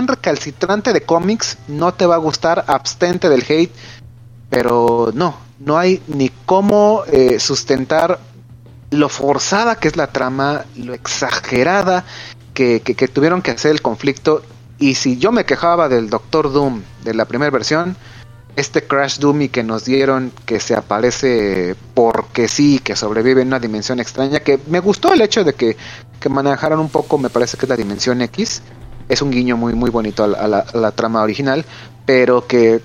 recalcitrante 0.08 0.94
de 0.94 1.02
cómics, 1.02 1.58
no 1.68 1.92
te 1.92 2.06
va 2.06 2.14
a 2.14 2.18
gustar, 2.18 2.64
abstente 2.66 3.28
del 3.28 3.44
hate. 3.46 3.72
Pero 4.48 5.10
no, 5.14 5.36
no 5.58 5.78
hay 5.78 6.02
ni 6.08 6.30
cómo 6.46 7.02
eh, 7.06 7.38
sustentar 7.38 8.18
lo 8.90 9.08
forzada 9.08 9.76
que 9.76 9.88
es 9.88 9.96
la 9.96 10.08
trama, 10.08 10.64
lo 10.74 10.94
exagerada 10.94 12.04
que, 12.54 12.80
que- 12.80 12.94
que 12.94 13.08
tuvieron 13.08 13.42
que 13.42 13.50
hacer 13.52 13.70
el 13.72 13.82
conflicto. 13.82 14.42
Y 14.78 14.94
si 14.94 15.18
yo 15.18 15.30
me 15.32 15.44
quejaba 15.44 15.88
del 15.88 16.08
Doctor 16.10 16.52
Doom 16.52 16.82
de 17.04 17.14
la 17.14 17.26
primera 17.26 17.50
versión, 17.50 17.96
este 18.56 18.82
Crash 18.84 19.18
Dummy 19.18 19.48
que 19.48 19.62
nos 19.62 19.84
dieron, 19.84 20.32
que 20.46 20.58
se 20.58 20.74
aparece 20.74 21.76
porque 21.94 22.48
sí, 22.48 22.78
que 22.82 22.96
sobrevive 22.96 23.42
en 23.42 23.48
una 23.48 23.60
dimensión 23.60 24.00
extraña, 24.00 24.40
que 24.40 24.58
me 24.68 24.80
gustó 24.80 25.12
el 25.12 25.20
hecho 25.20 25.44
de 25.44 25.54
que, 25.54 25.76
que 26.18 26.28
manejaran 26.28 26.78
un 26.78 26.88
poco, 26.88 27.18
me 27.18 27.30
parece 27.30 27.56
que 27.56 27.66
es 27.66 27.70
la 27.70 27.76
dimensión 27.76 28.20
X, 28.22 28.62
es 29.08 29.22
un 29.22 29.30
guiño 29.30 29.56
muy 29.56 29.74
muy 29.74 29.90
bonito 29.90 30.24
a 30.24 30.28
la, 30.48 30.64
la 30.72 30.90
trama 30.92 31.22
original, 31.22 31.64
pero 32.06 32.46
que 32.46 32.80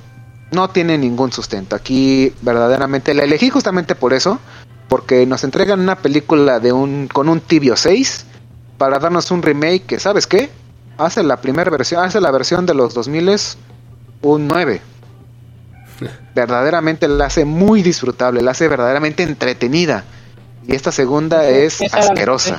no 0.52 0.70
tiene 0.70 0.98
ningún 0.98 1.32
sustento. 1.32 1.76
Aquí 1.76 2.32
verdaderamente 2.42 3.14
la 3.14 3.24
elegí 3.24 3.50
justamente 3.50 3.96
por 3.96 4.14
eso, 4.14 4.40
porque 4.88 5.26
nos 5.26 5.44
entregan 5.44 5.80
una 5.80 5.96
película 5.98 6.60
de 6.60 6.72
un 6.74 7.08
con 7.12 7.28
un 7.30 7.40
tibio 7.42 7.76
6 7.76 8.26
para 8.78 9.00
darnos 9.00 9.32
un 9.32 9.42
remake 9.42 9.84
que, 9.86 10.00
¿sabes 10.00 10.28
qué? 10.28 10.50
Hace 10.98 11.24
la 11.24 11.38
primera 11.38 11.70
versión, 11.72 12.04
hace 12.04 12.22
la 12.22 12.32
versión 12.32 12.66
de 12.66 12.74
los 12.74 12.94
2000 12.94 13.30
un 14.22 14.48
9. 14.48 14.82
verdaderamente 16.36 17.08
la 17.08 17.26
hace 17.28 17.46
muy 17.46 17.82
disfrutable, 17.82 18.42
la 18.42 18.52
hace 18.52 18.68
verdaderamente 18.68 19.24
entretenida. 19.24 20.04
Y 20.68 20.74
esta 20.76 20.92
segunda 20.92 21.48
es 21.48 21.82
asquerosa. 21.94 22.58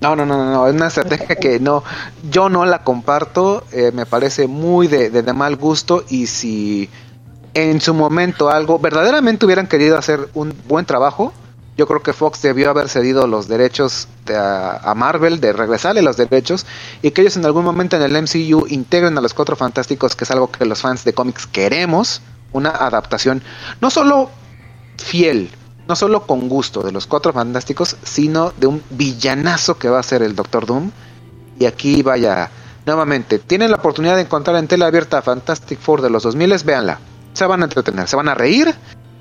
No, 0.00 0.14
no, 0.14 0.24
no, 0.26 0.36
no, 0.36 0.52
no, 0.52 0.66
es 0.68 0.74
una 0.74 0.86
estrategia 0.88 1.34
que 1.36 1.58
no, 1.58 1.82
yo 2.30 2.48
no 2.48 2.64
la 2.66 2.84
comparto, 2.84 3.64
eh, 3.72 3.90
me 3.92 4.06
parece 4.06 4.46
muy 4.46 4.86
de, 4.86 5.10
de- 5.10 5.22
de 5.22 5.32
mal 5.32 5.56
gusto 5.56 6.04
y 6.08 6.26
si 6.28 6.88
en 7.54 7.80
su 7.80 7.94
momento 7.94 8.48
algo 8.48 8.78
verdaderamente 8.78 9.44
hubieran 9.44 9.66
querido 9.66 9.98
hacer 9.98 10.28
un 10.34 10.54
buen 10.68 10.86
trabajo, 10.86 11.32
yo 11.78 11.86
creo 11.86 12.02
que 12.02 12.12
Fox 12.12 12.42
debió 12.42 12.70
haber 12.70 12.88
cedido 12.88 13.28
los 13.28 13.46
derechos 13.46 14.08
de- 14.26 14.36
a, 14.36 14.92
Marvel, 14.96 15.40
de 15.40 15.52
regresarle 15.52 16.02
los 16.02 16.16
derechos 16.16 16.66
y 17.02 17.12
que 17.12 17.20
ellos 17.22 17.36
en 17.36 17.44
algún 17.46 17.64
momento 17.64 17.94
en 17.94 18.02
el 18.02 18.16
MCU 18.16 18.66
integren 18.68 19.16
a 19.16 19.20
los 19.20 19.32
Cuatro 19.32 19.54
Fantásticos, 19.54 20.16
que 20.16 20.24
es 20.24 20.30
algo 20.32 20.50
que 20.50 20.66
los 20.66 20.80
fans 20.82 21.04
de 21.04 21.14
cómics 21.14 21.46
queremos, 21.46 22.20
una 22.52 22.70
adaptación 22.70 23.42
no 23.80 23.90
solo 23.90 24.28
fiel, 24.96 25.50
no 25.86 25.94
solo 25.94 26.26
con 26.26 26.48
gusto 26.48 26.82
de 26.82 26.90
los 26.90 27.06
Cuatro 27.06 27.32
Fantásticos, 27.32 27.96
sino 28.02 28.52
de 28.58 28.66
un 28.66 28.82
villanazo 28.90 29.78
que 29.78 29.88
va 29.88 30.00
a 30.00 30.02
ser 30.02 30.22
el 30.22 30.34
Doctor 30.34 30.66
Doom. 30.66 30.90
Y 31.60 31.66
aquí 31.66 32.02
vaya, 32.02 32.50
nuevamente, 32.86 33.38
tienen 33.38 33.70
la 33.70 33.76
oportunidad 33.76 34.16
de 34.16 34.22
encontrar 34.22 34.56
en 34.56 34.66
tela 34.66 34.86
abierta 34.86 35.22
Fantastic 35.22 35.78
Four 35.78 36.02
de 36.02 36.10
los 36.10 36.24
2000, 36.24 36.64
véanla. 36.64 36.98
Se 37.34 37.46
van 37.46 37.62
a 37.62 37.66
entretener, 37.66 38.08
se 38.08 38.16
van 38.16 38.28
a 38.28 38.34
reír 38.34 38.74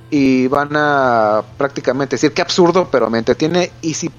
y 0.09 0.47
van 0.47 0.69
a 0.75 1.43
prácticamente 1.57 2.15
decir 2.15 2.33
qué 2.33 2.41
absurdo, 2.41 2.89
pero 2.91 3.09
me 3.09 3.19
entretiene. 3.19 3.71
Y 3.81 3.93
si 3.93 4.09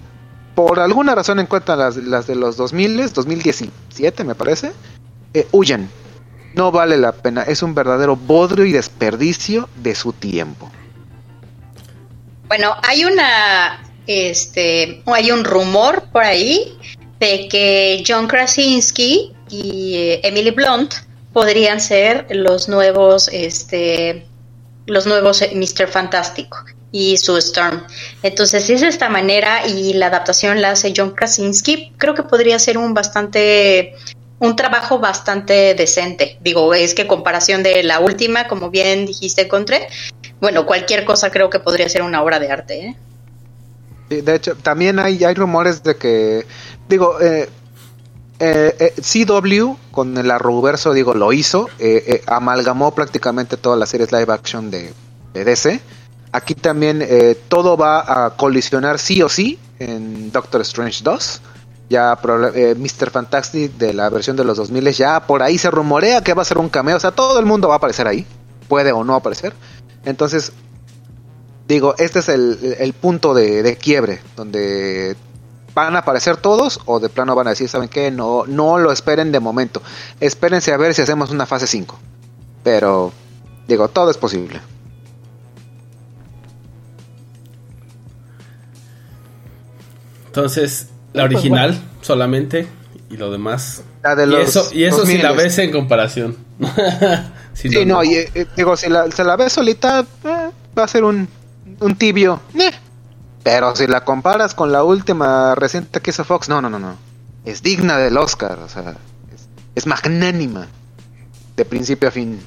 por 0.55 0.81
alguna 0.81 1.15
razón 1.15 1.39
encuentran 1.39 1.79
las, 1.79 1.97
las 1.97 2.27
de 2.27 2.35
los 2.35 2.57
2000, 2.57 3.13
2017 3.13 4.25
me 4.25 4.35
parece, 4.35 4.73
eh, 5.35 5.47
huyan. 5.53 5.89
No 6.55 6.73
vale 6.73 6.97
la 6.97 7.13
pena, 7.13 7.43
es 7.43 7.63
un 7.63 7.75
verdadero 7.75 8.17
bodrio 8.17 8.65
y 8.65 8.73
desperdicio 8.73 9.69
de 9.77 9.95
su 9.95 10.13
tiempo. 10.13 10.71
Bueno, 12.49 12.75
hay 12.83 13.05
una, 13.05 13.83
este, 14.07 15.03
hay 15.07 15.31
un 15.31 15.45
rumor 15.45 16.05
por 16.11 16.25
ahí 16.25 16.77
de 17.21 17.49
que 17.49 18.03
John 18.07 18.27
Krasinski 18.27 19.35
y 19.51 19.95
eh, 19.97 20.21
Emily 20.25 20.51
Blunt 20.51 20.95
podrían 21.33 21.81
ser 21.81 22.27
los 22.31 22.69
nuevos, 22.69 23.29
este, 23.29 24.27
los 24.89 25.07
nuevos 25.07 25.43
eh, 25.43 25.53
Mr. 25.55 25.89
Fantástico 25.89 26.59
y 26.91 27.17
su 27.19 27.37
Storm. 27.37 27.85
Entonces, 28.23 28.69
es 28.71 28.81
de 28.81 28.89
esta 28.89 29.09
manera 29.09 29.67
y 29.67 29.93
la 29.93 30.07
adaptación 30.07 30.61
la 30.61 30.71
hace 30.71 30.93
John 30.97 31.13
Krasinski, 31.13 31.93
creo 31.99 32.15
que 32.15 32.23
podría 32.23 32.59
ser 32.59 32.79
un 32.79 32.95
bastante 32.95 33.95
un 34.41 34.55
trabajo 34.55 34.99
bastante 35.01 35.75
decente. 35.75 36.39
Digo, 36.41 36.73
es 36.73 36.95
que 36.95 37.07
comparación 37.07 37.63
de 37.63 37.83
la 37.83 37.99
última, 37.99 38.47
como 38.47 38.71
bien 38.71 39.05
dijiste, 39.05 39.49
Contre, 39.49 39.89
bueno, 40.41 40.65
cualquier 40.65 41.05
cosa 41.05 41.31
creo 41.31 41.51
que 41.51 41.59
podría 41.59 41.89
ser 41.89 42.03
una 42.03 42.23
obra 42.23 42.39
de 42.39 42.51
arte. 42.51 42.97
¿eh? 44.11 44.23
De 44.23 44.35
hecho, 44.35 44.55
también 44.55 44.99
hay, 44.99 45.25
hay 45.25 45.35
rumores 45.35 45.83
de 45.83 45.97
que, 45.97 46.47
digo, 46.89 47.21
eh, 47.21 47.49
eh, 48.41 48.77
eh, 48.79 49.25
CW 49.27 49.77
con 49.91 50.17
el 50.17 50.31
Arrowverso, 50.31 50.93
digo, 50.93 51.13
lo 51.15 51.33
hizo, 51.33 51.69
eh, 51.81 52.23
amalgamó 52.27 52.95
prácticamente 52.95 53.57
todas 53.57 53.79
las 53.79 53.89
series 53.89 54.13
live 54.13 54.33
action 54.33 54.71
de, 54.71 54.93
DC. 55.33 55.81
Aquí 56.33 56.55
también 56.55 57.07
todo 57.49 57.77
va 57.77 58.27
a 58.27 58.37
colisionar 58.37 58.99
sí 58.99 59.23
o 59.23 59.29
sí 59.29 59.59
en 59.79 60.31
Doctor 60.31 60.61
Strange 60.63 61.03
2. 61.03 61.41
Ya 61.91 62.19
Mr. 62.21 63.11
Fantastic 63.11 63.73
de 63.79 63.95
la 63.95 64.11
versión 64.11 64.37
de 64.37 64.45
los 64.45 64.59
2000 64.59 64.93
ya 64.93 65.21
por 65.27 65.43
ahí 65.43 65.57
se 65.57 65.71
rumorea 65.71 66.23
que 66.23 66.35
va 66.35 66.43
a 66.43 66.45
ser 66.45 66.59
un 66.59 66.69
cameo, 66.69 66.97
o 66.97 67.01
sea, 67.01 67.13
todo 67.13 67.39
el 67.39 67.47
mundo 67.47 67.69
va 67.69 67.75
a 67.75 67.77
aparecer 67.79 68.07
ahí, 68.07 68.27
puede 68.69 68.93
o 68.93 69.05
no 69.05 69.15
aparecer. 69.15 69.55
Entonces, 70.05 70.53
digo, 71.67 71.95
este 71.99 72.19
es 72.19 72.29
el, 72.29 72.95
punto 73.01 73.33
de 73.33 73.79
quiebre, 73.81 74.21
donde 74.37 75.17
van 75.75 75.97
a 75.97 76.01
aparecer 76.01 76.37
todos 76.39 76.81
o 76.87 76.99
de 77.01 77.09
plano 77.09 77.35
van 77.35 77.47
a 77.47 77.51
decir, 77.51 77.69
¿saben 77.69 77.89
qué? 77.89 78.11
No, 78.11 78.45
no 78.47 78.79
lo 78.79 78.91
esperen 78.93 79.33
de 79.33 79.41
momento. 79.41 79.83
Espérense 80.21 80.73
a 80.73 80.77
ver 80.77 80.95
si 80.95 81.03
hacemos 81.03 81.31
una 81.31 81.47
fase 81.47 81.67
5. 81.67 81.99
Pero, 82.65 83.13
digo, 83.67 83.89
todo 83.89 84.11
es 84.11 84.17
posible. 84.19 84.61
Entonces, 90.27 90.89
la 91.13 91.27
Pues 91.27 91.37
original 91.37 91.79
solamente 92.01 92.69
y 93.11 93.17
lo 93.17 93.31
demás. 93.31 93.83
La 94.03 94.15
de 94.15 94.25
y 94.25 94.27
los 94.27 94.49
eso, 94.49 94.69
y 94.73 94.85
eso 94.85 95.07
si 95.07 95.19
la 95.19 95.33
2000s. 95.33 95.37
ves 95.37 95.59
en 95.59 95.73
comparación. 95.73 96.37
Si 97.55 97.69
Sí, 97.71 97.85
no, 97.85 98.05
y, 98.05 98.15
eh, 98.15 98.47
digo, 98.57 98.77
si 98.77 98.89
la, 98.89 99.11
se 99.11 99.25
la 99.25 99.35
ves 99.35 99.53
solita, 99.55 100.07
eh, 100.23 100.51
va 100.79 100.85
a 100.85 100.87
ser 100.87 101.03
un, 101.03 101.27
un 101.81 101.97
tibio. 101.97 102.41
eh. 102.55 102.71
Pero 103.51 103.75
si 103.75 103.87
la 103.87 104.05
comparas 104.05 104.55
con 104.55 104.73
la 104.73 104.85
última 104.85 105.55
reciente 105.55 106.03
que 106.03 106.11
hizo 106.11 106.23
Fox, 106.23 106.51
no, 106.51 106.61
no, 106.61 106.69
no, 106.69 106.79
no. 106.79 106.97
Es 107.47 107.63
digna 107.63 107.97
del 107.97 108.19
Oscar, 108.19 108.59
o 108.59 108.69
sea, 108.69 108.95
es, 109.35 109.49
es 109.75 109.87
magnánima. 109.87 110.67
De 111.57 111.65
principio 111.65 112.11
a 112.11 112.13
fin. 112.13 112.39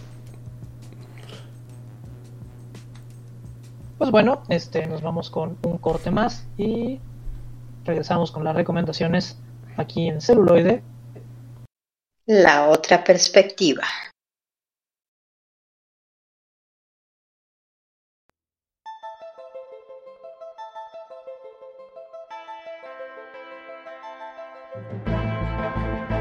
Pues 3.98 4.11
bueno, 4.11 4.44
este, 4.49 4.86
nos 4.86 5.02
vamos 5.02 5.32
con 5.32 5.57
un 5.64 5.80
corte 5.80 6.11
más 6.11 6.45
y 6.56 6.99
regresamos 7.84 8.32
con 8.32 8.44
las 8.44 8.56
recomendaciones 8.56 9.40
aquí 9.78 10.07
en 10.07 10.22
celuloide. 10.22 10.84
La 12.28 12.68
otra 12.68 13.03
perspectiva. 13.03 13.86
Música 24.73 26.20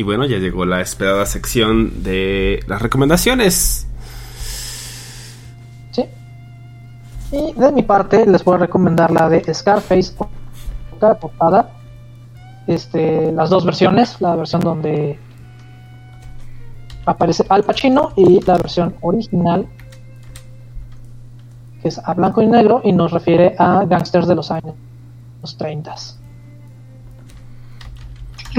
Y 0.00 0.02
bueno, 0.02 0.24
ya 0.24 0.38
llegó 0.38 0.64
la 0.64 0.80
esperada 0.80 1.26
sección 1.26 2.02
de 2.02 2.64
las 2.66 2.80
recomendaciones. 2.80 3.86
Sí. 5.90 6.06
Y 7.32 7.52
de 7.52 7.70
mi 7.70 7.82
parte 7.82 8.24
les 8.24 8.42
voy 8.42 8.54
a 8.54 8.58
recomendar 8.60 9.10
la 9.10 9.28
de 9.28 9.52
Scarface 9.52 10.14
otra 10.94 11.18
portada. 11.18 11.70
Este, 12.66 13.30
las 13.30 13.50
dos 13.50 13.66
versiones, 13.66 14.18
la 14.22 14.36
versión 14.36 14.62
donde 14.62 15.18
aparece 17.04 17.44
Al 17.50 17.64
Pacino 17.64 18.14
y 18.16 18.40
la 18.40 18.56
versión 18.56 18.94
original 19.02 19.68
que 21.82 21.88
es 21.88 22.00
a 22.02 22.14
blanco 22.14 22.40
y 22.40 22.46
negro 22.46 22.80
y 22.82 22.92
nos 22.92 23.12
refiere 23.12 23.54
a 23.58 23.84
gangsters 23.84 24.26
de 24.26 24.34
los 24.34 24.50
años 24.50 24.76
30. 25.58 25.94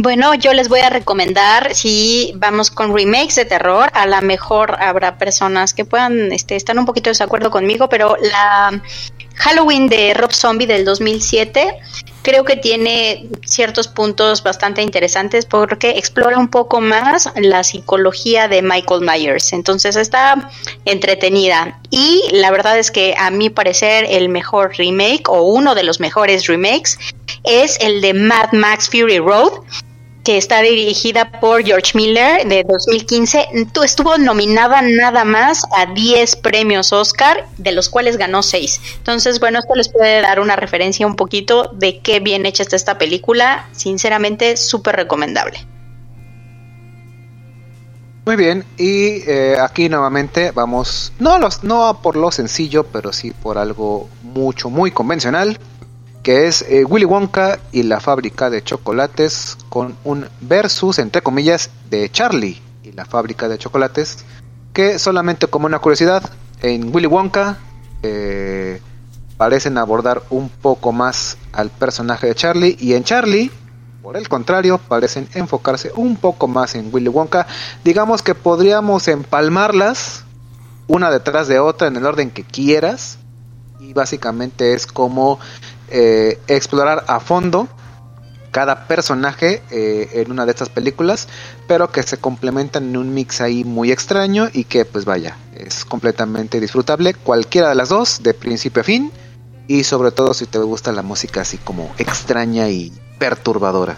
Bueno, 0.04 0.34
yo 0.34 0.52
les 0.54 0.68
voy 0.68 0.80
a 0.80 0.90
recomendar, 0.90 1.76
si 1.76 2.34
vamos 2.36 2.72
con 2.72 2.92
remakes 2.92 3.36
de 3.36 3.46
terror, 3.46 3.92
a 3.94 4.08
lo 4.08 4.20
mejor 4.24 4.76
habrá 4.82 5.20
personas 5.20 5.76
que 5.76 5.86
puedan 5.86 6.32
este, 6.32 6.56
estar 6.56 6.76
un 6.80 6.88
poquito 6.88 7.10
de 7.10 7.12
desacuerdo 7.12 7.52
conmigo, 7.52 7.88
pero 7.88 8.18
la 8.20 8.82
Halloween 9.36 9.90
de 9.90 10.16
Rob 10.16 10.32
Zombie 10.32 10.66
del 10.66 10.86
2007 10.86 11.78
creo 12.24 12.44
que 12.46 12.56
tiene 12.56 13.30
ciertos 13.46 13.88
puntos 13.88 14.42
bastante 14.42 14.82
interesantes 14.82 15.46
porque 15.46 15.92
explora 15.92 16.40
un 16.40 16.48
poco 16.48 16.82
más 16.82 17.30
la 17.36 17.64
psicología 17.64 18.48
de 18.48 18.64
Michael 18.64 19.02
Myers. 19.02 19.54
Entonces 19.54 19.96
está 19.96 20.50
entretenida. 20.86 21.80
Y 21.92 22.24
la 22.32 22.50
verdad 22.50 22.80
es 22.80 22.90
que 22.90 23.14
a 23.20 23.30
mi 23.30 23.52
parecer 23.52 24.08
el 24.10 24.30
mejor 24.30 24.72
remake 24.80 25.30
o 25.30 25.44
uno 25.44 25.76
de 25.76 25.84
los 25.84 26.00
mejores 26.00 26.48
remakes 26.48 26.98
es 27.44 27.78
el 27.82 28.02
de 28.02 28.16
Mad 28.16 28.54
Max 28.54 28.90
Fury 28.90 29.20
Road 29.20 29.62
que 30.24 30.38
está 30.38 30.62
dirigida 30.62 31.32
por 31.40 31.64
George 31.64 31.94
Miller 31.96 32.48
de 32.48 32.64
2015. 32.68 33.48
Tu- 33.74 33.82
Estuvo 33.84 34.18
nominada 34.20 34.82
nada 34.84 35.26
más 35.26 35.64
a 35.76 35.88
10 35.88 36.36
premios 36.36 36.94
Oscar, 36.94 37.48
de 37.58 37.72
los 37.72 37.90
cuales 37.90 38.18
ganó 38.18 38.44
6. 38.44 38.80
Entonces, 38.98 39.40
bueno, 39.40 39.58
esto 39.60 39.74
les 39.76 39.90
puede 39.90 40.22
dar 40.22 40.40
una 40.40 40.56
referencia 40.56 41.08
un 41.08 41.16
poquito 41.16 41.72
de 41.74 42.00
qué 42.02 42.20
bien 42.20 42.46
hecha 42.46 42.62
está 42.64 42.76
esta 42.76 42.98
película. 43.00 43.68
Sinceramente, 43.72 44.58
súper 44.58 44.96
recomendable. 44.96 45.66
Muy 48.24 48.36
bien, 48.36 48.64
y 48.78 49.24
eh, 49.28 49.56
aquí 49.60 49.90
nuevamente 49.90 50.52
vamos, 50.52 51.12
no, 51.18 51.40
los, 51.40 51.64
no 51.64 52.02
por 52.04 52.16
lo 52.16 52.32
sencillo, 52.32 52.84
pero 52.86 53.12
sí 53.12 53.32
por 53.32 53.58
algo 53.58 54.10
mucho, 54.22 54.70
muy 54.70 54.92
convencional, 54.92 55.58
que 56.24 56.48
es 56.48 56.64
eh, 56.64 56.86
Willy 56.86 57.06
Wonka 57.06 57.60
y 57.72 57.84
la 57.84 58.00
fábrica 58.00 58.50
de 58.50 58.64
chocolates 58.64 59.58
con 59.70 59.96
un 60.04 60.28
versus, 60.42 61.00
entre 61.00 61.22
comillas, 61.22 61.70
de 61.90 62.10
Charlie 62.10 62.62
y 62.84 62.92
la 62.92 63.06
fábrica 63.06 63.48
de 63.48 63.58
chocolates, 63.58 64.20
que 64.74 65.00
solamente 65.00 65.48
como 65.48 65.66
una 65.66 65.80
curiosidad, 65.80 66.30
en 66.62 66.94
Willy 66.94 67.08
Wonka 67.08 67.58
eh, 68.04 68.82
parecen 69.38 69.78
abordar 69.78 70.22
un 70.30 70.50
poco 70.50 70.92
más 70.92 71.38
al 71.54 71.70
personaje 71.70 72.28
de 72.28 72.36
Charlie 72.36 72.78
y 72.80 72.94
en 72.94 73.04
Charlie 73.04 73.52
por 74.02 74.18
el 74.18 74.28
contrario, 74.28 74.80
parecen 74.80 75.30
enfocarse 75.36 75.92
un 75.96 76.16
poco 76.16 76.48
más 76.48 76.74
en 76.74 76.90
Willy 76.92 77.08
Wonka. 77.08 77.46
Digamos 77.84 78.24
que 78.24 78.34
podríamos 78.34 79.08
empalmarlas 79.08 80.24
una 80.88 81.12
detrás 81.12 81.48
de 81.48 81.60
otra 81.60 81.88
en 81.88 81.96
el 81.98 82.06
orden 82.06 82.32
que 82.32 82.44
quieras. 82.44 83.20
Y 83.80 83.94
básicamente 83.94 84.74
es 84.74 84.88
como 84.88 85.40
eh, 85.92 86.40
explorar 86.48 87.04
a 87.08 87.20
fondo 87.20 87.68
cada 88.52 88.88
personaje 88.88 89.62
eh, 89.72 90.10
en 90.14 90.32
una 90.32 90.46
de 90.46 90.52
estas 90.52 90.70
películas, 90.70 91.28
pero 91.68 91.92
que 91.92 92.04
se 92.04 92.18
complementan 92.18 92.90
en 92.90 92.98
un 92.98 93.14
mix 93.14 93.42
ahí 93.42 93.64
muy 93.64 93.92
extraño 93.92 94.50
y 94.52 94.66
que 94.66 94.86
pues 94.86 95.06
vaya, 95.06 95.38
es 95.56 95.86
completamente 95.86 96.60
disfrutable 96.60 97.14
cualquiera 97.14 97.70
de 97.70 97.76
las 97.76 97.90
dos, 97.90 98.24
de 98.24 98.34
principio 98.34 98.82
a 98.82 98.84
fin, 98.84 99.12
y 99.68 99.86
sobre 99.86 100.12
todo 100.12 100.34
si 100.34 100.46
te 100.46 100.58
gusta 100.60 100.92
la 100.92 101.02
música 101.02 101.42
así 101.42 101.58
como 101.58 101.94
extraña 101.98 102.70
y 102.70 102.92
perturbadora. 103.18 103.98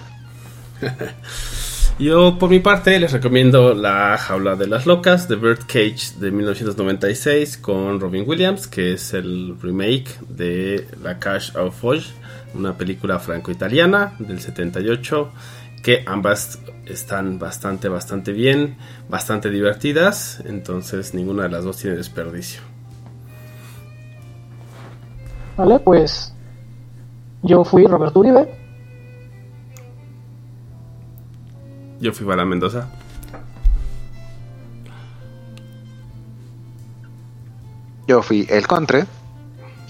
Yo 1.99 2.39
por 2.39 2.49
mi 2.49 2.59
parte 2.59 2.99
les 2.99 3.11
recomiendo 3.11 3.75
La 3.75 4.17
jaula 4.17 4.55
de 4.55 4.65
las 4.65 4.87
locas 4.87 5.27
de 5.27 5.35
Birdcage 5.35 6.15
de 6.19 6.31
1996 6.31 7.57
con 7.57 7.99
Robin 7.99 8.23
Williams, 8.27 8.67
que 8.67 8.93
es 8.93 9.13
el 9.13 9.55
remake 9.61 10.09
de 10.27 10.87
La 11.03 11.19
Cache 11.19 11.57
of 11.57 11.79
Foge, 11.79 12.11
una 12.55 12.75
película 12.75 13.19
franco-italiana 13.19 14.15
del 14.17 14.41
78, 14.41 15.31
que 15.83 16.03
ambas 16.07 16.59
están 16.87 17.37
bastante, 17.37 17.89
bastante 17.89 18.31
bien, 18.31 18.75
bastante 19.07 19.51
divertidas, 19.51 20.41
entonces 20.45 21.13
ninguna 21.13 21.43
de 21.43 21.49
las 21.49 21.63
dos 21.63 21.77
tiene 21.77 21.95
desperdicio. 21.95 22.61
Vale, 25.55 25.77
pues 25.79 26.33
yo 27.43 27.63
fui 27.63 27.85
Roberto 27.85 28.19
Uribe. 28.19 28.62
Yo 32.03 32.11
fui 32.11 32.25
Bala 32.25 32.43
Mendoza. 32.43 32.89
Yo 38.09 38.21
fui 38.21 38.45
el 38.49 38.67
Contre. 38.67 39.05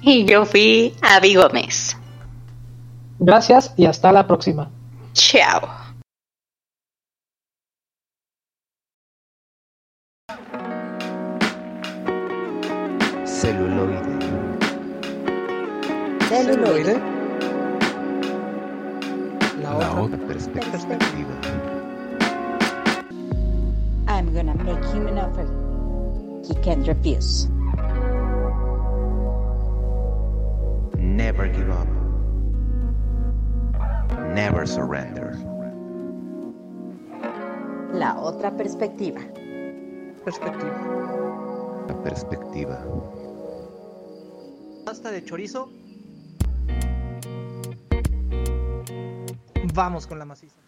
Y 0.04 0.24
yo 0.26 0.46
fui 0.46 0.96
Avi 1.02 1.34
Gómez. 1.34 1.98
Gracias 3.18 3.74
y 3.78 3.88
hasta 3.88 4.12
la 4.12 4.28
próxima. 4.28 4.70
Chao. 5.14 5.68
Celuloide. 13.26 14.00
Celuloide. 16.30 17.02
La 19.64 20.00
otra 20.00 20.18
perspectiva. 20.28 21.43
I'm 24.24 24.34
gonna 24.34 24.56
make 24.64 24.86
him 24.86 25.08
an 25.08 25.18
offer 25.18 25.44
he 26.48 26.56
can't 26.64 26.88
refuse. 26.88 27.50
Never 30.98 31.50
give 31.50 31.70
up. 31.70 31.90
Never 34.34 34.66
surrender. 34.66 35.36
La 37.92 38.16
otra 38.18 38.56
perspectiva. 38.56 39.20
Perspectiva. 40.24 41.86
La 41.90 42.02
perspectiva. 42.02 42.80
Pasta 44.86 45.12
de 45.12 45.26
chorizo. 45.26 45.70
Vamos 49.74 50.08
con 50.08 50.18
la 50.18 50.24
maciza. 50.24 50.63